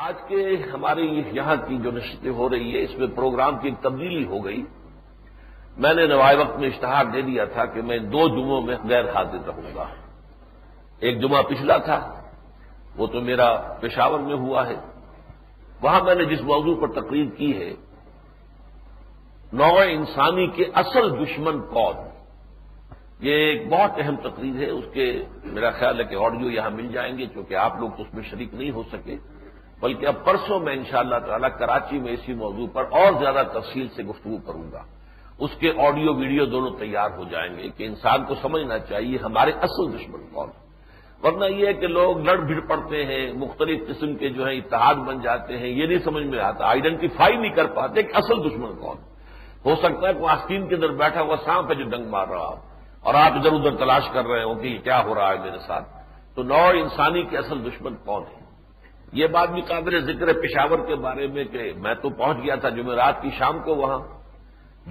آج 0.00 0.14
کے 0.28 0.56
ہماری 0.74 1.22
یہاں 1.32 1.56
کی 1.68 1.78
جو 1.78 1.90
نشستیں 1.90 2.30
ہو 2.30 2.50
رہی 2.50 2.78
ہے 2.78 2.82
اس 2.82 2.98
میں 2.98 3.06
پروگرام 3.06 3.58
کی 3.58 3.68
ایک 3.68 3.82
تبدیلی 3.82 4.24
ہو 4.24 4.44
گئی۔ 4.44 4.62
میں 5.76 5.94
نے 5.94 6.06
نوائے 6.06 6.36
وقت 6.36 6.58
میں 6.58 6.68
اشتہار 6.68 7.04
دے 7.04 7.22
دیا 7.22 7.44
تھا 7.44 7.64
کہ 7.64 7.82
میں 7.82 7.98
دو 7.98 8.28
جمعوں 8.28 8.62
میں 8.62 8.76
غیر 8.88 9.04
حاضر 9.08 9.38
رہوں 9.46 9.74
گا۔ 9.74 9.86
ایک 10.98 11.20
جمعہ 11.20 11.42
پچھلا 11.42 11.76
تھا، 11.76 12.22
وہ 12.96 13.06
تو 13.06 13.20
میرا 13.20 13.54
پشاور 13.80 14.18
میں 14.18 14.34
ہوا 14.34 14.66
ہے۔ 14.66 14.74
وہاں 15.82 16.04
میں 16.04 16.14
نے 16.14 16.24
جس 16.24 16.40
موضوع 16.40 16.86
پر 16.86 17.00
تقریر 17.00 17.26
کی 17.30 17.58
ہے 17.58 17.72
نو 19.52 19.78
انسانی 19.78 20.46
کے 20.46 20.64
اصل 20.74 21.24
دشمن 21.24 21.60
کون؟ 21.60 21.94
یہ 23.20 23.32
ایک 23.32 23.68
بہت 23.68 23.90
اہم 23.98 24.16
تقریر 24.16 24.56
ہے۔ 24.56 24.70
اس 24.70 24.84
کے 24.92 25.24
میرا 25.44 25.70
خیال 25.70 26.00
ہے 26.00 26.04
کہ 26.04 26.14
آڈیو 26.14 26.50
یہاں 26.50 26.70
مل 26.70 26.88
جائیں 26.88 27.18
گے، 27.18 27.26
چونکہ 27.26 27.54
آپ 27.54 27.80
لوگ 27.80 27.90
تو 27.90 28.02
اس 28.02 28.14
میں 28.14 28.22
شریک 28.22 28.54
نہیں 28.54 28.70
ہو 28.70 28.82
سکے۔ 28.92 29.16
بلکہ 29.80 30.06
اب 30.06 30.24
پرسوں 30.24 30.60
میں 30.60 30.72
انشاءاللہ 30.72 31.16
تعالی 31.26 31.46
کراچی 31.58 31.98
میں 31.98 32.12
اسی 32.12 32.34
موضوع 32.34 32.66
پر 32.72 32.84
اور 32.90 33.12
زیادہ 33.18 33.42
تفصیل 33.52 33.88
سے 33.88 34.02
گفتگو 34.02 34.36
کروں 34.46 34.72
گا۔ 34.72 34.82
اس 35.38 35.50
کے 35.58 35.72
آڈیو 35.78 36.14
ویڈیو 36.14 36.44
دونوں 36.44 36.70
تیار 36.78 37.10
ہو 37.16 37.24
جائیں 37.30 37.56
گے 37.56 37.68
کہ 37.76 37.84
انسان 37.84 38.24
کو 38.24 38.34
سمجھنا 38.42 38.78
چاہیے 38.78 39.18
ہمارے 39.22 39.50
اصل 39.50 39.98
دشمن 39.98 40.20
کون۔ 40.32 40.48
ورنہ 41.22 41.44
یہ 41.44 41.66
ہے 41.66 41.72
کہ 41.72 41.86
لوگ 41.86 42.18
لڑ 42.18 42.36
بھڑ 42.36 42.60
پڑتے 42.60 43.04
ہیں، 43.04 43.32
مختلف 43.32 43.88
قسم 43.88 44.14
کے 44.14 44.28
جو 44.28 44.46
ہے 44.46 44.56
اتحاد 44.56 44.94
بن 44.94 45.20
جاتے 45.20 45.58
ہیں، 45.58 45.68
یہ 45.68 45.86
نہیں 45.86 45.98
سمجھ 45.98 46.24
میں 46.24 46.38
آتا 46.38 46.66
آئیڈینٹیفائی 46.66 47.36
نہیں 47.36 47.52
کر 47.52 47.66
پاتے 47.66 48.02
کہ 48.02 48.16
اصل 48.16 48.50
دشمن 48.50 48.76
کون۔ 48.80 48.96
ہو 49.64 49.74
سکتا 49.76 50.08
ہے 50.08 50.14
کہ 50.14 50.24
آستین 50.28 50.68
کے 50.68 50.74
اندر 50.74 50.88
بیٹھا 50.88 51.20
ہوا 51.20 51.36
سانپ 51.44 51.70
ہے 51.70 51.74
جو 51.74 51.84
ڈنگ 51.84 52.08
مار 52.08 52.28
رہا 52.28 52.46
ہو 52.46 52.56
اور 53.00 53.14
آپ 53.14 53.32
ادھر 53.32 53.52
ادھر 53.52 53.76
تلاش 53.76 54.08
کر 54.12 54.26
رہے 54.26 54.42
ہو 54.42 54.54
کہ 54.54 54.66
یہ 54.66 54.78
کیا 54.78 55.04
ہو 55.04 55.14
رہا 55.14 55.32
ہے 55.32 55.38
میرے 55.38 55.58
ساتھ۔ 55.66 55.88
تو 56.34 56.42
نو 56.42 56.64
انسانی 56.64 57.22
کے 57.22 57.38
اصل 57.38 57.64
دشمن 57.64 57.94
کون 58.04 58.22
ہے 58.22 58.43
یہ 59.14 59.26
بات 59.26 59.48
بھی 59.48 59.62
قابل 59.62 60.12
ذکر 60.12 60.28
ہے 60.28 60.32
پشاور 60.32 60.78
کے 60.86 60.94
بارے 60.94 61.26
میں 61.26 61.44
کہ 61.44 61.72
میں 61.76 61.94
تو 61.94 62.10
پہنچ 62.10 62.36
گیا 62.36 62.54
تھا 62.54 62.68
جمعرات 62.68 63.22
کی 63.22 63.30
شام 63.38 63.58
کو 63.58 63.74
وہاں۔ 63.74 63.98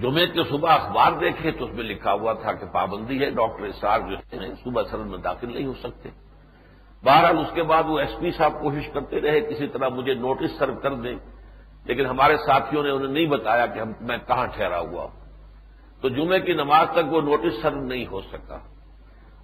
جمعے 0.00 0.26
کے 0.26 0.44
صبح 0.50 0.72
اخبار 0.72 1.12
دیکھے 1.12 1.50
تو 1.50 1.64
اس 1.64 1.70
میں 1.74 1.84
لکھا 1.84 2.12
ہوا 2.12 2.32
تھا 2.32 2.52
کہ 2.52 2.66
پابندی 2.66 3.24
ہے، 3.24 3.30
ڈاکٹر 3.30 3.64
اسار 3.64 4.00
جو 4.00 4.40
ہیں، 4.40 4.54
صبح 4.64 4.82
سرد 4.90 5.06
میں 5.06 5.18
داخل 5.18 5.54
نہیں 5.54 5.66
ہو 5.66 5.74
سکتے۔ 5.74 6.08
بہرحال 7.04 7.38
اس 7.38 7.54
کے 7.54 7.62
بعد 7.62 7.82
وہ 7.86 7.98
ایس 7.98 8.16
پی 8.20 8.30
صاحب 8.30 8.52
کوشش 8.52 8.88
کرتے 8.94 9.20
رہے، 9.20 9.40
کسی 9.40 9.66
طرح 9.68 9.88
مجھے 9.88 10.14
نوٹس 10.14 10.58
سرو 10.58 10.74
کر 10.74 10.94
دیں۔ 10.94 11.16
لیکن 11.84 12.06
ہمارے 12.06 12.36
ساتھیوں 12.36 12.82
نے 12.82 12.90
انہیں 12.90 13.12
نہیں 13.12 13.26
بتایا 13.26 13.66
کہ 13.66 13.80
میں 14.00 14.18
کہاں 14.26 14.46
ٹھہرا 14.46 14.80
ہوا 14.80 15.06
تو 16.00 16.08
جمعے 16.08 16.40
کی 16.40 16.52
نماز 16.52 16.86
تک 16.92 17.12
وہ 17.12 17.20
نوٹس 17.20 17.62
سرو 17.62 17.80
نہیں 17.80 18.06
ہو 18.06 18.20
سکا۔ 18.20 18.58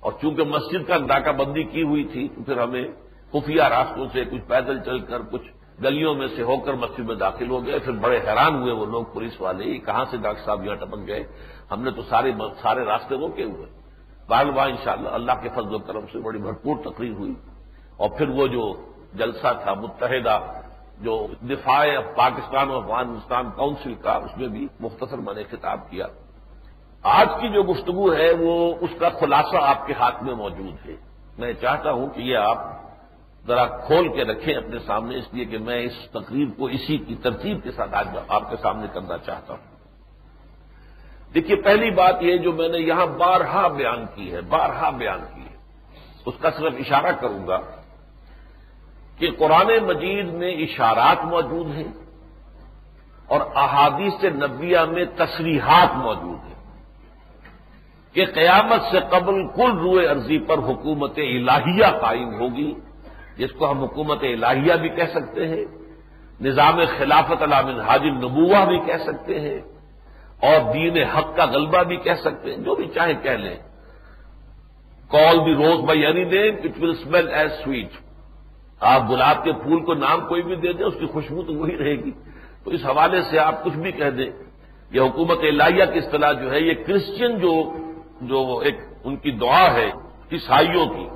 اور 0.00 0.12
چونکہ 0.22 0.44
مسجد 0.44 0.88
کا 0.88 0.98
ڈاکہ 0.98 1.32
بندی 1.32 1.64
کی 1.64 1.82
ہوئی 1.82 2.04
تھی، 2.04 2.28
تو 2.28 2.42
پھر 2.42 2.60
ہمیں 2.60 2.88
خفیہ 3.32 3.62
راستوں 3.62 4.06
سے 4.12 4.24
کچھ 4.24 4.42
پیدل 4.48 4.80
چل 4.84 4.98
کر 4.98 5.22
کچھ 5.30 5.50
گلیوں 5.82 6.14
میں 6.14 6.28
سے 6.36 6.42
ہو 6.42 6.56
کر 6.56 6.72
مسجد 6.72 6.98
میں 6.98 7.14
داخل 7.14 7.50
ہو 7.50 7.66
گئے، 7.66 7.78
پھر 7.78 7.92
بڑے 7.92 8.18
حیران 8.18 8.62
ہوئے 8.62 8.72
وہ 8.72 8.86
لوگ 8.86 9.04
پولیس 9.04 9.40
والے، 9.40 9.64
یہ 9.64 9.78
کہاں 9.78 10.04
سے 10.10 10.16
ڈاکٹر 10.16 10.42
صاحب 10.44 10.64
یہاں 10.64 10.76
ٹپک 10.76 11.06
گئے؟ 11.06 11.22
ہم 11.70 11.82
نے 11.82 11.90
تو 11.90 12.02
سارے 12.02 12.32
سارے 12.62 12.84
راستے 12.84 13.14
روکے 13.14 13.44
ہوئے۔ 13.44 13.66
بال 14.28 14.58
ان 14.58 14.76
شاء 14.84 14.92
اللہ 14.92 15.08
اللہ 15.08 15.32
کے 15.42 15.48
فضل 15.48 15.74
و 15.74 15.78
کرم 15.78 16.00
سے 16.12 16.18
بڑی 16.18 16.38
بھرپور 16.38 16.76
تقریر 16.84 17.12
ہوئی۔ 17.12 17.34
اور 17.96 18.08
پھر 18.18 18.28
وہ 18.28 18.46
جو 18.46 18.74
جلسہ 19.14 19.46
تھا 19.62 19.74
متحدہ، 19.74 20.40
جو 21.00 21.26
دفاع 21.42 21.86
پاکستان 22.16 22.70
اور 22.70 22.82
افغانستان 22.82 23.50
کاؤنسل 23.56 23.94
کا، 23.94 24.12
اس 24.12 24.36
میں 24.36 24.48
بھی 24.48 24.66
مختصر 24.80 25.18
میں 25.18 25.34
نے 25.34 25.42
خطاب 25.50 25.90
کیا۔ 25.90 26.06
آج 27.02 27.28
کی 27.40 27.48
جو 27.48 27.62
گفتگو 27.62 28.12
ہے، 28.12 28.32
وہ 28.32 28.74
اس 28.80 28.90
کا 28.98 29.08
خلاصہ 29.08 29.56
آپ 29.62 29.86
کے 29.86 29.92
ہاتھ 29.92 30.22
میں 30.22 30.34
موجود 30.34 30.88
ہے۔ 30.88 30.96
میں 31.38 31.52
چاہتا 31.52 31.92
ہوں 31.92 32.08
کہ 32.08 32.20
یہ 32.20 32.36
آپ 32.36 32.89
ذرا 33.46 33.66
کھول 33.66 34.08
کے 34.08 34.24
رکھیں 34.24 34.54
اپنے 34.54 34.78
سامنے، 34.78 35.16
اس 35.16 35.28
لیے 35.32 35.44
کہ 35.44 35.58
میں 35.58 35.82
اس 35.82 35.92
تقریب 36.10 36.50
کو 36.56 36.66
اسی 36.66 36.96
کی 36.98 37.14
ترتیب 37.14 37.62
کے 37.64 37.72
ساتھ 37.72 37.94
آج 37.94 38.08
آپ 38.28 38.50
کے 38.50 38.56
سامنے 38.62 38.86
کرنا 38.92 39.18
چاہتا 39.18 39.54
ہوں۔ 39.54 39.68
دیکھیے، 41.34 41.56
پہلی 41.56 41.90
بات 41.90 42.16
یہ 42.20 42.36
جو 42.36 42.52
میں 42.52 42.68
نے 42.68 42.78
یہاں 42.78 43.06
بارہا 43.06 43.68
بیان 43.68 44.04
کی 44.14 44.32
ہے، 44.32 44.40
بارہا 44.40 44.90
بیان 44.90 45.20
کی 45.34 45.40
ہے، 45.40 45.56
اس 46.26 46.34
کا 46.40 46.50
صرف 46.50 46.74
اشارہ 46.78 47.12
کروں 47.20 47.46
گا 47.46 47.58
کہ 49.18 49.30
قرآن 49.38 49.70
مجید 49.86 50.28
میں 50.32 50.52
اشارات 50.52 51.24
موجود 51.24 51.76
ہیں 51.76 51.92
اور 53.26 53.40
احادیث 53.54 54.24
نبیہ 54.24 54.80
میں 54.80 55.04
تصریحات 55.16 55.96
موجود 55.96 56.38
ہیں 56.44 56.54
کہ 58.12 58.24
قیامت 58.26 58.82
سے 58.90 58.98
قبل 59.10 59.34
کل 59.56 59.78
روئے 59.78 60.06
عرضی 60.06 60.38
پر 60.38 60.58
حکومت 60.58 61.18
الہیہ 61.18 61.86
قائم 62.00 62.34
ہوگی۔ 62.34 62.74
جس 63.40 63.52
کو 63.58 63.70
ہم 63.70 63.78
حکومت 63.78 64.22
الہیہ 64.24 64.74
بھی 64.80 64.88
کہہ 64.88 65.12
سکتے 65.14 65.46
ہیں، 65.48 65.64
نظام 66.40 66.76
خلافت 66.98 67.42
علام 67.42 67.68
حاجم 67.80 68.14
نبوہ 68.16 68.64
بھی 68.66 68.78
کہہ 68.86 69.02
سکتے 69.04 69.40
ہیں، 69.40 69.58
اور 70.42 70.58
دین 70.72 70.96
حق 71.14 71.28
کا 71.36 71.44
غلبہ 71.46 71.82
بھی 71.88 71.96
کہہ 71.96 72.20
سکتے 72.20 72.50
ہیں، 72.50 72.60
جو 72.64 72.74
بھی 72.74 72.86
چاہے 72.94 73.14
کہہ 73.22 73.40
لیں۔ 73.44 73.58
کال 75.10 75.38
بھی 75.44 75.54
rose 75.54 75.78
by 75.86 76.04
any 76.06 76.24
name 76.24 76.54
it 76.64 76.74
will 76.80 76.90
smell 76.90 77.28
as 77.34 77.50
sweet 77.64 77.92
آپ 78.80 79.10
گلاب 79.10 79.42
کے 79.44 79.52
پھول 79.62 79.80
کو 79.84 79.94
نام 79.94 80.20
کوئی 80.28 80.42
بھی 80.42 80.56
دے 80.56 80.72
دیں، 80.72 80.86
اس 80.86 80.94
کی 80.98 81.06
خوشبو 81.06 81.42
تو 81.42 81.52
وہی 81.54 81.76
رہے 81.78 81.96
گی۔ 82.04 82.12
تو 82.64 82.70
اس 82.70 82.84
حوالے 82.84 83.20
سے 83.22 83.38
آپ 83.38 83.64
کچھ 83.64 83.76
بھی 83.76 83.92
کہہ 83.92 84.14
دیں۔ 84.18 84.30
یہ 84.90 85.00
حکومت 85.00 85.40
الہیہ 85.42 85.84
کی 85.92 85.98
اصطلاح 85.98 86.32
جو 86.32 86.52
ہے، 86.52 86.60
یہ 86.60 86.74
کرسچین 86.86 87.38
جو 87.38 87.52
جو 88.22 88.38
ایک 88.64 88.78
ان 89.04 89.16
کی 89.16 89.30
دعا 89.40 89.66
ہے، 89.74 89.88
عیسائیوں 90.32 90.86
کی، 90.86 91.06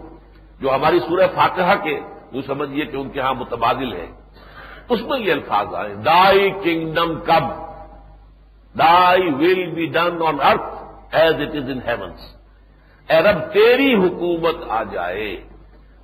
جو 0.61 0.75
ہماری 0.75 0.99
سورہ 0.99 1.27
فاتحہ 1.35 1.75
کے 1.85 1.95
جو 2.35 2.43
سمجھیے 2.43 2.85
کہ 2.87 2.97
ان 2.97 3.09
کے 3.09 3.21
ہاں 3.21 3.35
متبادل 3.35 3.93
ہے 3.93 4.07
اس 4.89 5.01
میں 5.03 5.21
یہ 5.21 5.33
الفاظ 5.33 5.75
آئے 5.75 5.95
دائی 5.95 6.51
کنگڈم 6.51 7.21
کب 7.21 7.45
thy 8.79 9.23
will 9.23 9.71
be 9.75 9.87
done 9.87 10.23
on 10.27 10.41
earth 10.41 10.75
as 11.15 11.35
it 11.35 11.57
is 11.57 11.71
in 11.71 11.81
heavens 11.87 12.35
اے 13.11 13.21
رب، 13.21 13.53
تیری 13.53 13.95
حکومت 13.95 14.57
آ 14.69 14.83
جائے 14.83 15.45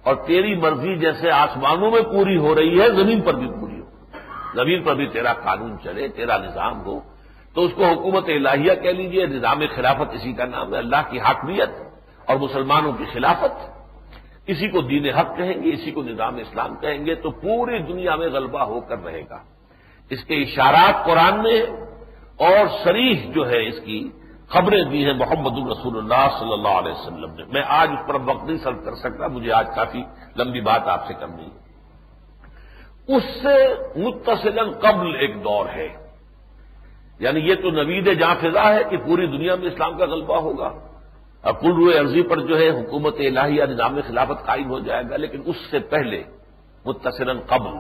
اور 0.03 0.15
تیری 0.15 0.55
مرضی 0.55 0.97
جیسے 0.97 1.31
آسمانوں 1.31 1.91
میں 1.91 2.01
پوری 2.01 2.37
ہو 2.37 2.55
رہی 2.55 2.81
ہے، 2.81 2.89
زمین 2.89 3.21
پر 3.21 3.35
بھی 3.35 3.49
پوری 3.49 3.81
ہو۔ 3.81 3.87
زمین 4.55 4.83
پر 4.83 4.95
بھی 4.95 5.07
تیرا 5.07 5.33
قانون 5.33 5.77
چلے، 5.85 6.09
تیرا 6.09 6.37
نظام 6.37 6.87
ہو۔ 6.87 7.01
تو 7.55 7.65
اس 7.65 7.73
کو 7.77 7.85
حکومت 7.85 8.25
الہیہ 8.29 8.75
کہہ 8.75 8.91
لیجیے، 8.91 9.27
نظام 9.27 9.61
خلافت 9.75 10.15
اسی 10.15 10.33
کا 10.33 10.45
نام 10.45 10.75
ہے، 10.75 10.79
اللہ 10.79 11.03
کی 11.11 11.21
حاکمیت 11.21 11.71
اور 12.27 12.37
مسلمانوں 12.37 12.93
کی 12.93 13.05
خلافت۔ 13.13 13.80
اسی 14.51 14.69
کو 14.69 14.81
دین 14.81 15.07
حق 15.07 15.37
کہیں 15.37 15.63
گے، 15.63 15.71
اسی 15.73 15.91
کو 15.91 16.03
نظام 16.03 16.37
اسلام 16.37 16.77
کہیں 16.77 17.07
گے، 17.07 17.15
تو 17.15 17.31
پوری 17.31 17.79
دنیا 17.79 18.17
میں 18.17 18.29
غلبہ 18.29 18.61
ہو 18.61 18.81
کر 18.81 19.05
رہے 19.05 19.23
گا۔ 19.31 19.39
اس 20.11 20.25
کے 20.25 20.35
اشارات 20.35 21.05
قرآن 21.05 21.43
میں 21.43 21.63
اور 22.37 22.67
شریف 22.85 23.35
جو 23.35 23.51
ہے 23.51 23.69
اس 23.69 23.81
کی 23.85 24.09
خبریں 24.49 24.85
دی 24.85 25.05
ہیں 25.05 25.13
محمد 25.13 25.53
الرسول 25.53 25.99
اللہ 25.99 26.39
صلی 26.39 26.53
اللہ 26.53 26.69
علیہ 26.69 26.93
وسلم 26.93 27.35
نے۔ 27.35 27.43
میں 27.53 27.63
آج 27.67 27.91
اس 27.93 28.09
پر 28.09 28.15
وقت 28.15 28.45
نہیں 28.45 28.57
سرو 28.57 28.81
کر 28.85 28.95
سکتا، 28.95 29.27
مجھے 29.27 29.53
آج 29.53 29.67
کافی 29.77 30.03
لمبی 30.37 30.61
بات 30.61 30.89
آپ 30.89 31.07
سے 31.07 31.15
کرنی 31.15 31.45
ہے۔ 31.45 31.71
اس 33.17 33.23
سے 33.43 33.75
متصل 33.97 34.73
قبل 34.73 35.17
ایک 35.17 35.45
دور 35.45 35.67
ہے۔ 35.67 35.89
یعنی 37.19 37.41
یہ 37.41 37.55
تو 37.55 37.71
نوید 37.71 38.21
جاں 38.21 38.35
فضا 38.41 38.75
ہے 38.75 38.85
کہ 38.91 38.97
پوری 38.97 39.27
دنیا 39.27 39.55
میں 39.55 39.67
اسلام 39.67 39.99
کا 39.99 40.05
غلبہ 40.05 40.37
ہوگا۔ 40.37 40.90
اور 41.43 41.55
روئے 41.55 41.99
عرضی 41.99 42.23
پر 42.23 42.41
جو 42.41 42.59
ہے 42.59 42.71
حکومت 42.71 43.15
الہیہ 43.19 43.65
نظام 43.65 43.99
خلافت 44.09 44.47
قائم 44.47 44.71
ہو 44.71 44.79
جائے 44.79 45.03
گا، 45.11 45.17
لیکن 45.17 45.43
اس 45.47 45.57
سے 45.71 45.79
پہلے 45.79 46.23
متصل 46.85 47.41
قبل 47.41 47.77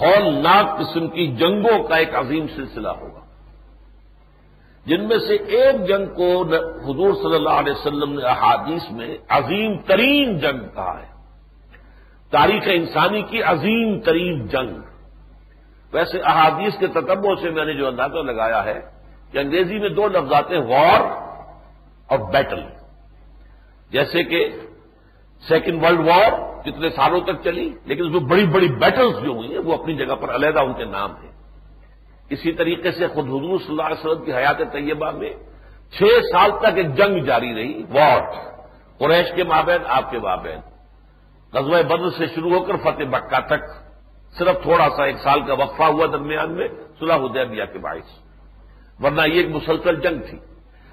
ہولناک 0.00 0.78
قسم 0.78 1.08
کی 1.08 1.26
جنگوں 1.26 1.82
کا 1.82 1.96
ایک 1.96 2.14
عظیم 2.14 2.46
سلسلہ 2.56 2.88
ہوگا۔ 2.88 3.20
جن 4.86 5.08
میں 5.08 5.18
سے 5.18 5.34
ایک 5.34 5.88
جنگ 5.88 6.06
کو 6.06 6.42
حضور 6.84 7.14
صلی 7.14 7.34
اللہ 7.34 7.50
علیہ 7.50 7.72
وسلم 7.72 8.12
نے 8.12 8.24
احادیث 8.24 8.90
میں 8.90 9.18
عظیم 9.28 9.78
ترین 9.78 10.38
جنگ 10.38 10.58
کہا 10.74 11.00
ہے۔ 11.02 11.12
تاریخ 12.30 12.62
انسانی 12.66 13.22
کی 13.22 13.42
عظیم 13.42 14.00
ترین 14.00 14.46
جنگ۔ 14.46 14.74
ویسے 15.92 16.18
احادیث 16.20 16.78
کے 16.78 16.86
تتبوں 16.86 17.34
سے 17.34 17.50
میں 17.50 17.64
نے 17.64 17.74
جو 17.74 17.86
اندازہ 17.86 18.18
لگایا 18.18 18.64
ہے 18.64 18.80
کہ 19.32 19.38
انگریزی 19.38 19.78
میں 19.78 19.88
دو 19.88 20.08
لفظ 20.08 20.32
آتے 20.32 20.58
ہیں 20.58 20.62
وار 20.62 21.21
اور 22.12 22.32
بیٹل 22.32 22.62
جیسے 23.90 24.22
کہ 24.24 24.48
سیکنڈ 25.48 25.82
ورلڈ 25.82 26.00
وار 26.00 26.32
کتنے 26.62 26.90
سالوں 26.90 27.20
تک 27.20 27.42
چلی، 27.44 27.70
لیکن 27.84 28.04
اس 28.04 28.10
میں 28.10 28.20
بڑی 28.20 28.46
بڑی 28.46 28.68
بیٹلز 28.68 29.24
جو 29.24 29.30
ہوئی 29.30 29.52
ہیں، 29.52 29.58
وہ 29.58 29.74
اپنی 29.74 29.96
جگہ 29.96 30.14
پر 30.14 30.34
علیحدہ 30.34 30.60
ان 30.60 30.74
کے 30.74 30.84
نام 30.84 31.10
ہیں۔ 31.10 31.32
اسی 32.30 32.52
طریقے 32.52 32.92
سے 32.92 33.06
خود 33.06 33.26
حضور 33.26 33.58
صلی 33.58 33.68
اللہ 33.68 33.82
علیہ 33.82 34.06
وسلم 34.06 34.24
کی 34.24 34.32
حیات 34.32 34.58
طیبہ 34.72 35.10
میں 35.10 35.32
چھ 35.90 36.02
سال 36.32 36.50
تک 36.60 36.76
ایک 36.76 36.94
جنگ 36.94 37.24
جاری 37.24 37.54
رہی 37.54 37.82
وار 37.82 38.20
قریش 38.98 39.32
کے 39.34 39.44
مابین، 39.44 39.82
آپ 39.86 40.10
کے 40.10 40.18
مابین۔ 40.18 40.58
غزوہ 41.52 41.82
بدر 41.82 42.10
سے 42.10 42.26
شروع 42.34 42.50
ہو 42.50 42.64
کر 42.64 42.76
فتح 42.76 43.04
بکہ 43.10 43.40
تک 43.46 43.62
صرف 44.38 44.62
تھوڑا 44.62 44.88
سا 44.96 45.04
ایک 45.04 45.16
سال 45.16 45.40
کا 45.40 45.54
وقفہ 45.54 45.82
ہوا 45.82 46.06
درمیان 46.06 46.52
میں، 46.52 46.68
صلح 46.98 47.14
حدیبیہ 47.14 47.64
کے 47.72 47.78
باعث۔ 47.78 48.10
ورنہ 49.00 49.22
یہ 49.26 49.42
ایک 49.42 49.48
مسلسل 49.48 50.00
جنگ 50.00 50.18
تھی۔ 50.30 50.38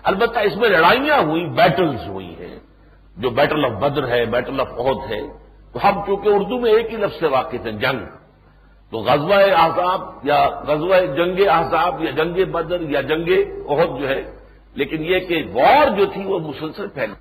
البتہ 0.04 0.40
اس 0.40 0.58
میں 0.58 0.70
لڑائیاں 0.70 1.22
ہوئی 1.22 1.46
بیٹلز 1.46 2.08
ہوئی 2.08 2.36
ہیں۔ 2.40 2.60
جو 3.18 3.30
بیٹل 3.30 3.66
آف 3.66 3.72
بدر 3.72 4.08
ہے 4.08 4.26
بیٹل 4.26 4.60
آف 4.60 4.68
عہد 4.68 5.12
ہے، 5.12 5.22
تو 5.74 5.90
ہم 5.90 6.02
چونکہ 6.06 6.30
اردو 6.30 6.60
میں 6.60 6.72
ایک 6.72 6.92
ہی 6.92 6.98
لفظ 6.98 7.20
سے 7.20 7.28
واقف 7.28 7.66
ہیں، 7.66 7.72
جنگ۔ 7.72 8.00
تو 8.92 8.98
غزوہ 8.98 9.36
احزاب 9.36 10.02
یا 10.24 10.50
غزوہ 10.68 10.96
جنگ 11.16 11.48
احزاب 11.48 12.04
یا 12.04 12.12
جنگ 12.12 12.52
بدر 12.52 12.82
یا 12.82 13.02
جنگ 13.02 13.30
عہد 13.70 14.00
جو 14.00 14.10
ہے، 14.10 14.22
لیکن 14.76 15.04
یہ 15.04 15.20
کہ 15.20 15.44
وار 15.54 15.88
جو 15.98 16.06
تھی 16.06 16.26
وہ 16.26 16.40
مسلسل 16.40 16.88
پھیل 16.88 17.14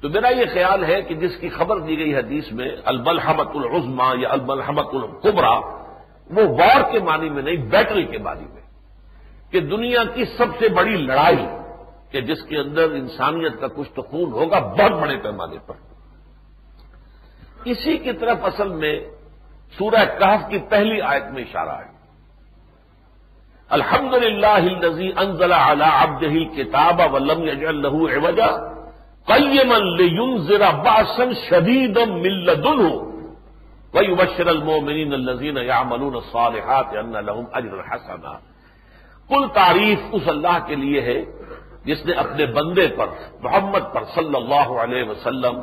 تو 0.00 0.08
میرا 0.08 0.28
یہ 0.28 0.44
خیال 0.52 0.84
ہے 0.84 1.02
کہ 1.02 1.14
جس 1.14 1.36
کی 1.36 1.48
خبر 1.48 1.78
دی 1.78 1.98
گئی 1.98 2.14
حدیث 2.14 2.52
میں 2.52 2.76
الملحمت 2.84 3.48
العظما 3.54 4.12
یا 4.18 4.28
الملحمت 4.30 4.94
القبرا 4.94 5.58
وہ 6.30 6.42
وار 6.42 6.92
کے 6.92 6.98
معنی 6.98 7.28
میں 7.28 7.42
نہیں 7.42 7.56
بیٹری 7.56 8.04
کے 8.04 8.18
معنی 8.18 8.44
میں 8.44 8.62
کہ 9.50 9.60
دنیا 9.60 10.04
کی 10.14 10.24
سب 10.24 10.46
سے 10.58 10.68
بڑی 10.68 10.96
لڑائی 10.96 11.46
کہ 12.10 12.20
جس 12.20 12.42
کے 12.42 12.56
اندر 12.56 12.82
انسانیت 12.82 13.60
کا 13.60 13.66
کچھ 13.76 13.90
تو 13.94 14.02
خون 14.02 14.32
ہوگا، 14.32 14.58
بہت 14.58 14.92
بڑے 14.92 15.16
پیمانے 15.16 15.56
پر۔ 15.66 15.74
اسی 17.64 17.98
کی 17.98 18.12
طرف 18.12 18.38
اصل 18.42 18.68
میں 18.68 19.00
سورہ 19.78 20.04
کہف 20.18 20.50
کی 20.50 20.58
پہلی 20.58 21.00
آیت 21.00 21.24
میں 21.32 21.42
اشارہ 21.42 21.78
ہے۔ 21.78 21.98
الحمد 23.68 24.14
للہ 24.14 24.46
انزل 24.46 24.88
نزی 24.88 25.10
انزلہ 25.16 25.54
عبدہ 25.54 26.54
کتاب 26.56 27.14
ولم 27.14 27.42
یجعل 27.42 27.82
له 27.82 28.08
عوجا 28.16 28.50
قیما 29.26 29.78
لینذر 29.78 30.62
باسا 30.84 31.24
شدیدا 31.48 32.04
من 32.04 32.30
لدنه 32.30 32.92
ويبشر 33.94 34.46
المؤمنین 34.46 35.12
الذين 35.12 35.56
يعملون 35.56 36.14
الصالحات 36.14 36.86
ان 36.86 37.12
لهم 37.12 37.44
اجر 37.52 37.80
حسنا۔ 37.80 38.38
کل 39.28 39.46
تعریف 39.54 39.98
اس 40.12 40.22
اللہ 40.26 40.58
کے 40.66 40.74
لیے 40.74 41.00
ہے 41.00 41.37
جس 41.88 42.06
نے 42.06 42.12
اپنے 42.12 42.46
بندے 42.46 42.86
پر، 42.86 43.06
محمد 43.40 43.94
پر 43.94 44.04
صلی 44.14 44.34
اللہ 44.34 44.80
علیہ 44.80 45.04
وسلم 45.10 45.60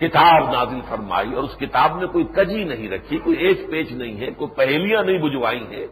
کتاب 0.00 0.52
نازل 0.52 0.80
فرمائی 0.88 1.34
اور 1.34 1.42
اس 1.42 1.56
کتاب 1.56 1.96
میں 1.96 2.06
کوئی 2.06 2.24
کجی 2.24 2.64
نہیں 2.64 2.88
رکھی، 2.88 3.18
کوئی 3.18 3.36
ایچ 3.36 3.58
پیچ 3.70 3.92
نہیں 3.92 4.20
ہے، 4.20 4.30
کوئی 4.30 4.50
پہلیاں 4.56 5.02
نہیں 5.02 5.18
بجوائی 5.18 5.64
ہیں۔ 5.70 5.86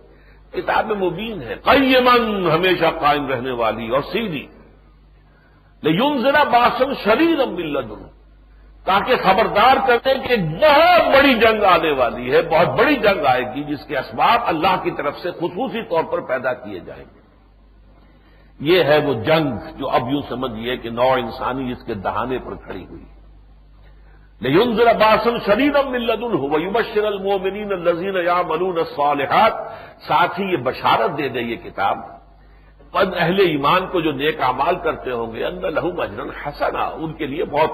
کتاب 0.50 0.90
مبین 0.90 1.42
ہے 1.42 1.54
قیمن 1.54 2.50
ہمیشہ 2.50 2.84
قائم 3.00 3.28
رہنے 3.28 3.50
والی 3.50 3.88
اور 3.88 4.00
سیدھی۔ 4.00 4.46
لیکن 5.82 6.22
ذرا 6.22 6.44
باسن 6.44 6.94
شریر 7.04 7.40
امبل 7.40 7.76
تاکہ 8.84 9.16
خبردار 9.16 9.88
کرتے 9.88 10.14
کہ 10.28 10.36
بہت 10.36 11.14
بڑی 11.14 11.34
جنگ 11.34 11.64
آنے 11.64 11.90
والی 11.90 12.32
ہے، 12.32 12.42
بہت 12.42 12.78
بڑی 12.78 12.96
جنگ 12.96 13.26
آئے 13.26 13.42
گی، 13.42 13.62
جس 13.62 13.84
کے 13.86 13.98
اسباب 13.98 14.40
اللہ 14.44 14.76
کی 14.82 14.90
طرف 14.90 15.18
سے 15.18 15.30
خصوصی 15.30 15.82
طور 15.82 16.04
پر 16.04 16.20
پیدا 16.20 16.52
کیے 16.52 16.80
جائیں 16.80 17.04
گے۔ 17.14 17.23
یہ 18.60 18.84
ہے 18.84 18.98
وہ 18.98 19.14
جنگ 19.14 19.78
جو 19.78 19.90
اب 19.90 20.08
یوں 20.10 20.22
سمجھیے 20.28 20.76
کہ 20.76 20.90
نو 20.90 21.12
انسانی 21.12 21.72
اس 21.72 21.84
کے 21.86 21.94
دہانے 21.94 22.38
پر 22.38 22.54
کھڑی 22.54 22.86
ہوئی۔ 22.86 23.04
لیکن 24.40 24.76
ذرا 24.76 24.92
باسن 24.92 25.38
شریر 25.46 25.76
امبل 25.76 26.10
المومنین 26.10 27.72
الزین 27.72 28.16
یا 28.24 28.42
ملون 28.46 28.78
الصالحات 28.78 29.52
ساتھ 30.08 30.40
ہی 30.40 30.44
یہ 30.44 30.56
بشارت 30.56 31.18
دے 31.18 31.28
دے 31.28 31.40
یہ 31.40 31.56
کتاب۔ 31.56 31.98
اہل 32.94 33.40
ایمان 33.40 33.86
کو 33.86 34.00
جو 34.00 34.12
نیک 34.12 34.40
اعمال 34.40 34.74
کرتے 34.76 35.10
ہوں 35.10 35.34
گے 35.34 35.44
اندر 35.44 35.70
لہو 35.70 35.92
مجرن 35.92 36.30
حسنا۔ 36.30 36.84
ان 36.84 37.12
کے 37.12 37.26
لیے 37.26 37.44
بہت 37.44 37.70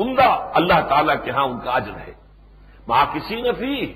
عمدہ 0.00 0.50
اللہ 0.54 0.88
تعالیٰ 0.88 1.16
کے 1.24 1.30
ہاں 1.30 1.44
ان 1.44 1.60
کا 1.60 1.70
اجر 1.70 1.98
ہے۔ 2.08 2.12
وہاں 2.86 3.06
کسی 3.14 3.40
نے 3.40 3.52
فی 3.52 3.92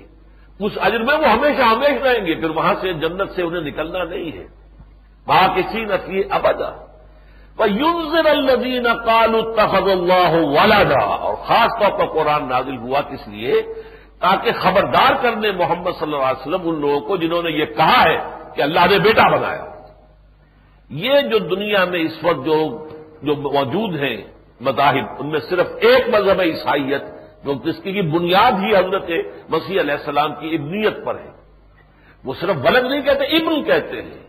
اس 0.59 0.71
اجر 0.81 0.99
میں 0.99 1.17
وہ 1.17 1.25
ہمیشہ 1.25 1.61
ہمیشہ 1.61 2.03
رہیں 2.03 2.25
گے، 2.25 2.35
پھر 2.35 2.49
وہاں 2.49 2.73
سے 2.81 2.93
جنت 2.93 3.31
سے 3.35 3.41
انہیں 3.41 3.61
نکلنا 3.61 4.03
نہیں 4.03 4.37
ہے۔ 4.37 4.58
وہاں 5.29 5.47
کسی 5.55 5.85
نے 5.85 5.97
فی 6.05 6.21
ابدا۔ 6.29 6.85
یونزر 7.65 8.29
الدین 8.29 8.83
کال 8.83 9.35
التخب 9.35 9.85
اللہ 9.85 10.31
والا 10.31 11.05
اور 11.05 11.35
خاص 11.35 11.69
طور 11.79 11.99
پر 11.99 12.05
قرآن 12.05 12.49
نازل 12.49 12.77
ہوا 12.77 13.01
کس 13.01 13.27
لیے؟ 13.27 13.61
تاکہ 14.19 14.51
خبردار 14.51 15.11
کرنے 15.21 15.51
محمد 15.51 15.91
صلی 15.99 16.13
اللہ 16.13 16.25
علیہ 16.25 16.47
وسلم 16.47 16.69
ان 16.69 16.81
لوگوں 16.81 16.99
کو 16.99 17.17
جنہوں 17.17 17.43
نے 17.43 17.49
یہ 17.49 17.65
کہا 17.65 18.03
ہے 18.03 18.17
کہ 18.55 18.61
اللہ 18.61 18.79
نے 18.79 18.99
بیٹا 18.99 19.37
بنایا۔ 19.37 19.65
یہ 20.89 21.21
جو 21.21 21.39
دنیا 21.39 21.85
میں 21.85 21.99
اس 21.99 22.23
وقت 22.23 22.45
جو 22.45 22.87
جو 23.21 23.35
موجود 23.35 23.99
ہیں 24.03 24.17
مذاہب، 24.61 25.05
ان 25.19 25.29
میں 25.29 25.39
صرف 25.39 25.67
ایک 25.81 26.15
مذہب 26.15 26.39
عیسائیت، 26.39 27.03
جو 27.43 27.53
جس 27.53 27.83
کی 27.83 28.01
بنیاد 28.01 28.51
ہی 28.51 28.75
حضرت 28.75 29.09
مسیح 29.49 29.81
علیہ 29.81 29.93
السلام 29.93 30.35
کی 30.35 30.55
ابنیت 30.55 31.05
پر 31.05 31.15
ہے۔ 31.15 31.31
وہ 32.23 32.33
صرف 32.39 32.55
ولد 32.63 32.83
نہیں 32.83 33.01
کہتے، 33.01 33.25
ابن 33.25 33.63
کہتے 33.63 34.01
ہیں۔ 34.01 34.28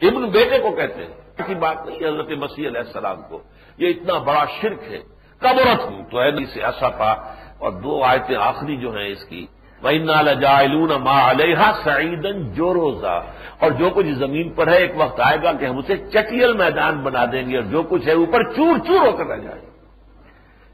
ابن 0.00 0.28
بیٹے 0.30 0.58
کو 0.58 0.70
کہتے 0.76 1.00
ہیں، 1.02 1.12
ایسی 1.38 1.54
بات 1.56 1.86
نہیں 1.86 2.04
حضرت 2.06 2.30
مسیح 2.38 2.68
علیہ 2.68 2.80
السلام 2.80 3.22
کو، 3.28 3.40
یہ 3.78 3.88
اتنا 3.88 4.18
بڑا 4.28 4.44
شرک 4.60 4.82
ہے 4.90 5.00
کبرت 5.42 5.80
ہوں 5.84 6.02
تو 6.10 6.22
ہے 6.22 6.30
نہیں 6.30 6.46
سے 6.54 6.60
ایسا 6.62 6.88
تھا 6.98 7.12
اور 7.60 7.70
دو 7.82 8.02
آیتیں 8.04 8.36
آخری 8.36 8.76
جو 8.76 8.96
ہیں 8.96 9.08
اس 9.12 9.24
کی 9.24 9.46
لجائلون 9.82 10.90
ما 11.02 11.18
علیہ 11.30 11.62
سعیدن 11.84 12.36
جو 12.54 12.72
روزہ 12.74 13.16
اور 13.60 13.70
جو 13.78 13.90
کچھ 13.94 14.06
زمین 14.18 14.52
پر 14.54 14.68
ہے، 14.68 14.76
ایک 14.76 14.92
وقت 14.96 15.20
آئے 15.20 15.38
گا 15.42 15.52
کہ 15.52 15.64
ہم 15.66 15.78
اسے 15.78 15.96
چٹیل 16.12 16.52
میدان 16.56 17.02
بنا 17.04 17.24
دیں 17.32 17.44
گے، 17.48 17.56
اور 17.56 17.64
جو 17.70 17.82
کچھ 17.90 18.06
ہے 18.08 18.12
اوپر 18.12 18.42
چور 18.56 18.78
چور 18.86 19.06
ہو 19.06 19.12
کر 19.16 19.26
رہ 19.26 19.36
جائے۔ 19.36 19.60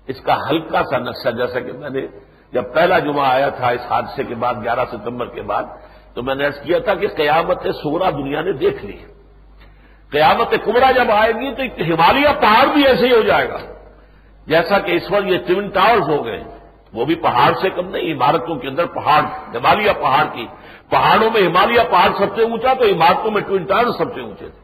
اس 0.08 0.20
کا 0.20 0.36
ہلکا 0.48 0.82
سا 0.90 0.98
نقشہ، 0.98 1.30
جیسا 1.36 1.60
کہ 1.60 1.72
میں 1.72 1.90
نے 1.90 2.06
جب 2.52 2.64
پہلا 2.74 2.98
جمعہ 2.98 3.26
آیا 3.26 3.48
تھا 3.58 3.69
اس 3.69 3.84
حادثے 3.90 4.24
کے 4.24 4.34
بعد، 4.34 4.54
گیارہ 4.64 4.84
ستمبر 4.90 5.26
کے 5.34 5.42
بعد، 5.50 5.64
تو 6.14 6.22
میں 6.22 6.34
نے 6.34 6.44
ایسا 6.44 6.62
کیا 6.64 6.78
تھا 6.78 6.94
کہ 6.94 7.06
قیامت 7.16 7.66
سورا 7.82 8.10
دنیا 8.10 8.40
نے 8.42 8.52
دیکھ 8.64 8.84
لی۔ 8.84 8.96
قیامت 10.12 10.55
کمرا 10.64 10.91
جب 10.91 11.11
آئے 11.11 11.32
گی 11.32 11.50
تو 11.55 11.82
ہمالیہ 11.94 12.29
پہاڑ 12.41 12.67
بھی 12.67 12.87
ایسے 12.87 13.06
ہی 13.06 13.12
ہو 13.12 13.20
جائے 13.20 13.49
گا۔ 13.49 13.59
جیسا 14.47 14.79
کہ 14.79 14.93
اس 14.93 15.11
وقت 15.11 15.26
یہ 15.26 15.38
ٹوین 15.47 15.69
ٹاورز 15.69 16.09
ہو 16.09 16.25
گئے، 16.25 16.43
وہ 16.93 17.05
بھی 17.05 17.14
پہاڑ 17.14 17.53
سے 17.61 17.70
کم 17.70 17.88
نہیں، 17.88 18.12
عمارتوں 18.12 18.56
کے 18.56 18.69
اندر 18.69 18.87
پہاڑ، 18.87 19.23
ہمالیہ 19.56 19.93
پہاڑ 20.00 20.25
کی۔ 20.35 20.47
پہاڑوں 20.91 21.31
میں 21.31 21.43
ہمالیہ 21.43 21.81
پہاڑ 21.91 22.11
سب 22.19 22.37
سے 22.37 22.43
اونچا، 22.43 22.75
تو 22.75 22.85
عمارتوں 22.85 23.31
میں 23.31 23.43
ٹوئن 23.43 23.64
ٹاور 23.64 23.93
سب 23.99 24.14
سے 24.14 24.20
اونچے 24.20 24.49
تھے۔ 24.49 24.61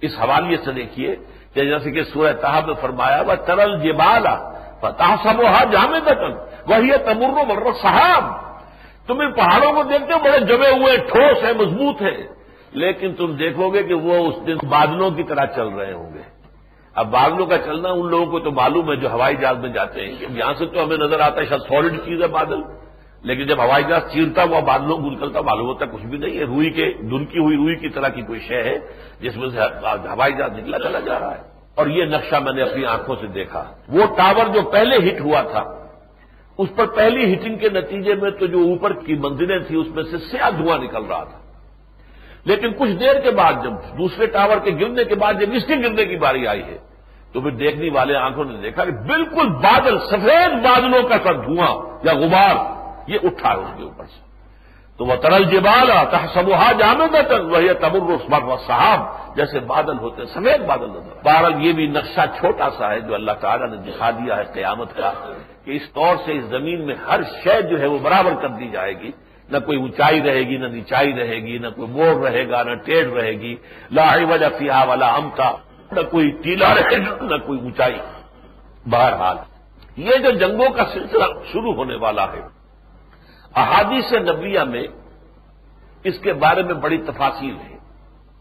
اس 0.00 0.18
حوالے 0.18 0.56
سے 0.56 0.72
دیکھیے 0.72 1.16
کہ 1.54 1.64
جیسے 1.64 1.90
کہ 1.90 2.02
سورہ 2.02 2.32
تحب 2.32 2.66
میں 2.66 2.74
فرمایا 2.80 3.22
وہ 3.26 3.34
ترل 3.34 3.78
جبالا 3.82 4.34
فتح 4.80 5.14
سب 5.22 5.44
ہاں 5.46 5.64
جامع 5.72 5.98
دکن 5.98 6.32
وہی 6.66 6.90
تمر 7.04 7.44
مر 7.46 7.72
صاحب 7.82 8.24
تم 9.06 9.20
ان 9.20 9.32
پہاڑوں 9.32 9.72
کو 9.72 9.82
دیکھتے 9.82 10.12
ہو، 10.12 10.18
بڑے 10.18 10.40
جمے 10.40 10.70
ہوئے، 10.70 10.96
ٹھوس 10.96 11.44
ہے، 11.44 11.52
مضبوط 11.52 12.02
ہے۔ 12.02 12.35
لیکن 12.76 13.14
تم 13.14 13.36
دیکھو 13.36 13.68
گے 13.70 13.82
کہ 13.82 13.94
وہ 13.94 14.14
اس 14.14 14.46
دن 14.46 14.68
بادلوں 14.68 15.10
کی 15.10 15.22
طرح 15.22 15.46
چل 15.46 15.68
رہے 15.68 15.92
ہوں 15.92 16.14
گے۔ 16.14 16.36
اب 16.94 17.10
بادلوں 17.10 17.46
کا 17.46 17.58
چلنا 17.58 17.88
ان 17.88 18.10
لوگوں 18.10 18.26
کو 18.26 18.40
تو 18.40 18.50
معلوم 18.50 18.90
ہے 18.90 18.96
جو 18.96 19.10
ہوائی 19.12 19.36
جہاز 19.36 19.58
میں 19.58 19.68
جاتے 19.68 20.06
ہیں۔ 20.06 20.16
کہ 20.20 20.26
یہاں 20.30 20.54
سے 20.58 20.66
تو 20.66 20.84
ہمیں 20.84 20.96
نظر 20.96 21.20
آتا 21.20 21.40
ہے 21.40 21.46
شاید 21.46 21.60
سالڈ 21.60 22.00
چیز 22.04 22.22
ہے 22.22 22.26
بادل۔ 22.26 22.60
لیکن 23.22 23.46
جب 23.46 23.62
ہوائی 23.62 23.84
جہاز 23.88 24.12
چیرتا 24.12 24.42
ہوا 24.42 24.60
بادلوں 24.60 24.96
کو 24.98 25.10
نکلتا 25.10 25.40
معلوم 25.40 25.66
ہوتا 25.66 25.86
کچھ 25.86 26.02
بھی 26.02 26.18
نہیں 26.18 26.38
ہے۔ 26.38 26.44
روئی 26.44 26.70
کے 26.70 26.92
دھنکی 26.92 27.38
ہوئی 27.38 27.56
روئی 27.56 27.76
کی 27.76 27.88
طرح 27.88 28.08
کی 28.08 28.22
کوئی 28.22 28.40
شے 28.40 28.62
ہے 28.62 28.78
جس 29.20 29.36
میں 29.36 29.48
سے 29.48 29.58
ہوائی 29.84 30.32
جہاز 30.32 30.52
نکلا 30.52 30.78
چلا 30.78 31.00
جا 31.00 31.20
رہا 31.20 31.30
ہے۔ 31.30 31.42
اور 31.74 31.86
یہ 31.86 32.04
نقشہ 32.04 32.36
میں 32.36 32.52
نے 32.52 32.62
اپنی 32.62 32.84
آنکھوں 32.84 33.16
سے 33.20 33.26
دیکھا۔ 33.26 33.64
وہ 33.88 34.06
ٹاور 34.16 34.54
جو 34.54 34.62
پہلے 34.70 34.96
ہٹ 34.96 35.20
ہوا 35.20 35.42
تھا، 35.42 35.88
اس 36.58 36.68
پر 36.76 36.86
پہلی 36.86 37.34
ہٹنگ 37.34 37.56
کے 37.56 37.68
نتیجے 37.68 38.14
میں 38.14 38.30
تو 38.30 38.46
جو 38.46 38.58
اوپر 38.58 38.92
کی 38.92 39.14
منزلیں 39.14 39.58
تھیں، 39.58 39.78
اس 39.78 39.88
میں 39.94 40.02
سے 40.02 40.18
سیاہ 40.18 40.50
دھواں 40.50 40.78
نکل 40.78 41.04
رہا 41.04 41.24
تھا۔ 41.24 41.45
لیکن 42.46 42.72
کچھ 42.72 42.90
دیر 42.90 43.20
کے 43.20 43.30
بعد 43.30 43.52
جب 43.64 43.72
دوسرے 43.98 44.26
ٹاور 44.26 44.56
کے 44.56 44.70
گرنے 44.70 45.04
کے 45.04 45.14
بعد 45.14 45.34
جب 45.40 45.50
اس 45.52 45.64
کے 45.66 45.74
گرنے 45.76 46.04
کی 46.04 46.16
باری 46.16 46.46
آئی 46.46 46.62
ہے، 46.62 46.78
تو 47.32 47.40
پھر 47.40 47.50
دیکھنے 47.50 47.90
والے 47.90 48.16
آنکھوں 48.16 48.44
نے 48.44 48.56
دیکھا 48.62 48.84
کہ 48.84 48.90
بالکل 48.90 49.48
بادل، 49.48 49.98
سفید 49.98 50.52
بادلوں 50.64 51.02
کا 51.02 51.16
سر 51.24 51.34
دھواں 51.34 51.72
یا 52.04 52.12
غبار، 52.12 52.54
یہ 53.10 53.18
اٹھا 53.22 53.50
ہے 53.50 53.56
اس 53.56 53.72
کے 53.76 53.82
اوپر 53.82 54.04
سے۔ 54.04 54.20
تو 54.98 55.04
وہ 55.04 55.16
ترل 55.16 55.44
جبال 55.44 55.90
آتا 55.90 56.18
سموہا 56.34 56.72
جامع 56.72 57.06
تر 57.28 57.40
وہی 57.40 57.74
تبر 57.74 58.42
و 58.42 58.56
صاحب 58.56 59.00
جیسے 59.36 59.60
بادل 59.60 59.98
ہوتے 59.98 60.22
ہیں، 60.22 60.28
سفید 60.34 60.60
بادل 60.66 60.90
نظر 60.90 61.14
بہرحال 61.24 61.66
یہ 61.66 61.72
بھی 61.72 61.86
نقشہ 61.86 62.24
چھوٹا 62.40 62.68
سا 62.78 62.92
ہے 62.92 63.00
جو 63.00 63.14
اللہ 63.14 63.32
تعالیٰ 63.40 63.68
نے 63.70 63.76
دکھا 63.90 64.10
دیا 64.10 64.36
ہے 64.36 64.44
قیامت 64.54 64.96
کا 64.96 65.10
کہ 65.64 65.70
اس 65.70 65.90
طور 65.92 66.16
سے 66.24 66.32
اس 66.32 66.44
زمین 66.44 66.86
میں 66.86 66.94
ہر 67.08 67.20
شے 67.44 67.62
جو 67.62 67.80
ہے 67.80 67.86
وہ 67.86 67.98
برابر 67.98 68.34
کر 68.42 68.48
دی 68.48 68.68
جائے 68.68 68.94
گی۔ 69.00 69.10
نہ 69.50 69.58
کوئی 69.58 69.78
اونچائی 69.78 70.22
رہے 70.22 70.40
گی، 70.40 70.56
نہ 70.56 70.66
نیچائی 70.66 71.12
رہے 71.12 71.36
گی، 71.36 71.58
نہ 71.58 71.66
کوئی 71.76 71.88
موڑ 71.88 72.26
رہے 72.26 72.48
گا، 72.48 72.62
نہ 72.62 72.74
ٹیڑھ 72.74 73.12
رہے 73.12 73.32
گی۔ 73.32 73.56
لاہی 73.90 74.24
وجہ 74.24 74.46
فیا 74.58 74.84
والا 74.84 75.06
امتا۔ 75.06 75.50
نہ 75.92 76.00
کوئی 76.10 76.30
ٹیلا 76.30 76.74
رہے 76.74 76.98
گا، 76.98 77.24
نہ 77.24 77.36
کوئی 77.46 77.60
اونچائی۔ 77.60 77.98
بہرحال، 78.90 79.36
یہ 79.96 80.16
جو 80.16 80.30
جنگوں 80.30 80.70
کا 80.70 80.84
سلسلہ 80.92 81.24
شروع 81.52 81.74
ہونے 81.74 81.96
والا 81.96 82.24
ہے، 82.24 82.40
احادیث 83.54 84.12
نبیہ 84.12 84.60
میں 84.60 84.86
اس 86.04 86.18
کے 86.18 86.32
بارے 86.32 86.62
میں 86.62 86.74
بڑی 86.74 86.98
تفاصیل 86.98 87.56
ہے۔ 87.70 87.76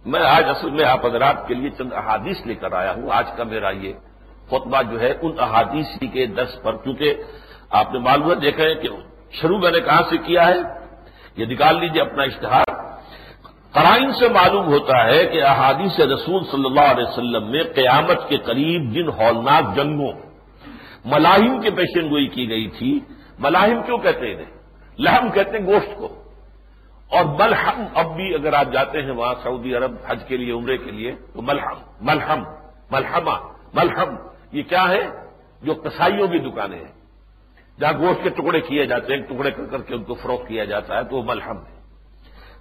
میں 0.05 0.21
آج 0.21 0.49
اصل 0.49 0.69
میں 0.69 0.85
آپ 0.85 1.05
حضرات 1.05 1.47
کے 1.47 1.53
لیے 1.53 1.69
چند 1.69 1.93
احادیث 1.93 2.45
لے 2.45 2.55
کر 2.55 2.73
آیا 2.73 2.91
ہوں۔ 2.91 3.09
آج 3.11 3.27
کا 3.37 3.43
میرا 3.43 3.69
یہ 3.69 3.93
خطبہ 4.47 4.81
جو 4.81 5.01
ہے، 5.01 5.13
ان 5.21 5.31
احادیث 5.39 6.13
کے 6.13 6.25
دس 6.25 6.63
پر۔ 6.63 6.75
کیونکہ 6.75 7.15
آپ 7.69 7.93
نے 7.93 7.99
معلومات 7.99 8.41
دیکھا 8.41 8.63
ہے 8.63 8.75
کہ 8.75 8.89
شروع 9.31 9.59
میں 9.59 9.71
نے 9.71 9.79
کہاں 9.79 10.01
سے 10.09 10.17
کیا 10.17 10.47
ہے؟ 10.47 10.84
یہ 11.37 11.45
نکال 11.45 11.79
لیجیے 11.79 12.01
اپنا 12.01 12.23
اشتہار۔ 12.23 12.73
قرائن 13.71 14.11
سے 14.11 14.29
معلوم 14.29 14.65
ہوتا 14.65 15.05
ہے 15.05 15.25
کہ 15.25 15.43
احادیث 15.43 15.99
رسول 15.99 16.43
صلی 16.51 16.65
اللہ 16.65 16.81
علیہ 16.81 17.05
وسلم 17.07 17.51
میں 17.51 17.63
قیامت 17.75 18.29
کے 18.29 18.37
قریب 18.37 18.93
جن 18.93 19.07
ہولناک 19.07 19.75
جنگوں، 19.75 20.11
ملاحم 21.05 21.61
کی 21.61 21.69
پیشن 21.69 22.09
گوئی 22.09 22.27
کی 22.27 22.49
گئی 22.49 22.67
تھی۔ 22.67 22.99
ملاحم 23.39 23.83
کیوں 23.85 23.97
کہتے 23.97 24.35
ہیں؟ 24.35 24.45
لہم 24.99 25.29
کہتے 25.29 25.57
ہیں 25.57 25.65
گوشت 25.65 25.97
کو۔ 25.97 26.23
اور 27.09 27.25
ملحم 27.25 27.85
اب 27.93 28.15
بھی 28.15 28.33
اگر 28.33 28.53
آپ 28.53 28.65
جاتے 28.73 29.01
ہیں 29.01 29.11
وہاں 29.11 29.33
سعودی 29.43 29.75
عرب 29.75 29.95
حج 30.07 30.23
کے 30.27 30.37
لیے، 30.37 30.53
عمرے 30.53 30.77
کے 30.77 30.91
لیے، 30.91 31.15
تو 31.33 31.41
ملحم 31.41 31.75
ملحم، 32.01 32.43
ملحمہ، 32.91 33.47
ملحم، 33.73 34.15
یہ 34.51 34.63
کیا 34.63 34.89
ہے؟ 34.89 35.07
جو 35.61 35.73
کسائیوں 35.73 36.27
کی 36.27 36.39
دکانیں 36.39 36.77
ہیں۔ 36.77 37.04
جہاں 37.79 37.93
گوشت 37.99 38.23
کے 38.23 38.29
ٹکڑے 38.29 38.61
کیے 38.61 38.85
جاتے 38.85 39.15
ہیں، 39.15 39.21
ٹکڑے 39.21 39.51
کر 39.51 39.65
کر 39.65 39.81
کے 39.81 39.95
ان 39.95 40.03
کو 40.03 40.13
فروخت 40.13 40.47
کیا 40.47 40.63
جاتا 40.63 40.97
ہے، 40.97 41.03
تو 41.03 41.15
وہ 41.15 41.23
ملحم 41.23 41.57
ہے۔ 41.57 41.75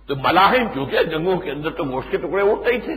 تو 0.06 0.16
ملاحم 0.16 0.68
کیونکہ 0.73 1.02
جنگوں 1.02 1.37
کے 1.37 1.50
اندر 1.50 1.71
تو 1.71 1.85
گوشت 1.85 2.11
کے 2.11 2.16
ٹکڑے 2.16 2.50
اٹھتے 2.50 2.73
ہی 2.73 2.78
تھے۔ 2.78 2.97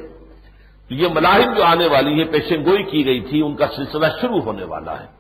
تو 0.88 0.94
یہ 0.94 1.08
ملاحم 1.14 1.54
جو 1.54 1.64
آنے 1.64 1.88
والی 1.88 2.20
ہے 2.20 2.26
پیشن 2.26 2.66
گوئی 2.66 2.84
کی 2.84 3.06
گئی 3.06 3.22
تھی، 3.22 3.42
ان 3.42 3.56
کا 3.56 3.66
سلسلہ 3.76 4.06
شروع 4.22 4.42
ہونے 4.42 4.64
والا 4.64 5.00
ہے۔ 5.00 5.18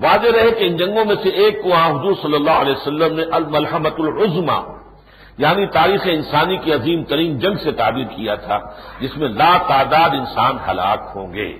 واضح 0.00 0.28
رہے 0.36 0.50
کہ 0.50 0.64
ان 0.64 0.76
جنگوں 0.76 1.04
میں 1.04 1.16
سے 1.22 1.28
ایک 1.28 1.62
کو 1.62 1.74
حضور 1.74 2.14
صلی 2.22 2.34
اللہ 2.34 2.50
علیہ 2.50 2.72
وسلم 2.72 3.16
نے 3.16 3.22
الملحمت 3.32 3.94
العظما 3.98 4.78
یعنی 5.38 5.66
تاریخ 5.66 6.00
انسانی 6.04 6.56
کی 6.56 6.72
عظیم 6.72 7.04
ترین 7.04 7.38
جنگ 7.38 7.54
سے 7.64 7.72
تعبیر 7.72 8.04
کیا 8.04 8.34
تھا، 8.34 8.58
جس 9.00 9.16
میں 9.16 9.28
لا 9.28 9.58
تعداد 9.68 10.10
انسان 10.10 10.56
ہلاک 10.70 11.12
ہوں 11.14 11.34
گے۔ 11.34 11.58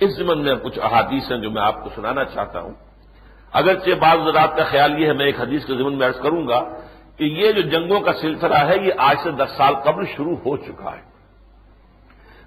اس 0.00 0.16
زمن 0.16 0.38
میں 0.38 0.54
کچھ 0.54 0.78
احادیث 0.82 1.32
ہیں 1.32 1.38
جو 1.38 1.50
میں 1.50 1.62
آپ 1.62 1.84
کو 1.84 1.90
سنانا 1.94 2.24
چاہتا 2.24 2.60
ہوں۔ 2.60 2.91
اگرچہ 3.52 3.90
بعض 3.90 4.18
زراعت 4.24 4.56
کا 4.56 4.64
خیال 4.64 5.00
یہ 5.00 5.06
ہے، 5.06 5.12
میں 5.12 5.26
ایک 5.26 5.40
حدیث 5.40 5.64
کے 5.64 5.74
ضمن 5.74 5.98
میں 5.98 6.06
عرض 6.06 6.20
کروں 6.20 6.48
گا 6.48 6.62
کہ 7.16 7.24
یہ 7.24 7.52
جو 7.52 7.60
جنگوں 7.60 8.00
کا 8.00 8.12
سلسلہ 8.12 8.54
ہے، 8.54 8.76
یہ 8.84 8.92
آج 8.98 9.16
سے 9.22 9.30
دس 9.30 9.50
سال 9.56 9.74
قبل 9.74 10.04
شروع 10.16 10.36
ہو 10.36 10.56
چکا 10.56 10.96
ہے۔ 10.96 11.12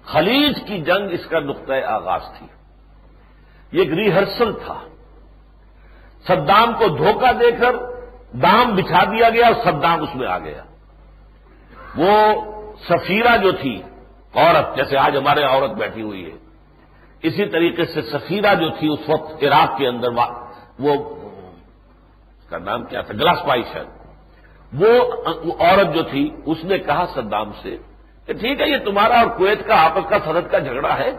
خلیج 0.04 0.56
کی 0.66 0.78
جنگ 0.78 1.10
اس 1.10 1.26
کا 1.26 1.40
نقطۂ 1.40 1.82
آغاز 1.86 2.20
تھی۔ 2.38 2.46
یہ 3.72 3.78
ایک 3.78 3.92
ریہرسل 3.92 4.52
تھا۔ 4.52 4.80
صدام 6.26 6.72
کو 6.72 6.88
دھوکہ 6.88 7.32
دے 7.32 7.50
کر 7.50 7.76
دام 8.32 8.74
بچھا 8.74 9.04
دیا 9.04 9.30
گیا 9.30 9.46
اور 9.46 9.54
صدام 9.64 10.02
اس 10.02 10.14
میں 10.14 10.26
آ 10.26 10.38
گیا۔ 10.38 10.62
وہ 11.96 12.32
سفیرہ 12.88 13.36
جو 13.36 13.52
تھی، 13.52 13.82
عورت، 14.34 14.76
جیسے 14.76 14.98
آج 14.98 15.16
ہمارے 15.16 15.42
عورت 15.42 15.70
بیٹھی 15.70 16.02
ہوئی 16.02 16.30
ہے۔ 16.30 16.36
اسی 17.22 17.46
طریقے 17.46 17.84
سے 17.84 18.02
سفیرہ 18.02 18.54
جو 18.54 18.70
تھی، 18.70 18.88
اس 18.88 19.08
وقت 19.08 19.44
عراق 19.44 19.78
کے 19.78 19.88
اندر 19.88 20.10
وہ 20.78 21.14
کا 22.50 22.58
نام 22.58 22.84
کیا 22.84 23.00
تھا؟ 23.00 23.14
گلاس 23.14 23.38
پائی 23.46 23.62
شاید۔ 23.72 23.86
وہ 24.80 24.88
عورت 25.60 25.94
جو 25.94 26.02
تھی، 26.02 26.30
اس 26.46 26.64
نے 26.64 26.78
کہا 26.78 27.06
صدام 27.14 27.52
سے 27.62 27.76
کہ 28.26 28.32
ٹھیک 28.32 28.60
ہے، 28.60 28.68
یہ 28.68 28.76
تمہارا 28.84 29.18
اور 29.18 29.26
کویت 29.26 29.66
کا 29.66 29.84
آپس 29.84 30.10
کا 30.10 30.16
سرحد 30.24 30.50
کا 30.50 30.58
جھگڑا 30.58 30.98
ہے۔ 30.98 31.10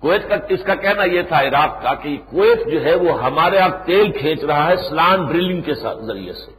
کویت 0.00 0.28
کا 0.28 0.36
اس 0.48 0.60
کا 0.64 0.74
کہنا 0.74 1.04
یہ 1.04 1.22
تھا 1.22 1.40
عراق 1.40 1.82
کا 1.82 1.94
کہ 1.94 2.18
کویت 2.30 2.72
جو 2.72 2.84
ہے، 2.84 2.94
وہ 2.94 3.22
ہمارے 3.22 3.56
یہاں 3.56 3.68
تیل 3.84 4.12
کھینچ 4.12 4.44
رہا 4.44 4.66
ہے 4.66 4.76
سلان 4.76 5.26
ڈرلنگ 5.26 5.60
کے 5.60 5.74
ذریعے 6.00 6.32
سے۔ 6.32 6.50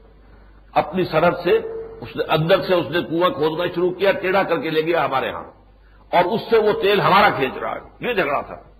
اپنی 0.73 1.03
سرحد 1.03 1.43
سے 1.43 1.51
اس 2.01 2.15
نے، 2.15 2.23
اندر 2.29 2.61
سے 2.61 2.73
اس 2.73 2.85
نے 2.89 3.01
کنواں 3.01 3.29
کھودنا 3.29 3.65
شروع 3.75 3.91
کیا، 3.91 4.11
ٹیڑھا 4.11 4.43
کر 4.43 4.57
کے 4.57 4.69
لے 4.69 4.81
گیا 4.81 5.05
ہمارے 5.05 5.31
ہاں۔ 5.31 5.43
اور 6.11 6.25
اس 6.25 6.41
سے 6.49 6.57
وہ 6.57 6.81
تیل 6.81 7.01
ہمارا 7.01 7.29
کھینچ 7.29 7.57
رہا 7.57 7.75
ہے۔ 7.75 8.07
یہ 8.07 8.13
جھگڑا 8.13 8.41
تھا۔ 8.41 8.70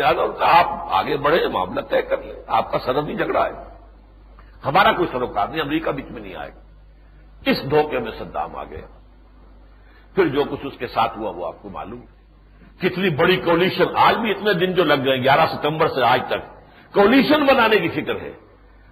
لہٰذا 0.00 0.22
ان 0.22 0.32
کا 0.38 0.58
آپ 0.58 0.66
آگے 0.90 1.16
بڑھے، 1.16 1.48
معاملہ 1.48 1.80
طے 1.80 2.02
کر 2.02 2.22
لیں۔ 2.22 2.42
آپ 2.46 2.72
کا 2.72 2.78
سرحدی 2.78 3.14
جھگڑا 3.14 3.46
ہے۔ 3.46 3.52
ہمارا 4.64 4.92
کوئی 4.92 5.08
سروکار 5.12 5.48
نہیں، 5.48 5.60
امریکہ 5.60 5.90
بیچ 5.90 6.10
میں 6.10 6.22
نہیں 6.22 6.34
آئے۔ 6.34 6.50
گا 6.50 7.50
اس 7.50 7.70
دھوکے 7.70 7.98
میں 7.98 8.12
صدام 8.18 8.56
آ 8.56 8.64
گیا۔ 8.64 8.86
پھر 10.14 10.26
جو 10.26 10.44
کچھ 10.44 10.66
اس 10.66 10.78
کے 10.78 10.86
ساتھ 10.86 11.18
ہوا، 11.18 11.30
وہ 11.30 11.46
آپ 11.46 11.62
کو 11.62 11.68
معلوم 11.68 12.00
کتنی 12.80 13.10
بڑی 13.10 13.36
کولیشن 13.36 13.84
آج 13.94 14.16
بھی 14.16 14.30
اتنے 14.30 14.52
دن 14.52 14.72
جو 14.72 14.84
لگ 14.84 15.04
گئے، 15.04 15.16
گیارہ 15.16 15.46
ستمبر 15.52 15.88
سے 15.88 16.02
آج 16.02 16.20
تک۔ 16.28 16.42
کولیشن 16.94 17.46
بنانے 17.46 17.76
کی 17.76 17.88
فکر 17.88 18.20
ہے۔ 18.20 18.32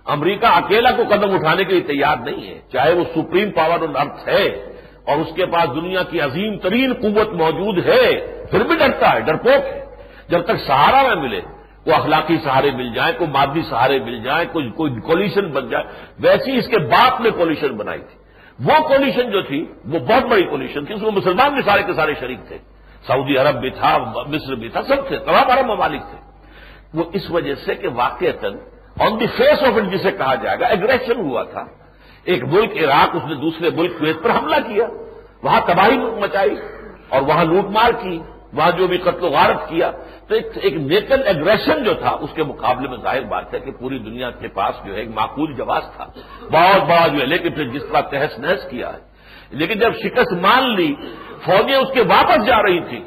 امریکہ 0.04 0.46
اکیلا 0.46 0.90
کو 0.90 1.02
قدم 1.08 1.30
اٹھانے 1.34 1.64
کے 1.64 1.72
لیے 1.72 1.80
تیار 1.80 2.16
نہیں 2.16 2.50
ہے۔ 2.50 2.60
چاہے 2.72 2.94
وہ 2.94 3.04
سپریم 3.14 3.50
پاور 3.50 3.88
آن 3.88 3.96
ارتھ 3.96 4.28
ہے، 4.28 4.44
اور 5.04 5.16
اس 5.16 5.34
کے 5.36 5.46
پاس 5.46 5.68
دنیا 5.74 6.02
کی 6.02 6.20
عظیم 6.20 6.58
ترین 6.58 6.92
قوت 6.92 7.28
موجود 7.28 7.86
ہے، 7.86 8.06
پھر 8.50 8.64
بھی 8.64 8.76
ڈرتا 8.76 9.12
ہے، 9.12 9.20
ڈرپوک 9.20 9.64
ہے۔ 9.64 9.87
جب 10.28 10.44
تک 10.44 10.56
سہارا 10.66 11.14
نہ 11.14 11.20
ملے، 11.20 11.40
وہ 11.86 11.92
اخلاقی 11.92 12.36
سہارے 12.44 12.70
مل 12.70 12.94
جائیں، 12.94 13.18
کوئی 13.18 13.30
مادی 13.30 13.62
سہارے 13.62 13.98
مل 13.98 14.22
جائیں، 14.22 14.52
کوئی 14.52 14.70
کوئی 14.70 15.00
کولیشن 15.00 15.48
بن 15.48 15.68
جائے، 15.70 15.84
ویسی 16.18 16.58
اس 16.58 16.66
کے 16.66 16.78
باپ 16.78 17.20
نے 17.20 17.30
کولیشن 17.30 17.76
بنائی 17.76 18.00
تھی۔ 18.00 18.18
وہ 18.64 18.88
کولیشن 18.88 19.30
جو 19.30 19.42
تھی، 19.42 19.72
وہ 19.84 19.98
بہت 19.98 20.24
بڑی 20.24 20.42
کولیشن 20.42 20.84
تھی، 20.84 20.94
اس 20.94 21.02
میں 21.02 21.10
مسلمان 21.10 21.54
بھی 21.54 21.62
سارے 21.62 21.82
کے 21.82 21.92
سارے 21.92 22.14
شریک 22.20 22.38
تھے۔ 22.48 22.58
سعودی 23.06 23.36
عرب 23.36 23.60
بھی 23.60 23.70
تھا، 23.70 23.98
مصر 24.26 24.54
بھی 24.54 24.68
تھا، 24.68 24.82
سب 24.82 25.08
تھے، 25.08 25.18
تمام 25.18 25.58
عرب 25.58 25.66
ممالک 25.66 26.00
تھے۔ 26.10 26.18
وہ 26.94 27.04
اس 27.12 27.30
وجہ 27.30 27.54
سے 27.54 27.74
کہ 27.74 27.88
واقع 27.88 28.24
on 29.00 29.20
the 29.20 29.26
face 29.26 29.62
of 29.62 29.72
end 29.76 29.92
جسے 29.92 30.10
کہا 30.10 30.34
جائے 30.34 30.60
گا 30.60 30.66
ایگریشن 30.66 31.20
ہوا 31.20 31.42
تھا۔ 31.42 31.64
ایک 32.24 32.44
ملک 32.44 32.70
عراق، 32.76 33.16
اس 33.16 33.22
نے 33.24 33.34
دوسرے 33.34 33.70
ملک 33.70 33.98
کویت 33.98 34.22
پر 34.22 34.30
حملہ 34.30 34.56
کیا۔ 34.56 34.84
وہاں 35.42 35.60
تباہی 35.66 35.98
مچائی 35.98 36.56
اور 37.08 37.22
وہاں 37.22 37.44
لوٹ 37.44 37.64
مار 37.64 37.92
کی۔ 37.92 38.20
وہاں 38.52 38.70
جو 38.70 38.86
بھی 38.86 38.98
قتل 38.98 39.24
و 39.24 39.28
غارت 39.28 39.68
کیا، 39.68 39.90
تو 40.28 40.34
ایک 40.34 40.74
نیٹل 40.76 41.26
ایگریشن 41.26 41.84
جو 41.84 41.94
تھا، 41.94 42.10
اس 42.10 42.30
کے 42.34 42.42
مقابلے 42.42 42.88
میں 42.88 42.96
ظاہر 42.96 43.22
بات 43.22 43.54
ہے 43.54 43.58
کہ 43.58 43.70
پوری 43.70 43.98
دنیا 43.98 44.30
کے 44.30 44.48
پاس 44.48 44.74
جو 44.86 44.94
ہے 44.94 44.98
ایک 44.98 45.08
معقول 45.08 45.54
جواز 45.54 45.82
تھا۔ 45.96 46.04
بہت 46.52 46.82
بڑا 46.82 47.06
جو 47.06 47.20
ہے، 47.20 47.26
لیکن 47.26 47.50
پھر 47.50 47.68
جس 47.68 47.82
طرح 47.92 48.00
تحس 48.00 48.38
نحس 48.38 48.70
کیا 48.70 48.92
ہے۔ 48.92 48.98
لیکن 49.50 49.78
جب 49.78 49.92
شکست 50.02 50.32
مان 50.32 50.74
لی، 50.74 50.94
فوجیں 51.44 51.76
اس 51.76 51.88
کے 51.94 52.00
واپس 52.00 52.46
جا 52.46 52.62
رہی 52.62 52.80
تھی 52.80 53.04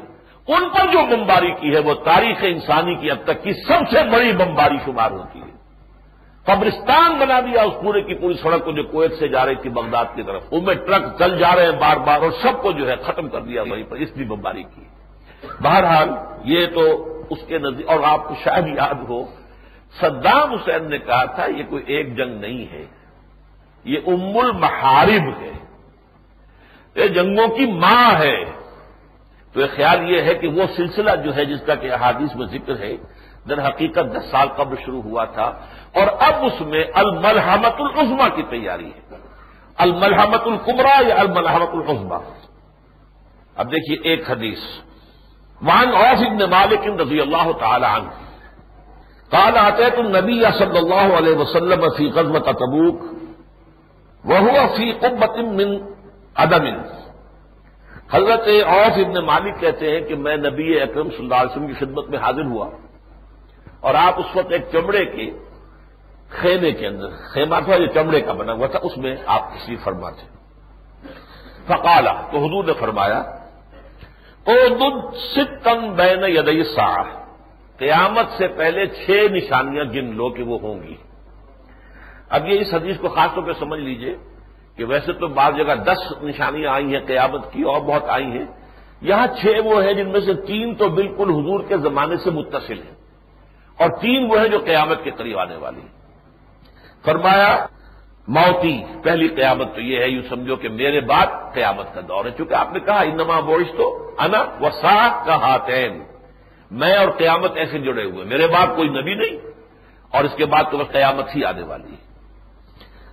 ان 0.48 0.68
پر 0.68 0.92
جو 0.92 1.16
بمباری 1.16 1.50
کی 1.50 1.74
ہے، 1.74 1.78
وہ 1.78 1.94
تاریخ 1.94 2.36
انسانی 2.42 2.94
کی 2.94 3.10
اب 3.10 3.16
تک 3.24 3.42
کی 3.42 3.52
سب 3.52 3.90
سے 3.90 3.98
بڑی 4.12 4.32
بمباری 4.32 4.76
شمار 4.84 5.10
ہوتی 5.10 5.38
ہے۔ 5.38 5.52
قبرستان 6.44 7.18
بنا 7.18 7.40
دیا 7.40 7.62
اس 7.62 7.74
پورے 7.82 8.00
کی 8.00 8.14
پوری 8.14 8.34
سڑک 8.34 8.64
کو 8.64 8.72
جو 8.72 8.82
کویت 8.82 9.12
سے 9.18 9.28
جا 9.28 9.46
رہی 9.46 9.54
تھی 9.54 9.70
بغداد 9.70 10.04
کی 10.14 10.22
طرف۔ 10.22 10.42
ان 10.50 10.64
میں 10.64 10.74
ٹرک 10.74 11.02
چل 11.18 11.38
جا 11.38 11.56
رہے 11.56 11.64
ہیں 11.64 11.80
بار 11.80 11.96
بار 11.96 12.20
اور 12.20 12.30
سب 12.30 12.62
کو 12.62 12.72
جو 12.72 12.88
ہے 12.90 12.96
ختم 12.96 13.28
کر 13.28 13.40
دیا 13.40 13.62
وہیں 13.62 13.84
پر۔ 13.84 13.96
اس 13.96 14.12
بھی 14.16 14.24
بمباری 14.24 14.62
کی۔ 14.62 14.82
بہرحال 15.62 16.08
یہ 16.44 16.66
تو 16.66 17.08
اس 17.30 17.38
کے 17.46 17.58
نزدیک 17.58 17.88
اور 17.88 18.00
آپ 18.04 18.28
کو 18.28 18.34
شاید 18.44 18.66
یاد 18.66 18.94
ہو، 19.08 19.24
صدام 20.00 20.52
حسین 20.52 20.90
نے 20.90 20.98
کہا 20.98 21.24
تھا، 21.24 21.46
یہ 21.46 21.62
کوئی 21.70 21.84
ایک 21.86 22.16
جنگ 22.16 22.40
نہیں 22.40 22.72
ہے، 22.72 22.84
یہ 23.84 23.98
ام 24.06 24.38
المحارب 24.38 25.40
ہے۔ 25.40 25.52
یہ 26.94 27.08
جنگوں 27.08 27.48
کی 27.48 27.66
ماں 27.66 28.18
ہے۔ 28.18 28.44
تو 29.52 29.60
یہ 29.60 29.66
خیال 29.76 30.10
یہ 30.10 30.22
ہے 30.22 30.34
کہ 30.34 30.48
وہ 30.48 30.62
سلسلہ 30.76 31.10
جو 31.24 31.36
ہے، 31.36 31.44
جس 31.44 31.60
کا 31.66 31.74
کہ 31.74 31.92
احادیث 31.92 32.36
میں 32.36 32.46
ذکر 32.46 32.78
ہے، 32.78 32.96
در 33.48 33.68
حقیقت 33.68 34.16
دس 34.16 34.30
سال 34.30 34.48
قبل 34.48 34.76
شروع 34.84 35.02
ہوا 35.02 35.24
تھا۔ 35.24 35.46
اور 35.94 36.06
اب 36.20 36.44
اس 36.44 36.60
میں 36.60 36.84
الملحمت 36.94 37.74
العظما 37.78 38.28
کی 38.28 38.42
تیاری 38.42 38.86
ہے۔ 38.86 39.16
الملحمت 39.78 40.46
القمرا 40.46 41.08
یا 41.08 41.14
الملحمت 41.14 41.68
العظما 41.72 42.18
اب 43.56 43.72
دیکھیے 43.72 44.10
ایک 44.10 44.30
حدیث۔ 44.30 44.58
وان 45.62 45.94
اوف 45.94 46.18
ابن 46.26 46.50
مالک 46.50 47.00
رضی 47.00 47.20
اللہ 47.20 47.52
تعالی 47.60 47.86
عنہ۔ 47.86 48.08
قال 49.30 49.58
آتے 49.58 49.90
تم 49.90 50.16
نبی 50.16 50.42
صلی 50.58 50.78
اللہ 50.78 51.18
علیہ 51.18 51.36
وسلم 51.36 51.80
فی 51.96 52.10
قزمت 52.10 52.46
تبوک 52.46 53.02
وہ 54.24 54.66
فی 54.76 54.92
قبت 54.92 55.38
من 55.38 55.76
عدم۔ 56.34 56.66
حضرت 58.10 58.48
اوف 58.66 58.98
ابن 58.98 59.24
مالک 59.24 59.60
کہتے 59.60 59.90
ہیں 59.90 60.00
کہ 60.00 60.14
میں 60.14 60.36
نبی 60.36 60.80
اکرم 60.80 61.08
صلی 61.10 61.18
اللہ 61.18 61.34
علیہ 61.34 61.50
وسلم 61.50 61.66
کی 61.66 61.74
خدمت 61.74 62.08
میں 62.08 62.18
حاضر 62.18 62.44
ہوا۔ 62.44 62.68
اور 63.80 63.94
آپ 63.94 64.14
اس 64.18 64.36
وقت 64.36 64.52
ایک 64.52 64.64
چمڑے 64.72 65.04
کے 65.04 65.30
خیمے 66.30 66.72
کے 66.72 66.86
اندر، 66.86 67.08
خیمہ 67.34 67.56
تھا 67.64 67.76
جو 67.76 67.86
چمڑے 67.86 68.20
کا 68.20 68.32
بنا 68.32 68.52
ہوا 68.52 68.66
تھا، 68.66 68.78
اس 68.82 68.98
میں 68.98 69.16
آپ 69.26 69.54
کسی 69.54 69.76
فرما 69.76 70.10
تھے 70.10 70.28
فقالا، 71.66 72.12
تو 72.12 72.38
حضور 72.38 72.64
نے 72.64 72.72
فرمایا 72.72 73.22
ستن 75.34 75.90
بین 75.90 76.24
یدئی 76.24 76.64
سا 76.64 77.02
قیامت 77.76 78.26
سے 78.38 78.48
پہلے 78.48 78.86
چھ 78.86 79.10
نشانیاں 79.10 79.84
گن 79.84 80.16
لو 80.16 80.30
کہ 80.30 80.42
وہ 80.42 80.58
ہوں 80.62 80.82
گی۔ 80.82 80.96
اب 82.30 82.48
یہ 82.48 82.60
اس 82.60 82.74
حدیث 82.74 82.98
کو 82.98 83.08
خاص 83.08 83.30
طور 83.34 83.42
پہ 83.42 83.52
سمجھ 83.58 83.80
لیجیے 83.80 84.16
کہ 84.76 84.84
ویسے 84.84 85.12
تو 85.12 85.28
بعض 85.28 85.56
جگہ 85.56 85.74
دس 85.74 86.22
نشانیاں 86.22 86.72
آئی 86.72 86.94
ہیں، 86.94 87.00
قیامت 87.06 87.52
کی 87.52 87.62
اور 87.62 87.80
بہت 87.80 88.04
آئی 88.08 88.24
ہیں۔ 88.24 88.44
یہاں 89.00 89.26
چھ 89.26 89.46
وہ 89.64 89.84
ہیں 89.84 89.92
جن 89.92 90.08
میں 90.08 90.20
سے 90.20 90.34
تین 90.34 90.74
تو 90.74 90.88
بالکل 90.88 91.30
حضور 91.30 91.64
کے 91.68 91.78
زمانے 91.78 92.16
سے 92.16 92.30
متصل 92.30 92.78
ہیں۔ 92.78 92.94
اور 93.78 93.90
تین 94.00 94.30
وہ 94.30 94.40
ہیں 94.40 94.48
جو 94.48 94.58
قیامت 94.58 95.04
کے 95.04 95.10
قریب 95.10 95.38
آنے 95.38 95.56
والی 95.56 95.80
فرمایا 97.04 97.66
موتی، 98.28 98.84
پہلی 99.02 99.28
قیامت 99.28 99.74
تو 99.74 99.80
یہ 99.80 99.98
ہے، 99.98 100.08
یوں 100.08 100.22
سمجھو 100.28 100.56
کہ 100.56 100.68
میرے 100.68 101.00
بعد 101.00 101.26
قیامت 101.54 101.94
کا 101.94 102.00
دور 102.08 102.24
ہے۔ 102.24 102.30
چونکہ 102.38 102.54
آپ 102.54 102.72
نے 102.72 102.80
کہا، 102.80 103.00
انما 103.00 103.40
بوش 103.40 103.66
تو 103.76 104.10
انا 104.18 104.44
و 104.60 104.70
ساخ 104.70 105.26
کا 105.26 105.34
ہاتین 105.34 106.02
میں 106.70 106.96
اور 106.96 107.08
قیامت 107.08 107.52
ایسے 107.54 107.78
جڑے 107.78 108.04
ہوئے 108.04 108.24
میرے 108.24 108.46
بعد 108.46 108.66
کوئی 108.76 108.88
نبی 108.88 109.14
نہیں۔ 109.14 109.36
اور 110.10 110.24
اس 110.24 110.34
کے 110.36 110.46
بعد 110.46 110.62
تو 110.70 110.78
بس 110.78 110.92
قیامت 110.92 111.36
ہی 111.36 111.44
آنے 111.44 111.62
والی 111.62 111.92
ہے۔ 111.92 112.12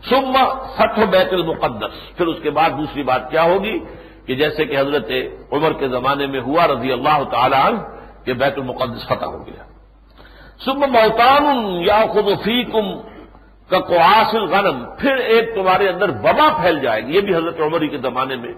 سما 0.10 0.68
فتح 0.76 1.02
بیت 1.10 1.34
المقدس۔ 1.34 2.18
پھر 2.18 2.28
اس 2.28 2.38
کے 2.44 2.50
بعد 2.50 2.70
دوسری 2.70 3.04
بات 3.04 3.32
کیا 3.32 3.44
ہوگی؟ 3.44 3.80
کہ 4.26 4.36
جیسے 4.36 4.66
کہ 4.66 4.80
حضرت 4.80 5.12
عمر 5.52 5.74
کے 5.74 5.88
زمانے 5.88 6.28
میں 6.28 6.40
ہوا، 6.40 6.68
رضی 6.68 6.92
اللہ 6.92 7.24
تعالی 7.32 7.56
عنہ، 7.64 7.78
کہ 8.26 8.34
بیت 8.34 8.58
المقدس 8.58 9.06
فتح 9.06 9.26
ہو 9.26 9.46
گیا۔ 9.46 9.64
سب 10.66 10.76
موتان 10.76 11.46
یا 11.86 12.06
خود 12.10 12.26
فی 12.26 12.64
کم 12.64 13.19
کا 13.70 13.80
کواسل 13.80 14.44
غنم 14.44 14.86
پھر 15.00 15.16
ایک 15.16 15.56
تمہارے 15.56 15.90
اندر 15.90 16.10
وبا 16.10 16.62
پھیل 16.62 16.80
جائے 16.80 17.06
گی۔ 17.06 17.16
یہ 17.16 17.22
بھی 17.22 17.36
حضرت 17.36 17.60
عمری 17.60 17.88
کے 17.88 17.98
زمانے 17.98 18.36
میں 18.36 18.54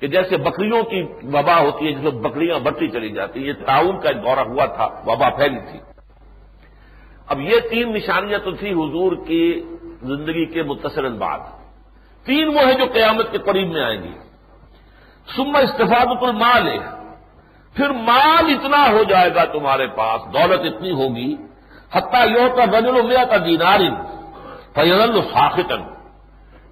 کہ 0.00 0.06
جیسے 0.06 0.36
بکریوں 0.36 0.82
کی 0.82 1.02
وبا 1.22 1.60
ہوتی 1.60 1.86
ہے، 1.86 1.92
جس 1.92 2.02
میں 2.02 2.10
بکریاں 2.10 2.58
بڑھتی 2.58 2.88
چلی 2.88 3.08
جاتی 3.08 3.46
یہ 3.46 3.52
تعاون 3.66 4.00
کا 4.00 4.08
ایک 4.08 4.24
دورہ 4.24 4.40
ہوا 4.40 4.66
تھا، 4.66 4.84
وبا 4.84 5.28
پھیلی 5.28 5.58
تھی۔ 5.70 5.78
اب 7.28 7.40
یہ 7.40 7.60
تین 7.70 7.92
نشانیاں 7.92 8.38
تو 8.38 8.50
تھی 8.50 8.72
حضور 8.72 9.12
کی 9.26 9.62
زندگی 10.02 10.46
کے 10.46 10.62
متصر 10.62 11.08
بعد۔ 11.08 11.38
تین 12.24 12.48
وہ 12.48 12.60
ہیں 12.60 12.74
جو 12.74 12.84
قیامت 12.92 13.32
کے 13.32 13.38
قریب 13.38 13.72
میں 13.72 13.82
آئیں 13.82 14.02
گی۔ 14.02 14.12
سما 15.36 15.58
استفاد 15.58 16.06
المال 16.20 16.68
ہے 16.68 16.78
پھر 17.74 17.90
مال 17.90 18.44
اتنا 18.44 18.90
ہو 18.90 19.02
جائے 19.02 19.34
گا 19.34 19.44
تمہارے 19.44 19.86
پاس، 19.86 20.22
دولت 20.34 20.74
اتنی 20.74 20.90
ہوگی، 20.90 21.36
حتیٰ 21.92 22.28
یو 22.28 22.56
کا 22.56 22.64
بدل 22.64 22.96
و 22.96 23.02
میا 23.02 23.24
کا 23.24 23.36
دینار۔ 23.36 23.80
فیضل 24.74 25.20
ساختن 25.22 25.82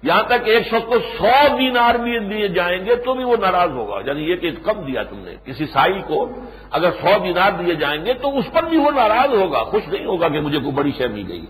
یہاں 0.03 0.23
تک 0.23 0.41
ایک 0.45 0.67
شخص 0.67 0.85
کو 0.85 0.95
سو 0.99 1.57
دینار 1.57 1.95
بھی 1.95 2.19
دیے 2.19 2.47
جائیں 2.47 2.85
گے 2.85 2.95
تو 2.95 3.13
بھی 3.13 3.23
وہ 3.23 3.35
ناراض 3.37 3.69
ہوگا۔ 3.69 3.99
یعنی 4.05 4.31
یہ 4.31 4.35
کہ 4.35 4.51
کم 4.63 4.81
دیا 4.81 5.03
تم 5.03 5.19
نے، 5.19 5.35
کسی 5.45 5.65
سائی 5.65 6.01
کو 6.07 6.29
اگر 6.71 6.91
سو 6.91 7.19
دینار 7.23 7.51
دیے 7.51 7.75
جائیں 7.75 8.05
گے 8.05 8.13
تو 8.13 8.37
اس 8.37 8.45
پر 8.53 8.63
بھی 8.63 8.77
وہ 8.77 8.91
ناراض 8.91 9.33
ہوگا، 9.33 9.63
خوش 9.63 9.87
نہیں 9.87 10.05
ہوگا 10.05 10.27
کہ 10.27 10.41
مجھے 10.41 10.59
کوئی 10.59 10.71
بڑی 10.71 10.91
شے 10.97 11.07
مل 11.07 11.31
گئی۔ 11.31 11.45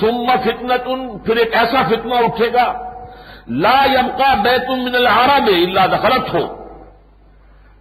سما 0.00 0.36
فتنت 0.36 0.84
پھر 1.26 1.36
ایک 1.36 1.54
ایسا 1.54 1.82
فتنہ 1.82 2.14
اٹھے 2.14 2.52
گا۔ 2.52 2.92
لا 3.48 3.84
یمکا 3.84 4.34
بیت 4.34 4.70
من 4.70 4.94
العرب 4.94 5.42
میں 5.42 5.66
اللہ 5.66 5.96
دخلت 5.96 6.34
ہو 6.34 6.62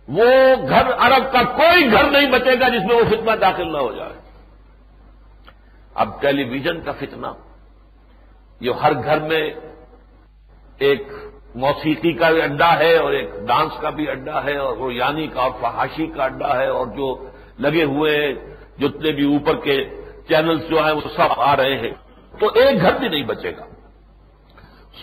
وہ 0.08 0.24
گھر 0.70 0.94
عرب 0.98 1.32
کا 1.32 1.44
کوئی 1.44 1.92
گھر 1.92 2.04
نہیں 2.04 2.32
بچے 2.32 2.60
گا 2.60 2.68
جس 2.68 2.82
میں 2.82 2.96
وہ 2.96 3.04
فتنہ 3.10 3.32
داخل 3.32 3.72
نہ 3.72 3.78
ہو 3.78 3.92
جائے۔ 3.92 4.21
اب 5.96 6.22
ٹیلی 6.22 6.44
ویژن 6.44 6.82
کا 6.82 6.92
فتنہ۔ 6.92 7.28
جو 8.62 8.74
ہر 8.74 8.94
گھر 9.04 9.20
میں 9.20 9.50
ایک 10.78 11.08
موسیقی 11.56 12.14
کا 12.14 12.32
بھی 12.32 12.42
اڈا 12.42 12.80
ہے 12.80 12.98
اور 12.98 13.12
ایک 13.12 13.30
ڈانس 13.48 13.82
کا 13.82 13.90
بھی 13.90 14.10
اڈا 14.10 14.44
ہے 14.44 14.58
اور 14.58 14.78
وہ 14.78 14.94
یعنی 14.94 15.28
کا 15.28 15.42
اور 15.42 15.52
فحاشی 15.62 16.08
کا 16.08 16.24
اڈا 16.24 16.58
ہے 16.58 16.68
اور 16.68 16.88
جو 16.88 17.28
لگے 17.60 17.84
ہوئے 17.84 18.34
جتنے 18.80 19.12
بھی 19.12 19.34
اوپر 19.34 19.56
کے 19.56 20.02
چینلز 20.28 20.70
جو 20.70 20.86
ہیں، 20.86 20.92
وہ 20.92 21.02
سب 21.02 21.28
آ 21.38 21.56
رہے 21.56 21.78
ہیں۔ 21.78 21.92
تو 22.40 22.48
ایک 22.56 22.82
گھر 22.82 22.98
بھی 22.98 23.08
نہیں 23.08 23.24
بچے 23.24 23.52
گا۔ 23.52 23.66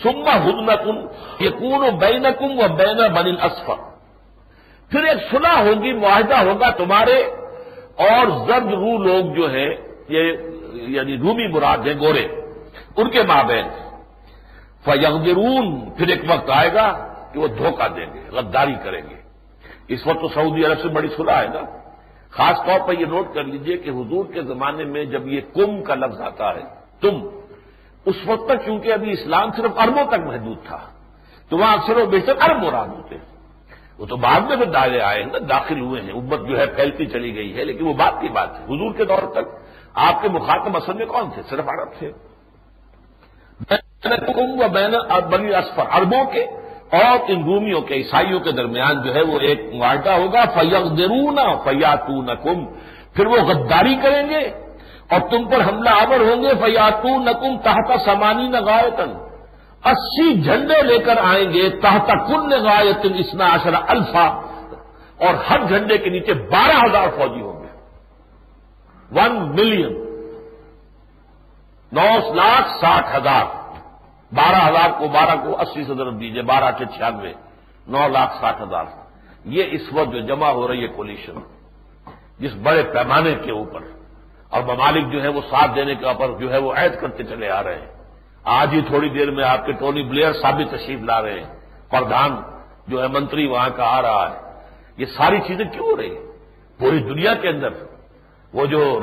سما 0.02 0.36
ہدن 0.36 0.66
کم 0.66 0.96
یہ 1.38 1.50
و 1.62 1.90
بین 1.90 2.22
کم 2.22 2.58
و 2.58 2.76
بین 2.76 3.12
بن 3.14 3.26
اسفر 3.42 3.74
پھر 4.90 5.04
ایک 5.04 5.18
سنا 5.30 5.60
ہوگی، 5.60 5.92
معاہدہ 5.92 6.36
ہوگا 6.36 6.70
تمہارے۔ 6.70 7.22
اور 7.96 8.46
زرد 8.46 8.66
رو 8.66 8.98
لوگ 8.98 9.34
جو 9.34 9.50
ہیں، 9.50 9.74
یہ 10.08 10.36
یعنی 10.72 11.18
رومی 11.18 11.48
مراد 11.48 11.78
ہیں 11.78 11.94
گورے، 12.00 12.26
ان 12.96 13.10
کے 13.10 13.22
مابین۔ 13.22 13.64
فیغدرون 14.84 15.90
پھر 15.90 16.08
ایک 16.08 16.20
وقت 16.28 16.50
آئے 16.50 16.74
گا 16.74 17.14
کہ 17.32 17.40
وہ 17.40 17.48
دھوکہ 17.48 17.88
دیں 17.88 18.06
گے، 18.14 18.20
غداری 18.32 18.74
کریں 18.84 19.02
گے۔ 19.10 19.14
اس 19.88 20.06
وقت 20.06 20.20
تو 20.20 20.28
سعودی 20.28 20.64
عرب 20.64 20.80
سے 20.82 20.88
بڑی 20.88 21.08
صلاح 21.16 21.42
ہے 21.42 21.48
نا۔ 21.48 21.60
خاص 22.30 22.56
طور 22.66 22.88
پر 22.88 23.00
یہ 23.00 23.06
نوٹ 23.06 23.34
کر 23.34 23.44
لیجیے 23.44 23.76
کہ 23.76 23.90
حضور 23.90 24.24
کے 24.32 24.42
زمانے 24.42 24.84
میں 24.84 25.04
جب 25.04 25.28
یہ 25.28 25.40
کم 25.54 25.82
کا 25.82 25.94
لفظ 25.94 26.20
آتا 26.20 26.54
ہے، 26.54 26.62
تم، 27.00 27.28
اس 28.04 28.16
وقت 28.26 28.48
تک 28.48 28.64
کیونکہ 28.64 28.92
ابھی 28.92 29.12
اسلام 29.12 29.50
صرف 29.56 29.70
اربوں 29.76 30.04
تک 30.04 30.26
محدود 30.26 30.56
تھا، 30.66 30.78
تو 31.48 31.58
وہاں 31.58 31.76
اکثر 31.76 31.96
و 31.96 32.06
بیشتر 32.06 32.32
ارب 32.40 32.62
مراد 32.62 32.88
ہوتے 32.88 33.14
ہیں۔ 33.14 33.38
وہ 33.98 34.06
تو 34.06 34.16
بعد 34.16 34.40
میں 34.40 34.56
پھر 34.56 34.64
دائرے 34.64 35.00
آئے 35.00 35.22
ہیں 35.22 35.32
نا، 35.32 35.38
داخل 35.48 35.80
ہوئے 35.80 36.02
ہیں، 36.02 36.12
امت 36.12 36.48
جو 36.48 36.58
ہے 36.58 36.66
پھیلتی 36.66 37.06
چلی 37.06 37.34
گئی 37.34 37.56
ہے، 37.56 37.64
لیکن 37.64 37.86
وہ 37.86 37.94
بات 37.94 38.20
کی 38.20 38.28
بات 38.28 38.50
ہے۔ 38.58 38.64
حضور 38.64 38.94
کے 38.94 39.04
دور 39.04 39.32
تک 39.32 39.67
آپ 39.98 40.22
کے 40.22 40.28
مخاطب 40.28 40.76
اصل 40.76 40.92
میں 40.92 41.06
کون 41.06 41.30
تھے؟ 41.34 41.42
صرف 41.50 41.68
عرب 41.68 41.90
تھے۔ 41.98 42.10
بین 44.72 44.92
بنی 45.30 45.54
اسفر 45.54 45.86
اربوں 45.92 46.24
کے 46.24 46.42
اور 46.92 47.18
ان 47.28 47.42
رومیوں 47.44 47.80
کے، 47.80 47.94
عیسائیوں 47.94 48.40
کے 48.40 48.52
درمیان 48.52 49.02
جو 49.02 49.14
ہے 49.14 49.22
وہ 49.22 49.38
ایک 49.40 49.60
معاہدہ 49.74 50.10
ہوگا۔ 50.12 50.44
فیغ 50.54 50.84
درون 50.98 51.38
فیاتون 51.64 52.28
کم 52.42 52.64
پھر 53.14 53.26
وہ 53.26 53.38
غداری 53.42 53.94
کریں 54.02 54.28
گے 54.30 54.42
اور 55.10 55.20
تم 55.30 55.48
پر 55.48 55.60
حملہ 55.68 55.90
آور 55.92 56.20
ہوں 56.20 56.42
گے۔ 56.42 56.54
فیاتون 56.60 57.24
نکم 57.24 57.56
تحت 57.64 57.88
سمانی 58.04 58.46
نگایتن 58.48 59.10
اسی 59.84 60.28
جھنڈے 60.42 60.80
لے 60.82 60.98
کر 60.98 61.16
آئیں 61.22 61.48
گے۔ 61.52 61.68
تحت 61.82 62.08
کن 62.28 62.48
نگایتن 62.50 63.14
اسنا 63.18 63.46
اشرا 63.46 63.80
الفا، 63.88 64.26
اور 65.18 65.34
ہر 65.50 65.60
جھنڈے 65.64 65.96
کے 65.98 66.10
نیچے 66.10 66.32
بارہ 66.50 66.76
ہزار 66.78 67.08
فوجی 67.16 67.40
ون 69.10 69.36
ملین 69.50 69.94
نو 71.92 72.08
لاکھ 72.34 72.68
ساٹھ 72.80 73.16
ہزار 73.16 73.44
بارہ 74.32 74.60
ہزار 74.62 74.90
کو 74.98 75.08
بارہ 75.08 75.36
کو 75.36 75.60
اسی 75.60 75.84
سے 75.84 75.94
ضرور 75.94 76.12
دیجیے 76.14 76.42
بارہ 76.44 76.70
کے 76.78 76.84
چھیانوے 76.96 77.32
نو 77.86 78.08
لاکھ 78.08 78.34
ساٹھ 78.40 78.62
ہزار 78.62 78.84
یہ 79.46 79.64
اس 79.70 79.92
وقت 79.92 80.12
جو 80.12 80.20
جمع 80.26 80.50
ہو 80.50 80.66
رہی 80.68 80.82
ہے 80.82 80.88
کولیشن 80.96 81.38
جس 82.38 82.54
بڑے 82.62 82.82
پیمانے 82.92 83.34
کے 83.44 83.50
اوپر 83.50 83.82
اور 84.52 84.62
ممالک 84.64 85.12
جو 85.12 85.22
ہے 85.22 85.28
وہ 85.28 85.40
ساتھ 85.50 85.74
دینے 85.74 85.94
کے 85.94 86.06
اوپر 86.06 86.36
جو 86.40 86.52
ہے 86.52 86.58
وہ 86.58 86.72
عائد 86.74 87.00
کرتے 87.00 87.22
چلے 87.24 87.50
آ 87.50 87.62
رہے 87.62 87.78
ہیں 87.80 87.90
آج 88.50 88.74
ہی 88.74 88.80
تھوڑی 88.82 89.08
دیر 89.08 89.30
میں 89.30 89.44
آپ 89.44 89.66
کے 89.66 89.72
ٹونی 89.72 90.02
بلیئر 90.02 90.32
ثابت 90.42 90.70
تشریف 90.70 91.00
لا 91.02 91.20
رہے 91.22 91.40
ہیں 91.40 91.50
پردھان 91.90 92.36
جو 92.88 93.02
ہے 93.02 93.08
منتری 93.08 93.46
وہاں 93.46 93.68
کا 93.76 93.84
آ 93.86 94.00
رہا 94.02 94.24
ہے 94.24 94.36
یہ 94.98 95.06
ساری 95.16 95.40
چیزیں 95.46 95.64
کیوں 95.66 95.86
ہو 95.86 95.96
رہی 95.96 96.10
ہیں 96.10 96.24
پوری 96.80 96.98
دنیا 97.04 97.34
کے 97.34 97.48
اندر 97.48 97.70
وہ 98.52 98.66
جو 98.66 99.00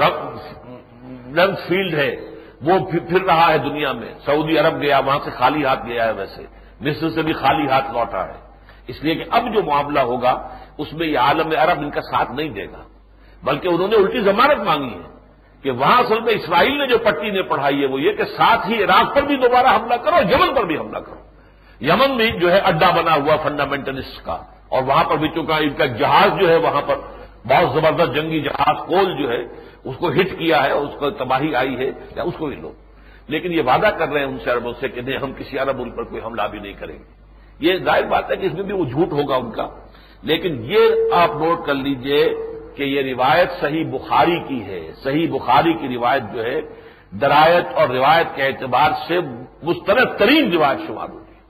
رنگ 1.37 1.53
فیلڈ 1.67 1.93
ہے، 1.93 2.11
وہ 2.61 2.73
پھر 3.09 3.21
رہا 3.21 3.47
ہے 3.47 3.57
دنیا 3.57 3.91
میں۔ 3.91 4.13
سعودی 4.25 4.57
عرب 4.57 4.81
گیا، 4.81 4.99
وہاں 4.99 5.19
سے 5.23 5.31
خالی 5.31 5.65
ہاتھ 5.65 5.85
گیا 5.85 6.05
ہے 6.05 6.11
ویسے۔ 6.11 6.45
مصر 6.81 7.09
سے 7.09 7.21
بھی 7.21 7.33
خالی 7.33 7.67
ہاتھ 7.67 7.91
لوٹا 7.91 8.23
ہے۔ 8.27 8.37
اس 8.87 9.03
لیے 9.03 9.15
کہ 9.15 9.23
اب 9.29 9.43
جو 9.53 9.63
معاملہ 9.63 9.99
ہوگا، 9.99 10.33
اس 10.77 10.93
میں 10.93 11.07
یہ 11.07 11.19
عالم 11.19 11.49
عرب 11.59 11.79
ان 11.79 11.89
کا 11.89 12.01
ساتھ 12.01 12.31
نہیں 12.31 12.49
دے 12.49 12.65
گا۔ 12.65 12.81
بلکہ 13.43 13.67
انہوں 13.67 13.87
نے 13.87 13.95
الٹی 13.95 14.21
ضمانت 14.21 14.59
مانگی 14.59 14.93
ہے 14.93 15.09
کہ 15.63 15.71
وہاں 15.71 15.97
اصل 16.01 16.19
میں 16.19 16.33
اسرائیل 16.33 16.77
نے 16.77 16.87
جو 16.87 16.97
پٹی 16.97 17.29
نے 17.29 17.41
پڑھائی 17.41 17.81
ہے، 17.81 17.87
وہ 17.87 18.01
یہ 18.01 18.11
کہ 18.11 18.25
ساتھ 18.37 18.67
ہی 18.69 18.83
عراق 18.83 19.15
پر 19.15 19.21
بھی 19.21 19.35
دوبارہ 19.37 19.67
حملہ 19.67 19.95
کرو، 19.95 20.17
یمن 20.31 20.53
پر 20.55 20.63
بھی 20.63 20.77
حملہ 20.77 20.99
کرو۔ 20.99 21.21
یمن 21.81 22.15
بھی 22.17 22.31
جو 22.39 22.51
ہے 22.51 22.57
اڈا 22.57 22.89
بنا 22.91 23.15
ہوا 23.15 23.35
فنڈامنٹلسٹ 23.35 24.25
کا، 24.25 24.37
اور 24.69 24.83
وہاں 24.83 25.03
پر 25.03 25.15
بھی 25.15 25.29
چونکہ 25.29 25.53
ان 25.53 25.73
کا 25.73 25.85
جہاز 25.85 26.39
جو 26.39 26.49
ہے 26.49 26.57
وہاں 26.57 26.81
پر 26.81 26.95
بہت 27.47 27.73
زبردست 27.73 28.15
جنگی 28.15 28.41
جہاز 28.41 28.87
کول 28.87 29.23
جو 29.23 29.29
ہے، 29.29 29.41
اس 29.83 29.95
کو 29.97 30.09
ہٹ 30.09 30.39
کیا 30.39 30.63
ہے 30.63 30.71
اور 30.71 30.87
اس 30.87 30.93
کو 30.99 31.09
تباہی 31.09 31.55
آئی 31.55 31.77
ہے، 31.77 31.91
یا 32.15 32.23
اس 32.23 32.33
کو 32.37 32.45
بھی 32.45 32.55
لو 32.55 32.71
لیکن 33.27 33.53
یہ 33.53 33.61
وعدہ 33.65 33.87
کر 33.87 34.09
رہے 34.09 34.19
ہیں 34.19 34.27
ان 34.27 34.37
سے 34.43 34.51
عربوں 34.51 34.73
سے 34.79 34.87
کہ 34.87 35.01
نہیں، 35.01 35.17
ہم 35.17 35.33
کسی 35.33 35.57
عرب 35.57 35.79
ملک 35.79 35.95
پر 35.95 36.03
کوئی 36.03 36.21
حملہ 36.25 36.41
بھی 36.51 36.59
نہیں 36.59 36.73
کریں 36.73 36.99
گے۔ 36.99 37.25
یہ 37.59 37.77
ظاہر 37.77 38.03
بات 38.03 38.31
ہے 38.31 38.35
کہ 38.35 38.45
اس 38.45 38.53
میں 38.53 38.63
بھی 38.63 38.73
وہ 38.73 38.85
جھوٹ 38.85 39.11
ہوگا 39.11 39.35
ان 39.35 39.51
کا۔ 39.51 39.67
لیکن 40.23 40.65
یہ 40.65 40.79
آپ 41.13 41.29
نوٹ 41.29 41.65
کر 41.65 41.73
لیجیے 41.73 42.35
کہ 42.75 42.83
یہ 42.83 43.13
روایت 43.13 43.51
صحیح 43.61 43.85
بخاری 43.85 44.39
کی 44.47 44.63
ہے۔ 44.63 44.91
صحیح 45.03 45.27
بخاری 45.31 45.73
کی 45.73 45.95
روایت 45.95 46.23
جو 46.33 46.43
ہے، 46.43 46.61
درایت 47.11 47.65
اور 47.75 47.87
روایت 47.89 48.27
کے 48.35 48.43
اعتبار 48.43 48.91
سے 49.07 49.19
مسترد 49.63 50.19
ترین 50.19 50.51
روایت 50.51 50.79
شمار 50.87 51.09
ہوتی 51.09 51.33
ہے 51.35 51.41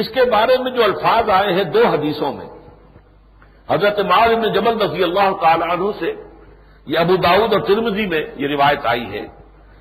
اس 0.00 0.08
کے 0.08 0.30
بارے 0.30 0.62
میں 0.62 0.70
جو 0.70 0.84
الفاظ 0.84 1.30
آئے 1.30 1.54
ہیں 1.54 1.64
دو 1.64 1.86
حدیثوں 1.86 2.32
میں 2.32 2.46
حضرت 3.70 3.98
معاذ 3.98 4.30
میں 4.30 4.48
جبل 4.48 4.82
رضی 4.82 5.02
اللہ 5.02 5.36
تعالی 5.40 5.62
عنہ 5.62 5.90
سے 5.98 6.14
یہ 6.86 6.98
ابو 6.98 7.16
داود 7.16 7.52
اور 7.52 7.60
ترمزی 7.60 8.06
میں 8.06 8.24
یہ 8.36 8.48
روایت 8.48 8.86
آئی 8.86 9.12
ہے۔ 9.12 9.26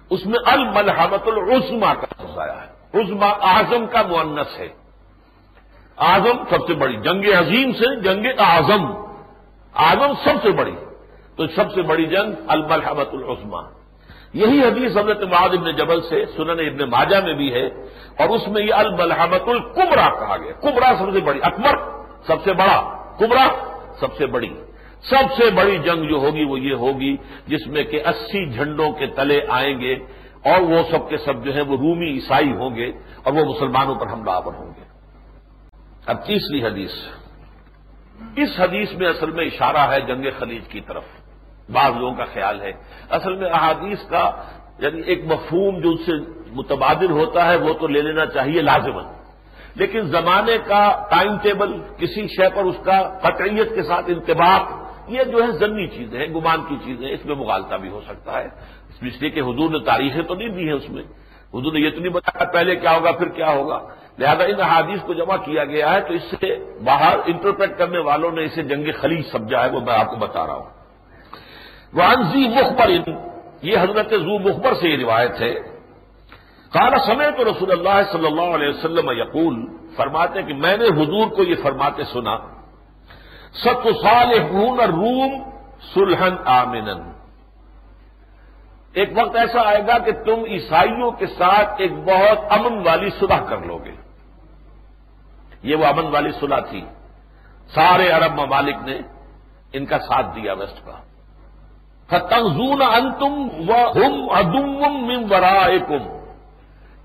اس 0.09 0.25
میں 0.25 0.39
الملحمت 0.45 1.27
العزما 1.27 1.93
کا 1.93 2.23
لفظ 2.23 2.39
آیا 2.39 2.61
ہے۔ 2.61 2.99
عزما 3.01 3.25
اعظم 3.25 3.85
کا 3.85 4.01
معنس 4.01 4.59
ہے۔ 4.59 4.67
اعظم 5.97 6.37
سب 6.49 6.67
سے 6.67 6.73
بڑی، 6.73 6.97
جنگ 6.97 7.23
عظیم 7.39 7.71
سے 7.71 7.99
جنگ 8.01 8.25
اعظم۔ 8.37 8.85
اعظم 9.75 10.13
سب 10.23 10.43
سے 10.43 10.51
بڑی۔ 10.51 10.75
تو 11.35 11.47
سب 11.47 11.73
سے 11.73 11.81
بڑی 11.81 12.05
جنگ 12.05 12.31
الملحمت 12.47 13.09
العزما 13.13 13.61
یہی 14.33 14.59
حدیث 14.63 14.91
حضرت 14.91 15.23
معاذ 15.23 15.51
ابن 15.53 15.71
جبل 15.71 16.01
سے 16.01 16.25
سنن 16.25 16.49
ابن 16.49 16.89
ماجہ 16.89 17.17
میں 17.17 17.33
بھی 17.33 17.53
ہے۔ 17.53 17.65
اور 18.19 18.29
اس 18.29 18.47
میں 18.47 18.61
یہ 18.61 18.73
الملحمت 18.73 19.41
القبرا 19.47 20.19
کہا 20.19 20.37
گیا۔ 20.37 20.51
کبرا 20.51 20.93
سب 20.99 21.05
سے 21.13 21.19
بڑی، 21.19 21.39
اکبر 21.43 21.77
سب 22.27 22.43
سے 22.43 22.53
بڑا۔ 22.53 22.97
کبرا 23.19 23.66
سب 23.99 24.17
سے 24.17 24.25
بڑی۔ 24.25 24.49
سب 25.01 25.33
سے 25.37 25.51
بڑی 25.51 25.77
جنگ 25.77 26.07
جو 26.07 26.15
ہوگی 26.15 26.43
وہ 26.43 26.59
یہ 26.59 26.73
ہوگی 26.73 27.17
جس 27.47 27.67
میں 27.67 27.83
کہ 27.83 28.01
اسی 28.05 28.49
جھنڈوں 28.49 28.91
کے 28.91 29.07
تلے 29.07 29.41
آئیں 29.49 29.79
گے 29.79 29.93
اور 30.43 30.61
وہ 30.61 30.83
سب 30.91 31.09
کے 31.09 31.17
سب 31.17 31.45
جو 31.45 31.55
ہے 31.55 31.61
وہ 31.61 31.77
رومی 31.77 32.13
عیسائی 32.13 32.51
ہوں 32.51 32.75
گے 32.75 32.91
اور 33.23 33.33
وہ 33.33 33.55
مسلمانوں 33.55 33.95
پر 33.95 34.13
حملہ 34.13 34.31
آور 34.31 34.53
ہوں 34.53 34.73
گے۔ 34.77 34.83
اب 36.05 36.25
تیسری 36.25 36.63
حدیث۔ 36.63 36.91
اس 38.35 38.49
حدیث 38.59 38.93
میں 38.93 39.07
اصل 39.07 39.31
میں 39.31 39.45
اشارہ 39.45 39.91
ہے 39.91 40.01
جنگ 40.01 40.25
خلیج 40.39 40.67
کی 40.67 40.81
طرف۔ 40.81 41.03
بعض 41.69 41.91
لوگوں 41.97 42.15
کا 42.15 42.25
خیال 42.25 42.61
ہے۔ 42.61 42.71
اصل 43.09 43.35
میں 43.35 43.49
احادیث 43.49 43.99
کا 44.09 44.43
یعنی 44.79 45.01
ایک 45.01 45.25
مفہوم 45.25 45.79
جو 45.79 45.89
اس 45.89 46.05
سے 46.05 46.11
متبادل 46.51 47.11
ہوتا 47.11 47.51
ہے 47.51 47.55
وہ 47.55 47.73
تو 47.73 47.87
لے 47.87 48.01
لینا 48.01 48.25
چاہیے 48.25 48.61
لازمن 48.61 49.16
لیکن 49.77 50.01
زمانے 50.01 50.57
کا 50.67 51.07
ٹائم 51.09 51.37
ٹیبل، 51.37 51.81
کسی 51.97 52.27
شے 52.27 52.49
پر 52.55 52.63
اس 52.63 52.75
کا 52.83 53.17
قطعیت 53.21 53.75
کے 53.75 53.83
ساتھ 53.83 54.05
انتباہ 54.07 54.59
یہ 55.07 55.23
جو 55.23 55.43
ہے 55.43 55.51
ضمنی 55.51 55.87
چیزیں 55.87 56.19
ہیں، 56.19 56.27
گمان 56.27 56.61
کی 56.69 56.75
چیزیں 56.85 57.09
اس 57.09 57.25
میں 57.25 57.35
مغالطہ 57.35 57.75
بھی 57.75 57.89
ہو 57.89 58.01
سکتا 58.07 58.39
ہے۔ 58.39 58.47
اس 59.01 59.21
لیے 59.21 59.29
کہ 59.29 59.39
حضور 59.39 59.69
نے 59.69 59.79
تاریخیں 59.79 60.21
تو 60.21 60.35
نہیں 60.35 60.49
دی 60.49 60.65
ہیں 60.65 60.73
اس 60.73 60.89
میں۔ 60.89 61.03
حضور 61.53 61.73
نے 61.73 61.79
یہ 61.79 61.89
تو 61.89 61.99
نہیں 61.99 62.13
بتایا 62.13 62.43
پہلے 62.51 62.75
کیا 62.75 62.95
ہوگا، 62.95 63.11
پھر 63.11 63.27
کیا 63.27 63.51
ہوگا۔ 63.51 63.79
لہذا 64.19 64.43
ان 64.43 64.61
حادیث 64.61 65.01
کو 65.01 65.13
جمع 65.13 65.35
کیا 65.35 65.65
گیا 65.65 65.93
ہے 65.93 66.01
تو 66.01 66.13
اس 66.13 66.23
سے 66.23 66.55
باہر 66.83 67.19
انٹرپریٹ 67.25 67.77
کرنے 67.77 67.99
والوں 67.99 68.31
نے 68.31 68.43
اسے 68.43 68.63
جنگ 68.63 68.85
خلیج 69.01 69.25
سمجھا 69.31 69.65
ہے، 69.65 69.69
وہ 69.69 69.79
میں 69.79 69.93
آپ 69.93 70.09
کو 70.09 70.15
بتا 70.15 70.47
رہا 70.47 70.53
ہوں۔ 70.53 70.69
وانزی 71.93 72.47
مخبر، 72.47 72.89
یہ 73.61 73.77
حضرت 73.79 74.09
زو 74.09 74.39
مخبر 74.39 74.73
سے 74.73 74.89
یہ 74.89 74.97
روایت 74.97 75.41
ہے۔ 75.41 75.76
کالا 76.71 76.97
سمے 76.97 77.31
تو 77.31 77.43
رسول 77.43 77.71
اللہ 77.71 78.11
صلی 78.11 78.25
اللہ 78.25 78.55
علیہ 78.55 78.69
وسلم 78.69 79.09
یقول، 79.09 79.67
فرماتے 79.95 80.43
کہ 80.43 80.53
میں 80.53 80.77
نے 80.77 80.85
حضور 80.85 81.27
کو 81.27 81.43
یہ 81.43 81.55
فرماتے 81.63 82.03
سنا 82.03 82.37
ست 83.53 83.87
سال 84.03 84.31
روم 84.79 85.51
سلحن 85.93 86.35
آمن 86.45 86.89
ایک 88.93 89.09
وقت 89.15 89.35
ایسا 89.35 89.61
آئے 89.65 89.87
گا 89.87 89.97
کہ 89.97 90.11
تم 90.11 90.43
عیسائیوں 90.47 91.11
کے 91.11 91.27
ساتھ 91.27 91.69
ایک 91.77 91.91
بہت 91.91 92.39
امن 92.49 92.87
والی 92.87 93.09
صلح 93.09 93.43
کر 93.49 93.57
لو 93.57 93.77
گے۔ 93.77 93.95
یہ 95.63 95.75
وہ 95.75 95.85
امن 95.85 96.07
والی 96.07 96.31
صلح 96.31 96.59
تھی۔ 96.59 96.85
سارے 97.73 98.09
عرب 98.09 98.39
ممالک 98.39 98.75
نے 98.85 98.99
ان 99.73 99.85
کا 99.85 99.99
ساتھ 99.99 100.35
دیا 100.35 100.53
ویسٹ 100.53 100.85
کا 100.85 100.97
فتنزون 102.09 102.81
انتم 102.81 103.33
و 103.69 103.71
ہم 103.71 104.29
ادم 104.29 105.07
من 105.07 105.33
ورائکم 105.33 106.16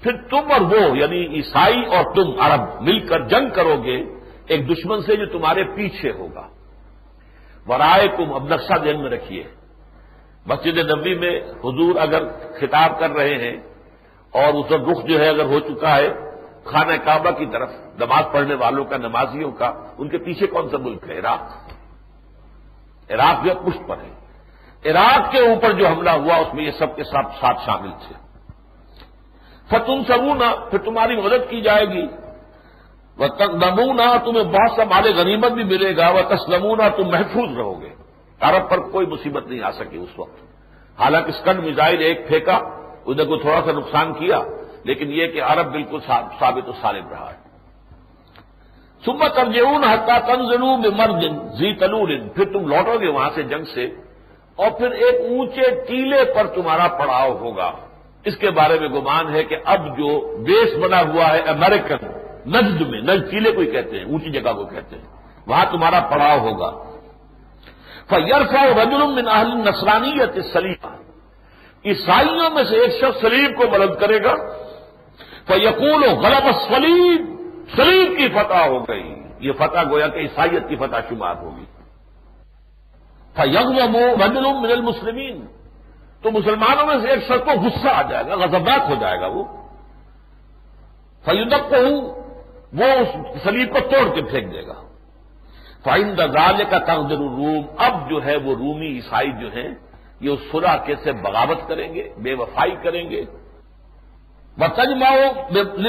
پھر 0.02 0.12
تم 0.30 0.52
اور 0.52 0.60
وہ 0.60 0.98
یعنی 0.98 1.36
عیسائی 1.36 1.84
اور 1.84 2.14
تم 2.14 2.40
عرب 2.40 2.82
مل 2.82 3.06
کر 3.06 3.20
جنگ 3.20 3.50
کرو 3.50 3.82
گے، 3.84 4.04
ایک 4.46 4.68
دشمن 4.68 5.02
سے 5.02 5.16
جو 5.16 5.26
تمہارے 5.26 5.64
پیچھے 5.64 6.10
ہوگا۔ 6.10 6.48
ورائے 7.68 8.08
کم 8.08 8.34
اب 8.34 8.44
نقشہ 8.44 8.78
دین 8.84 9.02
میں 9.02 9.10
رکھیے۔ 9.10 9.42
مسجد 10.46 10.78
نبی 10.78 11.14
میں 11.14 11.40
حضور 11.40 11.96
اگر 12.00 12.28
خطاب 12.28 12.98
کر 12.98 13.10
رہے 13.10 13.34
ہیں 13.34 13.56
اور 14.30 14.54
اس 14.54 14.66
کا 14.68 14.76
رخ 14.76 15.04
جو 15.04 15.20
ہے 15.20 15.28
اگر 15.28 15.44
ہو 15.44 15.60
چکا 15.60 15.96
ہے، 15.96 16.08
خانہ 16.64 16.92
کعبہ 17.04 17.30
کی 17.30 17.46
طرف 17.46 17.70
نماز 17.98 18.24
پڑھنے 18.32 18.54
والوں 18.54 18.84
کا، 18.84 18.96
نمازیوں 18.96 19.52
کا، 19.52 19.72
ان 19.98 20.08
کے 20.08 20.18
پیچھے 20.18 20.46
کون 20.46 20.68
سا 20.70 20.76
ملک 20.76 21.10
ہے؟ 21.10 21.18
عراق۔ 21.18 21.72
عراق 23.10 23.44
جو 23.44 23.70
پشت 23.70 23.88
پر 23.88 23.96
ہے۔ 23.96 24.12
عراق 24.90 25.32
کے 25.32 25.38
اوپر 25.38 25.72
جو 25.72 25.88
حملہ 25.88 26.10
ہوا، 26.10 26.36
اس 26.36 26.54
میں 26.54 26.64
یہ 26.64 26.70
سب 26.70 26.96
کے 26.96 27.04
ساتھ 27.04 27.32
ساتھ 27.40 27.58
شامل 27.66 27.90
تھے۔ 27.90 28.21
فتم 29.72 30.02
سبونا 30.08 30.52
پھر 30.70 30.78
تمہاری 30.78 31.16
مدد 31.16 31.50
کی 31.50 31.60
جائے 31.60 31.86
گی۔ 31.88 32.06
وہ 33.18 33.26
تک 33.28 33.50
تمہیں 34.24 34.44
بہت 34.46 34.70
سا 34.76 34.84
مال 34.84 35.06
غنیمت 35.16 35.52
بھی 35.52 35.64
ملے 35.64 35.96
گا۔ 35.96 36.08
وہ 36.10 36.22
تسلمونہ 36.28 36.88
تم 36.96 37.08
محفوظ 37.10 37.56
رہو 37.56 37.74
گے۔ 37.80 37.90
عرب 38.40 38.70
پر 38.70 38.78
کوئی 38.90 39.06
مصیبت 39.06 39.46
نہیں 39.46 39.62
آ 39.62 39.70
سکی 39.70 39.98
اس 39.98 40.18
وقت۔ 40.18 40.38
حالانکہ 41.00 41.30
اسکن 41.30 41.62
میزائل 41.64 42.00
ایک 42.02 42.26
پھینکا 42.28 42.56
ادھر 43.06 43.24
کو 43.24 43.36
تھوڑا 43.36 43.60
سا 43.64 43.72
نقصان 43.72 44.12
کیا، 44.14 44.38
لیکن 44.84 45.12
یہ 45.12 45.26
کہ 45.26 45.42
عرب 45.42 45.66
بالکل 45.72 46.00
ثابت 46.38 46.68
و 46.68 46.72
سالم 46.80 47.08
رہا 47.08 47.30
ہے۔ 47.30 47.38
سمت 49.02 49.34
ترجیون 49.34 49.84
حتہ 49.84 50.18
تنزلو 50.26 50.76
میں 50.76 50.90
مرد 50.90 51.22
زی 51.58 51.72
تلور 51.74 52.08
پھر 52.34 52.52
تم 52.52 52.66
لوٹو 52.66 52.98
گے 53.00 53.08
وہاں 53.08 53.30
سے 53.34 53.42
جنگ 53.42 53.64
سے، 53.74 53.84
اور 54.58 54.70
پھر 54.70 54.90
ایک 55.02 55.16
اونچے 55.30 55.70
ٹیلے 55.86 56.24
پر 56.34 56.46
تمہارا 56.46 56.86
پڑاؤ 56.98 57.30
ہوگا۔ 57.38 57.70
اس 58.24 58.36
کے 58.36 58.50
بارے 58.50 58.78
میں 58.80 58.88
گمان 58.88 59.34
ہے 59.34 59.44
کہ 59.44 59.56
اب 59.64 59.86
جو 59.86 60.36
بیس 60.36 60.76
بنا 60.78 61.00
ہوا 61.00 61.28
ہے 61.28 61.38
امریکن 61.38 62.06
نجد 62.46 62.80
میں، 62.80 63.00
نجد 63.00 63.30
ٹیلے 63.30 63.52
کو 63.52 63.60
ہی 63.60 63.70
کہتے 63.70 63.98
ہیں، 63.98 64.04
اونچی 64.04 64.30
جگہ 64.30 64.52
کو 64.52 64.64
کہتے 64.64 64.96
ہیں، 64.96 65.06
وہاں 65.46 65.64
تمہارا 65.70 66.00
پڑاؤ 66.00 66.38
ہوگا۔ 66.38 66.92
فیرفا 68.08 68.82
رجل 68.82 69.12
من 69.12 69.28
اہل 69.28 69.56
نسرانیت 69.56 70.44
سلیم 70.52 70.86
عیسائیوں 71.84 72.50
میں 72.50 72.64
سے 72.64 72.76
ایک 72.76 72.90
شخص 73.00 73.20
سلیم 73.20 73.54
کو 73.54 73.66
بلند 73.66 74.00
کرے 74.00 74.24
گا۔ 74.24 74.34
فیقول 75.46 76.04
غلط 76.04 76.72
سلیم 76.72 77.36
سلیم 77.76 78.14
کی 78.14 78.28
فتح 78.28 78.68
ہو 78.68 78.82
گئی۔ 78.88 79.14
یہ 79.40 79.52
فتح 79.52 79.80
گویا 79.90 80.08
کہ 80.08 80.18
عیسائیت 80.18 80.68
کی 80.68 80.76
فتح 80.76 80.96
شمار 81.08 81.34
ہوگی۔ 81.36 81.64
فیغم 83.36 83.96
رجل 83.96 84.42
من 84.42 84.70
المسلمین 84.70 85.46
تو 86.22 86.30
مسلمانوں 86.30 86.86
میں 86.86 86.96
سے 87.02 87.08
ایک 87.08 87.24
شخص 87.24 87.44
کو 87.44 87.60
غصہ 87.60 87.88
آ 87.88 88.02
جائے 88.02 88.26
گا 88.26 88.34
غزبات 88.34 88.90
ہو 88.90 88.94
جائے 89.00 89.20
گا 89.20 89.26
وہ۔ 89.26 89.44
فیودب 91.24 91.70
کو 91.70 91.76
وہ 92.72 92.84
اس 92.84 93.42
سلیب 93.42 93.72
کو 93.72 93.80
توڑ 93.80 94.14
کے 94.14 94.22
پھینک 94.22 94.52
دے 94.52 94.66
گا۔ 94.66 94.74
فائن 95.84 96.18
دزال 96.18 96.62
کا 96.70 96.78
تقدر 96.78 97.16
روم 97.16 97.66
اب 97.78 98.10
جو 98.10 98.24
ہے 98.24 98.36
وہ 98.36 98.54
رومی 98.54 98.86
عیسائی 98.86 99.32
جو 99.32 99.48
ہیں، 99.48 99.68
یہ 100.20 100.30
اس 100.30 100.40
سرا 100.52 100.76
کے 100.76 100.94
سے 101.04 101.12
بغاوت 101.12 101.68
کریں 101.68 101.94
گے، 101.94 102.12
بے 102.16 102.34
وفائی 102.34 102.76
کریں 102.82 103.10
گے۔ 103.10 103.24
وہ 104.58 104.66
تجماؤ 104.66 105.32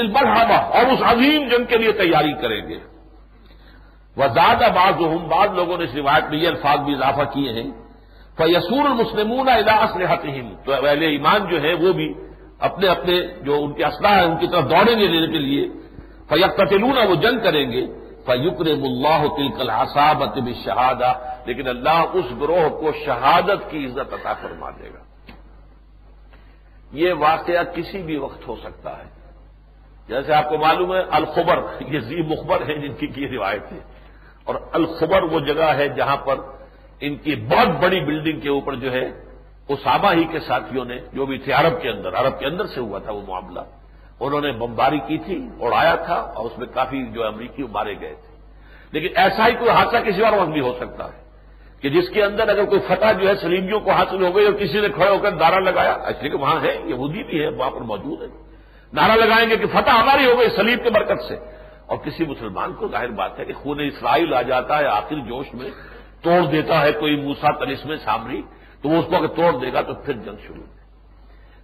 بڑھاوا 0.08 0.56
اور 0.56 0.92
اس 0.92 0.98
عظیم 1.02 1.48
جنگ 1.48 1.64
کے 1.64 1.78
لیے 1.78 1.92
تیاری 1.92 2.32
کریں 2.32 2.68
گے۔ 2.68 2.78
وہ 4.16 4.24
زیادہ 4.34 4.64
بعض 4.74 4.98
جو 4.98 5.08
ہم 5.08 5.28
بعض 5.28 5.48
لوگوں 5.54 5.78
نے 5.78 5.84
اس 5.84 5.94
روایت 5.94 6.24
میں 6.24 6.38
یہ 6.38 6.48
الفاظ 6.48 6.78
بھی 6.78 6.94
اضافہ 6.94 7.22
کیے 7.32 7.52
ہیں۔ 7.52 7.83
فیسور 8.36 8.84
المسلمون 8.84 9.48
الاس 9.48 9.96
تو 10.64 10.74
اہل 10.74 11.02
ایمان 11.02 11.48
جو 11.48 11.62
ہے 11.62 11.74
وہ 11.74 11.92
بھی 11.92 12.14
اپنے 12.58 12.88
اپنے 12.88 13.26
جو 13.42 13.64
ان 13.64 13.72
کے 13.72 13.84
اسلحہ 13.84 14.14
ہیں 14.14 14.22
ان 14.22 14.36
کی 14.36 14.46
طرف 14.46 14.64
دوڑیں 14.64 14.98
گے 14.98 15.06
لینے 15.06 15.26
کے 15.26 15.38
لیے۔ 15.38 15.68
فیق 16.28 16.60
وہ 17.08 17.14
جنگ 17.14 17.38
کریں 17.42 17.72
گے۔ 17.72 17.86
فیقر 18.26 18.66
اللہ 18.66 19.26
تلکل 19.36 19.70
حسابت 19.70 20.38
شہادہ 20.64 21.12
لیکن 21.46 21.68
اللہ 21.68 22.04
اس 22.14 22.24
گروہ 22.40 22.68
کو 22.68 22.90
شہادت 23.06 23.70
کی 23.70 23.86
عزت 23.86 24.14
عطا 24.14 24.32
فرما 24.32 24.70
دے 24.70 24.88
گا۔ 24.88 25.32
یہ 26.92 27.12
واقعہ 27.12 27.64
کسی 27.64 28.02
بھی 28.02 28.16
وقت 28.16 28.48
ہو 28.48 28.56
سکتا 28.56 28.98
ہے۔ 28.98 29.08
جیسے 30.08 30.34
آپ 30.34 30.48
کو 30.48 30.58
معلوم 30.58 30.94
ہے، 30.94 31.00
الخبر، 31.10 31.58
یہ 31.80 31.98
زی 31.98 32.16
مخبر 32.16 32.60
ہیں 32.68 32.76
جن 32.76 32.94
کی 32.94 33.06
کی 33.06 33.28
روایت 33.28 33.72
ہے 33.72 33.78
اور 34.44 34.54
الخبر 34.72 35.22
وہ 35.22 35.40
جگہ 35.40 35.64
ہے 35.64 35.88
جہاں 35.88 36.16
پر 36.16 36.36
ان 37.00 37.16
کی 37.16 37.34
بہت 37.34 37.82
بڑی 37.82 38.00
بلڈنگ 38.00 38.40
کے 38.40 38.48
اوپر 38.48 38.74
جو 38.74 38.92
ہے، 38.92 39.10
اسامہ 39.68 40.06
ہی 40.12 40.24
کے 40.24 40.40
ساتھیوں 40.40 40.84
نے، 40.84 40.96
جو 41.12 41.26
بھی 41.26 41.38
تھے 41.38 41.52
عرب 41.52 41.82
کے 41.82 41.88
اندر، 41.88 42.14
عرب 42.14 42.38
کے 42.38 42.46
اندر 42.46 42.66
سے 42.66 42.80
ہوا 42.80 42.98
تھا 42.98 43.12
وہ 43.12 43.20
معاملہ۔ 43.28 43.60
انہوں 44.20 44.40
نے 44.40 44.52
بمباری 44.52 44.98
کی 44.98 45.18
تھی 45.18 45.48
اور 45.60 45.72
آیا 45.76 45.94
تھا 45.94 46.14
اور 46.14 46.46
اس 46.46 46.58
میں 46.58 46.66
کافی 46.66 47.06
جو 47.06 47.26
امریکی 47.26 47.62
مارے 47.62 47.94
گئے 48.00 48.14
تھے۔ 48.14 48.36
لیکن 48.92 49.08
ایسا 49.16 49.46
ہی 49.46 49.52
کوئی 49.52 49.70
حادثہ 49.70 49.96
کسی 49.96 50.24
اور 50.24 50.38
وقت 50.38 50.50
بھی 50.50 50.60
ہو 50.60 50.72
سکتا 50.80 51.04
ہے۔ 51.04 51.24
کہ 51.80 51.88
جس 51.88 52.08
کے 52.08 52.24
اندر 52.24 52.48
اگر 52.48 52.64
کوئی 52.64 52.80
فتح 52.88 53.12
جو 53.12 53.28
ہے 53.28 53.34
سلیمیوں 53.34 53.80
کو 53.80 53.90
حاصل 53.90 54.26
ہو 54.26 54.36
گئی 54.36 54.44
اور 54.44 54.52
کسی 54.52 54.80
نے 54.80 54.88
کھڑے 54.88 55.10
ہو 55.10 55.18
کر 55.18 55.32
نعرہ 55.32 55.60
لگایا 55.60 55.92
ایسے 55.92 56.28
کہ 56.28 56.36
وہاں 56.36 56.62
ہے 56.62 56.76
یہودی 56.84 57.22
بھی 57.22 57.42
ہے 57.42 57.48
وہاں 57.48 57.70
پر 57.70 57.80
موجود 57.80 58.22
ہے 58.22 58.26
نعرہ 58.92 59.12
لگائیں 59.12 59.50
گے 59.50 59.56
کہ 59.56 59.66
فتح 59.66 59.90
ہماری 59.90 60.32
ہو 60.32 60.38
گئی 60.38 60.48
سلیب 60.56 60.84
کے 60.84 60.90
برکت 60.90 61.22
سے۔ 61.28 61.34
اور 61.86 61.96
کسی 61.96 62.24
مسلمان 62.24 62.72
کو 62.72 62.88
ظاہر 62.88 63.08
بات 63.08 63.38
ہے 63.38 63.44
کہ 63.44 63.52
خون 63.52 63.80
اسرائیل 63.80 64.34
آ 64.34 64.42
جاتا 64.42 64.78
ہے 64.78 64.86
آخر 64.86 65.14
جوش 65.14 65.54
میں۔ 65.54 65.70
توڑ 66.24 66.40
دیتا 66.46 66.80
ہے 66.80 66.92
کوئی 66.92 67.16
موسا 67.16 67.64
تلس 67.64 67.84
میں 67.84 67.96
سامری، 67.96 68.42
تو 68.82 68.88
وہ 68.88 68.96
اس 68.96 69.04
کو 69.10 69.16
اگر 69.16 69.26
توڑ 69.26 69.52
دے 69.60 69.72
گا 69.72 69.80
تو 69.80 69.94
پھر 69.94 70.12
جنگ 70.12 70.36
شروع 70.46 70.64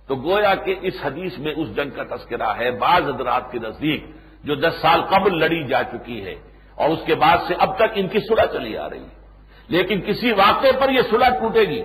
تو 0.07 0.16
گویا 0.16 0.55
کہ 0.55 0.75
اس 0.83 0.94
حدیث 1.03 1.38
میں 1.38 1.53
اس 1.57 1.77
جنگ 1.77 1.90
کا 1.90 2.16
تذکرہ 2.16 2.49
ہے، 2.59 2.70
بعض 2.70 3.03
حضرات 3.03 3.53
کے 3.53 3.59
نزدیک 3.59 4.07
جو 4.44 4.55
دس 4.55 4.75
سال 4.83 5.01
قبل 5.03 5.38
لڑی 5.38 5.64
جا 5.64 5.83
چکی 5.83 6.25
ہے 6.25 6.35
اور 6.75 6.88
اس 6.88 6.99
کے 7.07 7.14
بعد 7.14 7.38
سے 7.49 7.55
اب 7.59 7.77
تک 7.77 7.90
ان 7.94 8.09
کی 8.09 8.18
صلح 8.18 8.46
چلی 8.53 8.77
آ 8.77 8.90
رہی 8.90 9.03
ہے۔ 9.03 9.20
لیکن 9.68 10.01
کسی 10.01 10.33
واقعے 10.33 10.73
پر 10.81 10.88
یہ 10.90 11.01
صلح 11.11 11.29
ٹوٹے 11.29 11.61
گی۔ 11.61 11.83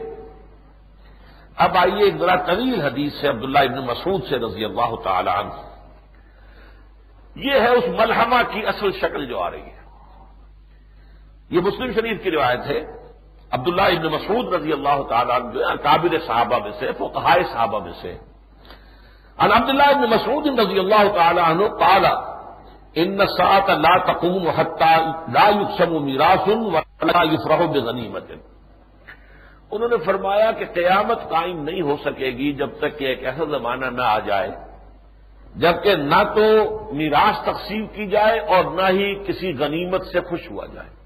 اب 1.55 1.77
آئیے 1.77 2.03
ایک 2.03 2.17
ذرا 2.17 2.35
طویل 2.35 2.81
حدیث 2.81 3.13
سے 3.13 3.27
عبداللہ 3.27 3.59
ابن 3.59 3.85
مسعود 3.85 4.23
سے 4.29 4.39
رضی 4.39 4.65
اللہ 4.65 4.95
تعالی 5.03 5.29
عنہ۔ 5.29 5.53
یہ 7.35 7.59
ہے 7.59 7.67
اس 7.67 7.83
ملحمہ 7.87 8.41
کی 8.53 8.65
اصل 8.65 8.91
شکل 8.91 9.25
جو 9.25 9.39
آ 9.39 9.51
رہی 9.51 9.61
ہے۔ 9.61 9.84
یہ 11.49 11.61
مسلم 11.61 11.91
شریف 11.91 12.23
کی 12.23 12.31
روایت 12.31 12.59
ہے۔ 12.65 12.79
عبداللہ 13.51 13.81
ابن 13.81 14.07
مسعود 14.07 14.53
رضی 14.53 14.71
اللہ 14.71 15.03
تعالیٰ 15.09 15.53
جو 15.53 15.59
ہے 15.59 15.77
کابر 15.83 16.19
صحابہ 16.27 16.57
میں 16.63 16.71
سے، 16.79 16.91
فقہائے 16.91 17.43
صحابہ 17.43 17.79
میں 17.79 17.93
سے۔ 18.01 18.17
ان 19.39 19.51
عبداللہ 19.51 19.83
ابن 19.83 20.01
مسعود 20.01 20.59
رضی 20.59 20.79
اللہ 20.79 21.15
تعالیٰ 21.15 21.43
عنہ 21.43 21.67
قال، 21.67 22.05
ان 22.95 23.17
سات 23.17 23.69
لا 23.69 24.13
تقوم 24.13 24.47
حتى 24.47 24.95
لا 25.31 25.49
يقسم 25.49 26.05
میراث 26.05 26.47
ولا 26.47 27.23
يفرح 27.23 27.65
بغنیمت. 27.65 28.31
انہوں 29.71 29.89
نے 29.89 29.97
فرمایا 29.97 30.51
کہ 30.51 30.65
قیامت 30.65 31.29
قائم 31.29 31.63
نہیں 31.63 31.81
ہو 31.81 31.95
سکے 32.05 32.25
گی 32.25 32.53
جب 32.53 32.69
تک 32.77 32.99
کہ 32.99 33.05
ایک 33.05 33.25
ایسا 33.25 33.43
زمانہ 33.43 33.85
نہ 33.85 34.01
آ 34.01 34.19
جائے 34.19 34.51
جبکہ 35.55 35.95
نہ 35.95 36.23
تو 36.35 36.43
میراث 36.93 37.43
تقسیم 37.43 37.87
کی 37.87 38.07
جائے 38.07 38.39
اور 38.39 38.63
نہ 38.63 38.87
ہی 38.89 39.15
کسی 39.15 39.53
غنیمت 39.53 40.05
سے 40.05 40.19
خوش 40.19 40.51
ہوا 40.51 40.65
جائے۔ 40.73 41.04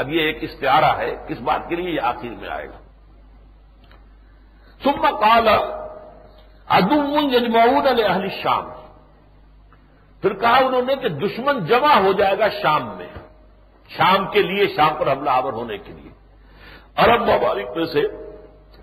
اب 0.00 0.08
یہ 0.08 0.20
ایک 0.20 0.38
استعارہ 0.40 0.96
ہے، 0.96 1.16
کس 1.28 1.40
بات 1.40 1.68
کے 1.68 1.76
لیے 1.76 1.90
یہ 1.90 2.00
آخر 2.00 2.28
میں 2.28 2.48
آئے 2.48 2.68
گا؟ 2.68 2.78
سما 4.82 5.10
کالا 5.10 5.56
ادم 6.68 7.28
یجمعون 7.32 7.86
اہل 7.86 8.28
شام 8.42 8.70
پھر 10.22 10.34
کہا 10.34 10.56
انہوں 10.56 10.82
نے 10.82 10.96
کہ 10.96 11.08
دشمن 11.08 11.64
جمع 11.64 11.94
ہو 11.94 12.12
جائے 12.12 12.38
گا 12.38 12.48
شام 12.48 12.96
میں، 12.96 13.06
شام 13.88 14.30
کے 14.30 14.42
لیے، 14.42 14.66
شام 14.66 14.94
پر 14.98 15.12
حملہ 15.12 15.30
آور 15.30 15.52
ہونے 15.52 15.78
کے 15.78 15.92
لیے۔ 15.92 16.10
عرب 16.96 17.20
ممالک 17.22 17.76
میں 17.76 17.84
سے 17.84 18.00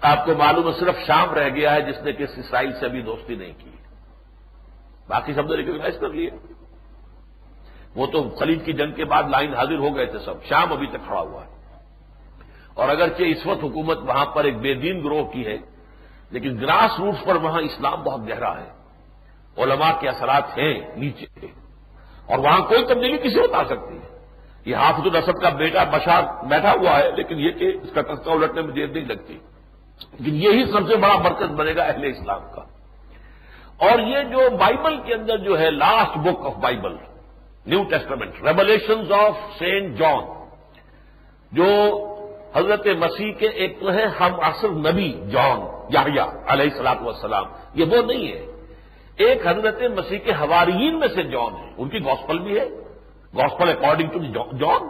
آپ 0.01 0.25
کو 0.25 0.33
معلوم 0.33 0.67
ہے، 0.67 0.79
صرف 0.79 0.95
شام 1.07 1.33
رہ 1.33 1.49
گیا 1.49 1.73
ہے، 1.73 1.81
جس 1.81 2.01
نے 2.01 2.11
کس 2.13 2.29
اسرائیل 2.37 2.79
سے 2.79 2.85
ابھی 2.85 3.01
دوستی 3.01 3.35
نہیں 3.35 3.53
کی۔ 3.57 3.69
باقی 5.07 5.33
سب 5.33 5.45
نے 5.45 5.55
ریکگنائز 5.55 5.97
کر 5.99 6.09
لیے۔ 6.09 6.29
وہ 7.97 8.07
تو 8.07 8.29
خلید 8.29 8.65
کی 8.65 8.73
جنگ 8.73 8.91
کے 8.91 9.05
بعد 9.05 9.23
لائن 9.23 9.53
حاضر 9.53 9.77
ہو 9.77 9.95
گئے 9.95 10.05
تھے 10.05 10.19
سب، 10.19 10.43
شام 10.43 10.73
ابھی 10.73 10.87
تک 10.87 10.97
کھڑا 11.07 11.21
ہوا 11.21 11.45
ہے۔ 11.45 11.49
اور 12.73 12.89
اگرچہ 12.89 13.23
اس 13.23 13.45
وقت 13.45 13.63
حکومت 13.63 13.97
وہاں 13.97 14.25
پر 14.25 14.43
ایک 14.43 14.57
بے 14.57 14.73
دین 14.73 15.03
گروہ 15.03 15.23
کی 15.23 15.45
ہے، 15.45 15.57
لیکن 16.29 16.57
گراس 16.61 16.99
روٹس 16.99 17.25
پر 17.25 17.35
وہاں 17.35 17.61
اسلام 17.61 18.03
بہت 18.03 18.29
گہرا 18.29 18.61
ہے۔ 18.61 18.77
علماء 19.57 19.99
کے 19.99 20.09
اثرات 20.09 20.57
ہیں 20.57 20.79
نیچے۔ 20.95 21.45
اور 22.25 22.39
وہاں 22.39 22.59
کوئی 22.59 22.85
تبدیلی 22.85 23.17
کسی 23.17 23.41
بتا 23.41 23.63
سکتی 23.65 23.97
ہے۔ 23.97 24.19
یہ 24.65 24.75
حافظ 24.75 25.01
الاسد 25.05 25.41
کا 25.41 25.49
بیٹا 25.49 25.83
بشار 25.83 26.45
بیٹھا 26.45 26.71
ہوا 26.71 26.99
ہے، 26.99 27.11
لیکن 27.11 27.39
یہ 27.39 27.51
کہ 27.51 27.77
اس 27.83 27.89
کا 27.93 28.01
تختہ 28.01 28.29
الٹنے 28.29 28.61
میں 28.61 28.73
دیر 28.73 28.87
نہیں 28.87 29.05
لگتی۔ 29.05 29.33
لیکن 30.19 30.35
یہی 30.35 30.71
سب 30.71 30.87
سے 30.87 30.97
بڑا 30.97 31.17
مرکز 31.17 31.51
بنے 31.51 31.75
گا 31.75 31.83
اہل 31.83 32.03
اسلام 32.03 32.41
کا۔ 32.55 32.61
اور 33.77 33.99
یہ 33.99 34.23
جو 34.23 34.57
بائبل 34.57 35.01
کے 35.01 35.13
اندر 35.13 35.37
جو 35.37 35.59
ہے 35.59 35.71
last 35.71 36.17
book 36.17 36.45
of 36.45 36.55
Bible 36.55 36.95
New 37.67 37.83
Testament, 37.83 38.31
Revelations 38.43 39.11
of 39.11 39.37
Saint 39.59 39.97
John, 39.97 40.23
جو 41.51 41.67
حضرت 42.55 42.87
مسیح 42.87 43.33
کے 43.33 43.47
ایک 43.47 43.79
تو 43.79 43.93
ہے 43.93 44.05
ہم 44.05 44.39
اصل 44.39 44.69
نبی 44.69 45.11
جان 45.31 45.59
یا 45.89 46.25
علیہ 46.47 46.71
السلاط 46.71 46.97
والسلام۔ 47.01 47.45
یہ 47.73 47.85
وہ 47.85 48.01
نہیں 48.01 48.27
ہے۔ 48.27 48.45
ایک 49.15 49.47
حضرت 49.47 49.81
مسیح 49.97 50.17
کے 50.17 50.31
حوارین 50.31 50.99
میں 50.99 51.07
سے 51.07 51.23
جان 51.23 51.55
ہے۔ 51.55 51.73
ان 51.77 51.89
کی 51.89 51.99
گوسپل 51.99 52.39
بھی 52.39 52.59
ہے۔ 52.59 52.69
Gospel 53.35 53.69
according 53.69 54.09
to 54.09 54.43
John. 54.57 54.87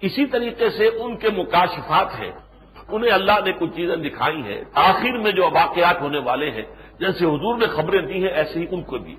اسی 0.00 0.26
طریقے 0.26 0.70
سے 0.70 0.86
ان 0.86 1.16
کے 1.16 1.28
مکاشفات 1.30 2.20
ہیں۔ 2.20 2.32
انہیں 2.88 3.12
اللہ 3.12 3.32
نے 3.44 3.52
کچھ 3.52 3.70
چیزیں 3.76 3.96
دکھائی 3.96 4.42
ہیں۔ 4.42 4.64
آخر 4.74 5.18
میں 5.18 5.32
جو 5.32 5.44
واقعات 5.44 6.00
ہونے 6.00 6.18
والے 6.18 6.50
ہیں، 6.50 6.62
جیسے 6.98 7.24
حضور 7.24 7.58
نے 7.58 7.66
خبریں 7.66 8.02
دی 8.02 8.22
ہیں 8.22 8.32
ایسے 8.32 8.60
ہی 8.60 8.66
ان 8.70 8.82
کو 8.82 8.98
دی 8.98 9.14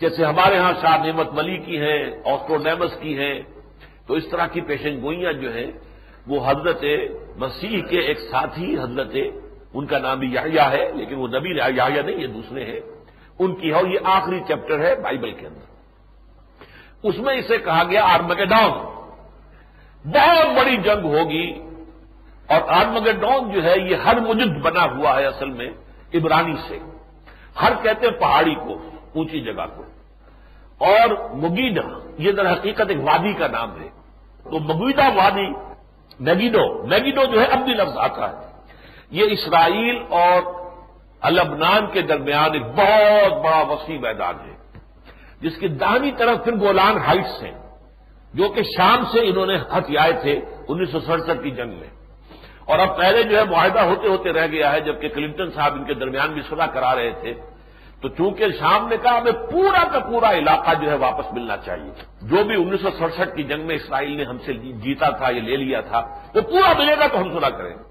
جیسے 0.00 0.24
ہمارے 0.24 0.58
ہاں 0.58 0.72
شاہ 0.80 1.06
نعمت 1.06 1.32
ملی 1.32 1.56
کی 1.56 1.80
ہیں 1.80 2.10
آسٹرونیمس 2.24 2.96
کی 3.00 3.18
ہیں، 3.18 3.42
تو 4.06 4.14
اس 4.14 4.28
طرح 4.30 4.46
کی 4.46 4.60
پیشن 4.60 5.00
گوئیاں 5.02 5.32
جو 5.32 5.54
ہیں، 5.54 5.66
وہ 6.26 6.46
حضرت 6.46 6.84
مسیح 7.36 7.82
کے 7.82 7.98
ایک 8.00 8.18
ساتھی 8.18 8.78
حضرت، 8.78 9.16
ان 9.74 9.86
کا 9.86 9.98
نام 9.98 10.18
بھی 10.18 10.32
یاہیا 10.32 10.70
ہے، 10.70 10.92
لیکن 10.94 11.14
وہ 11.14 11.28
نبی 11.28 11.56
یاہیا 11.56 12.02
نہیں، 12.02 12.16
یہ 12.16 12.26
دوسرے 12.26 12.64
ہیں۔ 12.64 12.80
ان 13.38 13.54
کی 13.54 13.74
ہے 13.74 13.80
یہ 13.94 13.98
آخری 14.04 14.40
چیپٹر 14.48 14.78
ہے 14.78 14.94
بائبل 14.96 15.32
کے 15.32 15.46
اندر۔ 15.46 15.70
اس 17.02 17.18
میں 17.18 17.38
اسے 17.38 17.58
کہا 17.58 17.82
گیا 17.90 18.04
آرمگڈون۔ 18.04 18.70
بہت 20.04 20.46
بڑی 20.56 20.76
جنگ 20.76 21.04
ہوگی، 21.04 21.52
اور 22.46 22.60
آرمگڈون 22.68 23.52
جو 23.52 23.64
ہے، 23.64 23.74
یہ 23.90 23.96
ہر 23.96 24.20
مجد 24.20 24.62
بنا 24.62 24.84
ہوا 24.84 25.16
ہے 25.16 25.26
اصل 25.26 25.50
میں، 25.50 25.70
عبرانی 26.14 26.54
سے۔ 26.68 26.78
ہر 27.62 27.72
کہتے 27.82 28.06
ہیں 28.06 28.20
پہاڑی 28.20 28.54
کو، 28.54 28.82
اونچی 29.14 29.40
جگہ 29.40 29.66
کو۔ 29.76 29.84
اور 30.80 31.30
مگیڈا 31.34 31.88
یہ 32.18 32.32
در 32.32 32.52
حقیقت 32.52 32.88
ایک 32.88 32.98
وادی 33.04 33.32
کا 33.32 33.46
نام 33.46 33.70
ہے۔ 33.80 33.88
تو 34.44 34.58
مگیدہ 34.58 35.02
وادی 35.14 35.48
میگیڈو 36.20 36.86
میگیڈو 36.86 37.24
جو 37.24 37.40
ہے 37.40 37.46
اب 37.46 37.58
بھی 37.58 37.74
لفظ 37.74 37.98
آتا 37.98 38.30
ہے۔ 38.30 38.46
یہ 39.10 39.24
اسرائیل 39.30 40.02
اور 40.08 40.42
البنان 41.20 41.86
کے 41.92 42.02
درمیان 42.02 42.50
ایک 42.52 42.62
بہت 42.62 43.32
بڑا 43.44 43.62
وسیع 43.68 43.98
میدان 43.98 44.34
ہے، 44.46 44.54
جس 45.40 45.56
کی 45.56 45.68
دہنی 45.68 46.10
طرف 46.12 46.44
پھر 46.44 46.52
گولان 46.52 46.96
ہائٹس 46.96 47.42
ہیں، 47.42 47.58
جو 48.34 48.48
کہ 48.48 48.62
شام 48.62 49.04
سے 49.12 49.18
انہوں 49.28 49.46
نے 49.46 49.56
ہتھ 49.56 49.96
آئے 49.98 50.12
تھے 50.12 50.40
انیس 50.68 50.92
سو 50.92 51.00
سڑسٹھ 51.00 51.42
کی 51.42 51.50
جنگ 51.50 51.70
میں۔ 51.70 51.88
اور 52.64 52.78
اب 52.78 52.96
پہلے 52.96 53.22
جو 53.22 53.38
ہے 53.38 53.44
معاہدہ 53.44 53.80
ہوتے 53.80 54.08
ہوتے 54.08 54.32
رہ 54.32 54.46
گیا 54.46 54.72
ہے، 54.72 54.80
جبکہ 54.80 55.08
کلنٹن 55.08 55.50
صاحب 55.50 55.72
ان 55.74 55.84
کے 55.84 55.94
درمیان 55.94 56.32
بھی 56.32 56.42
صلاح 56.48 56.66
کرا 56.66 56.94
رہے 56.94 57.10
تھے۔ 57.10 57.34
تو 58.02 58.08
چونکہ 58.08 58.44
شام 58.60 58.88
نے 58.88 58.96
کہا 58.96 59.18
ہمیں 59.18 59.32
پورا 59.32 59.84
کا 59.92 59.98
پورا 59.98 60.30
علاقہ 60.32 60.70
جو 60.82 60.90
ہے 60.90 60.96
واپس 60.96 61.32
ملنا 61.32 61.56
چاہیے 61.56 61.90
جو 62.22 62.44
بھی 62.44 62.54
انیس 62.54 62.80
سو 62.82 62.90
سڑسٹھ 62.98 63.36
کی 63.36 63.42
جنگ 63.42 63.66
میں 63.66 63.74
اسرائیل 63.74 64.16
نے 64.16 64.24
ہم 64.24 64.38
سے 64.38 64.52
جیتا 64.54 65.10
تھا 65.10 65.30
یا 65.30 65.42
لے 65.42 65.56
لیا 65.56 65.80
تھا، 65.80 65.98
وہ 66.34 66.40
پورا 66.40 66.72
ملے 66.78 66.94
گا 67.00 67.06
تو 67.06 67.20
ہم 67.20 67.38
صلاح 67.38 67.48
کریں 67.48 67.70
گے۔ 67.70 67.90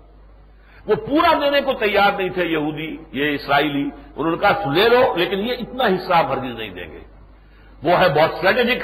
وہ 0.87 0.95
پورا 0.95 1.33
دینے 1.41 1.61
کو 1.61 1.73
تیار 1.73 2.11
نہیں 2.17 2.29
تھے، 2.29 2.45
یہودی، 2.45 2.97
یہ 3.11 3.35
اسرائیلی، 3.35 3.89
انہوں 4.15 4.31
نے 4.31 4.37
کہا 4.37 4.73
لے 4.73 4.89
لو، 4.89 5.15
لیکن 5.15 5.39
یہ 5.39 5.53
اتنا 5.53 5.83
حصہ 5.83 6.13
ہرگز 6.13 6.59
نہیں 6.59 6.69
دیں 6.69 6.91
گے۔ 6.91 6.99
وہ 7.83 7.99
ہے 7.99 8.09
بہت 8.09 8.33
اسٹریٹجک 8.33 8.83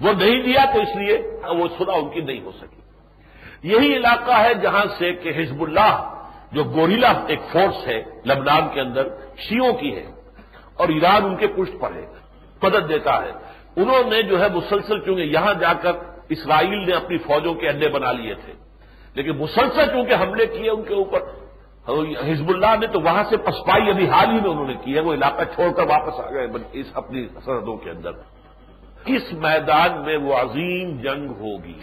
وہ 0.00 0.12
نہیں 0.12 0.42
دیا 0.42 0.64
تو 0.74 0.80
اس 0.80 0.96
لیے 0.96 1.18
وہ 1.56 1.68
سنا 1.78 1.92
ان 1.92 2.10
کی 2.10 2.20
نہیں 2.20 2.40
ہو 2.40 2.50
سکی۔ 2.52 2.80
یہی 3.62 3.96
علاقہ 3.96 4.32
ہے 4.32 4.54
جہاں 4.54 4.84
سے 4.98 5.12
کہ 5.12 5.32
حزب 5.36 5.62
اللہ، 5.62 6.14
جو 6.52 6.64
گوریلا 6.64 7.12
ایک 7.26 7.40
فورس 7.52 7.86
ہے 7.86 8.02
لبنان 8.26 8.68
کے 8.74 8.80
اندر 8.80 9.08
شیوں 9.36 9.72
کی 9.72 9.96
ہے۔ 9.96 10.19
اور 10.80 10.88
ایران 10.88 11.24
ان 11.24 11.36
کے 11.36 11.46
پشت 11.46 11.80
پر 11.80 11.92
ہے، 11.94 12.06
مدد 12.62 12.88
دیتا 12.88 13.14
ہے۔ 13.22 13.32
انہوں 13.76 14.10
نے 14.10 14.22
جو 14.22 14.40
ہے 14.40 14.48
مسلسل 14.54 14.98
چونکہ 15.00 15.22
یہاں 15.22 15.54
جا 15.54 15.72
کر 15.74 15.92
اسرائیل 16.28 16.78
نے 16.86 16.94
اپنی 16.94 17.18
فوجوں 17.18 17.54
کے 17.54 17.68
اڈے 17.68 17.88
بنا 17.88 18.12
لیے 18.12 18.34
تھے، 18.34 18.52
لیکن 19.14 19.32
مسلسل 19.38 19.86
چونکہ 19.86 20.14
حملے 20.14 20.46
کیے 20.46 20.70
ان 20.70 20.82
کے 20.82 20.94
اوپر، 20.94 21.20
حزب 22.28 22.48
اللہ 22.48 22.72
نے 22.80 22.86
تو 22.86 23.00
وہاں 23.00 23.24
سے 23.30 23.36
پسپائی 23.36 23.90
ابھی 23.90 24.08
حال 24.08 24.28
ہی 24.28 24.40
میں 24.40 24.50
انہوں 24.50 24.66
نے 24.66 24.74
کی 24.74 24.94
ہے، 24.94 25.00
وہ 25.00 25.14
علاقہ 25.14 25.44
چھوڑ 25.54 25.70
کر 25.72 25.86
واپس 25.86 26.20
آ 26.20 26.30
گئے 26.30 26.46
اس 26.72 26.86
اپنی 26.94 27.26
سرحدوں 27.44 27.76
کے 27.76 27.90
اندر۔ 27.90 28.12
اس 29.06 29.32
میدان 29.32 29.92
میں 30.04 30.16
وہ 30.16 30.34
عظیم 30.34 30.88
جنگ 31.00 31.30
ہوگی۔ 31.40 31.78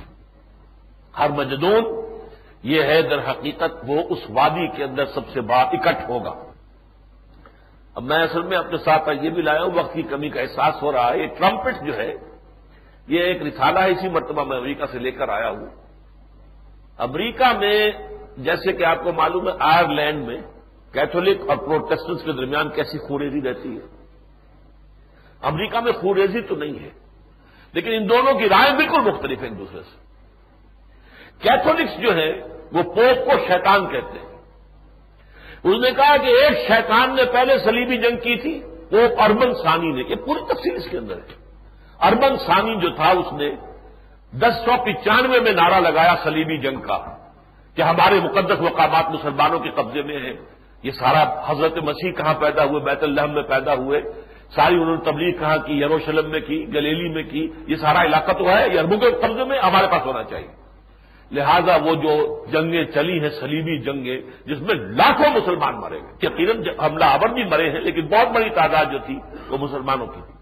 ہر 1.18 1.30
مجدون 1.30 1.84
یہ 2.64 2.84
ہے 2.84 3.02
در 3.02 3.20
حقیقت 3.32 3.74
وہ 3.88 4.02
اس 4.10 4.22
وادی 4.30 4.68
کے 4.68 4.84
اندر 4.84 5.06
سب 5.06 5.30
سے 5.34 5.42
بات 5.42 5.68
اکٹھ 5.74 6.04
ہوگا۔ 6.10 6.34
اب 7.98 8.04
میں 8.04 8.24
اصل 8.24 8.42
میں 8.42 8.58
اپنے 8.58 8.78
ساتھ 8.78 9.10
یہ 9.22 9.30
بھی 9.30 9.42
لایا 9.42 9.62
ہوں، 9.62 9.72
وقت 9.74 9.94
کی 9.94 10.02
کمی 10.02 10.30
کا 10.30 10.42
احساس 10.42 10.82
ہو 10.82 10.92
رہا 10.92 11.10
ہے۔ 11.10 11.18
یہ 11.18 11.28
ٹرمپٹ 11.28 11.86
جو 11.86 11.98
ہے، 11.98 12.14
یہ 13.08 13.20
ایک 13.20 13.42
رسالہ 13.42 13.80
ہے، 13.80 13.92
اسی 13.92 14.10
مرتبہ 14.10 14.44
میں 14.44 14.58
امریکہ 14.58 14.86
سے 14.92 15.00
لے 15.00 15.12
کر 15.12 15.30
آیا 15.30 15.50
ہوں۔ 15.50 15.66
امریکہ 16.98 17.58
میں، 17.58 17.92
جیسے 18.38 18.72
کہ 18.72 18.84
آپ 18.84 19.04
کو 19.04 19.14
معلوم 19.14 19.48
ہے، 19.48 19.54
آئرلینڈ 19.60 20.28
میں 20.28 20.38
کیتھولک 20.94 21.50
اور 21.50 21.58
پروٹیسٹنٹ 21.58 22.26
کے 22.26 22.32
درمیان 22.32 22.70
کیسی 22.70 22.98
خوریزی 23.08 23.42
رہتی 23.42 23.78
ہے۔ 23.78 24.06
امریکہ 25.42 25.80
میں 25.80 25.92
خوریزی 25.92 26.42
تو 26.42 26.56
نہیں 26.56 26.80
ہے، 26.80 26.90
لیکن 27.74 27.94
ان 27.94 28.10
دونوں 28.10 28.34
کی 28.34 28.50
رائے 28.50 28.76
بالکل 28.76 29.02
مختلف 29.02 29.40
ہے 29.40 29.48
ایک 29.48 29.58
دوسرے 29.58 29.82
سے۔ 29.82 29.98
کیتھولکس 31.40 32.02
جو 32.02 32.16
ہے، 32.16 32.42
وہ 32.72 32.84
پوپ 32.84 33.26
کو 33.26 33.32
شیطان 33.48 33.88
کہتے 33.88 34.20
ہیں۔ 34.20 34.27
اس 35.64 35.82
نے 35.82 35.92
کہا 35.92 36.18
کہ 36.18 36.28
ایک 36.28 36.68
شیطان 36.68 37.16
نے 37.16 37.24
پہلے 37.32 37.60
سلیبی 37.60 37.98
جنگ 37.98 38.18
کی 38.18 38.36
تھی، 38.36 38.62
وہ 38.92 39.00
اربن 39.20 39.54
سانی 39.54 39.92
نے، 39.92 40.04
یہ 40.10 40.16
پوری 40.16 40.54
تفصیل 40.54 40.76
اس 40.76 40.90
کے 40.92 40.98
اندر 40.98 41.16
ہے۔ 41.16 41.48
اربن 42.02 42.38
سانی 42.38 42.76
جو 42.82 42.90
تھا، 42.90 43.10
اس 43.10 43.34
نے 43.34 43.52
دس 44.32 44.66
سو 44.66 44.84
پچانوے 44.84 45.40
میں 45.40 45.52
نعرہ 45.52 45.80
لگایا 45.80 46.16
سلیبی 46.24 46.58
جنگ 46.58 46.82
کا 46.82 46.98
کہ 47.76 47.82
ہمارے 47.82 48.20
مقدس 48.20 48.62
مقامات 48.62 49.10
مسلمانوں 49.10 49.60
کے 49.60 49.70
قبضے 49.70 50.02
میں 50.02 50.20
ہیں۔ 50.20 50.34
یہ 50.84 50.92
سارا 50.92 51.52
حضرت 51.52 51.78
مسیح 51.78 52.12
کہاں 52.12 52.34
پیدا 52.34 52.64
ہوئے، 52.64 52.82
بیت 52.82 53.04
الحم 53.04 53.34
میں 53.34 53.44
پیدا 53.44 53.74
ہوئے، 53.74 54.02
ساری 54.56 54.76
انہوں 54.76 54.96
نے 54.96 55.12
تبلیغ 55.12 55.40
کہاں 55.40 55.58
کی، 55.58 55.82
یروشلم 55.82 56.30
میں 56.30 56.40
کی، 56.40 56.68
گلیلی 56.74 57.10
میں 57.10 57.24
کی، 57.24 57.52
یہ 57.68 57.76
سارا 57.76 58.02
علاقہ 58.02 58.32
تو 58.32 58.50
ہے، 58.50 58.68
یہ 58.74 58.80
اربوں 58.80 58.98
کے 58.98 59.12
قبضے 59.12 59.44
میں 59.44 59.60
ہمارے 59.60 59.88
پاس 59.92 60.06
ہونا 60.06 60.24
چاہیے۔ 60.24 60.67
لہذا 61.32 61.76
وہ 61.76 61.96
جو 61.96 62.46
جنگیں 62.52 62.84
چلی 62.84 63.22
ہیں 63.22 63.30
سلیبی 63.30 63.78
جنگیں، 63.78 64.22
جس 64.46 64.62
میں 64.62 64.76
لاکھوں 64.76 65.42
مسلمان 65.42 65.76
مرے 65.76 66.00
گئے۔ 66.00 66.28
یقیناً 66.28 66.64
حملہ 66.86 67.06
آور 67.06 67.30
بھی 67.30 67.44
مرے 67.44 67.70
ہیں، 67.70 67.82
لیکن 67.82 68.08
بہت 68.08 68.28
بڑی 68.28 68.50
تعداد 68.50 68.86
جو 68.92 68.98
تھی، 69.06 69.20
وہ 69.50 69.58
مسلمانوں 69.58 70.08
کی 70.08 70.22
تھی۔ 70.26 70.34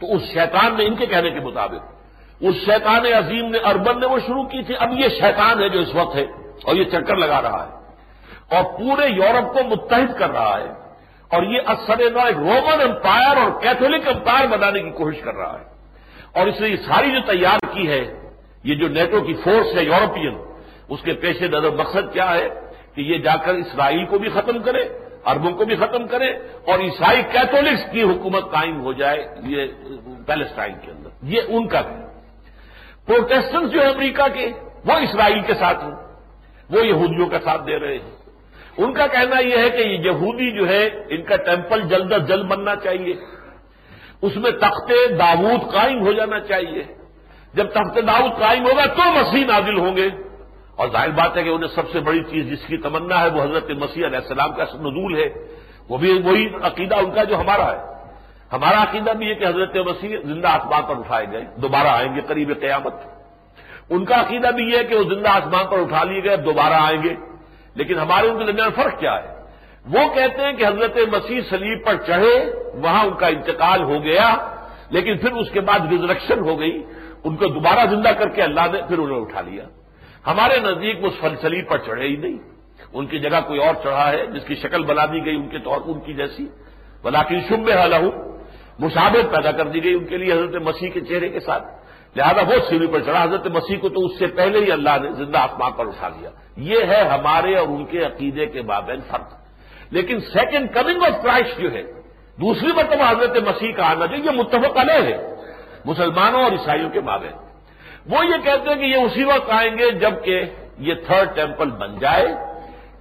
تو 0.00 0.16
اس 0.16 0.22
شیطان 0.22 0.76
نے 0.76 0.86
ان 0.86 0.94
کے 0.94 1.06
کہنے 1.06 1.30
کے 1.30 1.40
مطابق، 1.40 1.94
اس 2.40 2.54
شیطان 2.54 3.06
عظیم 3.06 3.50
نے 3.50 3.58
اربن 3.58 4.00
نے 4.00 4.06
وہ 4.06 4.18
شروع 4.26 4.42
کی 4.42 4.62
تھی۔ 4.62 4.74
اب 4.78 4.98
یہ 4.98 5.08
شیطان 5.08 5.62
ہے 5.62 5.68
جو 5.68 5.80
اس 5.80 5.94
وقت 5.94 6.16
ہے، 6.16 6.22
اور 6.64 6.76
یہ 6.76 6.84
چکر 6.84 7.16
لگا 7.16 7.42
رہا 7.42 7.66
ہے۔ 7.66 7.84
اور 8.56 8.64
پورے 8.78 9.06
یورپ 9.06 9.54
کو 9.54 9.68
متحد 9.68 10.18
کر 10.18 10.30
رہا 10.30 10.58
ہے۔ 10.58 10.68
اور 11.28 11.42
یہ 11.42 11.58
اثر 11.66 11.98
ایک 11.98 12.36
رومن 12.36 12.80
امپائر 12.80 13.36
اور 13.36 13.60
کیتھولک 13.62 14.08
امپائر 14.08 14.46
بنانے 14.46 14.82
کی 14.82 14.90
کوشش 14.90 15.20
کر 15.20 15.34
رہا 15.34 15.58
ہے۔ 15.60 15.64
اور 16.34 16.46
اس 16.46 16.60
نے 16.60 16.68
یہ 16.68 16.76
ساری 16.76 17.10
جو 17.10 17.18
تیار 17.26 17.58
کی 17.72 17.90
ہے 17.90 18.23
یہ 18.64 18.74
جو 18.74 18.88
نیٹو 18.88 19.20
کی 19.20 19.34
فورس 19.34 19.76
ہے 19.76 19.84
یورپین، 19.84 20.38
اس 20.88 21.00
کے 21.02 21.12
پیش 21.12 21.42
نظر 21.42 21.70
مقصد 21.70 22.12
کیا 22.12 22.34
ہے؟ 22.34 22.48
کہ 22.94 23.00
یہ 23.00 23.18
جا 23.18 23.36
کر 23.36 23.54
اسرائیل 23.54 24.04
کو 24.04 24.18
بھی 24.18 24.28
ختم 24.28 24.62
کرے 24.62 24.80
اربوں 25.26 25.50
کو 25.50 25.64
بھی 25.64 25.76
ختم 25.76 26.06
کرے 26.06 26.30
اور 26.66 26.78
عیسائی 26.78 27.22
کیتھولکس 27.22 27.92
کی 27.92 28.02
حکومت 28.02 28.52
قائم 28.52 28.80
ہو 28.80 28.92
جائے 28.92 29.26
یہ 29.46 29.66
پیلسٹائن 30.26 30.74
کے 30.82 30.90
اندر۔ 30.90 31.08
یہ 31.22 31.40
ان 31.48 31.68
کا 31.68 31.78
ہے۔ 31.78 32.04
پروٹیسٹنٹ 33.06 33.72
جو 33.72 33.80
ہے 33.80 33.86
امریکہ 33.86 34.22
کے، 34.34 34.52
وہ 34.84 34.92
اسرائیل 34.92 35.40
کے 35.40 35.54
ساتھ 35.54 35.84
ہیں۔ 35.84 35.90
وہ 36.70 36.86
یہودیوں 36.86 37.28
کا 37.28 37.38
ساتھ 37.40 37.66
دے 37.66 37.78
رہے 37.78 37.94
ہیں۔ 37.94 38.10
ان 38.78 38.92
کا 38.92 39.06
کہنا 39.06 39.38
یہ 39.38 39.58
ہے 39.58 39.70
کہ 39.70 39.82
یہودی 39.82 40.58
جو 40.58 40.68
ہے 40.68 40.86
ان 40.86 41.22
کا 41.22 41.36
ٹیمپل 41.36 41.88
جلد 41.88 42.12
از 42.12 42.28
جلد 42.28 42.44
بننا 42.44 42.76
چاہیے۔ 42.76 43.14
اس 44.22 44.36
میں 44.36 44.50
تخت 44.50 44.92
داود 45.18 45.72
قائم 45.72 46.06
ہو 46.06 46.12
جانا 46.12 46.40
چاہیے۔ 46.40 47.03
جب 47.54 47.66
تخت 47.66 47.98
داود 48.06 48.40
قائم 48.40 48.64
ہوگا 48.64 48.86
تو 48.86 49.12
مسیح 49.12 49.46
نازل 49.46 49.78
ہوں 49.78 49.96
گے۔ 49.96 50.08
اور 50.76 50.88
ظاہر 50.88 51.10
بات 51.10 51.36
ہے 51.36 51.42
کہ 51.42 51.48
انہیں 51.48 51.74
سب 51.74 51.90
سے 51.92 52.00
بڑی 52.00 52.22
چیز 52.30 52.46
جس 52.46 52.66
کی 52.66 52.76
تمنا 52.76 53.20
ہے 53.20 53.28
وہ 53.28 53.42
حضرت 53.42 53.70
مسیح 53.70 54.06
علیہ 54.06 54.18
السلام 54.18 54.52
کا 54.52 54.64
نزول 54.64 55.16
ہے۔ 55.16 55.28
وہ 55.88 55.98
بھی 55.98 56.12
وہی 56.24 56.48
عقیدہ 56.62 56.94
ان 56.94 57.10
کا 57.10 57.24
جو 57.24 57.40
ہمارا 57.40 57.72
ہے۔ 57.72 57.78
ہمارا 58.52 58.82
عقیدہ 58.82 59.10
بھی 59.10 59.28
ہے 59.28 59.34
کہ 59.34 59.44
حضرت 59.44 59.76
مسیح 59.76 60.16
زندہ 60.24 60.48
آسمان 60.48 60.82
پر 60.82 60.98
اٹھائے 60.98 61.26
گئے۔ 61.32 61.44
دوبارہ 61.56 61.86
آئیں 61.86 62.16
گے 62.16 62.20
قریب 62.20 62.60
قیامت۔ 62.60 62.94
ان 63.90 64.04
کا 64.04 64.20
عقیدہ 64.20 64.46
بھی 64.46 64.64
یہ 64.64 64.82
کہ 64.82 64.96
وہ 64.96 65.14
زندہ 65.14 65.28
آسمان 65.28 65.66
پر 65.70 65.78
اٹھا 65.78 66.04
لیے 66.04 66.24
گئے، 66.24 66.36
دوبارہ 66.36 66.74
آئیں 66.74 67.02
گے۔ 67.02 67.14
لیکن 67.74 67.98
ہمارے 67.98 68.28
ان 68.28 68.38
کے 68.38 68.44
درمیان 68.44 68.70
فرق 68.70 69.00
کیا 69.00 69.14
ہے؟ 69.14 69.34
وہ 69.84 70.14
کہتے 70.14 70.42
ہیں 70.42 70.52
کہ 70.52 70.66
حضرت 70.66 70.96
مسیح 70.96 71.40
سلیب 71.50 71.86
پر 71.86 71.94
چڑھے، 72.06 72.52
وہاں 72.74 73.04
ان 73.04 73.14
کا 73.14 73.26
انتقال 73.26 73.82
ہو 73.82 74.02
گیا، 74.02 74.56
لیکن 74.90 75.18
پھر 75.18 75.32
اس 75.32 75.50
کے 75.50 75.60
بعد 75.60 75.78
ریزریکشن 75.90 76.38
ہو 76.38 76.60
گئی۔ 76.60 76.82
ان 77.24 77.36
کو 77.36 77.46
دوبارہ 77.46 77.90
زندہ 77.90 78.08
کر 78.08 78.28
کے 78.28 78.42
اللہ 78.42 78.60
نے 78.72 78.78
پھر 78.88 78.98
انہیں 78.98 79.20
اٹھا 79.20 79.40
لیا۔ 79.40 79.64
ہمارے 80.26 80.60
نزدیک 80.60 81.04
وہ 81.04 81.08
سلیب 81.40 81.68
پر 81.68 81.78
چڑھے 81.78 82.08
ہی 82.08 82.16
نہیں۔ 82.16 82.38
ان 82.92 83.06
کی 83.06 83.18
جگہ 83.18 83.40
کوئی 83.46 83.60
اور 83.60 83.74
چڑھا 83.82 84.12
ہے 84.12 84.26
جس 84.26 84.46
کی 84.46 84.54
شکل 84.54 84.84
بنا 84.84 85.06
دی 85.06 85.24
گئی 85.24 85.36
ان 85.36 85.48
کے 85.48 85.58
طور 85.58 85.80
ان 85.84 86.00
کی 86.00 86.12
جیسی۔ 86.12 86.46
بلاکن 87.02 87.40
شب 87.48 87.70
حل 87.70 87.94
مشابت 88.78 89.30
پیدا 89.30 89.52
کر 89.52 89.66
دی 89.66 89.84
گئی 89.84 89.94
ان 89.94 90.04
کے 90.04 90.16
لیے 90.16 90.32
حضرت 90.32 90.62
مسیح 90.62 90.90
کے 90.90 91.00
چہرے 91.00 91.28
کے 91.28 91.40
ساتھ۔ 91.40 91.64
لہذا 92.16 92.42
وہ 92.42 92.54
سیڑھی 92.68 92.86
پر 92.86 93.00
چڑھا، 93.00 93.22
حضرت 93.22 93.46
مسیح 93.46 93.78
کو 93.78 93.88
تو 93.88 94.06
اس 94.06 94.18
سے 94.18 94.26
پہلے 94.26 94.58
ہی 94.58 94.72
اللہ 94.72 94.90
نے 95.02 95.12
زندہ 95.12 95.38
آسمان 95.38 95.72
پر 95.72 95.86
اٹھا 95.86 96.08
لیا۔ 96.08 96.30
یہ 96.56 96.76
ہے 96.88 97.08
ہمارے 97.08 97.56
اور 97.56 97.68
ان 97.68 97.84
کے 97.84 98.04
عقیدے 98.04 98.46
کے 98.46 98.62
بابین 98.62 99.00
فرق۔ 99.10 99.34
لیکن 99.90 100.20
سیکنڈ 100.20 100.74
کمنگ 100.74 101.02
آف 101.02 101.22
کرائسٹ 101.22 101.60
جو 101.60 101.72
ہے، 101.72 101.82
دوسری 102.40 102.68
مرتبہ 102.76 103.10
حضرت 103.10 103.36
مسیح 103.36 103.72
کا 103.72 103.90
آنا 103.90 104.06
جو، 104.06 104.16
یہ 104.16 104.30
متفق 104.30 104.76
علیہ 104.76 105.14
ہے۔ 105.14 105.34
مسلمانوں 105.84 106.42
اور 106.42 106.52
عیسائیوں 106.52 106.90
کے 106.90 107.00
بابین 107.00 107.32
وہ 108.06 108.24
یہ 108.26 108.38
کہتے 108.44 108.68
ہیں 108.68 108.76
کہ 108.76 108.84
یہ 108.84 108.96
اسی 108.96 109.24
وقت 109.24 109.50
آئیں 109.50 109.78
گے 109.78 109.90
جبکہ 109.90 110.44
یہ 110.78 110.94
تھرڈ 111.06 111.34
ٹیمپل 111.36 111.70
بن 111.70 111.98
جائے، 111.98 112.26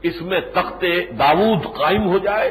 اس 0.01 0.21
میں 0.21 0.39
تخت 0.39 0.85
داود 1.19 1.75
قائم 1.77 2.07
ہو 2.07 2.17
جائے، 2.17 2.49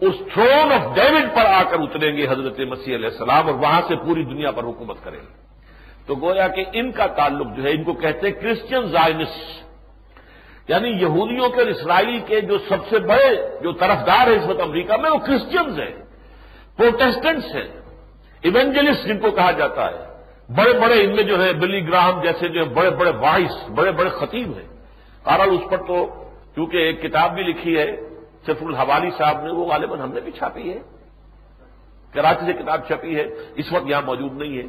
اس 0.00 0.14
تھرون 0.34 0.72
آف 0.72 0.94
ڈیوڈ 0.94 1.34
پر 1.34 1.44
آ 1.44 1.62
کر 1.62 1.80
اتریں 1.80 2.16
گے 2.16 2.26
حضرت 2.28 2.60
مسیح 2.60 2.94
علیہ 2.94 3.08
السلام 3.08 3.46
اور 3.46 3.54
وہاں 3.54 3.80
سے 3.88 3.96
پوری 3.96 4.24
دنیا 4.24 4.50
پر 4.50 4.64
حکومت 4.64 4.96
کریں 5.04 5.18
گے۔ 5.18 5.34
تو 6.06 6.14
گویا 6.14 6.48
کہ 6.48 6.64
ان 6.72 6.92
کا 6.92 7.06
تعلق 7.06 7.56
جو 7.56 7.62
ہے، 7.62 7.70
ان 7.70 7.84
کو 7.84 7.92
کہتے 7.92 8.26
ہیں 8.26 8.34
کرسچن 8.34 8.86
زائنس 8.86 9.34
یعنی 10.68 10.88
یہودیوں 10.88 11.48
کے 11.48 11.60
اور 11.60 11.66
اسرائیل 11.66 12.20
کے 12.26 12.40
جو 12.40 12.58
سب 12.68 12.88
سے 12.90 12.98
بڑے 12.98 13.30
جو 13.62 13.72
طرفدار 13.72 14.26
ہیں 14.26 14.36
اس 14.36 14.46
وقت 14.48 14.60
امریکہ 14.60 14.96
میں، 14.96 15.10
وہ 15.10 15.18
کرسچنز 15.18 15.78
ہیں 15.78 15.94
پروٹیسٹنٹس 16.76 17.54
ہیں۔ 17.54 17.81
ایونجلسٹ 18.42 19.06
جن 19.06 19.18
کو 19.18 19.30
کہا 19.30 19.50
جاتا 19.50 19.90
ہے۔ 19.90 20.12
بڑے 20.48 20.72
بڑے 20.72 21.04
ان 21.04 21.14
میں 21.14 21.22
جو 21.22 21.44
ہے 21.44 21.52
بلی 21.52 21.88
گراہم 21.88 22.22
جیسے 22.22 22.48
جو 22.48 22.64
بڑے 22.64 22.90
بڑے 22.90 23.10
وائس، 23.10 23.70
بڑے 23.70 23.92
بڑے 23.92 24.10
خطیب 24.10 24.58
ہیں۔ 24.58 24.68
کارل 25.24 25.50
اس 25.50 25.70
پر 25.70 25.76
تو 25.76 26.24
کیونکہ 26.54 26.76
ایک 26.76 27.02
کتاب 27.02 27.34
بھی 27.34 27.42
لکھی 27.42 27.78
ہے 27.78 27.96
صرف 28.46 28.56
الحوالی 28.60 29.10
صاحب 29.18 29.44
نے، 29.44 29.52
وہ 29.52 29.64
غالباً 29.64 30.00
ہم 30.00 30.12
نے 30.12 30.20
بھی 30.20 30.32
چھاپی 30.32 30.72
ہے۔ 30.72 30.78
کراچی 32.14 32.46
سے 32.46 32.52
کتاب 32.52 32.80
چھپی 32.86 33.16
ہے، 33.16 33.26
اس 33.54 33.72
وقت 33.72 33.84
یہاں 33.86 34.02
موجود 34.02 34.32
نہیں 34.32 34.58
ہے۔ 34.58 34.62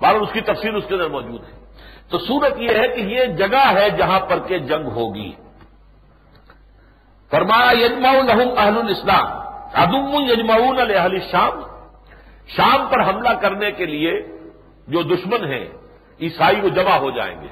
بہرحال 0.00 0.22
اس 0.22 0.32
کی 0.32 0.40
تفصیل 0.40 0.76
اس 0.76 0.84
کے 0.88 0.94
اندر 0.94 1.08
موجود 1.08 1.40
ہے۔ 1.40 1.64
تو 2.08 2.18
صورت 2.18 2.58
یہ 2.58 2.68
ہے 2.68 2.88
کہ 2.88 3.00
یہ 3.00 3.24
جگہ 3.24 3.72
ہے 3.72 3.90
جہاں 3.90 4.20
پر 4.20 4.38
کہ 4.38 4.58
جنگ 4.58 4.86
ہوگی۔ 4.86 5.32
فرمایا 7.30 7.86
یجما 7.86 8.08
الحم 8.08 8.48
اہل 8.58 8.78
الاسلام۔ 8.78 9.26
ادم 9.74 10.30
یجماؤن 10.30 10.80
الحل 10.80 11.18
شام 11.20 11.73
شام 12.48 12.86
پر 12.90 13.08
حملہ 13.08 13.28
کرنے 13.28 13.70
کے 13.70 13.86
لیے 13.86 14.22
جو 14.88 15.02
دشمن 15.02 15.52
ہیں، 15.52 15.64
عیسائی 16.20 16.60
وہ 16.60 16.68
جمع 16.68 16.96
ہو 16.96 17.10
جائیں 17.10 17.40
گے۔ 17.40 17.48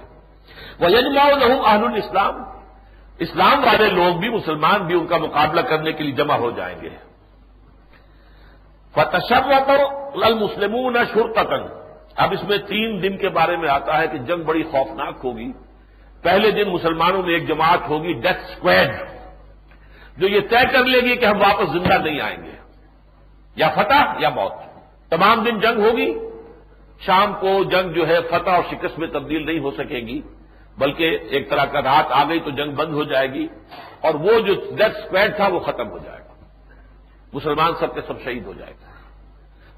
وہ 0.79 0.91
یجما 0.91 1.25
الحم 1.25 1.65
اہل 1.65 1.85
الاسلام 1.85 2.35
اسلام 3.19 3.65
والے 3.65 3.91
لوگ 3.91 4.19
بھی، 4.19 4.29
مسلمان 4.29 4.87
بھی 4.87 4.95
ان 4.95 5.07
کا 5.07 5.17
مقابلہ 5.17 5.61
کرنے 5.61 5.93
کے 5.93 6.05
لیے 6.05 6.13
جمع 6.13 6.35
ہو 6.35 6.51
جائیں 6.51 6.81
گے۔ 6.83 6.89
فتشرت 8.95 9.71
المسلمون 10.23 10.97
شرطن 11.15 11.67
اب 12.17 12.33
اس 12.33 12.45
میں 12.45 12.59
تین 12.59 13.03
دن 13.03 13.17
کے 13.17 13.29
بارے 13.29 13.57
میں 13.57 13.69
آتا 13.69 13.99
ہے 13.99 14.07
کہ 14.07 14.19
جنگ 14.19 14.43
بڑی 14.43 14.63
خوفناک 14.63 15.15
ہوگی۔ 15.25 15.53
پہلے 16.23 16.51
دن 16.51 16.71
مسلمانوں 16.71 17.23
میں 17.23 17.35
ایک 17.35 17.49
جماعت 17.49 17.89
ہوگی 17.89 18.13
ڈیتھ 18.13 18.51
اسکویڈ 18.51 18.91
جو 20.17 20.29
یہ 20.29 20.41
طے 20.41 20.67
کر 20.73 20.85
لے 20.85 21.01
گی 21.01 21.17
کہ 21.17 21.25
ہم 21.25 21.41
واپس 21.41 21.73
زندہ 21.73 21.95
نہیں 21.95 22.21
آئیں 22.21 22.45
گے۔ 22.45 22.51
یا 23.57 23.69
فتح 23.69 24.15
یا 24.19 24.29
موت۔ 24.29 24.72
تمام 25.13 25.43
دن 25.43 25.61
جنگ 25.61 25.81
ہوگی۔ 25.81 26.15
شام 27.01 27.33
کو 27.41 27.65
جنگ 27.65 27.93
جو 27.93 28.09
ہے 28.09 28.19
فتح 28.31 28.51
اور 28.51 28.63
شکست 28.71 28.99
میں 28.99 29.09
تبدیل 29.09 29.47
نہیں 29.47 29.59
ہو 29.59 29.71
سکے 29.71 29.97
گی، 29.97 30.21
بلکہ 30.79 31.19
ایک 31.31 31.51
طرح 31.51 31.65
کا 31.65 31.83
رات 31.83 32.05
آ 32.11 32.25
گئی 32.29 32.41
تو 32.41 32.51
جنگ 32.51 32.73
بند 32.73 32.95
ہو 32.95 33.05
جائے 33.05 33.33
گی 33.33 33.47
اور 34.01 34.15
وہ 34.15 34.41
جو 34.41 34.55
ڈیتھ 34.55 34.99
اسکویڈ 34.99 35.37
تھا 35.37 35.49
وہ 35.49 35.61
ختم 35.61 35.89
ہو 35.91 35.99
جائے 35.99 36.19
گا۔ 36.19 36.35
مسلمان 37.33 37.73
سب 37.81 37.95
کے 37.95 38.01
سب 38.07 38.21
شہید 38.25 38.47
ہو 38.47 38.53
جائے 38.53 38.73
گا۔ 38.73 38.87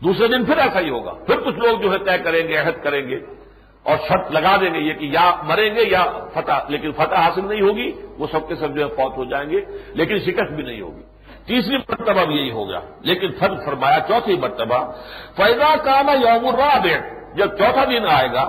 دوسرے 0.05 0.29
دن 0.29 0.45
پھر 0.45 0.59
ایسا 0.59 0.81
ہی 0.81 0.91
ہوگا۔ 0.91 1.13
پھر 1.13 1.41
کچھ 1.41 1.57
لوگ 1.57 1.81
جو 1.81 1.93
ہے 1.93 1.99
طے 1.99 2.19
کریں 2.19 2.49
گے، 2.49 2.57
عہد 2.57 2.85
کریں 2.85 3.09
گے 3.09 3.19
اور 3.83 3.97
شرط 4.09 4.33
لگا 4.33 4.57
دیں 4.57 4.75
گے 4.75 4.79
یہ 4.79 4.95
کہ 4.95 5.05
یا 5.05 5.35
مریں 5.45 5.75
گے 5.75 5.83
یا 5.83 6.05
فتح، 6.35 6.59
لیکن 6.69 6.93
فتح 6.93 7.15
حاصل 7.15 7.49
نہیں 7.49 7.63
ہوگی، 7.63 7.93
وہ 8.19 8.27
سب 8.33 8.49
کے 8.49 8.55
سب 8.55 8.75
جو 8.75 8.83
ہے 8.83 8.89
فوت 8.89 9.17
ہو 9.17 9.25
جائیں 9.25 9.51
گے، 9.51 9.61
لیکن 9.89 10.19
شکست 10.19 10.53
بھی 10.53 10.63
نہیں 10.63 10.81
ہوگی۔ 10.81 11.14
تیسری 11.47 11.77
مرتبہ 11.77 12.25
بھی 12.25 12.37
یہی 12.37 12.51
ہوگا 12.51 12.81
لیکن 13.01 13.33
فرق 13.33 13.65
فرمایا 13.65 14.01
چوتھی 14.01 14.37
مرتبہ 14.37 14.93
فیضا 15.37 15.77
کام 15.77 16.09
یوم 16.09 16.47
الرابع، 16.49 16.97
جب 17.35 17.59
چوتھا 17.59 17.85
دن 17.85 18.07
آئے 18.07 18.33
گا 18.33 18.49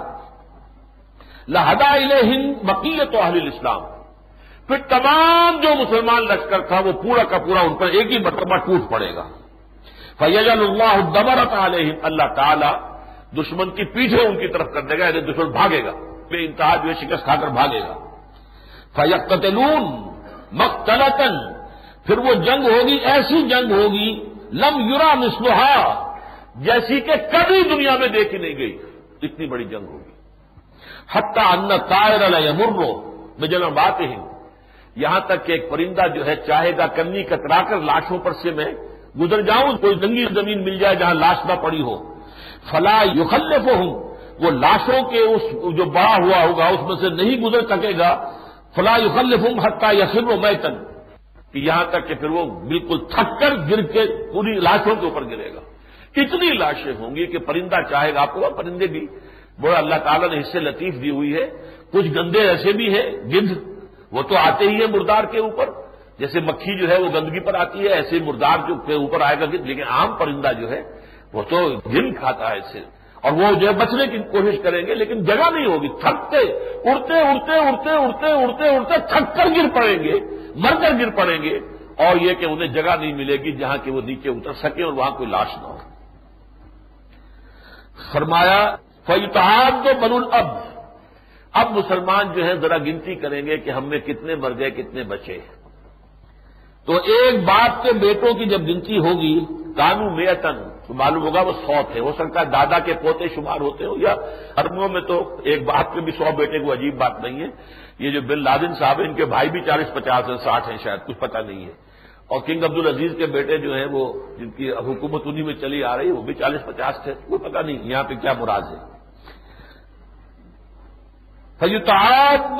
لہدا 1.47 1.95
ہند 1.95 2.63
بقیت 2.63 3.15
و 3.15 3.19
اہل 3.19 3.47
اسلام 3.47 3.81
پھر 4.67 4.77
تمام 4.77 5.59
جو 5.61 5.69
مسلمان 5.75 6.23
لشکر 6.23 6.61
تھا، 6.61 6.79
وہ 6.79 6.91
پورا 6.91 7.23
کا 7.23 7.37
پورا 7.37 7.59
ان 7.59 7.73
پر 7.73 7.87
ایک 7.87 8.11
ہی 8.11 8.17
مرتبہ 8.17 8.57
ٹوٹ 8.57 8.91
پڑے 8.91 9.15
گا۔ 9.15 9.27
فیض 10.19 10.47
اللہ 10.47 11.01
دمرت 11.13 11.53
علیہ 11.53 11.93
اللہ 12.03 12.33
تعالی 12.35 12.71
دشمن 13.41 13.69
کی 13.69 13.85
پیٹھے 13.85 14.27
ان 14.27 14.39
کی 14.39 14.47
طرف 14.47 14.73
کر 14.73 14.81
دے 14.81 14.99
گا 14.99 15.05
یعنی 15.05 15.21
دشمن 15.21 15.51
بھاگے 15.51 15.85
گا۔ 15.85 15.91
بے 16.29 16.45
انتہا 16.45 16.75
جو 16.75 16.93
شکست 16.93 17.23
کھا 17.23 17.35
کر 17.35 17.47
بھاگے 17.47 17.79
گا۔ 17.79 17.93
فیقتلون 18.95 19.83
مختلطن 20.51 21.54
پھر 22.05 22.17
وہ 22.17 22.33
جنگ 22.33 22.63
ہوگی، 22.63 22.93
ایسی 22.93 23.41
جنگ 23.41 23.71
ہوگی، 23.71 24.23
لم 24.53 24.89
یورا 24.89 25.13
مسلحا 25.13 26.05
جیسی 26.55 26.99
کہ 26.99 27.11
کبھی 27.31 27.63
دنیا 27.63 27.95
میں 27.95 28.07
دیکھی 28.07 28.37
نہیں 28.37 28.57
گئی۔ 28.57 28.77
اتنی 29.21 29.47
بڑی 29.47 29.63
جنگ 29.63 29.87
ہوگی۔ 29.87 30.11
حتہ 31.11 31.39
ان 31.39 31.69
تائر 31.89 32.21
المرو 32.21 33.15
میں 33.39 33.47
جنم 33.47 33.73
بات 33.73 33.99
ہی 33.99 34.15
یہاں 34.95 35.19
تک 35.19 35.45
کہ 35.45 35.51
ایک 35.51 35.69
پرندہ 35.69 36.01
جو 36.15 36.25
ہے، 36.25 36.35
چاہے 36.35 36.77
گا 36.77 36.87
کنی 36.87 37.23
کترا 37.23 37.61
کر 37.63 37.79
لاشوں 37.79 38.17
پر 38.17 38.31
سے 38.33 38.51
میں 38.51 38.73
گزر 39.19 39.41
جاؤں، 39.41 39.77
کوئی 39.77 39.95
ننگی 39.95 40.25
زمین 40.33 40.63
مل 40.63 40.79
جائے 40.79 40.95
جہاں 40.95 41.13
لاش 41.13 41.45
نہ 41.45 41.53
پڑی 41.61 41.81
ہو۔ 41.81 42.15
فلا 42.71 43.03
یخلف 43.15 43.67
ہوں 43.67 44.15
وہ 44.39 44.51
لاشوں 44.51 45.09
کے 45.09 45.19
اس 45.19 45.41
جو 45.51 45.85
بڑا 45.85 46.15
ہوا 46.15 46.43
ہوگا، 46.43 46.65
اس 46.65 46.81
میں 46.81 46.95
سے 46.95 47.09
نہیں 47.09 47.41
گزر 47.41 47.61
سکے 47.61 47.97
گا۔ 47.97 48.31
فلا 48.75 48.97
یخلف 48.97 49.39
ہوں 49.39 49.67
حتہ 49.67 49.85
یا 49.93 50.05
پھر 50.11 50.23
وہ 50.23 50.35
میتن۔ 50.35 50.94
کہ 51.55 51.59
یہاں 51.59 51.85
تک 51.91 52.07
کہ 52.07 52.15
پھر 52.15 52.29
وہ 52.29 52.45
بالکل 52.45 52.99
تھک 52.99 53.39
کر 53.39 53.55
گر 53.69 53.81
کے 53.81 53.99
پوری 54.33 54.59
لاشوں 54.59 54.95
کے 54.95 55.07
اوپر 55.07 55.23
گرے 55.23 55.53
گا۔ 55.53 55.59
کتنی 56.11 56.57
لاشیں 56.57 56.93
ہوں 56.99 57.15
گی 57.15 57.25
کہ 57.25 57.37
پرندہ 57.37 57.75
چاہے 57.89 58.13
گا 58.13 58.21
آپ 58.21 58.33
کو، 58.33 58.39
پرندے 58.57 58.87
بھی۔ 58.87 59.07
بڑا 59.61 59.77
اللہ 59.77 59.95
تعالیٰ 59.95 60.29
نے 60.29 60.39
حصے 60.39 60.59
لطیف 60.59 61.01
دی 61.01 61.09
ہوئی 61.09 61.33
ہے۔ 61.33 61.51
کچھ 61.91 62.07
گندے 62.07 62.39
ایسے 62.39 62.71
بھی 62.71 62.93
ہیں، 62.93 63.11
گند۔ 63.11 63.57
وہ 64.11 64.21
تو 64.21 64.35
آتے 64.37 64.63
ہی 64.63 64.75
ہیں 64.75 64.87
مردار 64.91 65.23
کے 65.23 65.39
اوپر۔ 65.39 65.69
جیسے 66.19 66.39
مکھی 66.39 66.79
جو 66.79 66.89
ہے 66.89 67.01
وہ 67.01 67.09
گندگی 67.13 67.39
پر 67.39 67.53
آتی 67.53 67.79
ہے، 67.79 67.87
ایسے 67.87 68.19
مردار 68.19 68.57
جو 68.67 68.73
اوپر 68.73 69.21
آئے 69.21 69.35
گا 69.39 69.45
لیکن 69.63 69.83
عام 69.83 70.13
پرندہ 70.13 70.51
جو 70.59 70.69
ہے 70.69 70.81
وہ 71.33 71.43
تو 71.49 71.69
جن 71.85 72.13
کھاتا 72.13 72.49
ہے 72.49 72.57
اسے 72.57 72.79
اور 73.25 73.33
وہ 73.33 73.53
جو 73.53 73.67
ہے 73.67 73.73
بچنے 73.73 74.07
کی 74.07 74.17
کوشش 74.17 74.55
کریں 74.63 74.87
گے، 74.87 74.95
لیکن 74.95 75.23
جگہ 75.23 75.49
نہیں 75.51 75.65
ہوگی۔ 75.65 75.87
تھکتے، 75.87 76.37
اڑتے 76.91 77.13
اڑتے 77.13 77.51
اڑتے 77.51 77.89
اڑتے 77.89 78.31
اڑتے 78.31 78.75
اڑتے 78.75 78.97
تھک 78.97 79.35
کر 79.35 79.45
گر 79.45 79.75
پڑیں 79.75 80.03
گے 80.03 80.19
مر 80.55 80.75
کر 80.81 80.91
گر 80.99 81.09
پڑیں 81.09 81.41
گے۔ 81.43 81.59
اور 81.97 82.15
یہ 82.21 82.33
کہ 82.33 82.45
انہیں 82.45 82.67
جگہ 82.67 82.95
نہیں 82.99 83.13
ملے 83.13 83.37
گی 83.37 83.51
جہاں 83.51 83.77
کہ 83.83 83.91
وہ 83.91 84.01
نیچے 84.01 84.29
اتر 84.29 84.53
سکے 84.53 84.83
اور 84.83 84.93
وہاں 84.93 85.11
کوئی 85.11 85.29
لاش 85.29 85.57
نہ 85.57 85.67
ہو۔ 85.67 85.77
فرمایا 88.11 88.75
فیتحاد 89.05 89.71
تو 89.71 89.89
بن 90.01 90.23
اب 90.31 90.47
اب 91.53 91.71
مسلمان 91.71 92.33
جو 92.35 92.45
ہے 92.45 92.55
ذرا 92.55 92.77
گنتی 92.77 93.15
کریں 93.15 93.45
گے 93.45 93.57
کہ 93.57 93.69
ہم 93.69 93.85
میں 93.85 93.99
کتنے 93.99 94.35
مر 94.35 94.51
گئے 94.59 94.71
کتنے 94.71 95.03
بچے 95.03 95.39
تو 96.85 96.93
ایک 96.93 97.43
باپ 97.43 97.83
کے 97.83 97.93
بیٹوں 97.93 98.33
کی 98.33 98.45
جب 98.45 98.61
گنتی 98.61 98.97
ہوگی، 98.97 99.45
کانو 99.77 100.09
میتن۔ 100.09 100.74
تو 100.87 100.93
معلوم 100.93 101.23
ہوگا 101.23 101.41
وہ 101.41 101.51
سو 101.51 101.73
تھے۔ 101.91 101.99
ہو 101.99 102.11
سکتا 102.19 102.39
ہے 102.39 102.45
دادا 102.45 102.79
کے 102.79 102.93
پوتے 102.93 103.27
شمار 103.35 103.61
ہوتے 103.61 103.85
ہو 103.85 103.97
یا 103.97 104.15
اربوں 104.57 104.89
میں 104.89 105.01
تو 105.01 105.41
ایک 105.43 105.63
باپ 105.63 105.93
کے 105.93 106.01
بھی 106.01 106.11
سو 106.11 106.25
بیٹے 106.37 106.59
کو 106.59 106.73
عجیب 106.73 106.97
بات 106.97 107.19
نہیں 107.23 107.39
ہے۔ 107.39 107.47
یہ 107.99 108.11
جو 108.11 108.21
بن 108.21 108.43
لادن 108.43 108.73
صاحب 108.75 108.99
ہیں، 108.99 109.07
ان 109.07 109.13
کے 109.13 109.25
بھائی 109.25 109.49
بھی 109.49 109.61
چالیس 109.61 109.93
پچاس 109.93 110.29
ہیں، 110.29 110.37
ساٹھ 110.37 110.69
ہیں 110.69 110.77
شاید، 110.83 111.07
کچھ 111.07 111.17
پتہ 111.17 111.37
نہیں 111.37 111.65
ہے۔ 111.65 111.71
اور 112.27 112.39
کنگ 112.39 112.63
عبد 112.63 112.77
العزیز 112.77 113.13
کے 113.17 113.25
بیٹے 113.25 113.57
جو 113.57 113.73
ہیں، 113.73 113.85
وہ 113.85 114.13
جن 114.39 114.49
کی 114.49 114.71
حکومت 114.71 115.21
انہیں 115.25 115.43
میں 115.43 115.53
چلی 115.53 115.83
آ 115.83 115.97
رہی 115.97 116.07
ہے، 116.07 116.11
وہ 116.11 116.21
بھی 116.21 116.33
چالیس 116.33 116.65
پچاس 116.65 117.03
تھے۔ 117.03 117.13
کوئی 117.13 117.49
پتہ 117.49 117.57
نہیں 117.57 117.83
یہاں 117.83 118.03
پہ 118.03 118.15
کیا 118.15 118.33
مراد 118.33 118.61
ہے۔ 118.61 118.95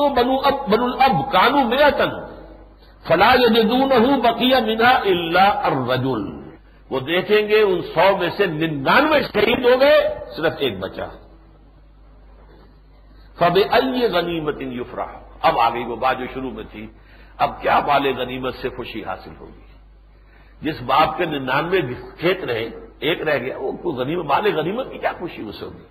بنو 0.10 0.36
اب 0.44 0.54
بن 0.68 0.84
الب 0.84 1.32
کانو 1.32 1.68
میرا 1.68 1.90
تن 1.90 2.10
فلاح 3.08 3.36
جدون 3.36 3.92
ہوں 3.92 4.22
بقیہ 4.22 4.56
مینا 4.66 4.90
اللہ 4.90 5.62
الرجل۔ 5.64 6.45
وہ 6.90 7.00
دیکھیں 7.00 7.48
گے 7.48 7.62
ان 7.62 7.82
سو 7.82 8.18
میں 8.18 8.30
سے 8.38 8.46
ننانوے 8.46 9.22
شہید 9.22 9.66
ہو 9.66 9.80
گئے، 9.80 10.26
صرف 10.38 10.54
ایک 10.58 10.80
بچا۔ 10.80 11.06
فب 13.40 13.58
غنیمت 14.12 14.62
یفرا 14.62 15.06
اب 15.42 15.60
آ 15.60 15.70
گئی 15.70 15.84
وہ 15.84 15.96
بات 15.96 16.20
جو 16.20 16.26
شروع 16.34 16.52
میں 16.52 16.64
تھی، 16.72 16.88
اب 17.38 17.62
کیا 17.62 17.80
بال 17.80 18.18
غنیمت 18.18 18.56
سے 18.56 18.70
خوشی 18.70 19.04
حاصل 19.04 19.32
ہوگی؟ 19.40 19.66
جس 20.62 20.82
باپ 20.82 21.18
کے 21.18 21.26
ننانوے 21.26 21.82
کھیت 22.20 22.44
رہے، 22.44 22.70
ایک 23.00 23.22
رہ 23.22 23.38
گیا، 23.38 23.58
وہ 23.58 23.92
غنیمت، 23.92 24.26
بال 24.26 24.60
غنیمت 24.60 24.92
کی 24.92 24.98
کیا 24.98 25.12
خوشی 25.20 25.42
اسے 25.42 25.66
ہوگی؟ 25.66 25.84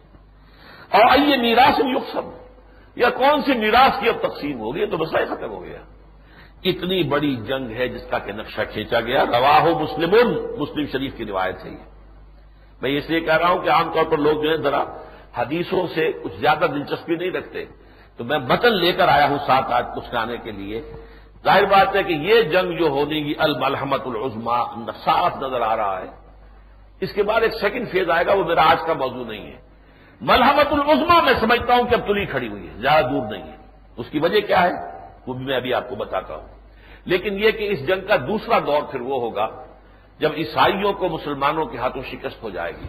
اور 0.91 1.03
آئیے 1.11 1.37
میراث 1.37 1.79
یق 1.79 2.03
سب 2.13 2.23
یا 2.97 3.11
کون 3.11 3.43
سی 3.43 3.55
میراث 3.55 4.01
کی 4.01 4.09
اب 4.09 4.17
تقسیم 4.23 4.61
ہوگی؟ 4.61 4.87
تو 4.87 4.99
مسئلہ 4.99 5.35
ختم 5.35 5.51
ہو 5.51 5.65
گیا۔ 5.65 5.83
اتنی 6.65 7.03
بڑی 7.03 7.37
جنگ 7.37 7.71
ہے 7.71 7.89
جس 7.89 8.07
کا 8.11 8.19
کہ 8.19 8.33
نقشہ 8.33 8.61
کھینچا 8.73 9.01
گیا۔ 9.01 9.25
روا 9.25 9.83
مسلم 9.83 10.15
مسلم 10.59 10.87
شریف 10.93 11.15
کی 11.17 11.25
روایت 11.25 11.65
ہے 11.65 11.71
یہ۔ 11.71 11.95
میں 12.83 12.99
اس 12.99 13.11
لیے 13.11 13.21
کہہ 13.21 13.37
رہا 13.37 13.49
ہوں 13.49 13.63
کہ 13.63 13.71
عام 13.71 13.93
طور 13.95 14.05
پر 14.05 14.19
لوگ 14.19 14.43
جو 14.43 14.51
ہے 14.51 14.57
ذرا 14.57 14.85
حدیثوں 15.37 15.87
سے 15.95 16.13
کچھ 16.25 16.33
زیادہ 16.41 16.65
دلچسپی 16.75 17.15
نہیں 17.15 17.31
رکھتے۔ 17.31 17.65
تو 18.17 18.25
میں 18.25 18.39
متن 18.39 18.77
لے 18.77 18.93
کر 18.93 19.09
آیا 19.09 19.29
ہوں 19.29 19.39
سات 19.47 19.65
آٹھ 19.73 19.97
کچھ 19.97 20.11
کھانے 20.11 20.37
کے 20.37 20.51
لیے۔ 20.51 20.83
ظاہر 21.45 21.65
بات 21.65 21.97
ہے 21.97 22.03
کہ 22.03 22.13
یہ 22.13 22.43
جنگ 22.43 22.77
جو 22.77 22.89
ہونی 22.89 23.25
گی 23.25 23.35
الملحمت 23.39 24.01
العظما 24.07 24.91
صاف 25.05 25.37
نظر 25.37 25.61
آ 25.61 25.77
رہا 25.77 26.01
ہے۔ 26.01 26.07
اس 27.01 27.13
کے 27.13 27.23
بعد 27.23 27.41
ایک 27.41 27.53
سیکنڈ 27.55 27.91
فیز 27.91 28.11
آئے 28.11 28.27
گا، 28.27 28.33
وہ 28.35 28.45
میرا 28.45 28.71
آج 28.71 28.79
کا 28.87 28.93
موضوع 28.93 29.25
نہیں 29.25 29.47
ہے۔ 29.47 29.57
ملحمت 30.21 30.73
العظما 30.73 31.21
میں 31.21 31.33
سمجھتا 31.41 31.75
ہوں 31.75 31.83
کہ 31.83 31.95
اب 31.95 32.01
تلی 32.07 32.27
کھڑی 32.27 32.49
ہوئی 32.49 32.69
ہے، 32.69 32.73
زیادہ 32.75 33.05
دور 33.05 33.33
نہیں 33.33 33.43
ہے۔ 33.43 33.57
اس 33.97 34.07
کی 34.11 34.19
وجہ 34.19 34.41
کیا 34.41 34.63
ہے؟ 34.63 34.71
وہ 35.27 35.35
بھی 35.35 35.45
میں 35.45 35.57
ابھی 35.57 35.75
آپ 35.75 35.89
کو 35.89 35.95
بتاتا 35.95 36.35
ہوں۔ 36.35 36.54
لیکن 37.05 37.39
یہ 37.39 37.51
کہ 37.51 37.73
اس 37.73 37.87
جنگ 37.87 38.07
کا 38.07 38.17
دوسرا 38.17 38.59
دور 38.59 38.83
پھر 38.83 39.01
وہ 39.01 39.21
ہوگا 39.21 39.49
جب 40.19 40.33
عیسائیوں 40.37 40.93
کو 40.93 41.09
مسلمانوں 41.09 41.67
کے 41.67 41.79
ہاتھوں 41.79 42.03
شکست 42.03 42.43
ہو 42.43 42.51
جائے 42.51 42.73
گی۔ 42.73 42.87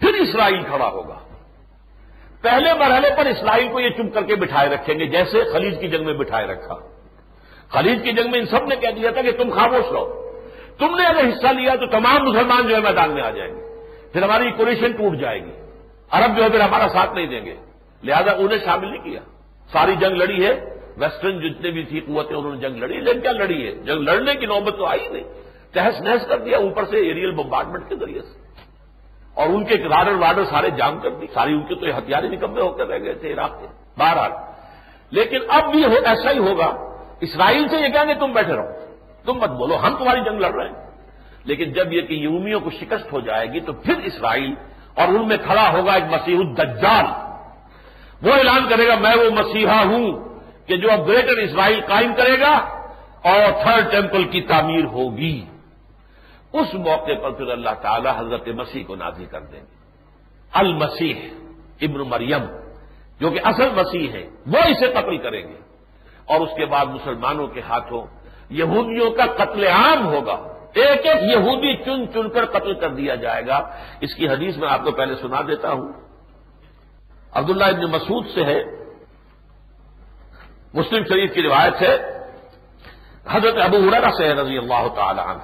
پھر 0.00 0.14
اسرائیل 0.14 0.62
کھڑا 0.62 0.88
ہوگا۔ 0.88 1.18
پہلے 2.42 2.74
مرحلے 2.74 3.08
پر 3.16 3.26
اسرائیل 3.26 3.68
کو 3.72 3.80
یہ 3.80 3.90
چپ 3.90 4.14
کر 4.14 4.22
کے 4.22 4.36
بٹھائے 4.36 4.68
رکھیں 4.68 4.98
گے 4.98 5.06
جیسے 5.06 5.42
خلیج 5.52 5.80
کی 5.80 5.88
جنگ 5.88 6.04
میں 6.04 6.14
بٹھائے 6.14 6.46
رکھا۔ 6.46 6.74
خلیج 7.68 8.02
کی 8.02 8.12
جنگ 8.12 8.30
میں 8.30 8.40
ان 8.40 8.46
سب 8.46 8.66
نے 8.66 8.76
کہہ 8.76 8.88
دیا 8.88 9.10
تھا 9.10 9.22
کہ 9.22 9.32
تم 9.32 9.50
خاموش 9.50 9.92
رہو۔ 9.92 10.30
تم 10.78 10.96
نے 10.96 11.06
اگر 11.06 11.28
حصہ 11.28 11.46
لیا 11.46 11.74
تو 11.74 11.86
تمام 11.86 12.24
مسلمان 12.24 12.68
جو 12.68 12.76
ہے 12.76 12.80
میدان 12.80 13.10
میں 13.10 13.22
آ 13.22 13.30
جائیں 13.30 13.54
گے۔ 13.54 13.60
پھر 14.12 14.22
ہماری 14.22 14.50
کولیشن 14.50 14.92
ٹوٹ 14.92 15.18
جائے 15.18 15.44
گی۔ 15.44 15.52
عرب 16.10 16.36
جو 16.36 16.44
ہے 16.44 16.50
پھر 16.50 16.60
ہمارا 16.60 16.88
ساتھ 16.88 17.14
نہیں 17.14 17.26
دیں 17.26 17.44
گے۔ 17.44 17.56
لہذا 18.02 18.32
انہیں 18.32 18.58
شامل 18.64 18.88
نہیں 18.88 19.02
کیا۔ 19.02 19.20
ساری 19.72 19.92
جنگ 20.00 20.16
لڑی 20.16 20.46
ہے۔ 20.46 20.79
ویسٹرن 21.00 21.40
جتنے 21.40 21.70
بھی 21.70 21.84
تھی 21.84 22.00
قوتیں 22.00 22.36
انہوں 22.36 22.56
نے 22.56 22.68
جنگ 22.68 22.76
لڑی 22.76 23.00
لیکن 23.00 23.20
کیا 23.20 23.32
لڑی 23.32 23.66
ہے؟ 23.66 23.72
جنگ 23.72 24.00
لڑنے 24.00 24.34
کی 24.34 24.46
نوبت 24.46 24.76
تو 24.76 24.86
آئی 24.86 25.08
نہیں۔ 25.08 25.24
تحس 25.72 26.00
نحس 26.00 26.26
کر 26.26 26.38
دیا 26.38 26.58
اوپر 26.58 26.84
سے 26.84 26.96
ایریل 26.96 27.30
بمبارڈمنٹ 27.30 27.88
کے 27.88 27.96
ذریعے 27.96 28.22
سے۔ 28.22 28.40
اور 29.34 29.46
ان 29.46 29.64
کے 29.64 29.74
رادر 29.74 30.12
وارڈر 30.12 30.44
سارے 30.44 30.70
جام 30.70 31.00
کر 31.00 31.10
دی۔ 31.10 31.26
ساری 31.34 31.52
ان 31.52 31.60
کے 31.60 31.74
تو 31.74 31.98
ہتھیار 31.98 32.22
نکمے 32.22 32.60
ہو 32.60 32.68
کر 32.68 32.86
رہ 32.86 32.98
گئے 32.98 33.14
تھے 33.14 33.32
عراق 33.32 33.60
کے۔ 33.60 33.66
بہرحال۔ 33.98 34.30
لیکن 35.10 35.38
اب 35.48 35.70
بھی 35.70 35.84
ایسا 35.84 36.30
ہی 36.30 36.38
ہوگا۔ 36.38 36.96
اسرائیل 37.20 37.68
سے 37.68 37.76
یہ 37.76 37.88
کہیں 37.88 38.08
گے، 38.08 38.14
تم 38.14 38.32
بیٹھے 38.32 38.56
رہو۔ 38.56 38.94
تم 39.24 39.34
مت 39.34 39.48
بولو، 39.48 39.76
ہم 39.76 39.96
تمہاری 39.96 40.20
جنگ 40.20 40.40
لڑ 40.40 40.50
رہے 40.50 40.68
ہیں۔ 40.68 40.90
لیکن 41.44 41.72
جب 41.72 41.92
یہ 41.92 42.00
کہ 42.00 42.14
یومیوں 42.14 42.60
کو 42.60 42.70
شکست 42.70 43.12
ہو 43.12 43.20
جائے 43.20 43.46
گی، 43.52 43.60
تو 43.60 43.72
پھر 43.72 43.94
اسرائیل 44.04 44.54
اور 44.94 45.08
ان 45.08 45.28
میں 45.28 45.36
کھڑا 45.36 45.72
ہوگا 45.72 45.92
ایک 45.92 46.04
مسیح 46.04 46.38
الدجال۔ 46.38 47.04
وہ 48.22 48.32
اعلان 48.32 48.68
کرے 48.68 48.88
گا، 48.88 48.94
میں 48.94 49.16
وہ 49.16 49.30
مسیحا 49.30 49.84
ہوں۔ 49.84 50.29
کہ 50.66 50.76
جو 50.76 50.92
اب 50.92 51.08
گریٹر 51.08 51.36
اسرائیل 51.36 51.80
قائم 51.80 52.14
کرے 52.16 52.40
گا 52.40 52.54
اور 53.22 53.62
تھرڈ 53.62 53.90
ٹیمپل 53.90 54.24
کی 54.24 54.40
تعمیر 54.40 54.84
ہوگی۔ 54.84 55.44
اس 56.52 56.74
موقع 56.74 57.12
پر 57.22 57.30
پھر 57.30 57.48
اللہ 57.48 57.70
تعالی 57.82 58.08
حضرت 58.16 58.48
مسیح 58.48 58.84
کو 58.86 58.96
نازی 58.96 59.24
کر 59.24 59.40
دیں 59.40 59.60
گے۔ 59.60 59.74
المسیح 60.52 61.14
ابن 61.80 61.98
مریم، 61.98 62.42
جو 63.20 63.30
کہ 63.30 63.40
اصل 63.44 63.68
مسیح 63.76 64.12
ہے 64.12 64.30
وہ 64.46 64.58
اسے 64.58 64.86
قتل 64.86 65.18
کریں 65.18 65.48
گے۔ 65.48 65.56
اور 66.24 66.40
اس 66.40 66.48
کے 66.56 66.66
بعد 66.66 66.86
مسلمانوں 66.86 67.46
کے 67.46 67.60
ہاتھوں 67.60 68.06
یہودیوں 68.50 69.10
کا 69.10 69.26
قتل 69.26 69.66
عام 69.66 70.06
ہوگا۔ 70.06 70.56
ایک 70.74 71.06
ایک 71.06 71.22
یہودی 71.22 71.76
چن 71.76 72.12
چن 72.12 72.28
کر 72.28 72.46
قتل 72.46 72.74
کر 72.74 72.90
دیا 72.90 73.14
جائے 73.14 73.46
گا۔ 73.46 73.70
اس 74.00 74.14
کی 74.14 74.28
حدیث 74.28 74.56
میں 74.56 74.68
آپ 74.68 74.84
کو 74.84 74.90
پہلے 74.90 75.14
سنا 75.14 75.40
دیتا 75.40 75.72
ہوں۔ 75.72 75.92
عبداللہ 77.32 77.64
ابن 77.64 77.90
مسعود 77.90 78.26
سے 78.34 78.44
ہے۔ 78.44 78.79
مسلم 80.74 81.04
شریف 81.04 81.34
کی 81.34 81.42
روایت 81.42 81.82
ہے، 81.82 81.96
حضرت 83.30 83.54
ابو 83.62 83.76
ہرارا 83.76 84.10
سے 84.16 84.34
رضی 84.34 84.58
اللہ 84.58 84.88
تعالی 84.94 85.20
عنہ۔ 85.20 85.42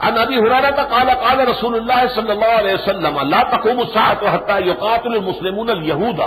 ان 0.00 0.18
ابی 0.18 0.38
ہرارا 0.38 0.70
کا 0.70 0.84
کالا 0.84 1.14
کالا 1.14 1.44
رسول 1.44 1.74
اللہ 1.74 2.14
صلی 2.14 2.30
اللہ 2.30 2.58
علیہ 2.58 2.74
وسلم 2.74 3.18
اللہ 3.18 3.56
تقوم 3.56 3.78
الساعت 3.78 4.24
حتى 4.34 4.68
يقاتل 4.68 5.12
المسلمون 5.12 5.70
اليهود۔ 5.70 6.20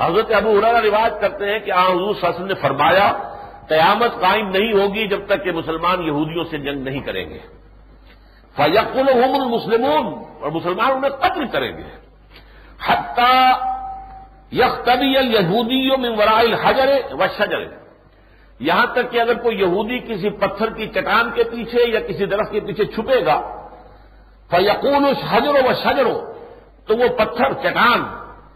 حضرت 0.00 0.32
ابو 0.34 0.58
ہرارا 0.58 0.80
روایت 0.80 1.20
کرتے 1.20 1.52
ہیں 1.52 1.58
کہ 1.58 1.70
آن 1.70 1.86
حضور 1.86 2.14
صلی 2.14 2.26
اللہ 2.26 2.26
علیہ 2.26 2.28
وسلم 2.28 2.46
نے 2.46 2.54
فرمایا، 2.54 3.12
قیامت 3.68 4.20
قائم 4.20 4.48
نہیں 4.48 4.72
ہوگی 4.72 5.08
جب 5.08 5.26
تک 5.26 5.44
کہ 5.44 5.52
مسلمان 5.52 6.02
یہودیوں 6.02 6.44
سے 6.50 6.58
جنگ 6.58 6.82
نہیں 6.84 7.00
کریں 7.00 7.30
گے۔ 7.30 7.38
فیق 8.56 8.96
المسلمون 8.96 10.24
اور 10.42 10.50
مسلمان 10.50 10.90
انہیں 10.90 11.10
قتل 11.10 11.46
کریں 11.46 11.76
گے۔ 11.76 11.96
حتیٰ 12.86 13.52
یختبی 14.52 15.16
الہودیوں 15.16 15.96
میں 15.98 16.10
ورائل 16.10 16.54
حجر 16.54 16.88
و 17.12 17.26
شجر 17.38 17.64
یہاں 18.60 18.86
تک 18.86 19.10
کہ 19.10 19.20
اگر 19.20 19.34
کوئی 19.34 19.60
یہودی 19.60 19.98
کسی 19.98 20.30
پتھر 20.30 20.70
کی 20.70 20.86
چٹان 20.86 21.30
کے 21.34 21.44
پیچھے 21.44 21.84
یا 21.90 22.00
کسی 22.00 22.26
درخت 22.26 22.52
کے 22.52 22.60
پیچھے 22.60 22.84
چھپے 22.84 23.24
گا، 23.26 23.40
فیقول 24.50 25.04
اس 25.04 25.24
حجر 25.30 25.54
و 25.64 25.72
شجرو 25.84 26.16
تو 26.86 26.96
وہ 26.96 27.08
پتھر، 27.08 27.52
چٹان 27.52 28.02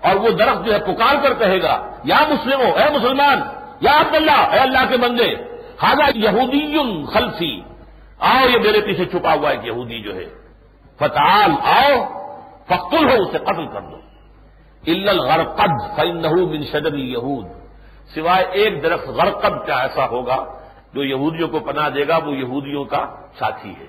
اور 0.00 0.16
وہ 0.16 0.30
درخت 0.30 0.66
جو 0.66 0.72
ہے 0.72 0.78
پکار 0.78 1.14
کر 1.22 1.34
کہے 1.34 1.62
گا، 1.62 1.74
یا 2.04 2.20
مسلم 2.30 2.60
ہو 2.60 2.72
اے 2.76 2.88
مسلمان، 2.98 3.40
یا 3.80 3.92
عبداللہ، 4.00 4.40
اے 4.52 4.58
اللہ 4.58 4.84
کے 4.88 4.96
بندے 4.96 5.34
خاجہ 5.76 6.16
یہودی 6.18 6.62
خلفی. 7.12 7.60
آؤ، 8.18 8.48
یہ 8.48 8.58
میرے 8.58 8.80
پیچھے 8.80 9.04
چھپا 9.04 9.34
ہوا 9.34 9.50
ایک 9.50 9.64
یہودی 9.64 10.00
جو 10.02 10.14
ہے 10.16 10.24
فتح 10.98 11.28
آؤ 11.62 11.92
فخل 12.68 13.10
ہو 13.10 13.22
اسے 13.22 13.38
قتل 13.38 13.66
کر 13.66 13.80
دو. 13.80 13.97
الغرقد، 14.86 15.96
فإنه 15.96 16.50
من 16.50 16.62
شجر 16.64 16.94
یہود 16.94 17.46
سوائے 18.14 18.44
ایک 18.44 18.82
درخت 18.82 19.08
غرقد 19.08 19.66
کا 19.66 19.80
ایسا 19.80 20.06
ہوگا، 20.06 20.44
جو 20.94 21.04
یہودیوں 21.04 21.48
کو 21.48 21.58
پناہ 21.58 21.88
دے 21.88 22.08
گا، 22.08 22.16
وہ 22.16 22.32
یہودیوں 22.36 22.84
کا 22.84 23.06
ساتھی 23.38 23.70
ہے۔ 23.70 23.86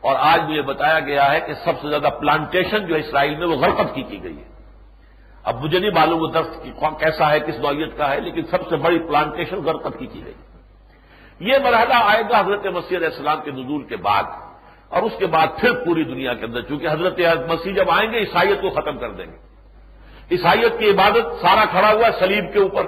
اور 0.00 0.16
آج 0.18 0.40
مجھے 0.40 0.62
بتایا 0.62 1.00
گیا 1.00 1.32
ہے 1.32 1.40
کہ 1.40 1.54
سب 1.54 1.72
سے 1.82 1.88
زیادہ 1.88 2.08
پلانٹیشن 2.20 2.86
جو 2.86 2.94
اسرائیل 2.94 3.36
میں، 3.36 3.46
وہ 3.46 3.56
غرقد 3.56 3.94
کی 3.94 4.02
کی 4.02 4.22
گئی 4.22 4.38
ہے۔ 4.38 4.44
اب 5.44 5.64
مجھے 5.64 5.78
نہیں 5.78 5.90
معلوم 5.90 6.22
وہ 6.22 6.26
درخت 6.26 6.80
کیسا 7.00 7.30
ہے، 7.30 7.40
کس 7.40 7.58
نوعیت 7.58 7.96
کا 7.96 8.10
ہے، 8.10 8.20
لیکن 8.20 8.42
سب 8.46 8.68
سے 8.68 8.76
بڑی 8.76 8.98
پلانٹیشن 8.98 9.56
غرقد 9.56 9.98
کی 9.98 10.06
کی 10.06 10.24
گئی۔ 10.24 10.34
یہ 11.40 11.58
مرحلہ 11.64 11.94
آئے 11.94 12.22
گا 12.30 12.40
حضرت 12.40 12.66
مسیح 12.66 12.96
علیہ 12.96 13.06
السلام 13.06 13.40
کے 13.44 13.50
نزول 13.50 13.82
کے 13.82 13.96
بعد، 13.96 14.22
اور 14.88 15.02
اس 15.02 15.12
کے 15.18 15.26
بعد 15.26 15.46
پھر 15.60 15.72
پوری 15.84 16.04
دنیا 16.04 16.34
کے 16.34 16.46
اندر، 16.46 16.60
چونکہ 16.60 16.88
حضرت 16.88 17.20
مسیح 17.48 17.74
جب 17.74 17.90
آئیں 17.90 18.12
گے، 18.12 18.18
عیسائیت 18.18 18.60
کو 18.60 18.70
ختم 18.70 18.98
کر 18.98 19.10
دیں 19.10 19.26
گے۔ 19.26 19.47
عیسائیت 20.30 20.78
کی 20.78 20.90
عبادت، 20.90 21.40
سارا 21.40 21.64
کھڑا 21.64 21.92
ہوا 21.92 22.06
ہے 22.06 22.12
سلیب 22.18 22.52
کے 22.52 22.58
اوپر۔ 22.58 22.86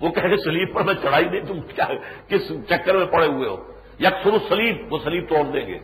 وہ 0.00 0.10
کہہ 0.10 0.22
کہ 0.22 0.36
سلیب 0.36 0.74
پر 0.74 0.82
میں 0.82 0.94
چڑھائی 1.02 1.24
نہیں 1.24 1.40
تم 1.40 1.60
کیا، 1.60 1.86
کس 2.28 2.52
چکر 2.68 2.94
میں 2.96 3.06
پڑے 3.06 3.26
ہوئے 3.26 3.48
ہو؟ 3.48 3.56
یکسر 4.00 4.30
سلیب 4.48 4.92
وہ 4.92 4.98
سلیب 5.04 5.28
توڑ 5.28 5.44
دیں 5.44 5.66
گے۔ 5.66 5.78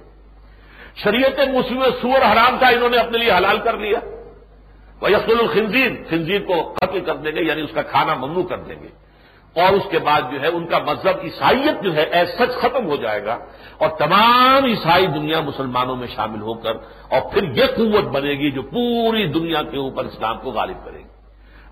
شریعت 0.96 1.38
مسلم 1.38 1.82
سور 2.02 2.32
حرام 2.32 2.58
تھا، 2.58 2.68
انہوں 2.68 2.88
نے 2.88 2.96
اپنے 2.96 3.18
لیے 3.18 3.32
حلال 3.32 3.58
کر 3.58 3.76
لیا۔ 3.76 3.98
وہ 5.00 5.10
یقل 5.10 5.40
الخنزیر 5.40 5.90
خنزیر 6.10 6.40
کو 6.40 6.74
قتل 6.80 7.00
کر 7.00 7.14
دیں 7.14 7.32
گے 7.32 7.40
یعنی 7.42 7.62
اس 7.62 7.70
کا 7.74 7.82
کھانا 7.82 8.14
ممنوع 8.14 8.42
کر 8.42 8.58
دیں 8.58 8.76
گے۔ 8.82 8.88
اور 9.54 9.72
اس 9.72 9.82
کے 9.90 9.98
بعد 9.98 10.20
جو 10.32 10.40
ہے 10.40 10.46
ان 10.46 10.66
کا 10.66 10.78
مذہب 10.78 11.18
عیسائیت 11.22 11.82
جو 11.82 11.94
ہے 11.94 12.02
ایز 12.02 12.28
سچ 12.28 12.60
ختم 12.60 12.86
ہو 12.86 12.96
جائے 12.96 13.24
گا 13.24 13.38
اور 13.78 13.88
تمام 13.88 14.64
عیسائی 14.64 15.06
دنیا 15.06 15.40
مسلمانوں 15.40 15.96
میں 15.96 16.06
شامل 16.06 16.40
ہو 16.40 16.54
کر 16.54 16.72
اور 17.10 17.20
پھر 17.32 17.42
یہ 17.42 17.64
قوت 17.76 18.04
بنے 18.04 18.30
گی 18.30 18.50
جو 18.50 18.62
پوری 18.62 19.26
دنیا 19.26 19.62
کے 19.62 19.76
اوپر 19.76 20.04
اسلام 20.04 20.38
کو 20.38 20.50
غالب 20.50 20.84
کرے 20.84 20.98
گی۔ 20.98 21.04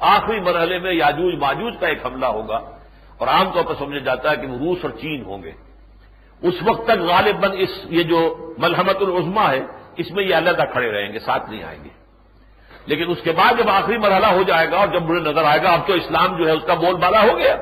آخری 0.01 0.41
مرحلے 0.41 0.79
میں 0.79 0.93
یاجوج 0.93 1.35
ماجوج 1.35 1.75
کا 1.81 1.87
ایک 1.87 2.07
حملہ 2.07 2.27
ہوگا 2.27 2.57
اور 3.19 3.29
عام 3.29 3.51
طور 3.55 3.65
پر 3.65 3.75
سمجھا 3.79 3.99
جاتا 3.99 4.31
ہے 4.31 4.37
کہ 4.37 4.47
وہ 4.47 4.59
روس 4.59 4.79
اور 4.83 4.91
چین 4.91 5.25
ہوں 5.25 5.43
گے۔ 5.43 5.53
اس 6.43 6.55
وقت 6.65 6.85
تک 6.85 7.01
غالب 7.01 7.47
اس 7.53 7.71
یہ 7.85 8.03
جو 8.03 8.53
ملحمت 8.59 8.97
العظما 9.01 9.51
ہے، 9.51 9.61
اس 9.97 10.11
میں 10.11 10.25
یہ 10.25 10.35
علیحدہ 10.35 10.63
کھڑے 10.73 10.93
رہیں 10.93 11.13
گے، 11.13 11.19
ساتھ 11.19 11.51
نہیں 11.51 11.65
آئیں 11.65 11.85
گے۔ 11.85 11.98
لیکن 12.89 13.11
اس 13.11 13.19
کے 13.25 13.33
بعد 13.33 13.59
جب 13.59 13.69
آخری 13.71 13.99
مرحلہ 13.99 14.27
ہو 14.27 14.43
جائے 14.43 14.71
گا 14.71 14.77
اور 14.77 14.89
جب 14.89 15.03
مجھے 15.03 15.21
نظر 15.21 15.45
آئے 15.45 15.63
گا 15.63 15.71
اب 15.71 15.87
تو 15.87 15.93
اسلام 15.93 16.37
جو 16.37 16.47
ہے 16.47 16.53
اس 16.53 16.65
کا 16.67 16.75
بول 16.75 16.95
بالا 16.95 17.23
ہو 17.23 17.39
گیا 17.39 17.57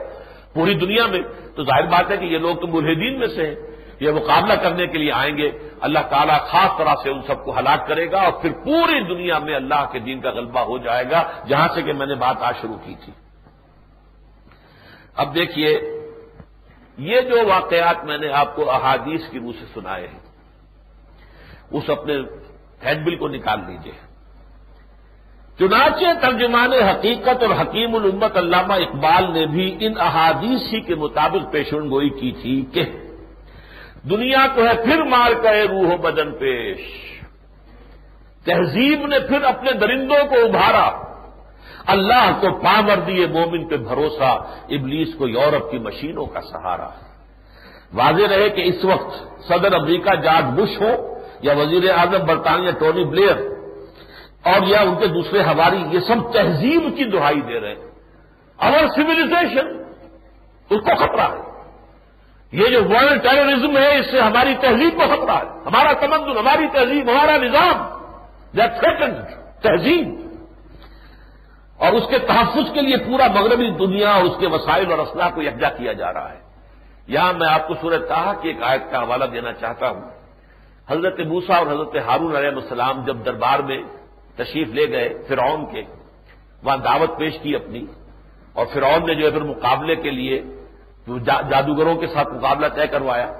پوری 0.55 0.74
دنیا 0.74 1.07
میں، 1.07 1.20
تو 1.57 1.64
ظاہر 1.64 1.87
بات 1.87 2.11
ہے 2.11 2.16
کہ 2.16 2.24
یہ 2.24 2.39
لوگ 2.39 2.57
تو 2.57 2.66
ملحدین 2.66 3.18
میں 3.18 3.27
سے 3.27 3.47
ہیں۔ 3.47 3.55
یہ 4.01 4.11
مقابلہ 4.11 4.55
کرنے 4.55 4.87
کے 4.87 4.99
لیے 4.99 5.12
آئیں 5.12 5.37
گے۔ 5.37 5.51
اللہ 5.81 5.99
تعالیٰ 6.11 6.39
خاص 6.41 6.79
طرح 6.79 6.95
سے 7.03 7.11
ان 7.11 7.22
سب 7.27 7.45
کو 7.45 7.59
ہلاک 7.59 7.89
کرے 7.89 8.11
گا 8.11 8.22
اور 8.22 8.33
پھر 8.33 8.53
پوری 8.53 9.01
دنیا 9.01 9.39
میں 9.39 9.55
اللہ 9.55 9.89
کے 9.93 9.99
دین 9.99 10.20
کا 10.20 10.31
غلبہ 10.31 10.61
ہو 10.61 10.79
جائے 10.79 11.05
گا، 11.11 11.22
جہاں 11.49 11.68
سے 11.74 11.83
کہ 11.83 11.93
میں 11.93 12.07
نے 12.07 12.14
بات 12.14 12.37
آج 12.41 12.55
شروع 12.62 12.77
کی 12.85 12.95
تھی۔ 13.05 13.12
اب 15.16 15.35
دیکھیے، 15.35 15.70
یہ 16.99 17.20
جو 17.20 17.37
واقعات 17.47 18.05
میں 18.05 18.18
نے 18.18 18.29
آپ 18.33 18.57
کو 18.57 18.70
احادیث 18.70 19.29
کی 19.31 19.39
روح 19.39 19.53
سے 19.61 19.66
سنائے 19.74 20.07
ہیں، 20.07 20.24
اس 21.70 21.91
اپنے 21.91 22.14
ہینڈ 22.85 23.07
بل 23.07 23.16
کو 23.16 23.29
نکال 23.29 23.61
لیجیے 23.66 24.05
چنانچہ 25.59 26.26
ترجمان 26.26 26.72
حقیقت 26.72 27.42
اور 27.42 27.54
حکیم 27.61 27.94
الامت 27.94 28.36
علامہ 28.36 28.72
اقبال 28.72 29.32
نے 29.32 29.46
بھی 29.46 29.76
ان 29.80 29.92
احادیث 30.00 30.61
ہی 30.72 30.80
کے 30.80 30.94
مطابق 30.94 31.52
پیشن 31.52 31.90
گوئی 31.90 32.09
کی 32.09 32.32
تھی 32.42 32.64
کہ 32.72 32.84
دنیا 34.11 34.46
کو 34.54 34.61
ہے 34.61 34.84
پھر 34.84 35.02
مار 35.02 35.32
کرے 35.42 35.62
روح 35.62 35.94
و 35.94 35.96
بدن 35.96 36.32
پیش۔ 36.32 36.78
تہذیب 38.44 39.07
نے 39.07 39.18
پھر 39.18 39.44
اپنے 39.44 39.72
درندوں 39.72 40.26
کو 40.28 40.34
ابھارا۔ 40.34 40.90
اللہ 41.86 42.38
کو 42.40 42.59
پامر 42.59 42.96
دیے 43.07 43.26
مومن 43.26 43.68
پہ 43.68 43.76
بھروسہ، 43.76 44.46
ابلیس 44.68 45.09
کو 45.18 45.28
یورپ 45.28 45.70
کی 45.70 45.78
مشینوں 45.78 46.26
کا 46.26 46.40
سہارا۔ 46.40 46.88
واضح 47.94 48.26
رہے 48.30 48.48
کہ 48.48 48.61
اس 48.61 48.84
وقت 48.84 49.42
صدر 49.48 49.72
امریکہ 49.72 50.14
جارج 50.14 50.44
بش 50.44 50.80
ہو 50.80 51.18
یا 51.42 51.52
وزیر 51.52 51.90
اعظم 51.90 52.26
برطانیہ 52.26 52.70
ٹونی 52.70 53.04
بلیئر 53.04 53.55
اور 54.47 54.66
یا 54.66 54.80
ان 54.80 54.97
کے 54.97 55.07
دوسرے 55.07 55.42
ہواری 55.42 55.84
یہ 55.90 56.01
سب 56.01 56.32
تہذیب 56.32 56.97
کی 56.97 57.05
دہائی 57.05 57.40
دے 57.40 57.61
رہے 57.61 57.74
ہیں۔ 57.74 57.86
اور 58.57 58.88
سولیزیشن 58.88 59.66
اس 60.70 60.80
کو 60.80 60.97
خطرہ 60.97 61.20
ہے۔ 61.20 61.62
یہ 62.53 62.66
جو 62.66 62.84
ورلڈ 62.84 63.22
ٹیررزم 63.22 63.76
ہے، 63.76 63.99
اس 63.99 64.11
سے 64.11 64.20
ہماری 64.20 64.55
تہذیب 64.61 64.97
کو 64.97 65.03
خطرہ 65.07 65.36
ہے۔ 65.36 65.59
ہمارا 65.66 65.92
تمدن، 65.92 66.38
ہماری 66.38 66.66
تہذیب، 66.72 67.11
ہمارا 67.11 67.36
نظام 67.36 67.97
تھریٹنڈ 68.53 69.14
تہذیب۔ 69.62 70.26
اور 71.76 71.92
اس 71.92 72.03
کے 72.11 72.18
تحفظ 72.18 72.72
کے 72.74 72.80
لیے 72.80 72.97
پورا 72.97 73.26
مغربی 73.26 73.70
دنیا 73.70 74.11
اور 74.11 74.24
اس 74.24 74.36
کے 74.40 74.47
وسائل 74.47 74.90
اور 74.90 74.99
اسلحہ 74.99 75.30
کو 75.34 75.42
یکجا 75.42 75.68
کیا 75.68 75.92
جا 75.92 76.12
رہا 76.12 76.32
ہے۔ 76.32 76.40
یہاں 77.07 77.32
میں 77.32 77.49
آپ 77.49 77.68
کو 77.68 77.74
صورت 77.80 78.09
کہا 78.09 78.32
کہ 78.42 78.49
ایک 78.49 78.62
آیت 78.62 78.82
کا 78.90 79.03
حوالہ 79.03 79.24
دینا 79.24 79.53
چاہتا 79.53 79.88
ہوں۔ 79.88 80.01
حضرت 80.90 81.20
موسا 81.20 81.57
اور 81.57 81.66
حضرت 81.66 81.97
ہارون 82.07 82.36
علیہ 82.36 82.49
السلام 82.49 83.05
جب 83.05 83.16
دربار 83.24 83.59
میں 83.59 83.82
تشریف 84.37 84.68
لے 84.68 84.89
گئے 84.89 85.09
فرعون 85.28 85.66
کے۔ 85.66 85.82
وہاں 86.62 86.76
دعوت 86.76 87.18
پیش 87.18 87.39
کی 87.39 87.57
اپنی۔ 87.57 87.84
اور 88.53 88.66
فرعون 88.66 89.07
نے 89.07 89.14
جو 89.14 89.26
ہے 89.26 89.30
پھر 89.30 89.41
مقابلے 89.41 89.97
کے 89.97 90.11
لیے 90.11 90.43
جادوگروں 91.24 91.95
کے 91.95 92.07
ساتھ 92.07 92.28
مقابلہ 92.28 92.66
طے 92.66 92.87
کروایا۔ 92.87 93.32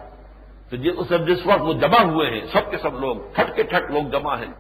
تو 0.71 0.77
جی، 0.77 0.91
جس 1.27 1.47
وقت 1.47 1.61
وہ 1.61 1.73
جمع 1.73 2.03
ہوئے 2.03 2.31
ہیں، 2.31 2.41
سب 2.53 2.71
کے 2.71 2.77
سب 2.79 3.01
لوگ، 3.01 3.17
ٹھٹ 3.33 3.57
کے 3.57 3.63
ٹھٹ 3.63 3.91
لوگ 3.91 4.03
جمع 4.03 4.37
ہیں۔ 4.37 4.53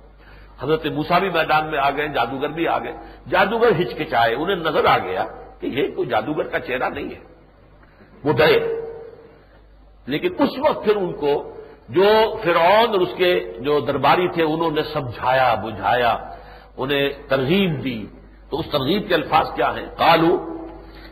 حضرت 0.61 0.87
موسا 0.87 1.18
بھی 1.18 1.30
میدان 1.30 1.66
میں 1.66 1.78
آ 1.78 1.91
گئے، 1.91 2.09
جادوگر 2.09 2.49
بھی 2.49 2.68
آ 2.68 2.78
گئے۔ 2.78 2.93
جادوگر 3.30 3.68
ہچکچائے، 3.80 4.34
انہیں 4.34 4.57
نظر 4.57 4.84
آ 4.84 4.99
گیا 4.99 5.24
کہ 5.61 5.66
یہ 5.66 5.91
کوئی 5.97 6.09
جادوگر 6.09 6.43
کا 6.43 6.59
چہرہ 6.61 6.89
نہیں 6.89 7.11
ہے۔ 7.11 7.18
وہ 8.24 8.32
ڈرے۔ 8.32 8.80
لیکن 10.07 10.34
اس 10.39 10.51
وقت 10.59 10.84
پھر 10.84 10.97
ان 10.97 11.12
کو 11.12 11.55
جو 11.89 12.37
فرعون 12.45 12.89
اور 12.89 13.01
اس 13.01 13.12
کے 13.16 13.53
جو 13.59 13.80
درباری 13.80 14.28
تھے، 14.28 14.43
انہوں 14.43 14.70
نے 14.70 14.82
سمجھایا، 14.82 15.55
بجھایا، 15.55 16.16
انہیں 16.76 17.09
ترغیب 17.28 17.84
دی۔ 17.84 18.07
تو 18.51 18.59
اس 18.59 18.66
ترغیب 18.72 19.09
کے 19.09 19.14
الفاظ 19.14 19.53
کیا 19.55 19.76
ہیں؟ 19.76 19.87
کالو 19.99 20.59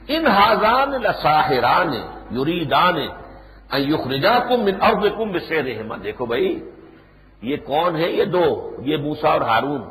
ان 0.09 0.27
حاضان 0.27 0.91
لساہران 0.91 1.93
یوریدان 2.31 2.97
یخرجا 3.73 4.39
کم 4.39 4.67
ان 4.67 4.83
ارد 4.83 5.19
کم 5.19 5.39
سے 5.39 5.63
دیکھو 6.03 6.27
بھائی، 6.27 6.71
یہ 7.43 7.57
کون 7.57 7.97
ہے 7.97 8.11
یہ 8.11 8.25
دو، 8.25 8.77
یہ 8.85 8.97
موسا 8.97 9.29
اور 9.29 9.41
ہارون۔ 9.41 9.83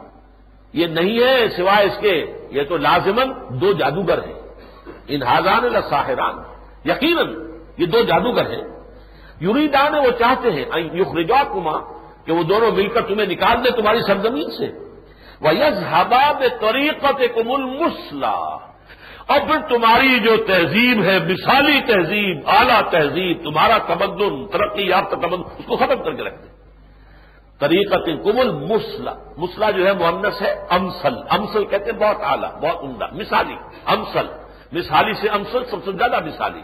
یہ 0.73 0.87
نہیں 0.87 1.19
ہے 1.19 1.49
سوائے 1.49 1.85
اس 1.85 1.97
کے، 1.99 2.25
یہ 2.51 2.63
تو 2.63 2.77
لازمن 2.77 3.33
دو 3.61 3.73
جادوگر 3.73 4.17
ہیں۔ 4.17 4.39
ان 5.07 5.23
حاضان 5.23 5.63
لساہران 5.63 6.35
یقیناً 6.85 7.51
یہ 7.77 7.85
دو 7.85 8.01
جادوگر 8.01 8.49
ہیں۔ 8.49 8.82
یوریدان 9.39 9.95
وہ 9.95 10.11
چاہتے 10.19 10.51
ہیں 10.51 10.65
یخرجا 10.93 11.43
کما 11.43 11.79
کہ 12.25 12.31
وہ 12.31 12.43
دونوں 12.43 12.71
مل 12.71 12.87
کر 12.87 13.01
تمہیں 13.01 13.27
نکال 13.27 13.63
دیں 13.63 13.71
تمہاری 13.71 14.01
سرزمین 14.01 14.49
سے۔ 14.51 14.67
وہ 15.41 15.53
یز 15.53 15.83
حباب 15.91 16.43
طریقت 16.61 17.21
کمل 17.35 17.83
اور 19.27 19.39
پھر 19.39 19.59
تمہاری 19.69 20.19
جو 20.19 20.37
تہذیب 20.37 21.03
ہے، 21.03 21.19
مثالی 21.19 21.79
تہذیب، 21.81 22.49
اعلی 22.49 22.81
تہذیب، 22.89 23.43
تمہارا 23.43 23.77
تمدن، 23.77 24.47
ترقی 24.47 24.87
یافتہ 24.87 25.15
تمدن، 25.15 25.43
اس 25.59 25.65
کو 25.65 25.75
ختم 25.75 26.03
کر 26.03 26.13
کے 26.13 26.23
رکھ 26.23 26.43
دیں 26.43 26.53
طریقت 27.59 28.05
کمل 28.23 28.51
مسلح 28.51 29.13
مسلح 29.37 29.71
جو 29.71 29.87
ہے 29.87 29.93
محنس 29.93 30.41
ہے 30.41 30.65
امسل 30.69 31.13
امسل 31.29 31.65
کہتے 31.65 31.91
ہیں، 31.91 31.99
بہت 31.99 32.17
اعلیٰ، 32.23 32.51
بہت 32.59 32.83
عمدہ، 32.83 33.05
مثالی۔ 33.13 33.55
امسل 33.85 34.27
مثالی 34.71 35.13
سے 35.13 35.29
امسل 35.29 35.65
سب 35.65 35.77
سے 35.85 35.91
زیادہ 35.91 36.25
مثالی۔ 36.25 36.61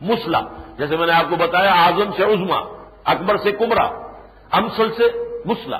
مسلح 0.00 0.40
جیسے 0.78 0.96
میں 0.96 1.06
نے 1.06 1.12
آپ 1.12 1.30
کو 1.30 1.36
بتایا، 1.36 1.72
اعظم 1.72 2.12
سے 2.16 2.24
عزما 2.24 2.60
اکبر 3.04 3.36
سے 3.36 3.52
کمرا 3.52 3.90
امسل 4.50 4.92
سے 4.92 5.02
مسلح 5.44 5.78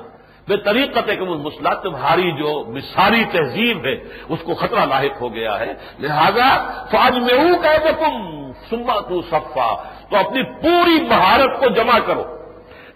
بے 0.49 0.57
طریقت 0.57 1.07
کہ 1.07 1.21
مسلح 1.21 1.75
تمہاری 1.75 2.33
جو 2.33 2.65
مثالی 2.65 3.25
تہذیب 3.25 3.85
ہے، 3.85 3.95
اس 4.29 4.39
کو 4.45 4.55
خطرہ 4.55 4.85
لاحق 4.85 5.23
ہو 5.23 5.35
گیا 5.35 5.61
ہے۔ 5.61 5.75
لہذا 5.99 6.67
فاج 6.91 7.19
میں 7.19 7.39
ہوں 7.39 7.63
کہ 7.63 7.91
تم 7.93 8.51
سما 8.71 9.01
تو 9.01 9.23
صفا۔ 9.23 9.83
تو 10.11 10.17
اپنی 10.17 10.43
پوری 10.43 11.07
مہارت 11.09 11.61
کو 11.61 11.69
جمع 11.69 11.99
کرو۔ 12.07 12.25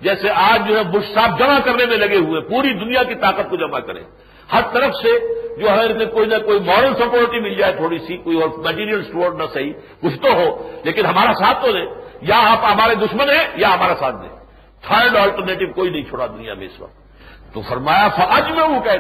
جیسے 0.00 0.30
آج 0.30 0.68
جو 0.68 0.78
ہے، 0.78 0.84
بش 0.84 1.14
صاحب 1.14 1.38
جمع 1.38 1.58
کرنے 1.64 1.86
میں 1.86 1.96
لگے 1.96 2.16
ہوئے، 2.16 2.40
پوری 2.40 2.72
دنیا 2.72 3.02
کی 3.02 3.14
طاقت 3.14 3.50
کو 3.50 3.56
جمع 3.56 3.78
کریں۔ 3.78 4.02
ہر 4.52 4.62
طرف 4.72 4.94
سے 4.94 5.12
جو 5.60 5.70
ہے 5.70 6.04
کوئی 6.04 6.26
نہ 6.26 6.38
کوئی 6.44 6.58
مارل 6.60 6.94
سپورٹ 6.94 7.34
ہی 7.34 7.40
مل 7.40 7.54
جائے 7.54 7.72
تھوڑی 7.72 7.98
سی، 7.98 8.16
کوئی 8.16 8.40
اور 8.42 8.48
میٹیریل 8.58 9.02
سپورٹ 9.04 9.34
نہ 9.34 9.42
صحیح، 9.52 9.72
کچھ 10.00 10.16
تو 10.22 10.32
ہو، 10.32 10.46
لیکن 10.84 11.06
ہمارا 11.06 11.32
ساتھ 11.34 11.64
تو 11.64 11.72
دیں 11.72 11.86
یا 12.22 12.38
آپ 12.52 12.64
ہمارے 12.64 12.94
دشمن 12.94 13.30
ہیں 13.30 13.44
یا 13.56 13.74
ہمارا 13.74 13.94
ساتھ 13.98 14.16
دیں 14.22 14.28
تھرڈ 14.82 15.16
آلٹرنیٹو 15.16 15.72
کوئی 15.72 15.90
نہیں 15.90 16.02
چھوڑا 16.02 16.26
دنیا 16.26 16.54
میں 16.54 16.66
اس 16.66 16.80
وقت۔ 16.80 17.02
تو 17.54 17.60
فرمایا 17.60 18.08
فج 18.08 18.50
میں 18.50 18.62
ہوں 18.62 18.80
کہ 18.80 18.90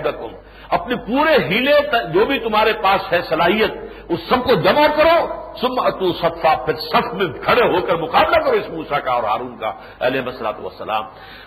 اپنے 0.70 0.94
پورے 0.96 1.32
ہیلے 1.44 1.72
جو 2.14 2.24
بھی 2.24 2.38
تمہارے 2.38 2.72
پاس 2.72 3.12
ہے 3.12 3.20
صلاحیت، 3.28 3.72
اس 4.08 4.20
سب 4.28 4.44
کو 4.44 4.54
جمع 4.54 4.86
کرو۔ 4.96 5.16
سم 5.60 5.78
اتو 5.78 6.12
سفا 6.12 6.54
پھر 6.64 6.74
سخت 6.74 7.14
میں 7.14 7.26
کھڑے 7.42 7.62
ہو 7.62 7.80
کر 7.86 7.96
مقابلہ 7.96 8.38
کرو 8.44 8.56
اس 8.56 8.68
موسا 8.70 8.98
کا 8.98 9.12
اور 9.12 9.22
ہارون 9.22 9.56
کا، 9.58 9.72
علیہ 10.00 10.20
مسلاط 10.20 10.60
وسلام 10.60 11.04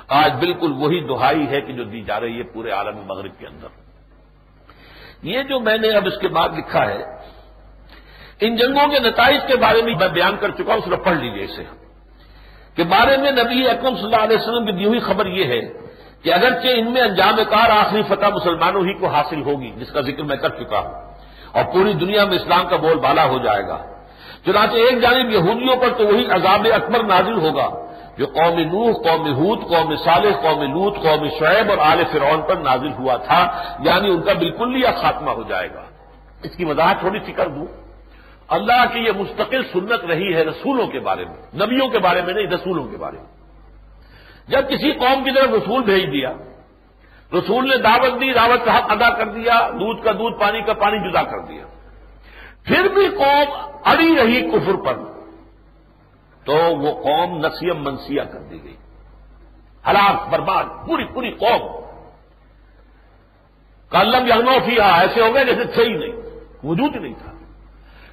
آج 0.08 0.32
بالکل 0.39 0.72
وہی 0.78 1.00
دہائی 1.08 1.48
ہے 1.50 1.62
کہ 1.62 1.74
جو 1.74 1.84
دی 1.84 2.02
جا 2.02 2.20
رہی 2.20 2.38
ہے 2.38 2.43
پورے 2.43 2.72
عالم 2.72 2.98
مغرب 3.06 3.39
کے 3.39 3.48
اندر۔ 3.48 3.87
یہ 5.24 5.43
جو 5.43 5.59
میں 5.59 5.78
نے 5.78 5.89
اب 5.89 6.05
اس 6.05 6.18
کے 6.22 6.28
بعد 6.28 6.49
لکھا 6.57 6.89
ہے، 6.89 7.03
ان 8.41 8.55
جنگوں 8.55 8.88
کے 8.88 8.99
نتائج 8.99 9.41
کے 9.47 9.57
بارے 9.57 9.82
میں 9.82 9.95
میں 9.95 10.07
بیان 10.07 10.38
کر 10.39 10.51
چکا 10.51 10.74
ہوں 10.74 10.82
صرف 10.86 11.03
پڑھ 11.03 11.18
لیجیے 11.18 11.43
اسے۔ 11.43 11.63
کہ 12.76 12.84
بارے 12.84 13.18
میں 13.18 13.32
نبی 13.32 13.70
اکرم 13.70 13.95
صلی 13.95 14.03
اللہ 14.03 14.24
علیہ 14.24 14.38
وسلم 14.38 14.65
کی 14.65 14.72
دی 14.72 14.86
ہوئی 14.86 14.99
خبر 14.99 15.26
یہ 15.26 15.43
ہے 15.43 15.61
کہ 16.22 16.34
اگرچہ 16.34 16.68
ان 16.68 16.91
میں 16.93 17.01
انجام 17.01 17.36
کار 17.36 17.70
آخری 17.70 18.01
فتح 18.07 18.26
مسلمانوں 18.26 18.82
ہی 18.82 18.93
کو 18.93 19.07
حاصل 19.07 19.41
ہوگی، 19.41 19.72
جس 19.72 19.91
کا 19.91 20.01
ذکر 20.01 20.24
میں 20.24 20.38
کر 20.38 20.49
چکا 20.49 20.80
ہوں، 20.80 21.13
اور 21.51 21.63
پوری 21.74 21.93
دنیا 21.93 22.26
میں 22.26 22.36
اسلام 22.36 22.68
کا 22.68 22.76
بول 22.76 22.97
بالا 22.97 23.26
ہو 23.26 23.38
جائے 23.38 23.68
گا۔ 23.68 23.86
چنانچہ 24.45 24.76
ایک 24.76 25.01
جانب 25.01 25.32
یہودیوں 25.32 25.76
پر 25.76 25.89
تو 25.97 26.07
وہی 26.07 26.26
عذاب 26.26 26.68
اکبر 26.74 27.03
نازل 27.03 27.34
ہوگا۔ 27.34 27.87
جو 28.18 28.26
قوم 28.26 28.59
نوح، 28.59 28.91
قوم 28.91 29.34
ہود، 29.34 29.61
قوم 29.61 29.95
صالح، 29.95 30.41
قوم 30.41 30.61
لوت 30.61 30.95
قوم 30.95 31.28
شعیب 31.39 31.70
اور 31.70 31.78
آل 31.78 32.03
فرعون 32.11 32.41
پر 32.41 32.55
نازل 32.55 32.91
ہوا 32.91 33.18
تھا 33.18 33.63
یعنی 33.80 34.09
ان 34.09 34.22
کا 34.22 34.34
بالکل 34.34 34.80
لیا 34.80 34.91
خاتمہ 34.91 35.32
ہو 35.32 35.43
جائے 35.43 35.70
گا۔ 35.74 35.84
اس 36.43 36.55
کی 36.55 36.65
وضاحت 36.65 36.99
تھوڑی 36.99 37.20
سی 37.26 37.32
کر 37.32 37.47
دوں۔ 37.47 37.65
اللہ 38.47 38.86
کی 38.93 38.99
یہ 38.99 39.11
مستقل 39.11 39.63
سنت 39.74 40.05
رہی 40.05 40.36
ہے 40.36 40.43
رسولوں 40.43 40.88
کے 40.88 40.99
بارے 40.99 41.26
میں، 41.26 41.65
نبیوں 41.65 41.88
کے 41.88 41.99
بارے 41.99 42.22
میں 42.22 42.34
نہیں، 42.34 42.47
رسولوں 42.47 42.88
کے 42.88 42.97
بارے 42.97 43.18
میں۔ 43.18 43.38
جب 44.47 44.70
کسی 44.70 44.91
قوم 44.91 45.24
کی 45.24 45.32
طرف 45.32 45.49
رسول 45.49 45.84
بھیج 45.84 46.11
دیا، 46.11 46.34
رسول 47.34 47.70
نے 47.70 47.78
دعوت 47.78 48.22
دی، 48.22 48.34
دعوت 48.34 48.65
کا 48.65 48.78
حق 48.78 48.91
ادا 48.91 49.09
کر 49.09 49.28
دیا، 49.28 49.70
دودھ 49.74 50.05
کا 50.05 50.11
دودھ، 50.11 50.39
پانی 50.39 50.61
کا 50.61 50.74
پانی 50.74 51.11
جدا 51.11 51.24
کر 51.24 51.39
دیا۔ 51.39 51.65
پھر 52.63 52.88
بھی 52.88 53.07
قوم 53.07 53.59
اڑی 53.86 54.15
رہی 54.18 54.41
کفر 54.41 54.76
پر۔ 54.76 55.16
تو 56.48 56.54
وہ 56.54 57.04
قوم 57.04 57.45
نسیم 57.45 57.84
منسیہ 57.84 58.22
کر 58.22 58.39
دی 58.39 58.64
گئی۔ 58.64 58.76
ہلاک، 59.88 60.30
برباد، 60.30 60.64
پوری 60.88 61.06
پوری 61.06 61.32
قوم۔ 61.32 61.82
کالم 63.89 64.28
یعنو 64.28 64.52
کیا 64.66 64.95
ایسے 64.95 65.22
ہو 65.22 65.34
گئے 65.34 65.45
جیسے 65.45 65.64
تھے 65.64 65.84
ہی 65.84 65.93
نہیں، 65.93 66.12
وجود 66.64 66.95
ہی 66.95 67.00
نہیں 67.00 67.14
تھا۔ 67.24 67.32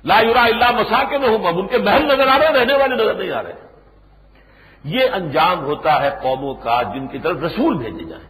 لا 0.05 0.21
یورا 0.21 0.45
اللہ 0.45 0.71
مساکے 0.71 1.19
میں 1.19 1.29
ہوں 1.29 1.39
ان 1.39 1.67
کے 1.67 1.79
محل 1.79 2.05
نظر 2.05 2.27
آ 2.27 2.39
رہے 2.39 2.47
ہیں، 2.47 2.55
رہنے 2.55 2.73
والے 2.73 2.95
نظر 2.95 3.15
نہیں 3.15 3.31
آ 3.31 3.43
رہے۔ 3.43 3.53
یہ 4.85 5.09
انجام 5.13 5.65
ہوتا 5.65 6.03
ہے 6.03 6.11
قوموں 6.23 6.55
کا 6.55 6.83
جن 6.83 7.07
کی 7.07 7.19
طرف 7.19 7.37
رسول 7.37 7.77
بھیجے 7.77 8.05
جائیں۔ 8.05 8.27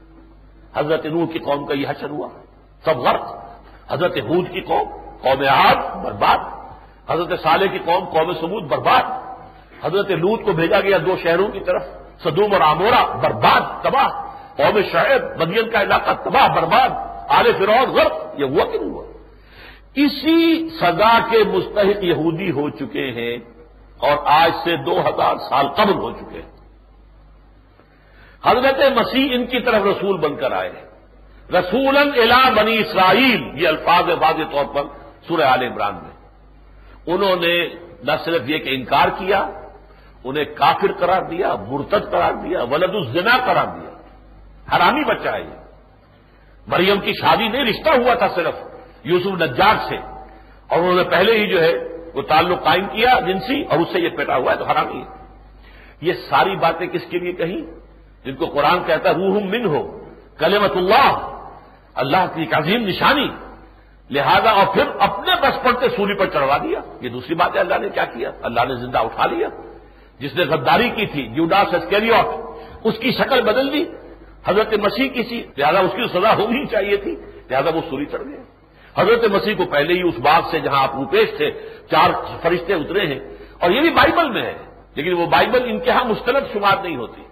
حضرت 0.74 1.06
نور 1.06 1.26
کی 1.32 1.38
قوم 1.38 1.66
کا 1.66 1.74
یہ 1.74 1.88
حشر 1.88 2.10
ہوا۔ 2.10 2.28
سب 2.84 2.96
غرق۔ 2.96 3.36
حضرت 3.88 4.16
حود 4.16 4.50
کی 4.52 4.60
قوم 4.60 4.88
قوم 5.22 5.44
آگ 5.48 6.02
برباد۔ 6.02 6.38
حضرت 7.10 7.40
صالح 7.40 7.66
کی 7.66 7.78
قوم 7.78 8.04
قوم 8.04 8.32
سمود 8.32 8.64
برباد۔ 8.64 9.23
حضرت 9.84 10.10
لوت 10.10 10.44
کو 10.44 10.52
بھیجا 10.52 10.80
گیا 10.80 10.98
دو 11.06 11.16
شہروں 11.22 11.48
کی 11.48 11.60
طرف، 11.60 11.82
صدوم 12.22 12.52
اور 12.52 12.60
آمورا 12.60 13.16
برباد، 13.16 13.82
تباہ، 13.82 14.08
قوم 14.56 14.80
شعیب، 14.92 15.42
مدین 15.42 15.70
کا 15.70 15.82
علاقہ 15.82 16.10
تباہ، 16.24 16.48
برباد، 16.48 16.90
آل 17.28 17.52
فرور 17.58 17.88
غرب 17.88 18.40
یہ 18.40 18.44
ہوا 18.44 18.64
کہ 18.64 18.78
نہیں 18.78 18.90
ہوا؟ 18.90 19.04
اسی 19.94 20.68
سزا 20.80 21.18
کے 21.30 21.44
مستحق 21.44 22.04
یہودی 22.04 22.50
ہو 22.50 22.70
چکے 22.70 23.10
ہیں 23.10 23.38
اور 23.98 24.16
آج 24.24 24.50
سے 24.64 24.76
دو 24.76 25.00
ہزار 25.00 25.36
سال 25.36 25.66
قبل 25.68 25.92
ہو 25.92 26.10
چکے 26.10 26.40
ہیں۔ 26.42 26.52
حضرت 28.44 28.78
مسیح 28.96 29.28
ان 29.34 29.46
کی 29.46 29.60
طرف 29.60 29.82
رسول 29.82 30.16
بن 30.16 30.36
کر 30.36 30.52
آئے 30.52 30.72
رسول 31.52 31.96
الا 31.96 32.50
بنی 32.56 32.78
اسرائیل، 32.78 33.62
یہ 33.62 33.68
الفاظ 33.68 34.08
واضح 34.20 34.42
طور 34.52 34.64
پر 34.64 34.84
سورہ 35.28 35.42
عال 35.42 35.62
عمران 35.62 35.94
میں۔ 35.94 36.14
انہوں 37.06 37.36
نے 37.36 37.54
نہ 38.04 38.12
صرف 38.24 38.42
یہ 38.46 38.58
کہ 38.58 38.70
انکار 38.74 39.08
کیا 39.08 39.50
انہیں 40.24 40.44
کافر 40.44 40.92
قرار 40.92 41.22
دیا، 41.22 41.54
مرتد 41.68 42.10
قرار 42.10 42.32
دیا، 42.32 42.62
ولد 42.62 42.94
الزنا 42.94 43.36
قرار 43.46 43.66
دیا۔ 43.66 43.90
حرامی 44.76 45.04
بچہ 45.04 45.28
ہے 45.28 45.40
یہ۔ 45.40 45.64
مریم 46.66 47.00
کی 47.00 47.12
شادی 47.20 47.48
نہیں، 47.48 47.64
رشتہ 47.64 47.90
ہوا 47.90 48.14
تھا 48.14 48.28
صرف 48.28 48.54
یوسف 49.04 49.42
نجار 49.42 49.74
سے۔ 49.88 49.96
اور 50.68 50.78
انہوں 50.78 50.94
نے 50.94 51.04
پہلے 51.04 51.38
ہی 51.38 51.46
جو 51.46 51.62
ہے، 51.62 51.72
وہ 52.14 52.22
تعلق 52.22 52.64
قائم 52.64 52.86
کیا 52.86 53.20
جنسی، 53.20 53.62
اور 53.62 53.78
اس 53.78 53.88
سے 53.92 54.00
یہ 54.00 54.08
پیٹا 54.08 54.36
ہوا 54.36 54.52
ہے 54.52 54.56
تو 54.56 54.64
حرامی 54.64 55.00
ہے۔ 55.00 55.24
یہ 56.00 56.12
ساری 56.12 56.56
باتیں 56.56 56.86
کس 56.86 57.02
کے 57.10 57.18
لیے 57.18 57.32
کہیں؟ 57.32 57.60
جن 58.24 58.36
کو 58.36 58.46
قرآن 58.46 58.84
کہتا 58.86 59.08
ہے 59.08 59.14
روح 59.14 59.40
من 59.44 59.64
ہو 59.64 60.04
کلمت 60.38 60.72
اللہ۔ 60.76 61.40
اللہ 61.94 62.26
کی 62.34 62.40
ایک 62.40 62.54
عظیم 62.54 62.88
نشانی۔ 62.88 63.28
لہذا، 64.10 64.50
اور 64.50 64.74
پھر 64.74 64.84
اپنے 65.00 65.34
بچپن 65.42 65.72
کے 65.80 65.88
سوری 65.96 66.18
پر 66.18 66.26
چڑھوا 66.26 66.56
دیا۔ 66.56 66.80
یہ 67.00 67.08
دوسری 67.08 67.34
بات 67.34 67.54
ہے، 67.54 67.60
اللہ 67.60 67.78
نے 67.78 67.88
کیا 67.88 68.04
کیا؟ 68.04 68.30
اللہ 68.42 68.60
نے 68.68 68.74
زندہ 68.74 68.98
اٹھا 68.98 69.26
لیا۔ 69.26 69.48
جس 70.18 70.34
نے 70.34 70.44
غداری 70.44 70.88
کی 70.88 71.06
تھی 71.06 71.28
جوڈاس 71.28 71.74
اسکیریوٹ، 71.74 72.58
اس 72.84 72.98
کی 72.98 73.12
شکل 73.12 73.42
بدل 73.42 73.72
دی۔ 73.72 73.84
حضرت 74.46 74.74
مسیح 74.74 75.08
کی 75.08 75.22
سی 75.22 75.42
لہٰذا 75.56 75.78
اس 75.78 75.90
کی 75.96 76.18
سزا 76.18 76.34
ہونی 76.34 76.66
چاہیے 76.66 76.96
تھی، 76.96 77.16
لہذا 77.50 77.70
وہ 77.74 77.80
سوری 77.90 78.04
چڑھ 78.04 78.22
گئے۔ 78.22 78.42
حضرت 78.96 79.24
مسیح 79.24 79.54
کو 79.54 79.64
پہلے 79.64 79.94
ہی 79.94 80.02
اس 80.02 80.18
بات 80.18 80.42
سے 80.50 80.60
جہاں 80.60 80.82
آپ 80.82 80.94
روپیش 80.94 81.30
تھے، 81.36 81.50
چار 81.90 82.10
فرشتے 82.42 82.74
اترے 82.74 83.06
ہیں۔ 83.06 83.20
اور 83.58 83.70
یہ 83.70 83.80
بھی 83.80 83.90
بائبل 83.90 84.30
میں 84.30 84.42
ہے، 84.42 84.54
لیکن 84.94 85.12
وہ 85.12 85.26
بائبل 85.26 85.62
ان 85.64 85.78
کے 85.78 85.90
ہاں 85.90 86.04
مستند 86.04 86.52
شمار 86.52 86.76
نہیں 86.82 86.96
ہوتی۔ 86.96 87.22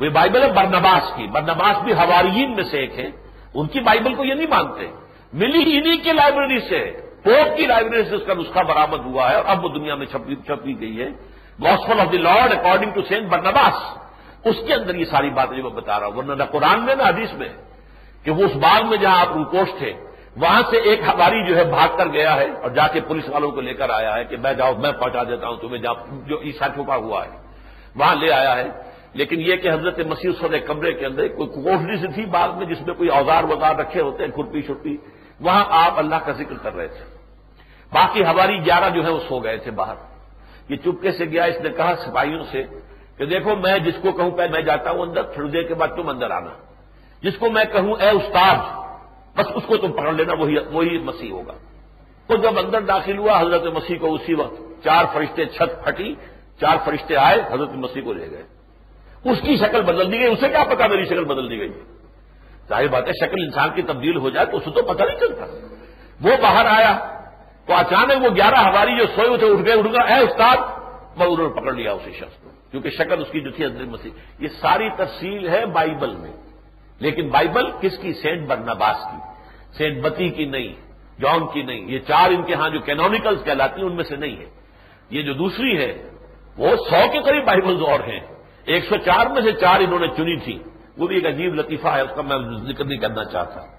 وہ 0.00 0.08
بائبل 0.08 0.42
ہے 0.42 0.52
برنباس 0.52 1.12
کی۔ 1.16 1.26
برنباس 1.26 1.82
بھی 1.84 1.92
ہواریین 1.92 2.54
میں 2.54 2.64
سے 2.64 2.78
ایک 2.78 2.98
ہے 2.98 3.10
ان 3.54 3.66
کی 3.66 3.80
بائبل 3.80 4.14
کو 4.14 4.24
یہ 4.24 4.34
نہیں 4.34 4.46
مانتے۔ 4.46 4.86
ملی 5.32 5.78
انہی 5.78 5.96
کی 5.96 6.12
لائبریری 6.12 6.60
سے، 6.60 6.92
پوپ 7.24 7.56
کی 7.56 7.66
لائبریری 7.66 8.08
سے 8.08 8.14
اس 8.14 8.22
کا 8.26 8.34
نسخہ 8.34 8.60
برامد 8.60 8.98
ہوا 8.98 9.30
ہے 9.30 9.34
اور 9.34 9.44
اب 9.46 9.64
وہ 9.64 9.68
دنیا 9.68 9.94
میں 9.94 10.06
چھپی 10.06 10.80
گئی 10.80 11.00
ہے۔ 11.00 11.37
Gospel 11.64 12.00
of 12.00 12.12
the 12.12 12.18
Lord 12.18 12.52
according 12.52 12.90
to 12.90 13.02
Saint 13.02 13.28
Barnabas 13.28 13.98
اس 14.44 14.56
کے 14.66 14.74
اندر 14.74 14.94
یہ 14.94 15.04
ساری 15.04 15.30
باتیں 15.30 15.56
جو 15.56 15.62
میں 15.62 15.70
بتا 15.70 16.00
رہا 16.00 16.06
ہوں، 16.06 16.16
ورنہ 16.16 16.32
نہ 16.32 16.44
قرآن 16.44 16.84
میں، 16.84 16.94
نہ 16.94 17.02
حدیث 17.02 17.32
میں، 17.32 17.48
کہ 18.24 18.30
وہ 18.30 18.44
اس 18.44 18.56
باغ 18.56 18.86
میں 18.86 18.96
جہاں 18.96 19.20
آپ 19.20 19.32
روپوش 19.36 19.68
تھے، 19.78 19.92
وہاں 20.36 20.62
سے 20.70 20.76
ایک 20.76 21.00
ہماری 21.00 21.46
جو 21.46 21.56
ہے 21.56 21.64
بھاگ 21.64 21.96
کر 21.96 22.08
گیا 22.08 22.36
ہے 22.36 22.50
اور 22.62 22.70
جا 22.70 22.86
کے 22.86 23.00
پولیس 23.00 23.28
والوں 23.28 23.50
کو 23.50 23.60
لے 23.60 23.74
کر 23.74 23.90
آیا 23.90 24.14
ہے 24.16 24.24
کہ 24.24 24.36
میں 24.36 24.52
جاؤ، 24.52 24.74
میں 24.74 24.92
پہنچا 24.92 25.22
دیتا 25.22 25.48
ہوں، 25.48 25.56
تمہیں 25.56 25.82
جو 26.26 26.40
عیسا 26.42 26.68
چھپا 26.68 26.96
ہوا 26.96 27.24
ہے، 27.24 27.30
وہاں 27.96 28.14
لے 28.14 28.32
آیا 28.32 28.56
ہے۔ 28.56 28.68
لیکن 29.14 29.40
یہ 29.40 29.56
کہ 29.56 29.68
حضرت 29.68 29.98
مسیح 29.98 30.30
سر 30.40 30.58
کمرے 30.58 30.92
کے 30.92 31.06
اندر، 31.06 31.28
کوئی 31.28 31.48
کوٹری 31.48 31.96
سے 31.96 32.06
تھی 32.06 32.26
باغ 32.26 32.58
میں 32.58 32.66
جس 32.66 32.80
میں 32.86 32.94
کوئی 32.94 33.08
اوزار 33.08 33.44
وزار 33.44 33.74
رکھے 33.74 34.00
ہوتے 34.00 34.24
ہیں، 34.24 34.30
کھرپی 34.30 34.62
چھپی 34.62 34.96
وہاں 35.40 35.64
آپ 35.68 35.98
اللہ 35.98 36.16
کا 36.24 36.32
ذکر 36.32 36.54
کر 36.62 36.76
رہے 36.76 36.88
تھے۔ 36.88 37.04
باقی 37.92 38.24
ہماری 38.24 38.66
گیارہ 38.66 38.90
جو 38.90 39.04
ہے 39.04 39.10
وہ 39.10 39.20
سو 39.28 39.38
گئے 39.38 39.56
تھے 39.56 39.70
باہر۔ 39.70 40.17
یہ 40.68 40.76
چپکے 40.76 41.12
سے 41.12 41.24
گیا، 41.24 41.44
اس 41.44 41.60
نے 41.60 41.70
کہا 41.70 41.94
سپاہیوں 41.96 42.44
سے 42.50 42.64
کہ 43.16 43.26
دیکھو 43.26 43.56
میں 43.56 43.78
جس 43.78 43.94
کو 44.02 44.12
کہوں 44.12 44.30
پہ 44.30 44.42
میں 44.52 44.62
جاتا 44.62 44.90
ہوں 44.90 45.02
اندر، 45.02 45.22
تھوڑی 45.22 45.50
دیر 45.50 45.62
کے 45.62 45.74
بعد 45.74 45.88
تم 45.88 46.08
اندر 46.08 46.30
آنا۔ 46.30 46.50
جس 47.22 47.38
کو 47.38 47.50
میں 47.50 47.64
کہوں 47.64 47.94
اے 48.00 48.08
استاد، 48.08 48.56
بس 49.38 49.46
اس 49.54 49.62
کو 49.66 49.76
تم 49.76 49.92
پکڑ 49.92 50.12
لینا، 50.12 50.34
وہی 50.34 50.58
وہی 50.58 50.98
مسیح 50.98 51.32
ہوگا۔ 51.32 51.52
تو 52.26 52.36
جب 52.36 52.58
اندر 52.58 52.80
داخل 52.80 53.18
ہوا، 53.18 53.40
حضرت 53.40 53.64
مسیح 53.64 53.98
کو 53.98 54.14
اسی 54.14 54.34
وقت 54.34 54.84
چار 54.84 55.04
فرشتے 55.12 55.44
چھت 55.44 55.84
پھٹی، 55.84 56.14
چار 56.60 56.76
فرشتے 56.84 57.16
آئے، 57.16 57.42
حضرت 57.52 57.70
مسیح 57.72 58.02
کو 58.02 58.12
لے 58.12 58.30
گئے۔ 58.30 58.42
اس 59.24 59.38
کی 59.42 59.56
شکل 59.56 59.82
بدل 59.82 60.12
دی 60.12 60.18
گئی، 60.18 60.26
اسے 60.26 60.48
کیا 60.48 60.64
پتا 60.64 60.86
میری 60.86 61.04
شکل 61.04 61.24
بدل 61.24 61.50
دی 61.50 61.58
گئی؟ 61.58 61.72
ظاہر 62.68 62.86
بات 62.86 63.08
ہے، 63.08 63.12
شکل 63.12 63.42
انسان 63.42 63.68
کی 63.74 63.82
تبدیل 63.82 64.16
ہو 64.16 64.30
جائے 64.30 64.46
تو 64.46 64.56
اسے 64.56 64.70
تو 64.70 64.82
پتہ 64.82 65.04
نہیں 65.04 65.18
چلتا۔ 65.18 65.44
وہ 66.22 66.30
باہر 66.42 66.66
آیا 66.66 67.17
تو 67.68 67.74
اچانک 67.74 68.24
وہ 68.24 68.28
گیارہ 68.36 68.54
ہماری 68.54 68.98
جو 68.98 69.06
سوئے 69.06 69.28
ہوئے 69.28 69.52
اٹھ 69.52 69.64
گئے، 69.64 69.78
اٹھ 69.78 69.86
گیا 69.86 70.14
اے 70.14 70.20
استاد، 70.20 70.56
میں 71.16 71.26
انہوں 71.26 71.48
نے 71.48 71.60
پکڑ 71.60 71.72
لیا 71.72 71.92
اسی 71.92 72.12
شخص 72.12 72.42
کو، 72.42 72.50
کیونکہ 72.70 72.90
شکل 72.90 73.22
اس 73.22 73.28
کی 73.32 73.40
جو 73.40 73.50
تھی 73.50 73.64
حضرت 73.64 73.88
مسیح۔ 73.88 74.10
یہ 74.38 74.48
ساری 74.48 74.90
تفصیل 74.90 75.48
ہے 75.48 75.66
بائبل 75.66 76.16
میں۔ 76.16 76.32
لیکن 76.98 77.28
بائبل 77.28 77.70
کس 77.80 77.98
کی؟ 77.98 78.12
سینٹ 78.12 78.48
برنباس 78.48 78.96
کی۔ 78.96 79.16
سینٹ 79.78 80.02
بتی 80.02 80.28
کی 80.28 80.44
نہیں، 80.44 80.72
جان 81.20 81.46
کی 81.46 81.62
نہیں۔ 81.62 81.90
یہ 81.90 81.98
چار 81.98 82.30
ان 82.30 82.42
کے 82.42 82.54
ہاں 82.54 82.70
جو 82.70 82.80
کینونیکلز 82.80 83.44
کہلاتی 83.44 83.80
ہیں، 83.80 83.88
ان 83.88 83.96
میں 83.96 84.04
سے 84.04 84.16
نہیں 84.16 84.36
ہے۔ 84.36 84.46
یہ 85.10 85.22
جو 85.22 85.34
دوسری 85.34 85.78
ہے، 85.78 86.10
وہ 86.56 86.76
سو 86.76 87.12
کے 87.12 87.22
قریب 87.22 87.44
بائبلز 87.44 87.82
اور 87.82 88.00
ہیں۔ 88.00 88.20
ایک 88.64 88.84
سو 88.84 88.96
چار 88.96 89.26
میں 89.26 89.42
سے 89.42 89.52
چار 89.52 89.80
انہوں 89.80 89.98
نے 89.98 90.08
چنی 90.08 90.36
تھی 90.36 90.58
وہ 90.98 91.06
بھی 91.06 91.16
ایک 91.16 91.26
عجیب 91.26 91.54
لطیفہ 91.54 91.88
ہے، 91.88 92.00
اس 92.00 92.10
کا 92.16 92.22
میں 92.22 92.72
ذکر 92.72 92.84
نہیں 92.84 92.98
کرنا 92.98 93.24
چاہتا۔ 93.24 93.77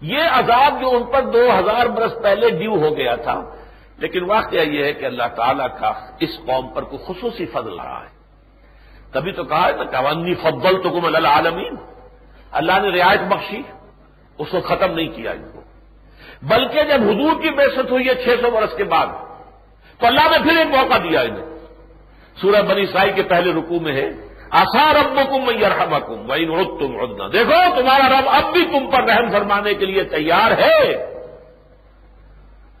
یہ 0.00 0.22
عذاب 0.30 0.80
جو 0.80 0.96
ان 0.96 1.04
پر 1.04 1.22
دو 1.22 1.58
ہزار 1.58 1.86
برس 1.86 2.12
پہلے 2.22 2.50
ڈیو 2.50 2.74
ہو 2.74 2.96
گیا 2.96 3.14
تھا، 3.16 3.42
لیکن 3.98 4.24
واقعہ 4.24 4.60
یہ 4.60 4.84
ہے 4.84 4.92
کہ 4.92 5.04
اللہ 5.04 5.28
تعالیٰ 5.36 5.68
کا 5.78 5.92
اس 6.20 6.30
قوم 6.46 6.68
پر 6.68 6.82
کوئی 6.82 7.04
خصوصی 7.06 7.46
فضل 7.46 7.80
رہا 7.80 8.00
ہے۔ 8.00 8.16
تبھی 9.12 9.32
تو 9.32 9.44
کہا 9.44 9.66
ہے 9.66 9.72
نا 9.72 9.84
قوانی 9.84 10.34
فضل 10.34 10.82
تو 10.82 10.90
کم 10.90 11.04
اللہ 11.04 11.28
عالمین 11.28 11.76
اللہ 12.52 12.72
نے 12.72 12.88
رعایت 12.88 13.20
بخشی، 13.20 13.62
اس 14.38 14.48
کو 14.50 14.60
ختم 14.60 14.94
نہیں 14.94 15.08
کیا 15.08 15.30
ان 15.30 15.50
کو۔ 15.52 15.60
بلکہ 16.42 16.82
جب 16.82 17.02
حضور 17.02 17.42
کی 17.42 17.50
بےست 17.50 17.90
ہوئی 17.90 18.08
ہے 18.08 18.14
چھ 18.14 18.28
سو 18.42 18.50
برس 18.50 18.76
کے 18.76 18.84
بعد، 18.84 19.06
تو 19.98 20.06
اللہ 20.06 20.20
نے 20.20 20.38
پھر 20.42 20.56
ایک 20.56 20.66
موقع 20.66 20.98
دیا 20.98 21.20
انہیں۔ 21.20 21.44
سورہ 22.36 22.62
بنی 22.62 22.86
سائی 22.86 23.12
کے 23.12 23.22
پہلے 23.22 23.52
رکوع 23.52 23.80
میں 23.80 23.92
ہے 23.92 24.25
آسا 24.50 24.92
رب 24.92 25.16
کم 25.16 25.50
یرحم 25.50 25.98
کم 26.06 26.30
وہی 26.30 26.46
تم 26.64 27.00
ردنا 27.00 27.28
دیکھو، 27.32 27.80
تمہارا 27.80 28.20
رب 28.20 28.28
اب 28.28 28.52
بھی 28.52 28.64
تم 28.64 28.90
پر 28.90 29.04
رحم 29.04 29.30
فرمانے 29.30 29.74
کے 29.74 29.86
لیے 29.86 30.02
تیار 30.02 30.50
ہے۔ 30.50 31.12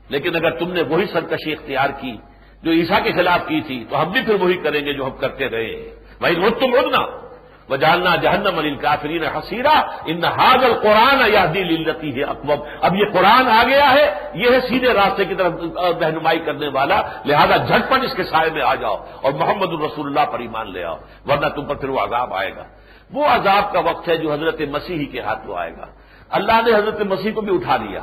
لیکن 0.08 0.36
اگر 0.36 0.50
تم 0.50 0.72
نے 0.72 0.82
وہی 0.82 1.06
سرکشی 1.06 1.52
اختیار 1.52 1.90
کی 2.00 2.16
جو 2.62 2.70
عیسا 2.70 2.98
کے 2.98 3.12
خلاف 3.12 3.48
کی 3.48 3.60
تھی، 3.60 3.84
تو 3.90 4.02
ہم 4.02 4.10
بھی 4.10 4.20
پھر 4.22 4.34
وہی 4.34 4.56
کریں 4.56 4.86
گے 4.86 4.92
جو 4.92 5.04
ہم 5.04 5.16
کرتے 5.16 5.48
رہے 5.48 5.90
وہی 6.20 6.34
رد 6.36 6.60
تم 6.60 6.74
ردنا 6.74 7.25
وہ 7.68 7.76
جاننا 7.76 8.16
جہنم 8.16 8.58
علی 8.58 8.74
کافرین 8.74 9.24
حسیرہ 9.24 9.76
ان 10.06 10.24
حاضل 10.24 10.72
قرآن 10.74 11.32
یا 11.32 11.44
دل 11.54 11.86
ہے 12.16 12.22
اکبر 12.22 12.56
اب 12.80 12.96
یہ 12.96 13.04
قرآن 13.12 13.48
آ 13.48 13.62
گیا 13.68 13.92
ہے، 13.92 14.30
یہ 14.34 14.50
ہے 14.50 14.60
سیدھے 14.60 14.92
راستے 14.94 15.24
کی 15.24 15.34
طرف 15.34 15.52
رہنمائی 16.00 16.38
کرنے 16.38 16.68
والا. 16.68 17.02
لہذا 17.24 17.56
جھٹپٹ 17.56 18.04
اس 18.04 18.14
کے 18.14 18.24
سائے 18.24 18.50
میں 18.50 18.62
آ 18.62 18.74
جاؤ 18.74 19.04
اور 19.22 19.32
محمد 19.32 19.68
الرسول 19.68 20.06
اللہ 20.06 20.32
پر 20.32 20.38
ایمان 20.38 20.72
لے 20.72 20.84
آؤ، 20.84 20.96
ورنہ 21.26 21.46
تم 21.46 21.64
پر 21.64 21.74
پھر 21.74 21.88
وہ 21.88 22.00
عذاب 22.00 22.34
آئے 22.34 22.56
گا۔ 22.56 22.64
وہ 23.12 23.26
عذاب 23.26 23.72
کا 23.72 23.80
وقت 23.80 24.08
ہے 24.08 24.16
جو 24.16 24.32
حضرت 24.32 24.60
مسیح 24.60 25.06
کے 25.12 25.20
ہاتھ 25.20 25.46
میں 25.46 25.56
آئے 25.56 25.72
گا۔ 25.72 25.86
اللہ 26.30 26.60
نے 26.66 26.74
حضرت 26.74 27.00
مسیح 27.00 27.32
کو 27.32 27.40
بھی 27.40 27.54
اٹھا 27.54 27.76
لیا۔ 27.76 28.00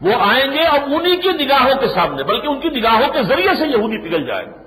وہ 0.00 0.12
آئیں 0.20 0.52
گے 0.52 0.62
اور 0.62 0.78
انہی 0.86 1.16
کی 1.16 1.44
نگاہوں 1.44 1.74
کے 1.80 1.88
سامنے، 1.88 2.22
بلکہ 2.22 2.46
ان 2.46 2.60
کی 2.60 2.68
نگاہوں 2.68 3.12
کے 3.12 3.22
ذریعے 3.22 3.54
سے 3.54 3.66
یہودی 3.66 4.08
پگھل 4.08 4.26
جائے 4.26 4.46
گا 4.46 4.61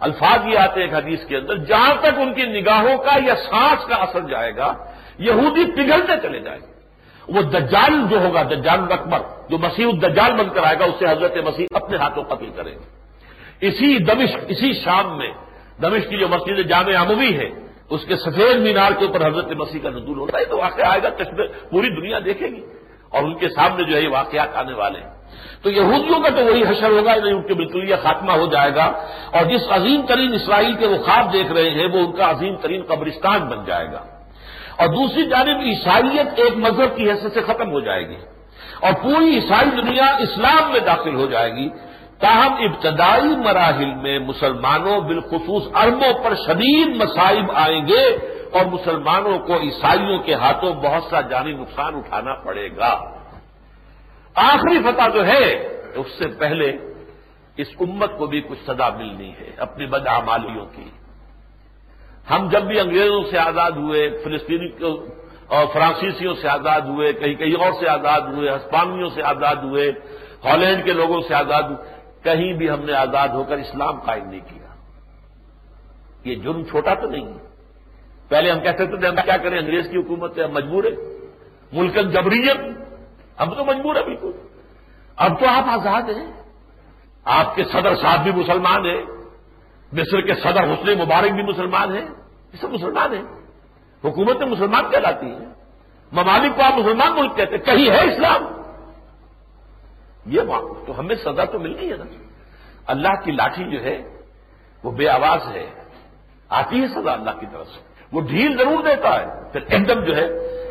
الفاظ 0.00 0.46
یہ 0.46 0.58
آتے 0.58 0.80
ہیں 0.80 0.88
ایک 0.88 0.94
حدیث 0.94 1.24
کے 1.26 1.36
اندر، 1.36 1.56
جہاں 1.56 1.94
تک 2.00 2.18
ان 2.18 2.34
کی 2.34 2.42
نگاہوں 2.42 2.98
کا 2.98 3.18
یا 3.26 3.34
سانس 3.36 3.86
کا 3.86 3.96
اثر 3.96 4.20
جائے 4.20 4.56
گا، 4.56 4.74
یہودی 5.18 5.64
پگھلتے 5.64 6.12
چلے 6.22 6.40
جائیں 6.40 6.60
گے۔ 6.60 6.76
وہ 7.28 7.42
دجال 7.42 8.06
جو 8.10 8.20
ہوگا، 8.20 8.42
دجال 8.42 8.92
اکبر، 8.92 9.18
جو 9.48 9.58
مسیح 9.58 9.86
الدجال 9.86 10.32
بن 10.32 10.48
کر 10.48 10.62
آئے 10.64 10.78
گا 10.78 10.84
اس 10.84 10.94
سے 10.98 11.06
حضرت 11.08 11.36
مسیح 11.36 11.66
اپنے 11.74 11.96
ہاتھوں 11.96 12.24
قتل 12.24 12.50
کریں 12.56 12.72
گے۔ 12.72 13.06
اسی 13.60 13.98
دمشق، 13.98 14.36
اسی 14.48 14.72
شام 14.72 15.18
میں، 15.18 15.32
دمشق 15.82 16.08
کی 16.08 16.18
جو 16.18 16.28
مسجد 16.28 16.68
جامع 16.68 17.02
عموی 17.02 17.36
ہے، 17.36 17.50
اس 17.90 18.04
کے 18.04 18.16
سفید 18.16 18.56
مینار 18.56 18.92
کے 18.98 19.06
اوپر 19.06 19.26
حضرت 19.26 19.50
مسیح 19.50 19.80
کا 19.82 19.90
نزول 19.90 20.18
ہوتا 20.18 20.38
ہے، 20.38 20.44
تو 20.44 20.58
واقعہ 20.58 20.86
آئے 20.86 21.02
گا 21.02 21.08
پوری 21.70 21.88
دنیا 21.90 22.18
دیکھے 22.24 22.46
گی۔ 22.46 22.60
اور 23.08 23.22
ان 23.22 23.34
کے 23.34 23.48
سامنے 23.48 23.84
جو 23.84 23.96
ہے، 23.96 24.02
یہ 24.02 24.08
واقعات 24.08 24.56
آنے 24.56 24.72
والے 24.72 25.00
ہیں۔ 25.00 25.15
تو 25.62 25.70
یہودیوں 25.70 26.20
کا 26.20 26.28
تو 26.28 26.44
وہی 26.44 26.62
حشر 26.62 26.90
ہوگا 26.90 27.12
ان 27.12 27.42
کے 27.42 27.54
بالکل 27.54 27.90
یہ 27.90 27.94
خاتمہ 28.02 28.32
ہو 28.32 28.46
جائے 28.46 28.74
گا 28.74 28.84
اور 29.32 29.44
جس 29.44 29.60
عظیم 29.68 30.06
ترین 30.06 30.34
اسرائیل 30.34 30.74
کے 30.74 30.86
وہ 30.86 30.96
خواب 30.96 31.32
دیکھ 31.32 31.52
رہے 31.52 31.70
ہیں 31.70 31.86
وہ 31.86 31.98
ان 31.98 32.12
کا 32.12 32.30
عظیم 32.30 32.56
ترین 32.56 32.82
قبرستان 32.82 33.40
بن 33.40 33.64
جائے 33.64 33.86
گا۔ 33.86 34.04
اور 34.76 34.86
دوسری 34.88 35.26
جانب 35.26 35.60
عیسائیت 35.60 36.26
ایک 36.36 36.56
مذہب 36.56 36.96
کی 36.96 37.10
حیثیت 37.10 37.34
سے 37.34 37.40
ختم 37.40 37.70
ہو 37.70 37.80
جائے 37.80 38.08
گی 38.08 38.16
اور 38.80 38.92
پوری 39.02 39.34
عیسائی 39.34 39.82
دنیا 39.82 40.04
اسلام 40.04 40.72
میں 40.72 40.80
داخل 40.80 41.14
ہو 41.14 41.26
جائے 41.26 41.52
گی۔ 41.52 41.68
تاہم 42.20 42.52
ابتدائی 42.52 43.36
مراحل 43.36 43.94
میں 43.94 44.18
مسلمانوں 44.18 45.00
بالخصوص 45.00 45.62
اربوں 45.74 46.24
پر 46.24 46.34
شدید 46.34 46.96
مصائب 46.96 47.52
آئیں 47.54 47.88
گے 47.88 48.16
اور 48.52 48.64
مسلمانوں 48.64 49.38
کو 49.38 49.56
عیسائیوں 49.56 50.18
کے 50.18 50.34
ہاتھوں 50.34 50.72
بہت 50.72 51.02
سا 51.10 51.20
جانی 51.20 51.52
نقصان 51.52 51.94
اٹھانا 51.94 52.34
پڑے 52.34 52.68
گا۔ 52.76 53.15
آخری 54.36 54.78
فتح 54.82 55.08
جو 55.14 55.26
ہے، 55.26 55.68
اس 55.94 56.06
سے 56.18 56.28
پہلے 56.28 56.72
اس 57.56 57.66
امت 57.80 58.10
کو 58.18 58.26
بھی 58.26 58.40
کچھ 58.40 58.58
سزا 58.66 58.88
ملنی 58.88 59.30
ہے، 59.30 59.50
اپنی 59.56 59.86
بدعمالیوں 59.86 60.66
کی۔ 60.66 60.90
ہم 62.30 62.48
جب 62.48 62.62
بھی 62.62 62.80
انگریزوں 62.80 63.24
سے 63.30 63.38
آزاد 63.38 63.70
ہوئے 63.70 64.10
فلسطینی 64.24 64.70
اور 65.46 65.66
فرانسیسیوں 65.72 66.34
سے 66.34 66.48
آزاد 66.48 66.80
ہوئے، 66.80 67.12
کہیں 67.12 67.34
کہیں 67.34 67.64
اور 67.64 67.72
سے 67.80 67.88
آزاد 67.88 68.20
ہوئے، 68.20 68.50
ہسپانویوں 68.50 69.10
سے 69.10 69.22
آزاد 69.22 69.56
ہوئے، 69.56 69.92
ہالینڈ 70.44 70.84
کے 70.84 70.92
لوگوں 70.92 71.20
سے 71.28 71.34
آزاد 71.34 71.62
ہوئے، 71.62 71.92
کہیں 72.22 72.52
بھی 72.52 72.70
ہم 72.70 72.80
نے 72.80 72.92
آزاد 72.92 73.28
ہو 73.28 73.44
کر 73.44 73.56
اسلام 73.56 74.00
قائم 74.00 74.28
نہیں 74.28 74.40
کیا۔ 74.40 74.74
یہ 76.24 76.34
جرم 76.34 76.64
چھوٹا 76.64 76.94
تو 76.94 77.10
نہیں 77.10 77.26
ہے۔ 77.26 77.46
پہلے 78.28 78.50
ہم 78.50 78.60
کہتے 78.60 78.86
تھے، 78.86 79.08
ہم 79.08 79.14
کیا 79.24 79.36
کریں، 79.36 79.58
انگریز 79.58 79.88
کی 79.90 79.96
حکومت 79.96 80.34
سے 80.34 80.44
ہم 80.44 80.52
مجبور 80.52 80.84
ہے 80.84 80.90
ملکن 81.72 82.10
جبریت 82.10 82.85
ہم 83.40 83.54
تو 83.54 83.64
مجبور 83.64 83.96
ہیں 83.96 84.04
بالکل۔ 84.04 84.30
اب 85.16 85.40
تو 85.40 85.46
آپ 85.46 85.64
آزاد 85.68 86.02
ہیں۔ 86.02 86.32
آپ 87.24 87.56
کے 87.56 87.64
صدر 87.64 87.94
صاحب 87.94 88.22
بھی 88.22 88.32
مسلمان 88.32 88.86
ہیں۔ 88.86 89.02
مصر 89.92 90.20
کے 90.20 90.34
صدر 90.34 90.64
حسن 90.64 90.98
مبارک 90.98 91.30
بھی 91.30 91.42
مسلمان 91.42 91.96
ہیں۔ 91.96 92.06
یہ 92.52 92.56
سب 92.60 92.72
مسلمان 92.72 93.14
ہیں۔ 93.14 93.22
حکومت 94.04 94.36
مسلمان 94.36 94.90
کہلاتی 94.90 95.26
ہیں۔ 95.26 95.46
ممالک 96.12 96.56
کو 96.56 96.62
آپ 96.62 96.72
مسلمان 96.78 97.12
ملک 97.12 97.36
کہتے 97.36 97.56
ہیں۔ 97.56 97.64
کہیں 97.64 97.90
ہے 97.90 98.12
اسلام۔ 98.12 98.44
یہ 100.26 100.40
تو 100.86 101.00
ہمیں 101.00 101.14
سزا 101.14 101.44
تو 101.44 101.58
ملنی 101.58 101.90
ہے 101.92 101.96
نا۔ 101.96 102.04
اللہ 102.86 103.24
کی 103.24 103.32
لاٹھی 103.32 103.64
جو 103.64 103.84
ہے، 103.84 104.02
وہ 104.82 104.90
بے 104.90 105.08
آواز 105.08 105.48
ہے۔ 105.48 105.70
آتی 106.48 106.82
ہے 106.82 106.88
سزا 106.88 107.12
اللہ 107.12 107.30
کی 107.40 107.46
طرف 107.52 107.68
سے۔ 107.68 107.80
وہ 108.12 108.20
ڈھیل 108.20 108.56
ضرور 108.56 108.84
دیتا 108.84 109.20
ہے۔ 109.20 109.26
پھر 109.52 109.60
ایک 109.60 109.88
دم 109.88 110.04
جو 110.04 110.16
ہے، 110.16 110.28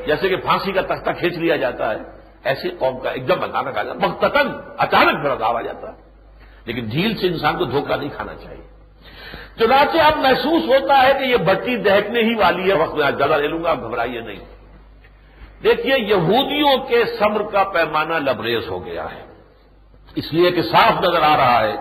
جیسے 0.07 0.29
کہ 0.29 0.35
پھانسی 0.35 0.71
کا 0.71 0.81
تختہ 0.81 1.11
کھینچ 1.11 1.37
لیا 1.37 1.55
جاتا 1.55 1.91
ہے۔ 1.91 2.14
ایسی 2.45 2.69
قوم 2.69 2.99
کا 2.99 3.09
ایک 3.09 3.27
دم 3.27 3.43
اچانک 3.43 3.77
آ 3.77 3.83
جاتا 3.83 4.07
مختن 4.07 4.47
اچانک 4.77 5.23
بڑا 5.23 5.35
داو 5.39 5.57
آ 5.57 5.61
جاتا۔ 5.61 5.87
ہے 5.87 6.05
لیکن 6.65 6.85
ڈھیل 6.85 7.17
سے 7.17 7.27
انسان 7.27 7.57
کو 7.57 7.65
دھوکہ 7.65 7.95
نہیں 7.95 8.09
کھانا 8.09 8.35
چاہیے۔ 8.35 8.63
چنانچہ 9.59 9.97
اب 9.97 10.17
محسوس 10.17 10.61
ہوتا 10.67 11.03
ہے 11.03 11.13
کہ 11.13 11.23
یہ 11.23 11.37
بٹی 11.37 11.77
دہکنے 11.77 12.19
ہی 12.19 12.35
والی 12.35 12.71
ہے، 12.71 12.75
وقت 12.75 12.95
میں 12.95 13.11
زیادہ 13.11 13.37
لے 13.41 13.47
لوں 13.47 13.63
گا 13.63 13.71
آپ 13.71 13.77
گھبرائیے 13.77 14.21
نہیں۔ 14.21 14.39
دیکھیے، 15.63 15.99
یہودیوں 15.99 16.77
کے 16.77 17.03
صبر 17.19 17.43
کا 17.43 17.63
پیمانہ 17.63 18.13
لبریز 18.13 18.67
ہو 18.67 18.85
گیا 18.85 19.05
ہے۔ 19.11 19.25
اس 20.15 20.33
لیے 20.33 20.51
کہ 20.51 20.61
صاف 20.61 21.03
نظر 21.03 21.21
آ 21.21 21.37
رہا 21.37 21.61
ہے 21.63 21.75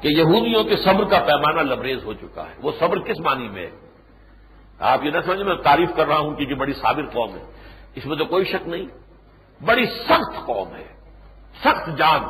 کہ 0.00 0.08
یہودیوں 0.08 0.64
کے 0.64 0.76
صبر 0.76 1.04
کا 1.04 1.18
پیمانہ 1.18 1.60
لبریز 1.60 2.04
ہو 2.04 2.12
چکا 2.12 2.42
ہے۔ 2.42 2.54
وہ 2.62 2.72
صبر 2.78 2.98
کس 2.98 3.20
معنی 3.20 3.48
میں 3.48 3.66
ہے؟ 3.66 3.70
آپ 4.78 5.04
یہ 5.04 5.10
نہ 5.10 5.18
سمجھیں، 5.26 5.44
میں 5.44 5.56
تعریف 5.56 5.88
کر 5.96 6.06
رہا 6.06 6.18
ہوں 6.18 6.34
کہ 6.34 6.42
یہ 6.42 6.54
بڑی 6.54 6.72
صابر 6.72 7.06
قوم 7.06 7.30
ہے۔ 7.30 7.44
اس 7.94 8.06
میں 8.06 8.16
تو 8.16 8.24
کوئی 8.24 8.44
شک 8.44 8.68
نہیں۔ 8.68 9.07
بڑی 9.64 9.86
سخت 9.86 10.46
قوم 10.46 10.76
ہے، 10.76 10.84
سخت 11.64 11.98
جان۔ 11.98 12.20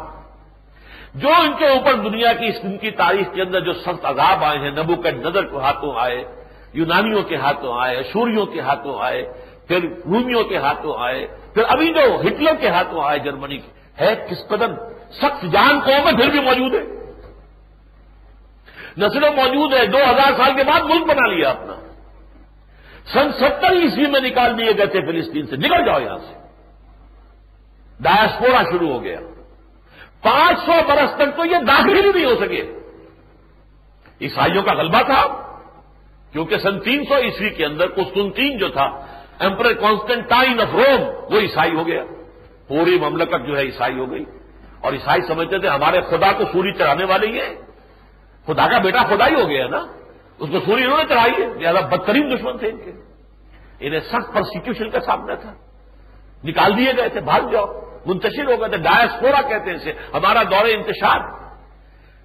جو 1.15 1.29
ان 1.29 1.57
کے 1.59 1.67
اوپر 1.67 1.95
دنیا 1.95 2.33
کی 2.33 2.47
اس 2.47 2.81
کی 2.81 2.91
تاریخ 2.91 3.35
کے 3.35 3.43
اندر 3.43 3.61
جو 3.61 3.73
سخت 3.73 4.05
عذاب 4.05 4.45
آئے 4.45 4.59
ہیں 4.59 4.71
نبو 4.71 4.97
کے 4.97 5.11
نظر 5.11 5.45
کے 5.45 5.57
ہاتھوں 5.57 5.93
آئے، 5.97 6.25
یونانیوں 6.73 7.23
کے 7.23 7.37
ہاتھوں 7.37 7.79
آئے، 7.79 7.97
اشوریوں 7.97 8.47
کے 8.47 8.61
ہاتھوں 8.61 8.99
آئے، 9.01 9.33
پھر 9.69 9.83
رومیوں 9.83 10.45
کے 10.45 10.57
ہاتھوں 10.57 10.95
آئے، 10.99 11.27
پھر 11.55 11.63
ابھی 11.69 11.95
جو 11.95 12.21
ہٹلر 12.21 12.55
کے 12.61 12.69
ہاتھوں 12.69 13.05
آئے 13.05 13.19
جرمنی 13.19 13.59
کے۔ 13.59 13.79
ہے 14.01 14.15
کس 14.31 14.49
قدر 14.49 14.67
سخت 15.11 15.43
جان 15.53 15.81
قوم 15.81 16.09
ہے، 16.09 16.17
پھر 16.17 16.31
بھی 16.31 16.41
موجود 16.41 16.75
ہے۔ 16.75 16.81
نسلیں 18.99 19.31
موجود 19.31 19.75
ہے، 19.75 19.87
دو 19.87 19.99
ہزار 19.99 20.33
سال 20.37 20.55
کے 20.57 20.65
بعد 20.65 20.81
ملک 20.81 21.07
بنا 21.07 21.27
لیا 21.27 21.51
اپنا۔ 21.51 21.75
سن 23.13 23.33
ستر 23.33 23.73
عیسوی 23.73 24.07
میں 24.07 24.21
نکال 24.21 24.59
دیے 24.59 24.73
گئے 24.79 24.87
تھے 24.87 25.01
فلسطین 25.01 25.47
سے، 25.47 25.57
نکل 25.57 25.85
جاؤ 25.87 26.01
یہاں 26.01 26.19
سے۔ 26.19 26.48
ڈائسپورا 28.01 28.63
شروع 28.63 28.93
ہو 28.93 29.03
گیا۔ 29.03 29.21
پانچ 30.23 30.59
سو 30.67 30.73
برس 30.89 31.11
تک 31.17 31.37
تو 31.37 31.45
یہ 31.45 31.57
داخل 31.69 31.97
ہی 31.97 32.13
نہیں 32.15 32.25
ہو 32.25 32.35
سکے۔ 32.41 32.79
عیسائیوں 34.21 34.63
کا 34.63 34.75
غلبہ 34.75 35.03
تھا، 35.03 35.27
کیونکہ 36.33 36.59
سن 36.59 36.81
تین 36.81 37.05
سو 37.05 37.17
عیسوی 37.17 37.51
کے 37.51 37.65
اندر 37.65 37.89
قسطنطین 37.89 38.59
جو 38.59 38.69
تھا 38.69 39.07
ایمپر 39.39 39.73
کانسٹنٹائن 39.73 40.61
آف 40.61 40.75
روم، 40.75 41.35
وہ 41.35 41.41
عیسائی 41.41 41.75
ہو 41.75 41.87
گیا۔ 41.87 42.05
پوری 42.69 42.99
مملکت 42.99 43.47
جو 43.47 43.57
ہے 43.57 43.63
عیسائی 43.63 43.99
ہو 43.99 44.11
گئی۔ 44.11 44.25
اور 44.81 44.93
عیسائی 44.93 45.21
سمجھتے 45.23 45.59
تھے، 45.59 45.69
ہمارے 45.69 46.01
خدا 46.01 46.33
کو 46.33 46.45
سوری 46.53 46.73
چڑھانے 46.73 47.05
والے 47.05 47.27
ہی 47.27 47.41
ہیں 47.41 47.55
خدا 48.47 48.67
کا 48.67 48.79
بیٹا 48.79 49.03
خدا 49.03 49.27
ہی 49.27 49.43
ہو 49.43 49.49
گیا 49.49 49.67
نا۔ 49.67 49.87
اس 50.39 50.49
کو 50.51 50.61
سوری 50.61 50.85
انہوں 50.85 50.99
نے 50.99 51.05
چڑھائی 51.09 51.33
ہے۔ 51.33 51.47
زیادہ 51.59 51.87
بدترین 51.91 52.37
دشمن 52.37 52.59
تھے 52.59 52.69
ان 52.69 52.77
کے۔ 52.77 52.93
انہیں 53.81 54.01
سخت 54.01 54.35
پرسیکیوشن 54.35 54.91
کا 54.91 55.01
سامنا 55.01 55.35
تھا۔ 55.35 55.55
نکال 56.45 56.79
دیے 56.79 56.93
گئے 56.97 57.09
تھے، 57.09 57.21
بھاگ 57.21 57.41
جاؤ۔ 57.53 57.88
منتشر 58.09 58.45
ہو 58.45 58.61
گئے 58.61 58.69
تھے 58.69 58.77
ڈائسپورا 58.77 59.41
کہتے 59.49 59.71
ہیں 59.71 59.77
اسے، 59.77 59.93
ہمارا 60.15 60.43
دور 60.43 60.67
انتشار۔ 60.67 61.21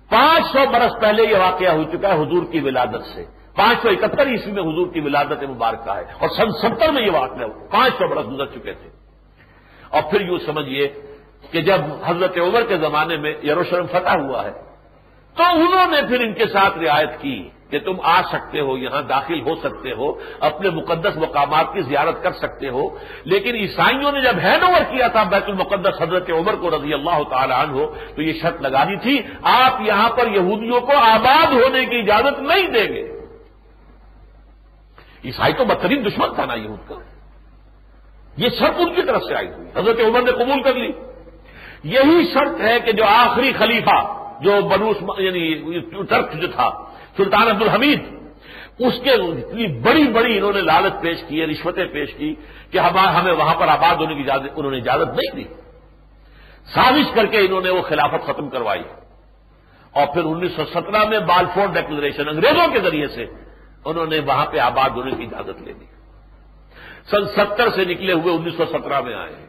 پانچ 0.10 0.46
سو 0.54 0.60
برس 0.74 1.02
پہلے 1.02 1.24
یہ 1.24 1.38
واقعہ 1.38 1.72
ہو 1.72 1.84
چکا 1.84 2.08
ہے 2.08 2.14
حضور 2.14 2.44
کی 2.52 2.60
ولادت 2.60 3.06
سے۔ 3.16 3.26
پانچ 3.56 3.78
سو 3.82 3.90
اکہتر 3.90 4.28
عیسوی 4.28 4.52
میں 4.52 4.62
حضور 4.62 4.94
کی 4.94 5.00
ولادت 5.00 5.44
مبارکہ 5.44 5.92
ہے۔ 5.92 6.04
اور 6.20 6.30
سن 6.30 6.52
ستر 6.52 6.92
میں 6.92 7.02
یہ 7.02 7.12
واقعہ 7.12 7.46
پانچ 7.72 7.94
سو 7.94 8.08
برس 8.08 8.28
گزر 8.28 8.46
چکے 8.46 8.74
تھے۔ 8.74 8.90
اور 9.90 10.02
پھر 10.12 10.22
یوں 10.22 10.38
سمجھیے 10.46 10.94
کہ 11.52 11.62
جب 11.62 11.82
حضرت 12.06 12.38
عمر 12.38 12.62
کے 12.62 12.78
زمانے 12.78 13.18
میں 13.18 13.34
یروشلم 13.44 13.86
فتح 13.86 14.18
ہوا 14.18 14.44
ہے، 14.44 14.52
تو 15.38 15.44
انہوں 15.44 15.92
نے 15.92 16.08
پھر 16.08 16.20
ان 16.20 16.34
کے 16.34 16.48
ساتھ 16.48 16.78
رعایت 16.78 17.10
کی۔ 17.20 17.50
کہ 17.74 17.80
تم 17.80 17.95
آ 18.03 18.21
سکتے 18.21 18.59
ہو، 18.59 18.78
یہاں 18.78 19.01
داخل 19.01 19.41
ہو 19.41 19.55
سکتے 19.55 19.91
ہو، 19.91 20.13
اپنے 20.39 20.69
مقدس 20.69 21.17
مقامات 21.17 21.74
کی 21.74 21.82
زیارت 21.82 22.24
کر 22.24 22.32
سکتے 22.32 22.69
ہو۔ 22.69 22.97
لیکن 23.24 23.55
عیسائیوں 23.55 24.11
نے 24.11 24.21
جب 24.21 24.34
ہینڈ 24.43 24.63
اوور 24.63 24.82
کیا 24.82 25.07
تھا 25.07 25.24
بیت 25.24 25.43
المقدس 25.47 26.01
حضرت 26.01 26.30
عمر 26.30 26.55
کو 26.55 26.69
رضی 26.69 26.93
اللہ 26.93 27.24
تعالی 27.30 27.53
عنہ 27.57 27.71
ہو 27.71 27.95
تو 28.15 28.21
یہ 28.21 28.34
شرط 28.41 28.61
لگا 28.61 28.84
دی 28.84 28.99
تھی، 28.99 29.21
آپ 29.41 29.82
یہاں 29.82 30.09
پر 30.09 30.28
یہودیوں 30.28 30.82
کو 30.82 30.97
آباد 30.97 31.53
ہونے 31.53 31.86
کی 31.86 31.95
اجازت 31.99 32.39
نہیں 32.39 32.67
دیں 32.67 32.88
گے۔ 32.88 33.19
عیسائی 35.26 35.53
تو 35.53 35.65
بدترین 35.65 36.05
دشمن 36.05 36.34
تھا 36.34 36.45
نا 36.45 36.53
یہود 36.53 36.89
کا۔ 36.89 36.95
یہ 38.38 38.49
شرط 38.49 38.76
ان 38.80 38.93
کی 38.93 39.01
طرف 39.01 39.24
سے 39.24 39.36
آئی 39.36 39.47
ہوئی۔ 39.47 39.67
حضرت 39.76 39.99
عمر 39.99 40.21
نے 40.21 40.32
قبول 40.32 40.61
کر 40.61 40.74
لی۔ 40.74 40.91
یہی 41.84 42.26
شرط 42.34 42.61
ہے 42.61 42.80
کہ 42.80 42.91
جو 42.91 43.05
آخری 43.05 43.51
خلیفہ، 43.53 44.24
جو 44.41 44.51
بنوس 44.61 44.97
یعنی 45.17 45.80
ٹرک 46.03 46.34
جو 46.34 46.47
تھا 46.47 46.69
سلطان 47.18 47.47
عبد 47.47 47.61
الحمید، 47.61 48.03
اس 48.80 48.93
کے 49.03 49.11
اتنی 49.11 49.68
بڑی 49.68 50.07
بڑی 50.07 50.38
انہوں 50.38 50.53
نے 50.53 50.61
لالچ 50.61 50.93
پیش 51.01 51.18
کی، 51.28 51.45
رشوتیں 51.45 51.86
پیش 51.86 52.14
کی 52.14 52.36
کہ 52.72 52.78
ہمیں 52.78 53.34
وہاں 53.34 53.55
پر 53.55 53.68
آباد 53.68 53.95
ہونے 53.95 54.16
کی 54.16 54.32
انہوں 54.55 54.72
نے 54.72 54.78
اجازت 54.78 55.07
نہیں 55.07 55.36
دی۔ 55.36 55.43
سازش 56.74 57.16
کر 57.16 57.26
کے 57.26 57.39
انہوں 57.39 57.61
نے 57.61 57.70
وہ 57.70 57.82
خلافت 57.82 58.26
ختم 58.26 58.49
کروائی۔ 58.49 58.84
اور 59.91 60.07
پھر 60.14 60.24
انیس 60.24 60.51
سو 60.55 60.66
سترہ 60.66 61.03
میں 61.09 61.20
بالفور 61.20 61.68
ڈیکلریشن 61.68 62.28
انگریزوں 62.28 62.68
کے 62.74 62.80
ذریعے 62.80 63.07
سے 63.07 63.26
انہوں 63.86 64.05
نے 64.05 64.20
وہاں 64.20 64.45
پہ 64.45 64.57
آباد 64.57 64.89
ہونے 64.89 65.11
کی 65.11 65.24
اجازت 65.24 65.61
لے 65.61 65.74
دی۔ 65.74 65.86
سن 67.11 67.26
ستر 67.26 67.70
سے 67.70 67.86
نکلے 67.86 68.14
ہوئے 68.14 68.34
انیس 68.34 68.53
سو 68.57 68.66
سترہ 68.66 69.01
میں 69.01 69.16
آئے 69.16 69.45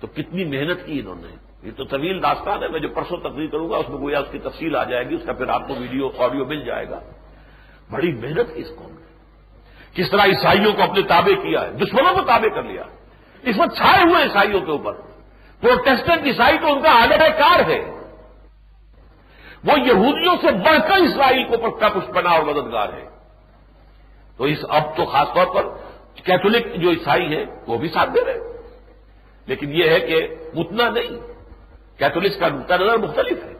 تو 0.00 0.06
کتنی 0.06 0.44
محنت 0.44 0.86
کی 0.86 1.00
انہوں 1.00 1.14
نے۔ 1.14 1.43
یہ 1.64 1.70
تو 1.76 1.84
طویل 1.84 2.22
داستان 2.22 2.62
ہے، 2.62 2.68
میں 2.68 2.80
جو 2.80 2.88
پرسوں 2.88 3.16
تقریر 3.16 3.50
کروں 3.50 3.70
گا، 3.70 3.76
اس 3.76 3.88
میں 3.88 3.98
گویا 3.98 4.18
اس 4.18 4.28
کی 4.30 4.38
تفصیل 4.38 4.76
آ 4.76 4.84
جائے 4.84 5.08
گی، 5.08 5.14
اس 5.14 5.20
کا 5.26 5.32
پھر 5.32 5.48
آپ 5.48 5.68
کو 5.68 5.74
ویڈیو 5.74 6.08
آڈیو 6.18 6.46
مل 6.46 6.64
جائے 6.64 6.90
گا۔ 6.90 7.00
بڑی 7.90 8.12
محنت 8.12 8.54
کی 8.54 8.60
اس 8.60 8.68
قوم 8.76 8.90
نے۔ 8.90 9.04
کس 9.94 10.10
طرح 10.10 10.24
عیسائیوں 10.24 10.72
کو 10.72 10.82
اپنے 10.82 11.02
تابع 11.02 11.42
کیا 11.42 11.60
ہے، 11.60 11.70
دشمنوں 11.72 12.14
کو 12.14 12.20
تابع 12.20 12.54
کر 12.54 12.62
لیا۔ 12.62 12.82
اس 13.42 13.56
وقت 13.58 13.76
چھائے 13.76 14.04
ہوئے 14.04 14.22
عیسائیوں 14.22 14.60
کے 14.60 14.70
اوپر۔ 14.70 14.92
پروٹیسٹنٹ 15.60 16.26
عیسائی 16.26 16.58
تو 16.58 16.72
ان 16.72 16.82
کا 16.82 17.02
آگے 17.02 17.30
کار 17.38 17.60
ہے۔ 17.60 17.90
وہ 19.64 19.80
یہودیوں 19.80 20.36
سے 20.40 20.46
بڑھ 20.46 20.88
کر 20.88 20.96
اسرائیل 20.96 21.44
کو 21.44 21.70
پکا 21.70 21.88
پشپنا 21.88 22.30
اور 22.30 22.42
مددگار 22.42 22.88
ہے۔ 22.92 23.08
تو 24.36 24.44
اس 24.44 24.58
اب 24.68 24.96
تو 24.96 25.04
خاص 25.04 25.28
طور 25.34 25.46
پر 25.54 25.66
کیتھولک 26.14 26.74
جو 26.74 26.90
عیسائی 26.90 27.36
ہے 27.36 27.44
وہ 27.66 27.78
بھی 27.78 27.88
ساتھ 27.88 28.10
دے 28.10 28.24
رہے 28.24 28.38
لیکن 29.46 29.72
یہ 29.72 29.90
ہے 29.90 30.00
کہ 30.00 30.28
اتنا 30.54 30.90
نہیں۔ 30.90 31.33
کیتھولکس 31.98 32.36
کا 32.36 32.48
نقطہ 32.48 32.74
نظر 32.74 32.96
مختلف 32.98 33.44
ہے۔ 33.44 33.54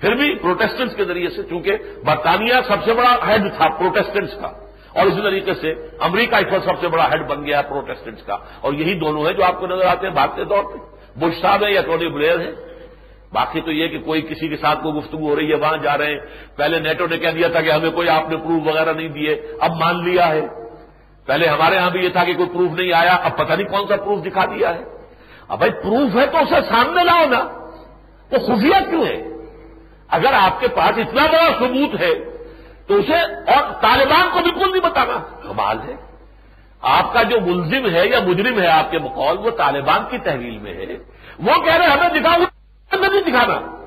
پھر 0.00 0.14
بھی 0.14 0.34
پروٹیسٹنٹس 0.34 0.96
کے 0.96 1.04
ذریعے 1.04 1.28
سے، 1.28 1.42
چونکہ 1.42 1.76
برطانیہ 2.04 2.54
سب 2.68 2.76
سے 2.84 2.94
بڑا 2.94 3.16
ہیڈ 3.28 3.42
تھا 3.56 3.68
پروٹیسٹنٹس 3.68 4.34
کا، 4.40 4.48
اور 4.92 5.06
اسی 5.06 5.20
طریقے 5.22 5.54
سے 5.54 5.74
امریکہ 6.00 6.34
اس 6.34 6.52
وقت 6.52 6.64
سب 6.64 6.80
سے 6.80 6.88
بڑا 6.88 7.04
ہیڈ 7.04 7.26
بن 7.26 7.46
گیا 7.46 7.62
پروٹیسٹنٹس 7.62 8.22
کا۔ 8.22 8.36
اور 8.60 8.72
یہی 8.72 8.94
دونوں 8.94 9.26
ہیں 9.26 9.32
جو 9.32 9.44
آپ 9.44 9.60
کو 9.60 9.66
نظر 9.66 9.86
آتے 9.86 10.06
ہیں 10.06 10.14
بھارتے 10.14 10.44
طور 10.44 10.64
پہ۔ 10.64 10.78
بش 11.18 11.40
صاحب 11.40 11.64
ہیں 11.64 11.72
یا 11.72 11.80
ٹونی 11.80 12.08
بلیئر 12.08 12.40
ہیں۔ 12.40 12.52
باقی 13.32 13.60
تو 13.60 13.72
یہ 13.72 13.88
کہ 13.88 13.98
کوئی 13.98 14.22
کسی 14.22 14.48
کے 14.48 14.56
ساتھ 14.56 14.82
کوئی 14.82 14.94
گفتگو 14.94 15.28
ہو 15.28 15.36
رہی 15.36 15.50
ہے، 15.50 15.56
وہاں 15.56 15.76
جا 15.76 15.98
رہے 15.98 16.06
ہیں۔ 16.06 16.18
پہلے 16.56 16.78
نیٹو 16.78 17.06
نے 17.06 17.18
کہہ 17.18 17.30
دیا 17.30 17.48
تھا 17.48 17.60
کہ 17.60 17.70
ہمیں 17.70 17.90
کوئی 17.90 18.08
آپ 18.08 18.28
نے 18.28 18.36
پروف 18.36 18.66
وغیرہ 18.66 18.92
نہیں 18.92 19.08
دیے۔ 19.08 19.42
اب 19.60 19.70
مان 19.70 20.10
لیا 20.10 20.28
ہے۔ 20.28 20.40
پہلے 21.26 21.46
ہمارے 21.46 21.78
ہاں 21.78 21.90
بھی 21.90 22.00
یہ 22.00 22.08
تھا 22.08 22.24
کہ 22.24 22.34
کوئی 22.34 22.48
پروف 22.48 22.70
نہیں 22.70 22.92
آیا۔ 22.92 23.14
اب 23.14 23.38
پتہ 23.38 23.52
نہیں 23.52 23.68
کون 23.68 23.88
سا 23.88 23.96
پروف 23.96 24.24
دکھا 24.24 24.44
دیا 24.44 24.74
ہے۔ 24.74 24.84
اب 25.48 25.58
بھائی 25.58 25.72
پروف 25.72 26.16
ہے 26.16 26.26
تو 26.26 26.38
اسے 26.38 26.68
سامنے 26.68 27.04
لاؤ 27.04 27.26
نا۔ 27.26 27.57
وہ 28.32 28.38
خفیہ 28.38 28.90
کیوں 28.90 29.06
ہے؟ 29.06 29.22
اگر 30.08 30.32
آپ 30.32 30.60
کے 30.60 30.68
پاس 30.68 30.98
اتنا 30.98 31.26
بڑا 31.26 31.46
ثبوت 31.58 32.00
ہے، 32.00 32.14
تو 32.86 32.94
اسے 32.94 33.16
اور 33.52 33.82
طالبان 33.82 34.28
کو 34.32 34.40
بالکل 34.40 34.72
نہیں 34.72 34.90
بتانا۔ 34.90 35.18
کمال 35.42 35.78
ہے۔ 35.88 35.94
آپ 36.82 37.12
کا 37.12 37.22
جو 37.22 37.40
ملزم 37.40 37.86
ہے 37.86 38.08
یا 38.08 38.20
مجرم 38.26 38.60
ہے 38.60 38.66
آپ 38.66 38.90
کے 38.90 38.98
مقول، 38.98 39.38
وہ 39.38 39.50
طالبان 39.50 40.00
کی 40.10 40.18
تحویل 40.18 40.58
میں 40.58 40.74
ہے۔ 40.74 40.84
وہ 41.38 41.64
کہہ 41.64 41.74
رہے 41.74 41.86
ہمیں 41.86 42.20
دکھاؤ۔ 42.20 42.38
نہیں 43.00 43.20
دکھانا۔ 43.20 43.84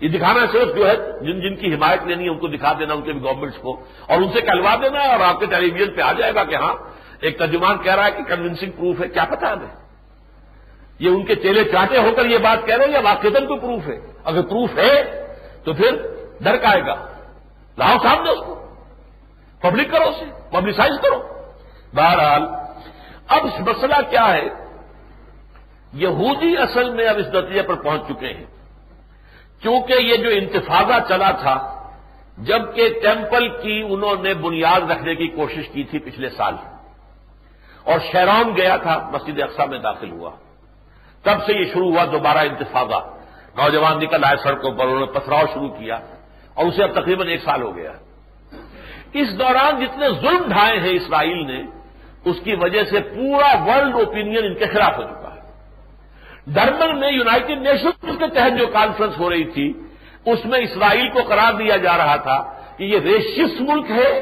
یہ 0.00 0.08
دکھانا 0.08 0.40
صرف 0.52 0.76
جو 0.76 0.88
ہے، 0.88 0.96
جن 0.96 1.40
جن 1.40 1.56
کی 1.56 1.74
حمایت 1.74 2.02
لینی 2.04 2.24
ہے، 2.24 2.28
ان 2.28 2.38
کو 2.38 2.46
دکھا 2.46 2.72
دینا، 2.78 2.94
ان 2.94 3.02
کے 3.02 3.12
گورنمنٹس 3.12 3.58
کو۔ 3.58 3.84
اور 4.06 4.18
ان 4.18 4.32
سے 4.32 4.40
کہلوا 4.40 4.74
دینا، 4.82 5.00
اور 5.00 5.20
آپ 5.20 5.40
کے 5.40 5.46
ٹیلی 5.46 5.70
ویژن 5.70 5.94
پہ 5.94 6.00
آ 6.00 6.12
جائے 6.12 6.34
گا 6.34 6.44
کہ 6.44 6.54
ہاں 6.54 6.74
ایک 7.20 7.38
ترجمان 7.38 7.78
کہہ 7.78 7.94
رہا 7.94 8.06
ہے 8.06 8.10
کہ 8.10 8.22
کنونسنگ 8.22 8.70
پروف 8.70 9.00
ہے۔ 9.00 9.08
کیا 9.08 9.24
پتا 9.24 9.52
ہمیں؟ 9.52 9.81
یہ 10.98 11.08
ان 11.08 11.24
کے 11.24 11.34
چیلے 11.34 11.64
چاٹے 11.64 11.98
ہو 11.98 12.10
کر 12.16 12.24
یہ 12.26 12.38
بات 12.38 12.66
کہہ 12.66 12.76
رہے 12.76 12.84
ہیں، 12.84 12.92
یا 12.92 13.00
واقع 13.00 13.28
کو 13.28 13.56
پروف 13.56 13.86
ہے؟ 13.88 13.98
اگر 14.24 14.42
پروف 14.42 14.78
ہے 14.78 14.94
تو 15.64 15.72
پھر 15.72 15.96
ڈر 16.40 16.56
کا 16.56 16.70
آئے 16.70 16.82
گا۔ 16.86 16.94
لاؤ 17.78 17.96
سامنے 18.02 18.30
اس 18.30 18.38
کو۔ 18.46 18.54
پبلک 19.60 19.90
کرو 19.90 20.08
اسے، 20.08 20.24
پبلسائز 20.50 21.00
کرو۔ 21.02 21.18
بہرحال، 21.94 22.42
اب 23.28 23.44
مسئلہ 23.68 24.00
کیا 24.10 24.32
ہے؟ 24.32 24.48
یہودی 25.92 26.56
اصل 26.56 26.90
میں 26.90 27.06
اب 27.06 27.16
اس 27.18 27.26
نتیجے 27.26 27.62
پر 27.62 27.74
پہنچ 27.74 28.02
چکے 28.08 28.26
ہیں۔ 28.26 28.44
کیونکہ 29.62 29.92
یہ 29.92 30.16
جو 30.16 30.28
انتفاضہ 30.28 30.98
چلا 31.08 31.30
تھا، 31.30 31.56
جبکہ 32.38 32.88
ٹیمپل 33.02 33.48
کی 33.48 33.82
انہوں 33.88 34.22
نے 34.22 34.34
بنیاد 34.34 34.90
رکھنے 34.90 35.14
کی 35.14 35.26
کوشش 35.26 35.68
کی 35.68 35.82
تھی 35.82 35.98
پچھلے 35.98 36.28
سال، 36.30 36.54
اور 37.84 37.98
شہرون 38.12 38.56
گیا 38.56 38.76
تھا، 38.76 39.10
مسجد 39.12 39.42
اقسا 39.42 39.64
میں 39.64 39.78
داخل 39.78 40.10
ہوا۔ 40.10 40.30
تب 41.22 41.44
سے 41.46 41.52
یہ 41.52 41.64
شروع 41.72 41.90
ہوا 41.92 42.04
دوبارہ 42.04 42.38
انتفاضہ۔ 42.38 43.00
نوجوان 43.56 43.98
نکل 43.98 44.24
آئے 44.24 44.36
سڑکوں 44.36 44.70
پر 44.70 44.84
انہوں 44.84 45.00
نے 45.00 45.06
پتھراؤ 45.06 45.46
شروع 45.54 45.68
کیا 45.68 45.98
اور 46.54 46.66
اسے 46.66 46.82
اب 46.82 46.92
تقریباً 46.92 47.28
ایک 47.28 47.42
سال 47.44 47.62
ہو 47.62 47.76
گیا۔ 47.76 47.92
اس 49.12 49.38
دوران 49.38 49.84
جتنے 49.84 50.08
ظلم 50.08 50.48
ڈھائے 50.48 50.78
ہیں 50.80 50.92
اسرائیل 50.92 51.46
نے، 51.46 51.62
اس 52.24 52.36
کی 52.44 52.54
وجہ 52.54 52.84
سے 52.84 53.00
پورا 53.00 53.64
ورلڈ 53.64 53.94
اوپینین 53.94 54.44
ان 54.44 54.54
کے 54.54 54.66
خلاف 54.66 54.98
ہو 54.98 55.02
چکا 55.02 55.34
ہے۔ 55.34 55.40
ڈرمن 56.46 57.00
میں 57.00 57.12
یوناٹیڈ 57.12 57.58
نیشنز 57.58 58.18
کے 58.18 58.26
تحت 58.26 58.58
جو 58.58 58.66
کانفرنس 58.66 59.18
ہو 59.18 59.30
رہی 59.30 59.44
تھی، 59.44 59.72
اس 60.26 60.44
میں 60.44 60.58
اسرائیل 60.58 61.08
کو 61.08 61.20
قرار 61.28 61.52
دیا 61.52 61.76
جا 61.76 61.96
رہا 61.96 62.16
تھا 62.16 62.38
کہ 62.76 62.84
یہ 62.84 62.98
ریشس 62.98 63.60
ملک 63.60 63.90
ہے 63.90 64.18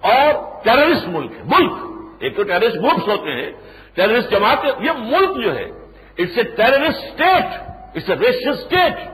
اور 0.00 0.32
ٹیررسٹ 0.64 1.08
ملک 1.08 1.32
ہے۔ 1.32 1.42
ملک، 1.44 1.72
ایک 2.20 2.36
تو 2.36 2.42
ٹیررسٹ 2.42 2.76
گروپس 2.76 3.08
ہوتے 3.08 3.30
ہیں، 3.30 3.52
ٹیررسٹ 3.94 4.30
جماعت 4.30 4.58
یہ 4.80 4.90
ملک 4.98 5.44
جو 5.44 5.56
ہے 5.56 5.81
it's 6.18 6.38
a 6.38 6.42
terrorist 6.56 7.04
state 7.04 7.60
it's 7.96 8.10
a 8.10 8.16
racist 8.16 8.48
state 8.48 9.10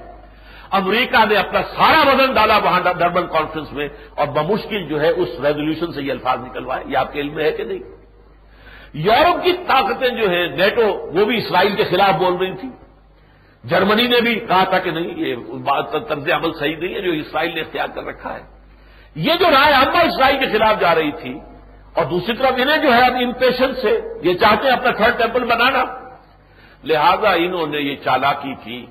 امریکہ 0.78 1.24
نے 1.28 1.36
اپنا 1.36 1.60
سارا 1.76 2.00
وزن 2.08 2.34
ڈالا 2.34 2.56
وہاں 2.64 2.80
ڈربن 2.92 3.26
کانفرنس 3.32 3.72
میں 3.72 3.88
اور 4.14 4.26
بمشکل 4.34 4.88
جو 4.88 5.00
ہے 5.00 5.08
اس 5.10 5.28
ریزولوشن 5.44 5.92
سے 5.92 6.02
یہ 6.02 6.12
الفاظ 6.12 6.40
نکلوائے. 6.40 6.82
یہ 6.86 6.96
آپ 6.96 7.12
کے 7.12 7.20
علم 7.20 7.34
میں 7.34 7.44
ہے 7.44 7.52
کہ 7.52 7.64
نہیں؟ 7.64 7.78
یورپ 9.04 9.42
کی 9.44 9.52
طاقتیں 9.68 10.08
جو 10.08 10.28
ہیں 10.30 10.46
نیٹو، 10.56 10.86
وہ 11.14 11.24
بھی 11.24 11.36
اسرائیل 11.36 11.74
کے 11.76 11.84
خلاف 11.90 12.14
بول 12.18 12.36
رہی 12.36 12.54
تھی 12.60 12.68
جرمنی 13.64 14.06
نے 14.06 14.20
بھی 14.20 14.34
کہا 14.40 14.64
تھا 14.64 14.78
کہ 14.78 14.90
نہیں، 14.90 15.10
یہ 15.18 15.34
طرز 16.08 16.28
عمل 16.34 16.52
صحیح 16.58 16.76
نہیں 16.76 16.94
ہے، 16.94 17.00
جو 17.00 17.12
اسرائیل 17.12 17.54
نے 17.54 17.60
اختیار 17.60 17.88
کر 17.94 18.04
رکھا 18.04 18.34
ہے. 18.34 18.42
یہ 19.16 19.34
جو 19.40 19.50
رائے 19.50 19.72
عامہ 19.74 20.02
اسرائیل 20.06 20.38
کے 20.38 20.46
خلاف 20.52 20.80
جا 20.80 20.94
رہی 20.94 21.12
تھی، 21.22 21.32
اور 21.94 22.04
دوسری 22.06 22.36
طرف 22.36 22.52
انہیں 22.56 22.82
جو 22.82 22.92
ہے 22.94 23.00
اب 23.02 23.16
امپیشن 23.22 23.74
سے، 23.82 23.96
یہ 24.22 24.34
چاہتے 24.34 24.68
ہیں 24.68 24.76
اپنا 24.76 24.90
تھرڈ 24.92 25.18
ٹیمپل 25.18 25.44
بنانا. 25.46 25.84
لہذا 26.84 27.30
انہوں 27.30 27.66
نے 27.66 27.78
یہ 27.78 27.96
چالاکی 28.04 28.54
کی، 28.64 28.86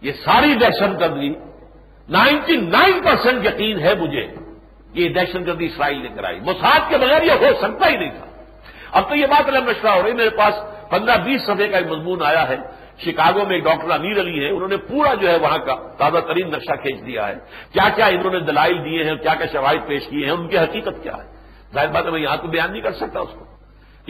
یہ 0.00 0.12
ساری 0.12 0.54
دہشت 0.54 1.00
گردی، 1.00 1.28
نائنٹی 2.08 2.56
نائن 2.56 3.00
پرسینٹ 3.04 3.46
یقین 3.46 3.78
ہے 3.78 3.94
مجھے 3.94 4.26
یہ 4.92 5.08
دہشت 5.08 5.46
گردی 5.46 5.66
اسرائیل 5.66 6.02
نے 6.02 6.08
کرائی۔ 6.08 6.40
مساج 6.40 6.80
کے 6.88 6.98
بغیر 6.98 7.22
یہ 7.22 7.32
ہو 7.32 7.48
سکتا 7.62 7.88
ہی 7.88 7.96
نہیں 7.96 8.10
تھا۔ 8.10 8.26
اب 8.92 9.08
تو 9.08 9.14
یہ 9.14 9.26
بات 9.26 9.48
الگ 9.48 9.58
مشورہ 9.58 9.92
ہو 9.92 10.02
رہی 10.02 10.12
میرے 10.12 10.30
پاس 10.30 10.54
پندرہ 10.90 11.16
بیس 11.16 11.42
صفحے 11.42 11.68
کا 11.68 11.76
ایک 11.76 11.86
مضمون 11.86 12.22
آیا 12.22 12.48
ہے۔ 12.48 12.56
شکاگو 12.98 13.46
میں 13.46 13.54
ایک 13.54 13.64
ڈاکٹر 13.64 13.90
امیر 13.90 14.20
علی 14.20 14.44
ہے 14.44 14.50
انہوں 14.50 14.68
نے 14.68 14.76
پورا 14.76 15.14
جو 15.14 15.30
ہے 15.30 15.38
وہاں 15.38 15.58
کا 15.58 15.74
تازہ 15.98 16.18
ترین 16.18 16.50
نقشہ 16.50 16.76
کھینچ 16.82 17.06
دیا 17.06 17.28
ہے۔ 17.28 17.34
کیا 17.72 17.88
کیا 17.94 18.06
انہوں 18.06 18.32
نے 18.32 18.40
دلائل 18.40 18.84
دیے 18.84 19.04
ہیں، 19.04 19.14
کیا 19.14 19.34
کیا 19.34 19.46
شواہد 19.52 19.86
پیش 19.86 20.06
کیے 20.06 20.24
ہیں، 20.24 20.32
ان 20.32 20.48
کی 20.48 20.58
حقیقت 20.58 21.02
کیا 21.02 21.16
ہے؟ 21.16 21.32
ظاہر 21.74 21.88
بات 21.88 22.06
ہے 22.06 22.10
میں 22.10 22.20
یہاں 22.20 22.36
تو 22.36 22.48
بیان 22.48 22.72
نہیں 22.72 22.82
کر 22.82 22.92
سکتا 22.92 23.20
اس 23.20 23.28
کو۔ 23.38 23.49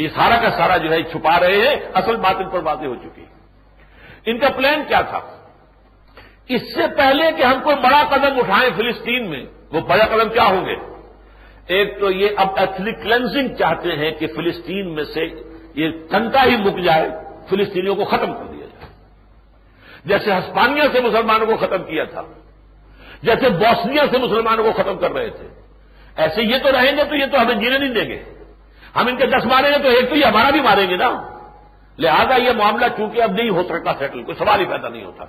یہ 0.01 0.09
سارا 0.09 0.37
کا 0.37 0.51
سارا 0.51 0.77
جو 0.77 0.93
ہے 0.93 1.03
چھپا 1.03 1.41
رہے 1.41 1.69
ہیں، 1.69 1.77
اصل 1.95 2.17
بات 2.17 2.37
ان 2.37 2.49
پر 2.49 2.61
باتیں 2.61 2.87
ہو 2.87 2.95
چکی۔ 2.95 3.25
ان 4.27 4.39
کا 4.39 4.49
پلان 4.57 4.83
کیا 4.89 5.01
تھا؟ 5.01 5.21
اس 6.49 6.75
سے 6.75 6.83
پہلے 6.97 7.33
کہ 7.37 7.43
ہم 7.43 7.63
کوئی 7.63 7.77
بڑا 7.77 8.05
قدم 8.11 8.39
اٹھائیں 8.39 8.71
فلسطین 8.77 9.31
میں، 9.31 9.45
وہ 9.73 9.81
بڑا 9.81 10.05
قدم 10.05 10.29
کیا 10.29 10.45
ہوں 10.45 10.67
گے؟ 10.67 10.77
ایک 11.67 12.01
تو 12.01 12.11
یہ 12.11 12.29
اب 12.37 12.49
ایتھلک 12.57 13.03
کلینزنگ 13.03 13.55
چاہتے 13.55 13.97
ہیں 13.97 14.11
کہ 14.11 14.27
فلسطین 14.27 14.95
میں 14.95 15.05
سے 15.05 15.29
یہ 15.75 15.91
تنکا 16.11 16.45
ہی 16.45 16.57
مک 16.57 16.79
جائے، 16.85 17.11
فلسطینیوں 17.51 17.95
کو 17.95 18.05
ختم 18.05 18.35
کر 18.35 18.45
دیا 18.45 18.67
جائے۔ 18.67 18.93
جیسے 20.05 20.33
ہسپانیہ 20.33 20.83
سے 20.93 21.01
مسلمانوں 21.01 21.47
کو 21.47 21.57
ختم 21.57 21.85
کیا 21.85 22.05
تھا، 22.05 22.23
جیسے 23.23 23.49
بوسنیا 23.49 24.05
سے 24.11 24.19
مسلمانوں 24.19 24.65
کو 24.65 24.73
ختم 24.73 24.99
کر 24.99 25.13
رہے 25.13 25.31
تھے۔ 25.31 25.49
ایسے 26.17 26.43
یہ 26.43 26.57
تو 26.63 26.73
رہیں 26.73 26.97
گے 26.97 27.05
تو 27.05 27.17
یہ 27.17 27.27
تو 27.27 27.43
ہمیں 27.43 27.55
جینے 27.55 27.79
نہیں 27.79 27.95
دیں 27.95 28.09
گے۔ 28.09 28.40
ہم 28.97 29.07
ان 29.07 29.17
کے 29.17 29.27
دس 29.27 29.47
ماریں 29.47 29.71
گے 29.71 29.83
تو 29.83 29.89
ایک 29.89 30.11
تو 30.11 30.17
یہ 30.17 30.25
ہمارا 30.25 30.51
بھی 30.51 30.61
ماریں 30.61 30.91
گے 30.91 30.97
نا۔ 30.97 31.23
لہذا 31.99 32.37
یہ 32.37 32.51
معاملہ 32.51 32.87
چونکہ 32.97 33.23
اب 33.23 33.33
نہیں 33.33 33.51
ہو 33.51 33.63
سکتا 33.63 33.93
سیٹل 33.99 34.23
کوئی 34.23 34.39
سوال 34.39 34.61
ہی 34.61 34.65
پیدا 34.65 34.89
نہیں 34.89 35.05
ہوتا۔ 35.05 35.25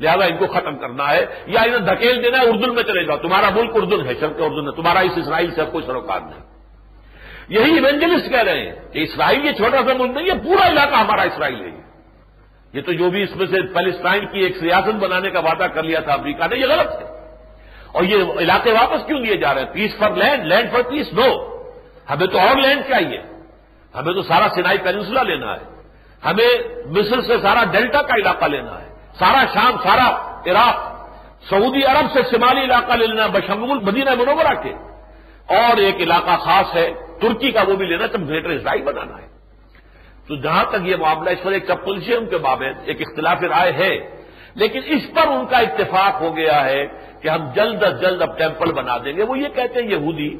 لہذا 0.00 0.24
ان 0.24 0.36
کو 0.36 0.46
ختم 0.46 0.76
کرنا 0.76 1.10
ہے۔ 1.10 1.26
یا 1.46 1.60
انہیں 1.62 1.78
دھکیل 1.78 2.24
دینا 2.24 2.38
ہے 2.38 2.48
اردن 2.48 2.74
میں 2.74 2.82
چلے 2.82 3.04
جاؤ۔ 3.04 3.16
تمہارا 3.16 3.48
ملک 3.50 3.70
اردن 3.74 4.06
ہے 4.06 4.14
شرک 4.20 4.36
اردن 4.38 4.66
ہے۔ 4.66 4.76
تمہارا 4.76 4.98
اس 4.98 5.12
اسرائیل 5.16 5.54
سے 5.54 5.60
کوئی 5.72 5.86
سروکار 5.86 6.20
نہیں۔ 6.20 6.56
یہی 7.48 7.74
ایونجلسٹ 7.74 8.30
کہہ 8.30 8.42
رہے 8.42 8.58
ہیں 8.58 8.72
کہ 8.92 8.98
اسرائیل 8.98 9.46
یہ 9.46 9.52
چھوٹا 9.52 9.76
سا 9.76 9.92
ملک 9.98 10.16
نہیں 10.16 10.30
ہے، 10.30 10.44
پورا 10.44 10.68
علاقہ 10.68 10.94
ہمارا 10.94 11.22
اسرائیل 11.22 11.60
ہے۔ 11.60 11.80
یہ 12.72 12.80
تو 12.80 12.92
جو 12.92 13.10
بھی 13.10 13.22
اس 13.22 13.36
میں 13.36 13.46
سے 13.46 13.62
پیلسٹائن 13.62 14.26
کی 14.26 14.40
ایک 14.40 14.56
سیاست 14.56 14.94
بنانے 14.94 15.30
کا 15.30 15.40
وعدہ 15.40 15.64
کر 15.64 15.82
لیا 15.82 16.00
تھا 16.00 16.12
امریکہ 16.12 16.46
نے، 16.50 16.56
یہ 16.56 16.66
غلط 16.66 17.02
ہے۔ 17.02 17.06
اور 17.92 18.02
یہ 18.02 18.16
علاقے 18.38 18.72
واپس 18.72 19.06
کیوں 19.06 19.20
دیے 19.20 19.36
جا 19.36 19.54
رہے 19.54 19.60
ہیں؟ 19.60 19.72
Peace 19.72 19.96
for 19.98 20.10
land 20.10 20.46
land 20.46 20.72
for 20.72 20.80
peace 20.82 21.12
no 21.12 21.55
ہمیں 22.10 22.26
تو 22.26 22.38
اور 22.38 22.56
لینڈ 22.56 22.82
چاہیے۔ 22.88 23.22
ہمیں 23.94 24.12
تو 24.14 24.22
سارا 24.22 24.48
سینائی 24.54 24.78
پینسلا 24.78 25.22
لینا 25.22 25.52
ہے۔ 25.52 25.82
ہمیں 26.24 26.68
مصر 26.86 27.20
سے 27.20 27.40
سارا 27.42 27.64
ڈیلٹا 27.64 28.02
کا 28.02 28.14
علاقہ 28.14 28.44
لینا 28.44 28.82
ہے۔ 28.82 28.88
سارا 29.18 29.44
شام، 29.54 29.72
سارا 29.82 30.40
عراق، 30.46 31.06
سعودی 31.50 31.84
عرب 31.84 32.06
سے 32.12 32.22
شمالی 32.30 32.60
علاقہ 32.60 32.92
لے 32.92 33.06
لینا 33.06 33.26
بشمول 33.26 33.78
مدینہ 33.78 34.10
منورہ 34.10 34.62
کے۔ 34.62 34.72
اور 35.46 35.76
ایک 35.76 35.96
علاقہ 35.96 36.36
خاص 36.36 36.76
ہے، 36.76 36.92
ترکی 37.20 37.50
کا 37.50 37.62
وہ 37.68 37.76
بھی 37.76 37.86
لینا 37.86 38.06
تب 38.06 38.28
گریٹر 38.28 38.48
اسرائیل 38.48 38.82
بنانا 38.82 39.22
ہے۔ 39.22 39.26
تو 40.28 40.34
جہاں 40.34 40.64
تک 40.64 40.76
یہ 40.82 40.96
معاملہ 40.96 41.30
اس 41.30 41.42
پر 41.42 41.52
ایک 41.52 41.70
ان 41.86 42.26
کے 42.26 42.38
بابت 42.38 42.80
ایک 42.84 43.00
اختلاف 43.00 43.42
رائے 43.42 43.72
ہے۔ 43.72 44.22
لیکن 44.54 44.80
اس 44.84 45.02
پر 45.14 45.26
ان 45.26 45.46
کا 45.46 45.58
اتفاق 45.58 46.20
ہو 46.20 46.36
گیا 46.36 46.64
ہے 46.64 46.86
کہ 47.22 47.28
ہم 47.28 47.52
جلد 47.54 47.82
از 47.82 48.00
جلد 48.00 48.22
اب 48.22 48.38
ٹیمپل 48.38 48.72
بنا 48.72 48.96
دیں 48.96 49.16
گے۔ 49.16 49.22
وہ 49.22 49.38
یہ 49.38 49.48
کہتے 49.54 49.82
ہیں 49.82 49.90
یہودی 49.90 50.36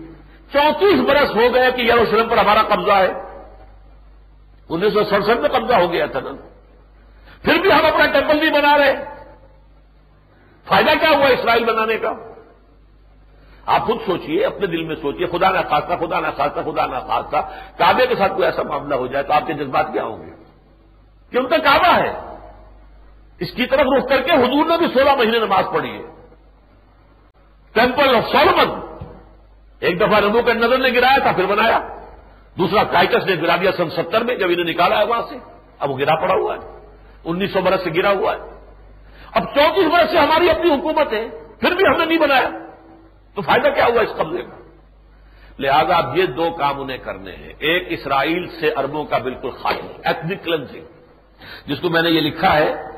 چونتیس 0.52 1.00
برس 1.08 1.30
ہو 1.30 1.54
گئے 1.54 1.70
کہ 1.70 1.82
یروشلم 1.82 2.28
پر 2.28 2.38
ہمارا 2.38 2.62
قبضہ 2.62 2.92
ہے۔ 2.92 3.12
انیس 4.68 4.92
سو 4.92 5.04
سڑسٹھ 5.04 5.40
میں 5.40 5.48
قبضہ 5.48 5.74
ہو 5.74 5.92
گیا 5.92 6.06
تھا 6.06 6.20
نا۔ 6.20 6.30
پھر 7.42 7.58
بھی 7.58 7.72
ہم 7.72 7.86
اپنا 7.86 8.06
ٹیمپل 8.06 8.36
نہیں 8.36 8.54
بنا 8.54 8.78
رہے۔ 8.78 9.04
فائدہ 10.64 10.90
کیا 11.00 11.10
ہوا 11.10 11.26
اسرائیل 11.26 11.64
بنانے 11.64 11.96
کا؟ 11.96 12.12
آپ 13.66 13.82
خود 13.82 13.96
سوچئے، 14.06 14.44
اپنے 14.44 14.66
دل 14.66 14.84
میں 14.84 14.96
سوچئے، 14.96 15.26
خدا 15.26 15.50
نہ 15.50 15.58
خاصہ 15.70 16.06
خدا 16.06 16.20
نہ 16.20 16.26
خاصہ 16.36 16.60
خدا 16.70 16.86
نہ 16.86 16.96
خاصہ 17.06 17.36
کعبے 17.78 18.06
کے 18.06 18.14
ساتھ 18.14 18.32
کوئی 18.32 18.44
ایسا 18.44 18.62
معاملہ 18.62 18.94
ہو 18.94 19.06
جائے 19.06 19.24
تو 19.24 19.32
آپ 19.32 19.46
کے 19.46 19.52
جذبات 19.54 19.86
کیا 19.92 20.04
ہوں 20.04 20.26
گے؟ 20.26 20.30
کہ 21.30 21.38
ان 21.38 21.46
کا 21.46 21.58
کعبہ 21.58 21.96
ہے؟ 21.96 22.14
اس 23.38 23.52
کی 23.52 23.66
طرف 23.66 23.86
رخ 23.98 24.08
کر 24.08 24.22
کے 24.22 24.32
حضور 24.32 24.66
نے 24.66 24.78
بھی 24.78 24.86
سولہ 24.86 25.14
مہینے 25.14 25.38
نماز 25.38 25.64
پڑھی 25.74 25.92
ہے۔ 25.92 26.02
ٹیمپل 27.72 28.16
آف 28.16 28.24
سولمن 28.32 28.85
ایک 29.80 30.00
دفعہ 30.00 30.20
نمو 30.20 30.42
کے 30.42 30.54
نظر 30.54 30.78
نے 30.78 30.88
گرایا 30.88 31.18
تھا، 31.18 31.32
پھر 31.32 31.46
بنایا۔ 31.46 31.80
دوسرا 32.58 32.84
کائکس 32.84 33.26
نے 33.26 33.34
گرا 33.42 33.56
دیا 33.56 33.70
سن 33.76 33.90
ستر 33.90 34.24
میں، 34.24 34.34
جب 34.34 34.46
انہیں 34.48 34.64
نکالا 34.64 34.98
ہے 34.98 35.04
وہاں 35.04 35.22
سے۔ 35.28 35.36
اب 35.78 35.90
وہ 35.90 35.98
گرا 35.98 36.14
پڑا 36.14 36.34
ہوا 36.34 36.54
ہے۔ 36.54 36.60
انیس 37.24 37.52
سو 37.52 37.60
برس 37.60 37.84
سے 37.84 37.90
گرا 37.96 38.10
ہوا 38.10 38.34
ہے۔ 38.34 38.38
اب 39.32 39.42
چونتیس 39.54 39.86
برس 39.86 40.10
سے 40.10 40.18
ہماری 40.18 40.50
اپنی 40.50 40.74
حکومت 40.74 41.12
ہے، 41.12 41.28
پھر 41.60 41.74
بھی 41.74 41.84
ہم 41.86 41.98
نے 41.98 42.04
نہیں 42.04 42.18
بنایا۔ 42.18 42.50
تو 43.34 43.42
فائدہ 43.42 43.68
کیا 43.68 43.86
ہوا 43.86 44.02
اس 44.02 44.16
قبضے 44.16 44.42
کا؟ 44.42 44.62
لہذا 45.58 45.96
اب 45.96 46.18
یہ 46.18 46.26
دو 46.26 46.50
کام 46.50 46.80
انہیں 46.80 46.98
کرنے 46.98 47.36
ہیں۔ 47.36 47.52
ایک، 47.58 47.86
اسرائیل 47.88 48.48
سے 48.60 48.70
اربوں 48.76 49.04
کا 49.04 49.18
بالکل 49.18 49.50
خاتم 49.50 49.86
ایتھنک 50.04 50.44
کلنزنگ 50.44 50.84
جس 51.66 51.80
کو 51.80 51.90
میں 51.90 52.02
نے 52.02 52.10
یہ 52.10 52.20
لکھا 52.20 52.56
ہے 52.56 52.95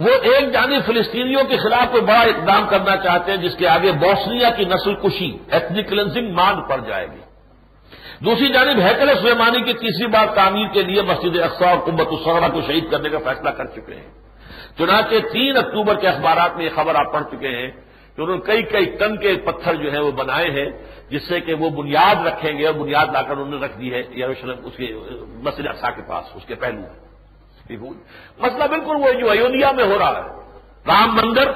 وہ 0.00 0.10
ایک 0.22 0.52
جانب 0.52 0.86
فلسطینیوں 0.86 1.44
کے 1.44 1.56
خلاف 1.56 1.90
کوئی 1.90 2.02
بڑا 2.02 2.20
اقدام 2.20 2.66
کرنا 2.70 2.96
چاہتے 2.96 3.30
ہیں، 3.30 3.38
جس 3.38 3.56
کے 3.56 3.68
آگے 3.68 3.92
بوسنیا 3.92 4.50
کی 4.50 4.64
نسل 4.64 4.94
کشی 4.94 5.38
ایتھنک 5.50 5.88
کلنزنگ 5.88 6.34
مان 6.34 6.62
پڑ 6.68 6.80
جائے 6.86 7.06
گی۔ 7.06 7.20
دوسری 8.24 8.48
جانب، 8.48 8.82
ہیکل 8.82 9.08
سلیمانی 9.20 9.62
کی 9.62 9.72
تیسری 9.72 10.06
بار 10.06 10.26
تعمیر 10.34 10.66
کے 10.72 10.82
لیے 10.82 11.02
مسجد 11.02 11.40
اقسا 11.40 11.68
اور 11.70 11.78
قبت 11.78 12.06
الصغرا 12.10 12.48
کو 12.48 12.60
شہید 12.60 12.90
کرنے 12.90 13.08
کا 13.08 13.18
فیصلہ 13.18 13.50
کر 13.50 13.64
چکے 13.66 13.94
ہیں۔ 13.94 14.10
چنانچہ 14.78 15.32
تین 15.32 15.56
اکتوبر 15.56 15.94
کے 15.94 16.08
اخبارات 16.08 16.56
میں 16.56 16.64
یہ 16.64 16.70
خبر 16.74 16.94
آپ 16.94 17.12
پڑھ 17.12 17.24
چکے 17.30 17.48
ہیں 17.48 17.70
کہ 18.16 18.20
انہوں 18.20 18.36
نے 18.36 18.42
کئی 18.46 18.62
کئی 18.62 18.84
ٹن 18.84 19.16
کے 19.16 19.36
پتھر 19.36 19.74
جو 19.74 19.92
ہیں 19.92 20.00
وہ 20.00 20.10
بنائے 20.10 20.50
ہیں، 20.50 20.70
جس 21.10 21.28
سے 21.28 21.40
کہ 21.40 21.54
وہ 21.54 21.70
بنیاد 21.70 22.26
رکھیں 22.26 22.58
گے 22.58 22.66
اور 22.66 22.74
بنیاد 22.74 23.06
لا 23.12 23.22
کر 23.22 23.36
انہوں 23.36 23.58
نے 23.58 23.66
رکھ 23.66 23.78
دی 23.80 23.94
ہے، 23.94 24.02
یروشلم، 24.16 24.56
اس 24.64 24.72
کے، 24.76 24.86
مسجد 25.20 25.66
اقسا 25.66 25.90
کے 25.90 26.02
پاس، 26.08 26.24
اس 26.34 26.44
کے 26.46 26.54
پہلو۔ 26.54 27.09
مسئلہ 28.38 28.64
بالکل 28.64 28.96
وہ 28.96 29.12
جو 29.12 29.30
ایودھیا 29.30 29.72
میں 29.72 29.84
ہو 29.84 29.98
رہا 29.98 30.18
ہے۔ 30.18 30.40
رام 30.86 31.16
مندر، 31.16 31.50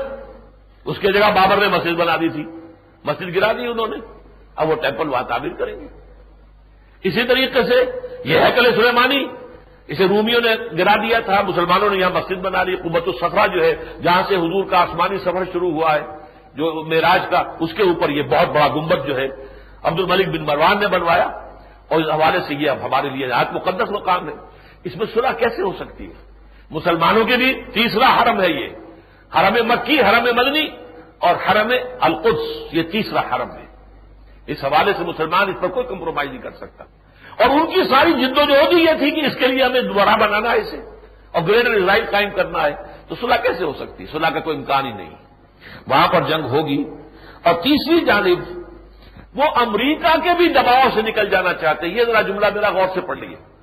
اس 0.84 0.98
کی 0.98 1.12
جگہ 1.12 1.30
بابر 1.34 1.56
نے 1.56 1.68
مسجد 1.68 1.92
بنا 1.92 2.16
دی 2.16 2.28
تھی۔ 2.28 2.44
مسجد 3.04 3.36
گرا 3.36 3.52
دی 3.52 3.66
انہوں 3.66 3.86
نے۔ 3.86 3.96
اب 4.56 4.70
وہ 4.70 4.74
ٹیمپل 4.74 5.08
وہاں 5.08 5.22
تعمیر 5.22 5.52
کریں 5.52 5.80
گے۔ 5.80 5.86
اسی 7.02 7.24
طریقے 7.24 7.64
سے 7.64 7.90
یہ 8.24 8.38
ہے 8.38 8.56
سلیمانی۔ 8.56 9.26
اسے 9.86 10.08
رومیوں 10.08 10.40
نے 10.40 10.54
گرا 10.78 10.96
دیا 10.96 11.20
تھا، 11.20 11.42
مسلمانوں 11.42 11.90
نے 11.90 11.96
یہاں 11.96 12.10
مسجد 12.10 12.34
بنا 12.34 12.62
لی 12.62 12.76
قبت 12.76 13.02
الصفا 13.06 13.46
جو 13.46 13.64
ہے، 13.64 13.76
جہاں 14.02 14.22
سے 14.28 14.36
حضور 14.36 14.64
کا 14.64 14.78
آسمانی 14.78 15.18
سفر 15.18 15.44
شروع 15.52 15.70
ہوا 15.70 15.94
ہے، 15.94 16.00
جو 16.54 16.84
معراج 16.84 17.22
کا، 17.30 17.42
اس 17.60 17.74
کے 17.74 17.82
اوپر 17.82 18.08
یہ 18.08 18.22
بہت 18.22 18.48
بڑا 18.48 18.68
گمبت 18.68 19.06
جو 19.06 19.16
ہے 19.16 19.26
عبد 19.82 20.00
الملک 20.00 20.28
بن 20.28 20.44
مروان 20.44 20.80
نے 20.80 20.88
بنوایا۔ 20.88 21.26
اور 21.88 22.00
اس 22.00 22.10
حوالے 22.10 22.38
سے 22.48 22.54
یہ 22.54 22.70
اب 22.70 22.86
ہمارے 22.86 23.08
لیے 23.08 23.32
آج 23.32 23.46
مقدس 23.52 23.90
مقام 23.90 24.28
ہے۔ 24.28 24.34
اس 24.84 24.96
میں 24.96 25.06
صلح 25.14 25.32
کیسے 25.32 25.62
ہو 25.62 25.72
سکتی 25.72 26.08
ہے؟ 26.08 26.12
مسلمانوں 26.70 27.24
کے 27.24 27.36
بھی 27.36 27.62
تیسرا 27.72 28.22
حرم 28.22 28.40
ہے 28.40 28.48
یہ۔ 28.48 28.68
حرم 29.36 29.68
مکی، 29.68 30.00
حرم 30.00 30.36
مدنی 30.36 30.68
اور 31.18 31.34
حرم 31.34 31.72
القدس، 32.00 32.74
یہ 32.74 32.82
تیسرا 32.82 33.20
حرم 33.20 33.50
ہے۔ 33.50 33.64
اس 34.46 34.64
حوالے 34.64 34.92
سے 34.98 35.04
مسلمان 35.04 35.48
اس 35.48 35.56
پر 35.60 35.68
کوئی 35.68 35.86
کمپرومائز 35.86 36.30
نہیں 36.30 36.42
کر 36.42 36.50
سکتا۔ 36.50 36.84
اور 37.42 37.50
ان 37.50 37.66
کی 37.66 37.88
ساری 37.90 38.12
جد 38.12 38.38
و 38.38 38.42
جہد 38.44 38.72
یہ 38.72 38.90
تھی 38.98 39.10
کہ 39.10 39.26
اس 39.26 39.36
کے 39.36 39.46
لیے 39.46 39.64
ہمیں 39.64 39.80
دوبارہ 39.80 40.16
بنانا 40.20 40.50
ہے 40.50 40.58
اسے 40.58 40.76
اور 41.32 41.42
گریٹر 41.48 41.70
اسرائیل 41.70 42.04
قائم 42.10 42.30
کرنا 42.30 42.62
ہے۔ 42.62 42.74
تو 43.08 43.14
صلح 43.14 43.36
کیسے 43.36 43.64
ہو 43.64 43.72
سکتی 43.72 44.06
صلح 44.06 44.28
کا 44.28 44.40
کوئی 44.40 44.56
امکان 44.56 44.86
ہی 44.86 44.92
نہیں۔ 44.92 45.10
وہاں 45.86 46.08
پر 46.08 46.20
جنگ 46.20 46.44
ہوگی۔ 46.44 46.84
اور 47.42 47.54
تیسری 47.54 48.00
جانب، 48.00 48.38
وہ 49.34 49.44
امریکہ 49.56 50.20
کے 50.22 50.30
بھی 50.36 50.48
دباؤ 50.48 50.88
سے 50.94 51.02
نکل 51.02 51.30
جانا 51.30 51.54
چاہتے 51.54 51.86
ہیں۔ 51.86 51.94
یہ 51.94 52.04
ذرا 52.04 52.20
جملہ 52.22 52.46
میرا 52.54 52.70
غور 52.70 52.88
سے 52.94 53.00
پڑھ 53.00 53.18
لیے 53.18 53.53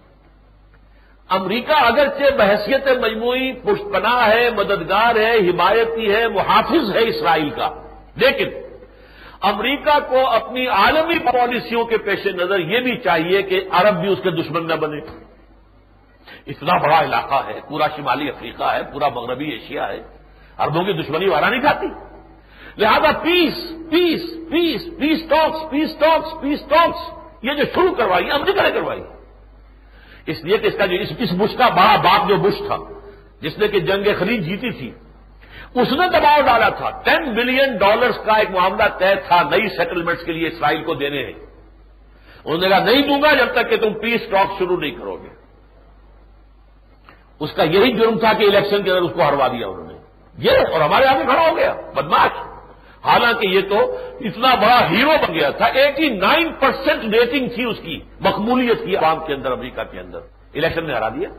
امریکہ 1.32 1.72
اگرچہ 1.72 2.36
بحثیت 2.38 2.88
مجموعی 3.02 3.54
پشت 3.54 3.94
پناہ 3.94 4.30
ہے، 4.30 4.50
مددگار 4.50 5.16
ہے، 5.16 5.38
حمایتی 5.38 6.16
ہے، 6.16 6.28
محافظ 6.28 6.96
ہے 6.96 7.08
اسرائیل 7.08 7.50
کا۔ 7.50 7.70
لیکن 8.16 8.48
امریکہ 9.42 10.00
کو 10.10 10.30
اپنی 10.30 10.68
عالمی 10.68 11.20
پالیسیوں 11.20 11.86
کے 11.86 11.98
پیش 11.98 12.26
نظر 12.26 12.60
یہ 12.60 12.80
بھی 12.80 12.98
چاہیے 12.98 13.42
کہ 13.42 13.62
عرب 13.72 14.02
بھی 14.02 14.12
اس 14.12 14.20
کے 14.24 14.30
دشمن 14.32 14.68
نہ 14.68 14.74
بنے۔ 14.74 15.00
اتنا 16.48 16.78
بڑا 16.78 17.00
علاقہ 17.00 17.48
ہے، 17.48 17.60
پورا 17.70 17.88
شمالی 17.88 18.30
افریقہ 18.30 18.64
ہے، 18.64 18.84
پورا 18.94 19.08
مغربی 19.08 19.46
ایشیا 19.46 19.88
ہے۔ 19.88 20.04
عربوں 20.58 20.84
کی 20.84 20.94
دشمنی 20.94 21.30
وارا 21.30 21.50
نہیں 21.50 21.62
کھاتی۔ 21.62 21.88
لہذا 22.78 23.12
peace 23.12 23.54
peace 23.92 24.22
peace 24.52 24.82
peace 25.00 25.30
talks 25.30 25.70
peace 25.70 25.90
talks 26.00 26.42
peace 26.42 26.60
talks 26.70 27.14
یہ 27.42 27.54
جو 27.54 27.64
شروع 27.76 27.96
کروائی، 27.96 28.32
امریکہ 28.32 28.62
نے 28.62 28.72
کروائی۔ 28.72 29.02
اس 30.26 30.44
لیے 30.44 30.58
کہ 30.58 30.68
اس 30.68 30.74
کا 30.78 30.86
جو 30.86 30.96
اس 31.20 31.32
بش 31.32 31.56
کا 31.58 31.70
بڑا 31.70 31.96
باپ 31.96 32.30
جو 32.30 32.36
بش 32.38 32.58
تھا، 32.58 32.78
جس 33.42 33.58
نے 33.58 33.68
کہ 33.68 33.80
جنگ 33.80 34.08
خرید 34.20 34.44
جیتی 34.44 34.72
تھی، 34.72 34.92
اس 35.76 35.92
نے 35.92 36.10
دباؤ 36.10 36.42
ڈالا 36.42 36.70
تھا۔ 36.70 36.90
ٹین 37.04 37.34
بلین 37.34 37.78
ڈالرز 37.78 38.18
کا 38.26 38.34
ایک 38.34 38.50
معاملہ 38.52 38.84
طے 39.00 39.16
تھا 39.28 39.42
نئی 39.42 39.70
سیٹلمنٹس 39.70 40.24
کے 40.24 40.32
لیے 40.32 40.48
اسرائیل 40.48 40.84
کو 40.84 40.94
دینے 40.94 41.26
ہیں۔ 41.26 41.34
انہوں 42.46 42.58
نے 42.58 42.70
کہا، 42.70 42.80
نہیں 42.80 43.02
دوں 43.02 43.22
گا 43.22 43.34
جب 43.34 43.52
تک 43.54 43.70
کہ 43.70 43.78
تم 43.78 43.94
پیس 43.94 44.22
ٹاک 44.30 44.60
شروع 44.60 44.78
نہیں 44.78 44.92
کرو 44.92 45.16
گے۔ 45.16 45.30
اس 47.40 47.54
کا 47.54 47.64
یہی 47.64 47.94
جرم 47.94 48.20
تھا 48.20 48.34
کہ 48.34 48.44
الیکشن 48.44 48.84
کے 48.84 48.92
اندر 48.92 49.02
اس 49.02 49.12
کو 49.14 49.24
ہروا 49.24 49.48
دیا 49.48 49.68
انہوں 49.68 49.88
نے۔ 49.88 49.94
یہ 50.38 50.52
اور 50.52 50.82
ہمارے 50.82 51.06
آگے 51.06 51.24
کھڑا 51.30 51.50
ہو 51.50 51.58
گیا۔ 51.58 51.74
بدماش 51.96 52.51
حالانکہ 53.06 53.48
یہ 53.48 53.62
تو 53.70 53.98
اتنا 54.20 54.56
بڑا 54.56 54.90
ہیرو 54.90 55.12
بن 55.28 55.34
گیا 55.34 55.50
تھا، 55.50 55.66
ایٹی 55.66 56.10
نائن 56.10 56.54
پرسینٹ 56.60 57.16
ریٹنگ 57.16 57.50
تھی 57.50 57.64
اس 57.64 57.78
کی، 57.84 58.00
مقبولیت 58.20 58.86
کی 58.86 58.96
عوام 58.96 59.26
کے 59.28 59.34
اندر، 59.34 59.52
امریکہ 59.52 59.84
کے 59.84 60.00
اندر۔ 60.00 60.20
الیکشن 60.54 60.86
میں 60.86 60.96
ہرا 60.96 61.10
دیا۔ 61.10 61.30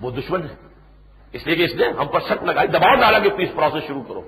وہ 0.00 0.10
دشمن 0.10 0.42
ہے۔ 0.42 0.54
اس 1.32 1.46
لیے 1.46 1.56
کہ 1.56 1.62
اس 1.62 1.74
نے 1.74 1.86
ہم 1.88 2.06
پر 2.06 2.20
شک 2.20 2.44
لگائی، 2.44 2.68
دباؤ 2.68 2.94
ڈالا 2.94 3.18
کہ 3.18 3.30
پیس 3.30 3.48
پروسیس 3.56 3.88
شروع 3.88 4.02
کرو۔ 4.02 4.22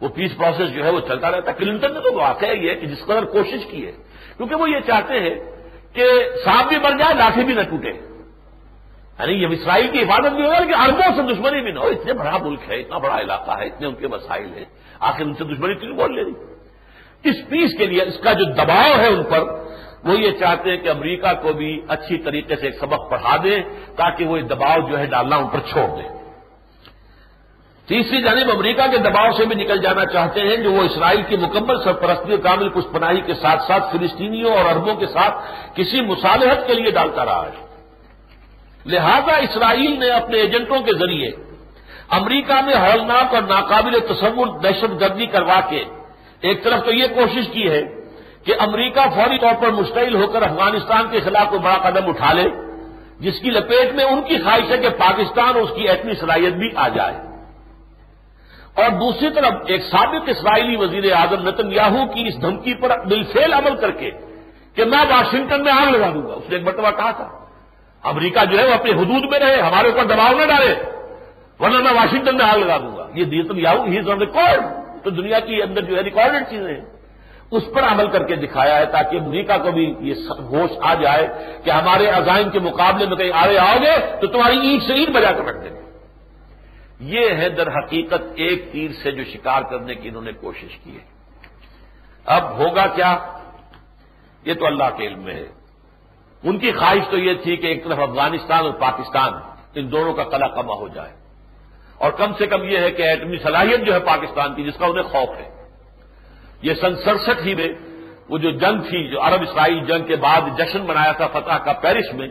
وہ 0.00 0.08
پیس 0.08 0.36
پروسیس 0.36 0.74
جو 0.74 0.84
ہے 0.84 0.90
وہ 0.90 1.00
چلتا 1.00 1.30
رہتا 1.30 1.50
ہے۔ 1.50 1.56
کلنٹن 1.58 1.94
نے 1.94 2.00
تو 2.00 2.14
واقعہ 2.14 2.48
یہ 2.48 2.70
ہے 2.70 2.74
کہ 2.74 2.86
جس 2.86 3.04
قدر 3.04 3.24
کوشش 3.24 3.66
کی 3.70 3.86
ہے، 3.86 3.92
کیونکہ 4.36 4.54
وہ 4.54 4.70
یہ 4.70 4.80
چاہتے 4.86 5.20
ہیں 5.20 5.34
کہ 5.92 6.04
سانپ 6.44 6.68
بھی 6.68 6.78
بن 6.78 6.96
جائے 6.96 7.14
لاٹھی 7.14 7.44
بھی 7.44 7.54
نہ 7.54 7.60
ٹوٹے۔ 7.60 7.88
یعنی 7.88 9.32
یہ 9.32 9.46
اسرائیل 9.46 9.88
کی 9.92 10.02
حفاظت 10.02 10.32
بھی 10.32 10.44
ہوگا 10.44 10.64
کہ 10.64 10.74
اربوں 10.74 11.14
سے 11.16 11.34
دشمنی 11.34 11.62
بھی 11.62 11.72
نہ 11.72 11.78
ہو۔ 11.78 11.86
اتنے 11.86 12.12
بڑا 12.12 12.36
ملک 12.36 12.60
ہے، 12.68 12.80
اتنا 12.80 12.98
بڑا 12.98 13.20
علاقہ 13.20 13.50
ہے، 13.58 13.66
اتنے 13.66 13.86
ان 13.86 13.94
کے 13.94 14.08
مسائل 14.08 14.54
ہیں۔ 14.56 14.64
آخر 15.00 15.22
ان 15.22 15.34
سے 15.34 15.44
دشمنی 15.44 15.74
کیوں 15.74 15.96
بول 15.96 16.14
لے 16.14 16.24
رہی 16.24 16.32
اس 17.30 17.36
پیس 17.48 17.78
کے 17.78 17.86
لیے 17.86 18.02
اس 18.02 18.18
کا 18.18 18.32
جو 18.32 18.44
دباؤ 18.44 19.00
ہے 19.00 19.06
ان 19.06 19.22
پر، 19.22 19.42
وہ 20.04 20.20
یہ 20.20 20.30
چاہتے 20.30 20.70
ہیں 20.70 20.76
کہ 20.76 20.88
امریکہ 20.88 21.32
کو 21.42 21.52
بھی 21.52 21.80
اچھی 21.88 22.18
طریقے 22.18 22.56
سے 22.56 22.66
ایک 22.66 22.78
سبق 22.80 23.10
پڑھا 23.10 23.36
دیں 23.44 23.62
تاکہ 23.96 24.24
وہ 24.24 24.38
دباؤ 24.38 24.88
جو 24.88 24.98
ہے 24.98 25.06
ڈالنا 25.06 25.36
ان 25.36 25.48
پر 25.48 25.58
چھوڑ 25.58 25.96
دیں 25.96 26.08
تیسری 27.86 28.22
جانب 28.22 28.50
امریکہ 28.50 28.82
کے 28.90 28.98
دباؤ 28.98 29.32
سے 29.32 29.44
بھی 29.44 29.64
نکل 29.64 29.82
جانا 29.82 30.04
چاہتے 30.04 30.40
ہیں 30.40 30.56
جو 30.56 30.72
وہ 30.72 30.82
اسرائیل 30.82 31.22
کی 31.22 31.36
مکمل 31.36 31.82
سرپرستی 31.84 32.32
اور 32.32 32.38
کامل 32.38 32.68
کچھ 32.68 32.86
پناہی 32.92 33.20
کے 33.20 33.34
ساتھ 33.34 33.62
ساتھ 33.62 33.96
فلسطینیوں 33.96 34.54
اور 34.54 34.64
عربوں 34.64 34.94
کے 34.94 35.06
ساتھ 35.06 35.34
کسی 35.74 36.00
مصالحت 36.00 36.66
کے 36.66 36.74
لیے 36.74 36.90
ڈالتا 36.90 37.24
رہا 37.24 37.46
ہے۔ 37.46 37.66
لہذا 38.86 39.36
اسرائیل 39.36 39.98
نے 39.98 40.10
اپنے 40.10 40.38
ایجنٹوں 40.38 40.80
کے 40.80 40.92
ذریعے 40.92 41.30
امریکہ 42.14 42.54
میں 42.64 42.74
ہولناک 42.74 43.34
اور 43.34 43.42
ناقابل 43.42 44.00
تصور 44.00 44.58
دہشت 44.58 45.00
گردی 45.00 45.26
کروا 45.26 45.60
کے 45.68 45.84
ایک 46.40 46.64
طرف 46.64 46.84
تو 46.84 46.92
یہ 46.92 47.06
کوشش 47.06 47.48
کی 47.52 47.70
ہے 47.70 47.82
کہ 48.44 48.54
امریکہ 48.58 49.00
فوری 49.14 49.38
طور 49.38 49.54
پر 49.60 49.70
مشتعل 49.70 50.14
ہو 50.14 50.26
کر 50.26 50.42
افغانستان 50.42 51.08
کے 51.10 51.20
خلاف 51.20 51.48
کوئی 51.48 51.60
بڑا 51.60 51.90
قدم 51.90 52.08
اٹھا 52.08 52.32
لے، 52.32 52.44
جس 53.20 53.40
کی 53.40 53.50
لپیٹ 53.50 53.94
میں 53.94 54.04
ان 54.04 54.22
کی 54.22 54.38
خواہش 54.38 54.70
ہے 54.70 54.78
کہ 54.78 54.88
پاکستان 54.88 55.56
اس 55.56 55.68
کی 55.76 55.88
ایٹمی 55.88 56.14
صلاحیت 56.14 56.52
بھی 56.52 56.68
آ 56.76 56.88
جائے۔ 56.88 57.14
اور 58.74 58.90
دوسری 58.90 59.30
طرف 59.30 59.52
ایک 59.66 59.82
سابق 59.82 60.28
اسرائیلی 60.28 60.76
وزیر 60.76 61.12
اعظم 61.12 61.48
نتن 61.48 61.72
یاہو 61.72 62.06
کی 62.06 62.28
اس 62.28 62.42
دھمکی 62.42 62.74
پر 62.74 63.04
بالفیل 63.04 63.52
عمل 63.52 63.76
کر 63.76 63.90
کے 63.90 64.10
کہ 64.74 64.84
میں 64.84 65.04
واشنگٹن 65.10 65.64
میں 65.64 65.72
آگ 65.72 65.86
لگا 65.86 66.10
دوں 66.14 66.22
گا۔ 66.22 66.32
اس 66.34 66.48
نے 66.48 66.56
ایک 66.56 66.66
مرتبہ 66.66 66.90
کہا 66.90 67.10
تھا، 67.10 67.28
امریکہ 68.02 68.44
جو 68.44 68.58
ہے 68.58 68.68
وہ 68.68 68.74
اپنی 68.74 68.90
حدود 68.90 69.30
میں 69.30 69.38
رہے، 69.38 69.60
ہمارے 69.60 69.88
اوپر 69.88 70.04
دباؤ 70.04 70.32
نہ 70.32 70.44
ڈالے۔ 70.44 70.93
ورنہ 71.64 71.78
میں 71.78 71.94
واشنگٹن 71.94 72.36
میں 72.36 72.44
آگ 72.44 72.58
لگا 72.58 72.78
دوں 72.78 72.96
گا۔ 72.96 73.08
یہ 73.14 73.24
نتن 73.24 73.58
یاہو، 73.58 73.84
ہی 73.84 73.98
آن 73.98 74.18
ریکارڈ۔ 74.18 74.60
تو 75.04 75.10
دنیا 75.10 75.40
کی 75.40 75.62
اندر 75.62 75.80
جو 75.80 75.96
ہے 75.96 76.02
ریکارڈڈ 76.02 76.50
چیزیں۔ 76.50 76.74
ہیں 76.74 76.94
اس 77.50 77.62
پر 77.74 77.82
عمل 77.82 78.10
کر 78.10 78.24
کے 78.24 78.36
دکھایا 78.36 78.76
ہے 78.76 78.86
تاکہ 78.86 79.16
امریکہ 79.16 79.62
کو 79.62 79.72
بھی 79.72 79.94
یہ 80.00 80.14
ہوش 80.38 80.70
آ 80.82 80.94
جائے 80.94 81.28
کہ 81.64 81.70
ہمارے 81.70 82.06
عزائم 82.06 82.50
کے 82.50 82.58
مقابلے 82.58 83.06
میں 83.06 83.16
کہیں 83.16 83.30
آگے 83.34 83.58
آؤ 83.58 83.76
گے 83.76 84.16
تو 84.20 84.26
تمہاری 84.26 84.58
اینٹ 84.58 84.82
سے 84.82 84.92
اینٹ 84.92 85.08
بجا 85.08 85.32
کر 85.32 85.44
رکھ 85.44 85.64
دیں 85.64 85.70
گے۔ 85.70 85.80
یہ 87.00 87.28
ہے 87.28 87.48
در 87.48 87.68
حقیقت 87.68 88.22
ایک 88.34 88.72
تیر 88.72 88.90
سے 89.02 89.10
جو 89.10 89.24
شکار 89.24 89.62
کرنے 89.62 89.94
کی 89.94 90.08
انہوں 90.08 90.22
نے 90.22 90.32
کوشش 90.32 90.76
کی 90.84 90.92
ہے۔ 90.92 91.04
اب 92.26 92.58
ہوگا 92.58 92.86
کیا؟ 92.86 93.18
یہ 94.44 94.54
تو 94.54 94.66
اللہ 94.66 94.84
کے 94.96 95.06
علم 95.06 95.22
میں 95.22 95.34
ہے۔ 95.34 95.46
ان 96.42 96.58
کی 96.58 96.72
خواہش 96.72 97.08
تو 97.10 97.18
یہ 97.18 97.34
تھی 97.34 97.56
کہ 97.56 97.66
ایک 97.66 97.84
طرف 97.84 97.98
افغانستان 97.98 98.58
اور 98.58 98.70
پاکستان 98.70 99.32
ان 99.74 99.92
دونوں 99.92 100.14
کا 100.14 100.24
کلا 100.24 100.48
کما 100.48 100.74
ہو 100.74 100.88
جائے۔ 100.88 101.23
اور 102.04 102.12
کم 102.12 102.32
سے 102.38 102.46
کم 102.46 102.62
یہ 102.62 102.78
ہے 102.78 102.90
کہ 102.90 103.02
ایٹمی 103.02 103.38
صلاحیت 103.38 103.86
جو 103.86 103.94
ہے 103.94 103.98
پاکستان 103.98 104.54
کی، 104.54 104.64
جس 104.64 104.76
کا 104.78 104.86
انہیں 104.86 105.04
خوف 105.04 105.36
ہے۔ 105.36 105.48
یہ 106.62 106.74
سن 106.74 106.96
سڑسٹھ 106.96 107.46
ہی 107.46 107.54
میں، 107.54 107.68
وہ 108.28 108.38
جو 108.38 108.50
جنگ 108.50 108.80
تھی، 108.80 109.08
جو 109.10 109.22
عرب 109.22 109.42
اسرائیل 109.42 109.84
جنگ 109.84 110.04
کے 110.04 110.16
بعد 110.16 110.40
جشن 110.58 110.84
منایا 110.86 111.12
تھا 111.12 111.26
فتح 111.26 111.58
کا 111.64 111.72
پیرس 111.72 112.12
میں 112.14 112.28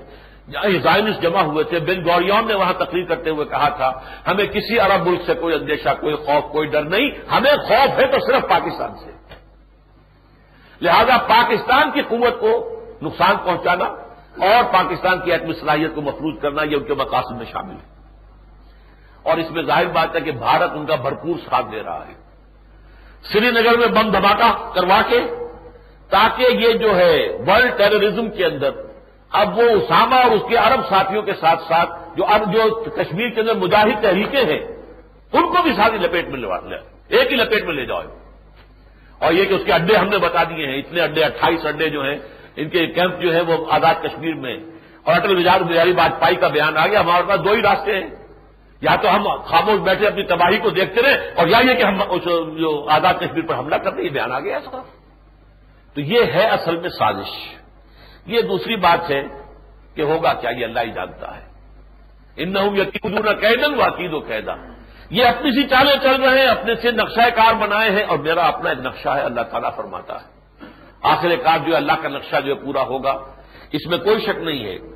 زائنس 0.84 1.21
جمع 1.21 1.41
ہوئے 1.41 1.63
تھے 1.63 1.80
بن 1.80 2.03
گوریون 2.05 2.47
نے 2.47 2.53
وہاں 2.53 2.74
تقریر 2.74 3.05
کرتے 3.05 3.30
ہوئے 3.30 3.45
کہا 3.45 3.69
تھا، 3.69 3.91
ہمیں 4.28 4.45
کسی 4.45 4.80
عرب 4.80 5.07
ملک 5.07 5.21
سے 5.26 5.34
کوئی 5.34 5.55
اندیشہ، 5.55 5.89
کوئی 6.01 6.15
خوف، 6.15 6.51
کوئی 6.51 6.67
ڈر 6.67 6.84
نہیں، 6.84 7.09
ہمیں 7.32 7.55
خوف 7.67 7.99
ہے 7.99 8.07
تو 8.07 8.19
صرف 8.19 8.49
پاکستان 8.49 8.91
سے۔ 8.95 9.11
لہذا 10.82 11.17
پاکستان 11.17 11.91
کی 11.91 12.01
قوت 12.01 12.39
کو 12.39 12.51
نقصان 13.01 13.36
پہنچانا 13.45 13.86
اور 14.47 14.63
پاکستان 14.74 15.21
کی 15.21 15.32
ایٹمی 15.32 15.53
صلاحیت 15.53 15.95
کو 15.95 16.01
مفروض 16.01 16.41
کرنا 16.41 16.63
یہ 16.63 16.76
ان 16.76 16.84
کے 16.84 16.93
مقاصد 16.93 17.36
میں 17.38 17.45
شامل 17.51 17.76
ہے۔ 17.76 17.92
اور 19.24 19.38
اس 19.38 19.51
میں 19.51 19.63
ظاہر 19.63 19.86
بات 19.86 20.15
ہے 20.15 20.21
کہ 20.21 20.32
بھارت 20.32 20.71
ان 20.74 20.86
کا 20.86 20.95
بھرپور 20.95 21.36
ساتھ 21.49 21.65
دے 21.71 21.84
رہا 21.84 22.07
ہے۔ 22.07 22.13
سری 23.34 23.51
نگر 23.51 23.78
میں 23.78 23.88
بم 23.88 24.11
دھماکہ 24.11 24.71
کروا 24.76 25.01
کے، 25.09 25.19
تاکہ 26.09 26.47
یہ 26.53 26.74
جو 26.74 26.97
ہے 26.97 27.28
ورلڈ 27.47 27.78
ٹیررزم 27.78 28.30
کے 28.30 28.45
اندر، 28.45 28.69
اب 29.32 29.57
وہ 29.57 29.63
اسامہ 29.63 30.15
اور 30.15 30.32
اس 30.32 30.41
کے 30.49 30.55
عرب 30.55 30.80
ساتھیوں 30.89 31.21
کے 31.21 31.34
ساتھ 31.34 31.63
ساتھ 31.63 32.17
جو 32.17 32.26
اب 32.26 32.53
جو 32.53 32.84
کشمیر 32.97 33.30
کے 33.30 33.41
اندر 33.41 33.55
مجاہد 33.55 34.03
تحریکیں 34.03 34.43
ہیں، 34.43 34.59
ان 35.34 35.53
کو 35.53 35.61
بھی 35.63 35.74
ساری 35.76 35.97
لپیٹ 35.97 36.28
میں 36.28 36.39
لے 36.39 36.47
ایک 37.07 37.32
ہی 37.32 37.38
لپیٹ 37.38 37.63
میں 37.63 37.74
لے 37.74 37.86
جاؤ۔ 37.86 38.01
اور 39.19 39.34
یہ 39.34 39.45
کہ 39.45 39.53
اس 39.53 39.61
کے 39.65 39.74
اڈے 39.74 39.95
ہم 39.95 40.09
نے 40.09 40.17
بتا 40.17 40.43
دیے 40.43 40.67
ہیں، 40.67 40.78
اتنے 40.78 41.01
اڈے، 41.01 41.24
اٹھائیس 41.24 41.65
اڈے 41.65 41.89
جو 41.89 42.03
ہیں، 42.03 42.17
ان 42.55 42.69
کے 42.69 42.88
کیمپ 42.88 43.19
جو 43.19 43.34
ہے 43.34 43.41
وہ 43.41 43.65
آزاد 43.69 43.93
کشمیر 44.03 44.34
میں۔ 44.34 44.57
اور 45.03 45.15
اٹل 45.15 45.47
بہاری 45.47 45.91
واجپئی 45.91 46.36
کا 46.36 46.47
بیان 46.47 46.78
آ 46.78 46.88
گیا، 46.88 46.99
ہمارے 46.99 47.24
پاس 47.30 47.45
دو 47.45 47.51
ہی 47.51 47.61
راستے 47.61 47.93
ہیں۔ 47.93 48.22
یا 48.84 48.95
تو 48.95 49.15
ہم 49.15 49.41
خاموش 49.41 49.79
بیٹھے 49.79 50.07
اپنی 50.07 50.23
تباہی 50.23 50.57
کو 50.57 50.69
دیکھتے 50.69 51.01
رہے 51.01 51.34
اور 51.36 51.47
یا 51.47 51.57
یہ 51.69 51.73
کہ 51.73 51.84
ہم 51.84 52.01
اس، 52.09 52.23
جو 52.57 52.88
آزاد 52.89 53.13
کشمیر 53.13 53.45
پر 53.45 53.57
حملہ 53.57 53.75
کرتے 53.75 54.03
یہ 54.03 54.09
بیان 54.09 54.31
آ 54.31 54.39
گیا 54.39 54.57
اس 54.57 54.71
کا 54.71 54.81
تو 55.93 56.01
یہ 56.01 56.23
ہے 56.23 56.47
اصل 56.47 56.77
میں 56.77 56.89
سازش۔ 56.89 57.55
یہ 58.25 58.41
دوسری 58.41 58.75
بات 58.75 59.11
ہے 59.11 59.23
کہ 59.95 60.01
ہوگا 60.01 60.34
کیا، 60.34 60.49
یہ 60.49 60.65
اللہ 60.65 60.79
ہی 60.79 60.91
جانتا 60.91 61.38
ہے۔ 61.38 61.41
ان 62.36 62.55
یقین 62.57 63.15
نہ 63.15 63.29
قیدن 63.29 63.73
واقید 63.73 64.13
و 64.13 64.19
قیدا۔ 64.19 64.53
یہ 65.09 65.25
اپنی 65.25 65.51
سی 65.51 65.67
چالیں 65.67 65.95
چل 66.03 66.23
رہے 66.23 66.39
ہیں، 66.39 66.47
اپنے 66.47 66.75
سے 66.75 66.91
نقشہ 66.91 67.29
کار 67.29 67.53
بنائے 67.53 67.91
ہیں 67.91 68.03
اور 68.03 68.17
میرا 68.17 68.41
اپنا 68.41 68.69
ایک 68.69 68.79
نقشہ 68.79 69.09
ہے، 69.09 69.21
اللہ 69.21 69.41
تعالیٰ 69.41 69.75
فرماتا 69.75 70.15
ہے۔ 70.15 70.27
آخر 71.01 71.36
کار 71.43 71.57
جو 71.57 71.71
ہے، 71.71 71.77
اللہ 71.77 71.91
کا 72.01 72.09
نقشہ 72.09 72.41
جو 72.45 72.55
ہے، 72.55 72.65
پورا 72.65 72.81
ہوگا۔ 72.81 73.17
اس 73.71 73.88
میں 73.89 73.97
کوئی 73.97 74.21
شک 74.21 74.38
نہیں 74.38 74.65
ہے۔ 74.65 74.92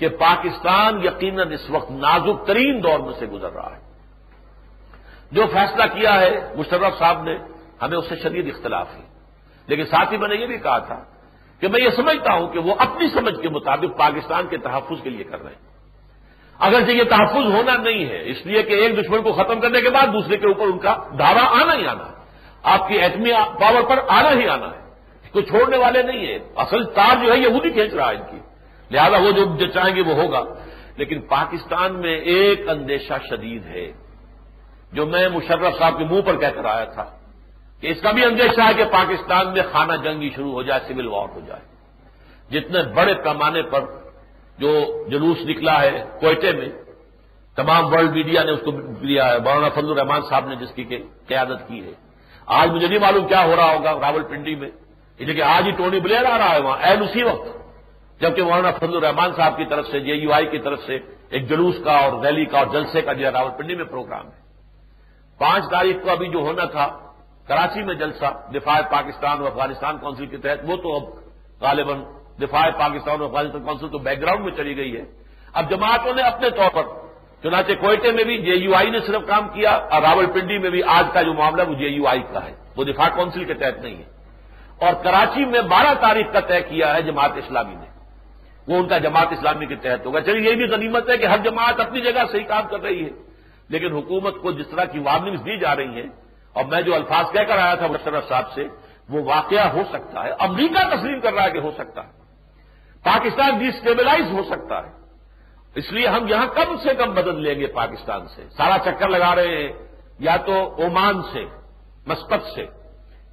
کہ 0.00 0.08
پاکستان 0.08 1.04
یقیناً 1.04 1.52
اس 1.52 1.70
وقت 1.70 1.90
نازک 1.90 2.46
ترین 2.46 2.82
دور 2.82 2.98
میں 2.98 3.12
سے 3.18 3.26
گزر 3.26 3.50
رہا 3.50 3.76
ہے۔ 3.76 3.80
جو 5.32 5.42
فیصلہ 5.52 5.84
کیا 5.84 6.20
ہے، 6.20 6.54
مشرف 6.56 6.98
صاحب 6.98 7.22
نے، 7.22 7.38
ہمیں 7.82 7.98
اس 7.98 8.08
سے 8.08 8.16
شدید 8.16 8.54
اختلاف 8.54 8.88
ہے۔ 8.94 9.02
لیکن 9.66 9.84
ساتھ 9.84 10.12
ہی 10.12 10.18
میں 10.18 10.28
نے 10.28 10.34
یہ 10.34 10.46
بھی 10.46 10.58
کہا 10.58 10.78
تھا 10.78 11.04
کہ 11.60 11.68
میں 11.68 11.80
یہ 11.80 11.90
سمجھتا 11.90 12.32
ہوں 12.32 12.48
کہ 12.48 12.58
وہ 12.58 12.74
اپنی 12.78 13.08
سمجھ 13.08 13.40
کے 13.40 13.48
مطابق 13.48 13.98
پاکستان 13.98 14.46
کے 14.46 14.56
تحفظ 14.56 15.02
کے 15.02 15.10
لیے 15.10 15.24
کر 15.24 15.42
رہے 15.42 15.50
ہیں۔ 15.50 15.70
اگر 16.58 16.88
یہ 16.88 17.04
تحفظ 17.04 17.36
ہونا 17.36 17.76
نہیں 17.76 18.06
ہے، 18.06 18.30
اس 18.30 18.46
لیے 18.46 18.62
کہ 18.62 18.74
ایک 18.74 18.98
دشمن 18.98 19.22
کو 19.22 19.32
ختم 19.32 19.60
کرنے 19.60 19.80
کے 19.80 19.90
بعد 19.90 20.06
دوسرے 20.06 20.36
کے 20.36 20.46
اوپر 20.46 20.66
ان 20.66 20.78
کا 20.78 20.96
دعویٰ 21.18 21.62
آنا 21.62 21.74
ہی 21.74 21.86
آنا 21.86 22.06
ہے۔ 22.06 22.14
آپ 22.62 22.88
کی 22.88 22.94
ایٹمی 22.94 23.32
پاور 23.32 23.82
پر 23.82 23.98
آنا 24.08 24.30
ہی 24.30 24.48
آنا 24.48 24.66
ہے۔ 24.66 24.80
اس 25.22 25.30
کو 25.32 25.40
چھوڑنے 25.40 25.76
والے 25.76 26.02
نہیں 26.02 26.26
ہیں۔ 26.26 26.38
اصل 26.56 26.84
تار 26.84 27.24
جو 27.24 27.32
ہے 27.32 27.38
یہ 27.38 27.46
وہی 27.46 27.70
کھینچ 27.70 27.94
رہا 27.94 28.10
ہے 28.10 28.14
ان 28.14 28.22
کی۔ 28.30 28.49
لہذا 28.90 29.16
وہ 29.16 29.30
جو 29.30 29.66
چاہیں 29.66 29.96
گے 29.96 30.00
وہ 30.00 30.14
ہوگا۔ 30.14 30.44
لیکن 30.96 31.20
پاکستان 31.20 32.00
میں 32.00 32.16
ایک 32.16 32.68
اندیشہ 32.68 33.12
شدید 33.30 33.66
ہے، 33.66 33.92
جو 34.92 35.06
میں 35.06 35.28
مشرف 35.28 35.78
صاحب 35.78 35.98
کے 35.98 36.04
منہ 36.04 36.20
پر 36.20 36.36
کہہ 36.36 36.48
کر 36.48 36.64
آیا 36.64 36.84
تھا 36.84 37.04
کہ 37.80 37.86
اس 37.86 38.02
کا 38.02 38.10
بھی 38.10 38.24
اندیشہ 38.24 38.60
ہے 38.60 38.74
کہ 38.74 38.84
پاکستان 38.84 39.52
میں 39.52 39.62
خانہ 39.72 39.92
جنگی 40.04 40.30
شروع 40.34 40.52
ہو 40.52 40.62
جائے، 40.62 40.80
سول 40.88 41.06
وار 41.06 41.28
ہو 41.34 41.40
جائے۔ 41.46 41.60
جتنے 42.50 42.82
بڑے 42.82 43.14
پیمانے 43.14 43.62
پر 43.62 43.80
جو 44.58 44.84
جلوس 45.10 45.36
نکلا 45.46 45.82
ہے 45.82 46.04
کوئٹے 46.20 46.52
میں، 46.52 46.68
تمام 47.56 47.86
ورلڈ 47.86 48.10
میڈیا 48.10 48.42
نے 48.42 48.52
اس 48.52 48.60
کو 48.64 48.70
لیا 49.00 49.32
ہے۔ 49.32 49.38
مولانا 49.38 49.68
فضل 49.68 49.90
الرحمان 49.90 50.20
صاحب 50.30 50.48
نے 50.48 50.56
جس 50.56 50.72
کی 50.74 50.84
قیادت 51.26 51.68
کی 51.68 51.84
ہے۔ 51.84 51.92
آج 52.46 52.70
مجھے 52.70 52.88
نہیں 52.88 52.98
معلوم 52.98 53.28
کیا 53.28 53.44
ہو 53.44 53.56
رہا 53.56 53.72
ہوگا 53.74 53.92
راول 54.00 54.22
پنڈی 54.22 54.54
میں 54.54 54.70
لیکن 55.18 55.42
آج 55.42 55.66
ہی 55.66 55.70
ٹونی 55.70 56.00
بلیر 56.00 56.24
آ 56.24 56.38
رہا 56.38 56.50
ہے 56.50 56.60
وہاں 56.60 56.78
این 56.82 57.02
اسی 57.02 57.22
وقت 57.22 57.60
جبکہ 58.20 58.42
مولانا 58.42 58.70
فضل 58.70 58.96
الرحمان 58.96 59.30
صاحب 59.36 59.56
کی 59.56 59.64
طرف 59.64 59.86
سے، 59.86 60.00
جے 60.00 60.14
یو 60.14 60.32
آئی 60.32 60.46
کی 60.46 60.58
طرف 60.58 60.80
سے 60.86 60.98
ایک 61.30 61.48
جلوس 61.48 61.74
کا 61.84 61.92
اور 61.92 62.24
ریلی 62.24 62.44
کا 62.44 62.58
اور 62.58 62.66
جلسے 62.66 63.02
کا 63.02 63.12
جو 63.12 63.26
ہے 63.26 63.30
راول 63.30 63.50
پنڈی 63.58 63.74
میں 63.74 63.84
پروگرام 63.84 64.26
ہے۔ 64.26 64.40
پانچ 65.38 65.64
تاریخ 65.70 65.96
کو 66.02 66.10
ابھی 66.10 66.28
جو 66.28 66.38
ہونا 66.38 66.64
تھا، 66.64 66.86
کراچی 67.48 67.82
میں 67.82 67.94
جلسہ، 67.94 68.50
دفاع 68.54 68.80
پاکستان 68.80 69.38
اور 69.38 69.46
افغانستان 69.46 69.98
کونسل 69.98 70.26
کے 70.26 70.36
تحت، 70.36 70.58
وہ 70.62 70.76
تو 70.76 70.96
اب 70.96 71.02
غالباً 71.60 72.02
دفاع 72.42 72.70
پاکستان 72.70 73.20
اور 73.20 73.28
افغانستان 73.28 73.64
کونسل 73.64 73.88
تو 73.88 73.98
بیک 73.98 74.20
گراؤنڈ 74.20 74.44
میں 74.44 74.52
چلی 74.52 74.76
گئی 74.76 74.96
ہے۔ 74.96 75.04
اب 75.52 75.70
جماعتوں 75.70 76.14
نے 76.14 76.22
اپنے 76.22 76.50
طور 76.50 76.70
پر، 76.74 76.82
چنانچہ 77.42 77.72
کوئٹے 77.80 78.12
میں 78.12 78.24
بھی 78.24 78.38
جے 78.38 78.54
یو 78.54 78.74
آئی 78.74 78.90
نے 78.90 79.00
صرف 79.00 79.22
کام 79.26 79.48
کیا 79.48 79.70
اور 79.70 80.02
راول 80.02 80.26
پنڈی 80.26 80.58
میں 80.58 80.70
بھی 80.70 80.82
آج 80.82 81.04
کا 81.12 81.22
جو 81.22 81.34
معاملہ 81.34 81.62
وہ 81.68 81.74
جے 81.74 81.88
یو 81.88 82.06
آئی 82.06 82.22
کا 82.32 82.44
ہے۔ 82.44 82.54
وہ 82.76 82.84
دفاع 82.84 83.08
کونسل 83.16 83.44
کے 83.44 83.54
تحت 83.54 83.82
نہیں 83.82 83.96
ہے۔ 83.96 84.04
اور 84.80 84.92
کراچی 85.04 85.44
میں 85.44 85.60
بارہ 85.60 85.94
تاریخ 86.00 86.26
کا 86.32 86.40
طے 86.40 86.60
کیا 86.60 86.94
ہے 86.94 87.02
جماعت 87.02 87.30
اسلامی 87.36 87.74
نے۔ 87.74 87.99
وہ 88.68 88.76
ان 88.76 88.88
کا 88.88 88.98
جماعت 88.98 89.28
اسلامی 89.30 89.66
کے 89.66 89.76
تحت 89.76 90.06
ہوگا۔ 90.06 90.20
چلیے، 90.20 90.50
یہ 90.50 90.56
بھی 90.56 90.64
غنیمت 90.64 91.10
ہے 91.10 91.18
کہ 91.18 91.26
ہر 91.26 91.38
جماعت 91.38 91.80
اپنی 91.80 92.00
جگہ 92.00 92.20
صحیح 92.32 92.44
کام 92.44 92.68
کر 92.70 92.80
رہی 92.80 93.04
ہے۔ 93.04 93.10
لیکن 93.68 93.92
حکومت 93.92 94.34
کو 94.42 94.52
جس 94.52 94.68
طرح 94.68 94.84
کی 94.84 94.98
وارننگز 94.98 95.40
دی 95.40 95.58
جا 95.58 95.76
رہی 95.76 95.94
ہیں، 95.94 96.08
اور 96.52 96.64
میں 96.64 96.82
جو 96.82 96.94
الفاظ 96.94 97.32
کہہ 97.32 97.42
کر 97.42 97.58
آیا 97.58 97.74
تھا 97.74 97.86
مشرف 97.86 98.28
صاحب 98.28 98.52
سے، 98.54 98.64
وہ 99.08 99.22
واقعہ 99.22 99.68
ہو 99.72 99.82
سکتا 99.92 100.24
ہے۔ 100.24 100.30
امریکہ 100.38 100.96
تسلیم 100.96 101.20
کر 101.20 101.32
رہا 101.32 101.44
ہے 101.44 101.50
کہ 101.50 101.58
ہو 101.58 101.70
سکتا 101.70 102.04
ہے۔ 102.04 102.08
پاکستان 103.04 103.58
ڈیسٹیبلائز 103.58 104.32
ہو 104.32 104.42
سکتا 104.42 104.78
ہے۔ 104.78 104.90
اس 105.74 105.92
لیے 105.92 106.06
ہم 106.08 106.28
یہاں 106.28 106.46
کم 106.46 106.76
سے 106.82 106.94
کم 106.94 107.10
مدد 107.10 107.38
لیں 107.38 107.60
گے 107.60 107.66
پاکستان 107.66 108.28
سے۔ 108.28 108.44
سارا 108.56 108.76
چکر 108.84 109.08
لگا 109.08 109.34
رہے 109.34 109.62
ہیں، 109.62 109.72
یا 110.18 110.36
تو 110.36 110.52
اومان 110.52 111.22
سے، 111.22 111.44
مسقط 112.06 112.46
سے۔ 112.54 112.66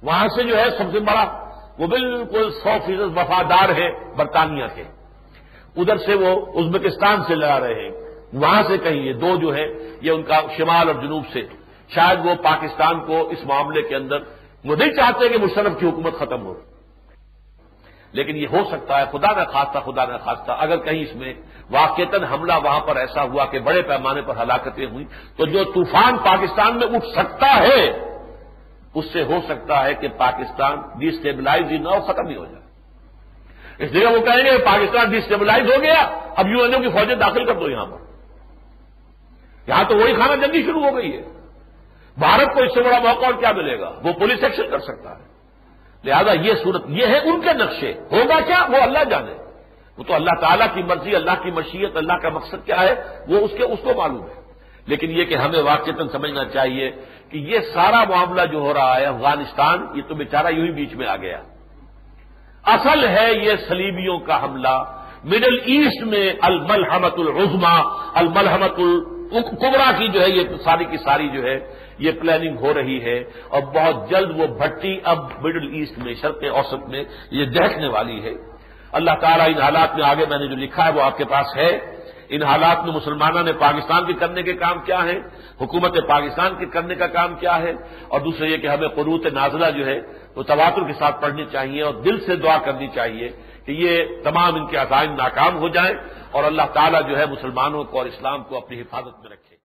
وہاں 0.02 0.28
سے 0.28 0.42
جو 0.42 0.58
ہے، 0.58 0.70
سب 0.70 0.84
سے 0.92 1.00
بڑا، 1.00 1.50
وہ 1.78 1.86
بالکل 1.86 2.50
سو 2.50 2.70
فیصد 2.86 3.18
وفادار 3.18 3.68
ہے 3.68 4.14
برطانیہ 4.14 4.64
کے۔ 4.74 4.84
ادھر 5.76 5.96
سے 5.96 6.14
وہ 6.14 6.46
ازبکستان 6.60 7.22
سے 7.28 7.34
لگا 7.34 7.60
رہے 7.60 7.74
ہیں۔ 7.74 7.90
وہاں 8.32 8.62
سے 8.68 8.78
کہیں 8.78 9.02
یہ 9.02 9.12
دو 9.12 9.36
جو 9.36 9.54
ہے 9.54 9.66
یہ 10.00 10.10
ان 10.10 10.22
کا 10.22 10.40
شمال 10.56 10.88
اور 10.88 11.02
جنوب 11.02 11.22
سے۔ 11.32 11.40
شاید 11.88 12.26
وہ 12.26 12.34
پاکستان 12.42 13.06
کو 13.06 13.28
اس 13.28 13.38
معاملے 13.44 13.82
کے 13.82 13.96
اندر، 13.96 14.18
وہ 14.64 14.76
نہیں 14.76 14.92
چاہتے 14.92 15.28
کہ 15.28 15.38
مشرف 15.38 15.72
کی 15.78 15.86
حکومت 15.86 16.14
ختم 16.18 16.46
ہو۔ 16.46 16.54
لیکن 18.12 18.36
یہ 18.36 18.46
ہو 18.52 18.58
سکتا 18.70 19.00
ہے، 19.00 19.04
خدا 19.12 19.32
نہ 19.32 19.44
خاصتا 19.44 19.80
خدا 19.80 20.04
نہ 20.04 20.16
خاصتا 20.24 20.52
اگر 20.52 20.76
کہیں 20.76 21.02
اس 21.02 21.16
میں 21.16 21.34
واقعتاً 21.70 22.24
حملہ 22.24 22.52
وہاں 22.64 22.80
پر 22.80 22.96
ایسا 22.96 23.22
ہوا 23.22 23.44
کہ 23.44 23.58
بڑے 23.58 23.82
پیمانے 23.82 24.22
پر 24.22 24.36
ہلاکتیں 24.36 24.86
ہوئی 24.86 25.04
تو 25.36 25.46
جو 25.46 25.64
طوفان 25.64 26.16
پاکستان 26.16 26.76
میں 26.76 26.86
اٹھ 26.86 27.06
سکتا 27.06 27.56
ہے، 27.56 27.90
اس 28.94 29.04
سے 29.12 29.24
ہو 29.24 29.38
سکتا 29.48 29.84
ہے 29.84 29.94
کہ 29.94 30.08
پاکستان 30.08 30.78
ڈیسٹیبلائز 30.98 31.70
ہی 31.70 31.78
نہ 31.78 31.88
ہو، 31.88 32.00
ختم 32.00 32.26
ہی 32.26 32.36
ہو 32.36 32.44
جائے۔ 32.44 32.67
اس 33.78 33.92
لیے 33.92 34.06
وہ 34.06 34.20
کہیں 34.20 34.44
گے 34.44 34.58
پاکستان 34.58 35.10
ڈیسٹیبلائز 35.10 35.76
ہو 35.76 35.82
گیا، 35.82 36.20
اب 36.36 36.46
یو 36.46 36.62
این 36.62 36.74
او 36.74 36.80
کی 36.80 36.88
فوجیں 36.88 37.14
داخل 37.14 37.44
کر 37.44 37.54
دو 37.54 37.70
یہاں 37.70 37.86
پر۔ 37.86 37.96
یہاں 39.68 39.84
تو 39.88 39.96
وہی 39.96 40.14
کھانا 40.14 40.46
جنگی 40.46 40.62
شروع 40.62 40.82
ہو 40.82 40.96
گئی 40.96 41.12
ہے۔ 41.12 41.22
بھارت 42.18 42.54
کو 42.54 42.62
اس 42.62 42.74
سے 42.74 42.82
بڑا 42.82 42.98
موقع 42.98 43.26
اور 43.26 43.34
کیا 43.34 43.52
ملے 43.52 43.80
گا؟ 43.80 43.88
وہ 44.02 44.12
پولیس 44.12 44.44
ایکشن 44.44 44.70
کر 44.70 44.78
سکتا 44.78 45.10
ہے۔ 45.10 45.28
لہذا 46.04 46.32
یہ 46.32 46.52
صورت، 46.62 46.82
یہ 46.88 47.06
ہے 47.06 47.18
ان 47.18 47.40
کے 47.40 47.52
نقشے۔ 47.52 47.92
ہوگا 48.12 48.40
کیا؟ 48.40 48.66
وہ 48.68 48.76
اللہ 48.76 49.04
جانے۔ 49.10 49.32
وہ 49.98 50.04
تو 50.04 50.14
اللہ 50.14 50.40
تعالیٰ 50.40 50.66
کی 50.74 50.82
مرضی، 50.82 51.16
اللہ 51.16 51.30
کی 51.42 51.50
مشیت، 51.50 51.96
اللہ 51.96 52.12
کا 52.12 52.28
مقصد 52.28 52.66
کیا 52.66 52.80
ہے؟ 52.80 52.94
وہ 53.28 53.38
اس 53.38 53.50
کے، 53.56 53.64
اس 53.64 53.78
کو 53.82 53.90
معلوم 53.96 54.28
ہے۔ 54.28 54.52
لیکن 54.86 55.10
یہ 55.10 55.24
کہ 55.24 55.34
ہمیں 55.34 55.62
واقعتاً 55.62 56.08
سمجھنا 56.08 56.44
چاہیے 56.44 56.90
کہ 57.28 57.38
یہ 57.38 57.58
سارا 57.74 58.04
معاملہ 58.04 58.42
جو 58.52 58.58
ہو 58.58 58.74
رہا 58.74 58.96
ہے 58.96 59.04
افغانستان، 59.04 59.86
یہ 59.94 60.02
تو 60.08 60.14
بیچارہ 60.14 60.46
یوں 60.46 60.66
ہی 60.66 60.72
بیچ 60.72 60.94
میں 60.94 61.06
آ 61.06 61.16
گیا۔ 61.16 61.42
اصل 62.68 63.08
ہے 63.08 63.32
یہ 63.32 63.52
سلیبیوں 63.68 64.18
کا 64.18 64.44
حملہ۔ 64.44 64.84
مڈل 65.24 65.58
ایسٹ 65.66 66.06
میں 66.06 66.32
الملحمت 66.42 67.14
العظما 67.18 67.80
الملحمت 68.14 68.78
القبرا 68.80 69.92
کی 69.98 70.08
جو 70.08 70.22
ہے 70.22 70.30
یہ 70.30 70.42
ساری 70.64 70.84
کی 70.84 70.96
ساری 70.96 71.28
جو 71.28 71.42
ہے 71.42 71.74
یہ 71.98 72.12
پلاننگ 72.12 72.56
ہو 72.58 72.74
رہی 72.74 73.04
ہے۔ 73.04 73.24
اور 73.48 73.62
بہت 73.62 74.10
جلد 74.10 74.40
وہ 74.40 74.46
بھٹی 74.46 74.98
اب 75.04 75.18
مڈل 75.42 75.74
ایسٹ 75.74 75.98
میں، 75.98 76.14
شرق 76.14 76.44
اوسط 76.52 76.88
میں 76.88 77.04
یہ 77.30 77.44
دہشنے 77.44 77.88
والی 77.88 78.22
ہے۔ 78.22 78.32
اللہ 78.92 79.10
تعالیٰ 79.20 79.46
ان 79.46 79.62
حالات 79.62 79.96
میں 79.96 80.04
آگے 80.04 80.24
میں 80.30 80.38
نے 80.38 80.46
جو 80.46 80.56
لکھا 80.56 80.86
ہے 80.86 80.92
وہ 80.92 81.02
آپ 81.02 81.18
کے 81.18 81.24
پاس 81.24 81.46
ہے۔ 81.56 81.97
ان 82.28 82.42
حالات 82.42 82.84
میں 82.84 82.92
مسلمانوں 82.92 83.42
نے 83.42 83.52
پاکستان 83.52 84.04
کے 84.06 84.12
کرنے 84.12 84.42
کے 84.42 84.52
کام 84.52 84.80
کیا 84.84 85.04
ہے 85.04 85.18
حکومت 85.60 85.96
پاکستان 86.08 86.54
کے 86.58 86.66
کرنے 86.66 86.94
کا 86.94 87.06
کام 87.06 87.34
کیا 87.34 87.58
ہے؟ 87.58 87.72
اور 88.08 88.20
دوسرے 88.20 88.48
یہ 88.48 88.56
کہ 88.56 88.66
ہمیں 88.66 88.88
قروت 88.88 89.26
نازلہ 89.26 89.70
جو 89.70 89.86
ہے، 89.86 90.00
وہ 90.36 90.42
تواتر 90.42 90.84
کے 90.84 90.92
ساتھ 90.98 91.22
پڑھنی 91.22 91.44
چاہیے 91.52 91.82
اور 91.82 91.94
دل 91.94 92.20
سے 92.20 92.36
دعا 92.36 92.58
کرنی 92.58 92.88
چاہیے 92.94 93.28
کہ 93.66 93.72
یہ 93.72 94.04
تمام 94.24 94.54
ان 94.54 94.66
کے 94.66 94.76
عزائم 94.76 95.12
ناکام 95.12 95.58
ہو 95.58 95.68
جائیں 95.68 95.94
اور 96.30 96.44
اللہ 96.44 96.62
تعالیٰ 96.72 97.08
جو 97.08 97.18
ہے 97.18 97.26
مسلمانوں 97.26 97.84
کو 97.84 97.98
اور 97.98 98.06
اسلام 98.06 98.42
کو 98.42 98.56
اپنی 98.56 98.80
حفاظت 98.80 99.20
میں 99.20 99.30
رکھے۔ 99.30 99.37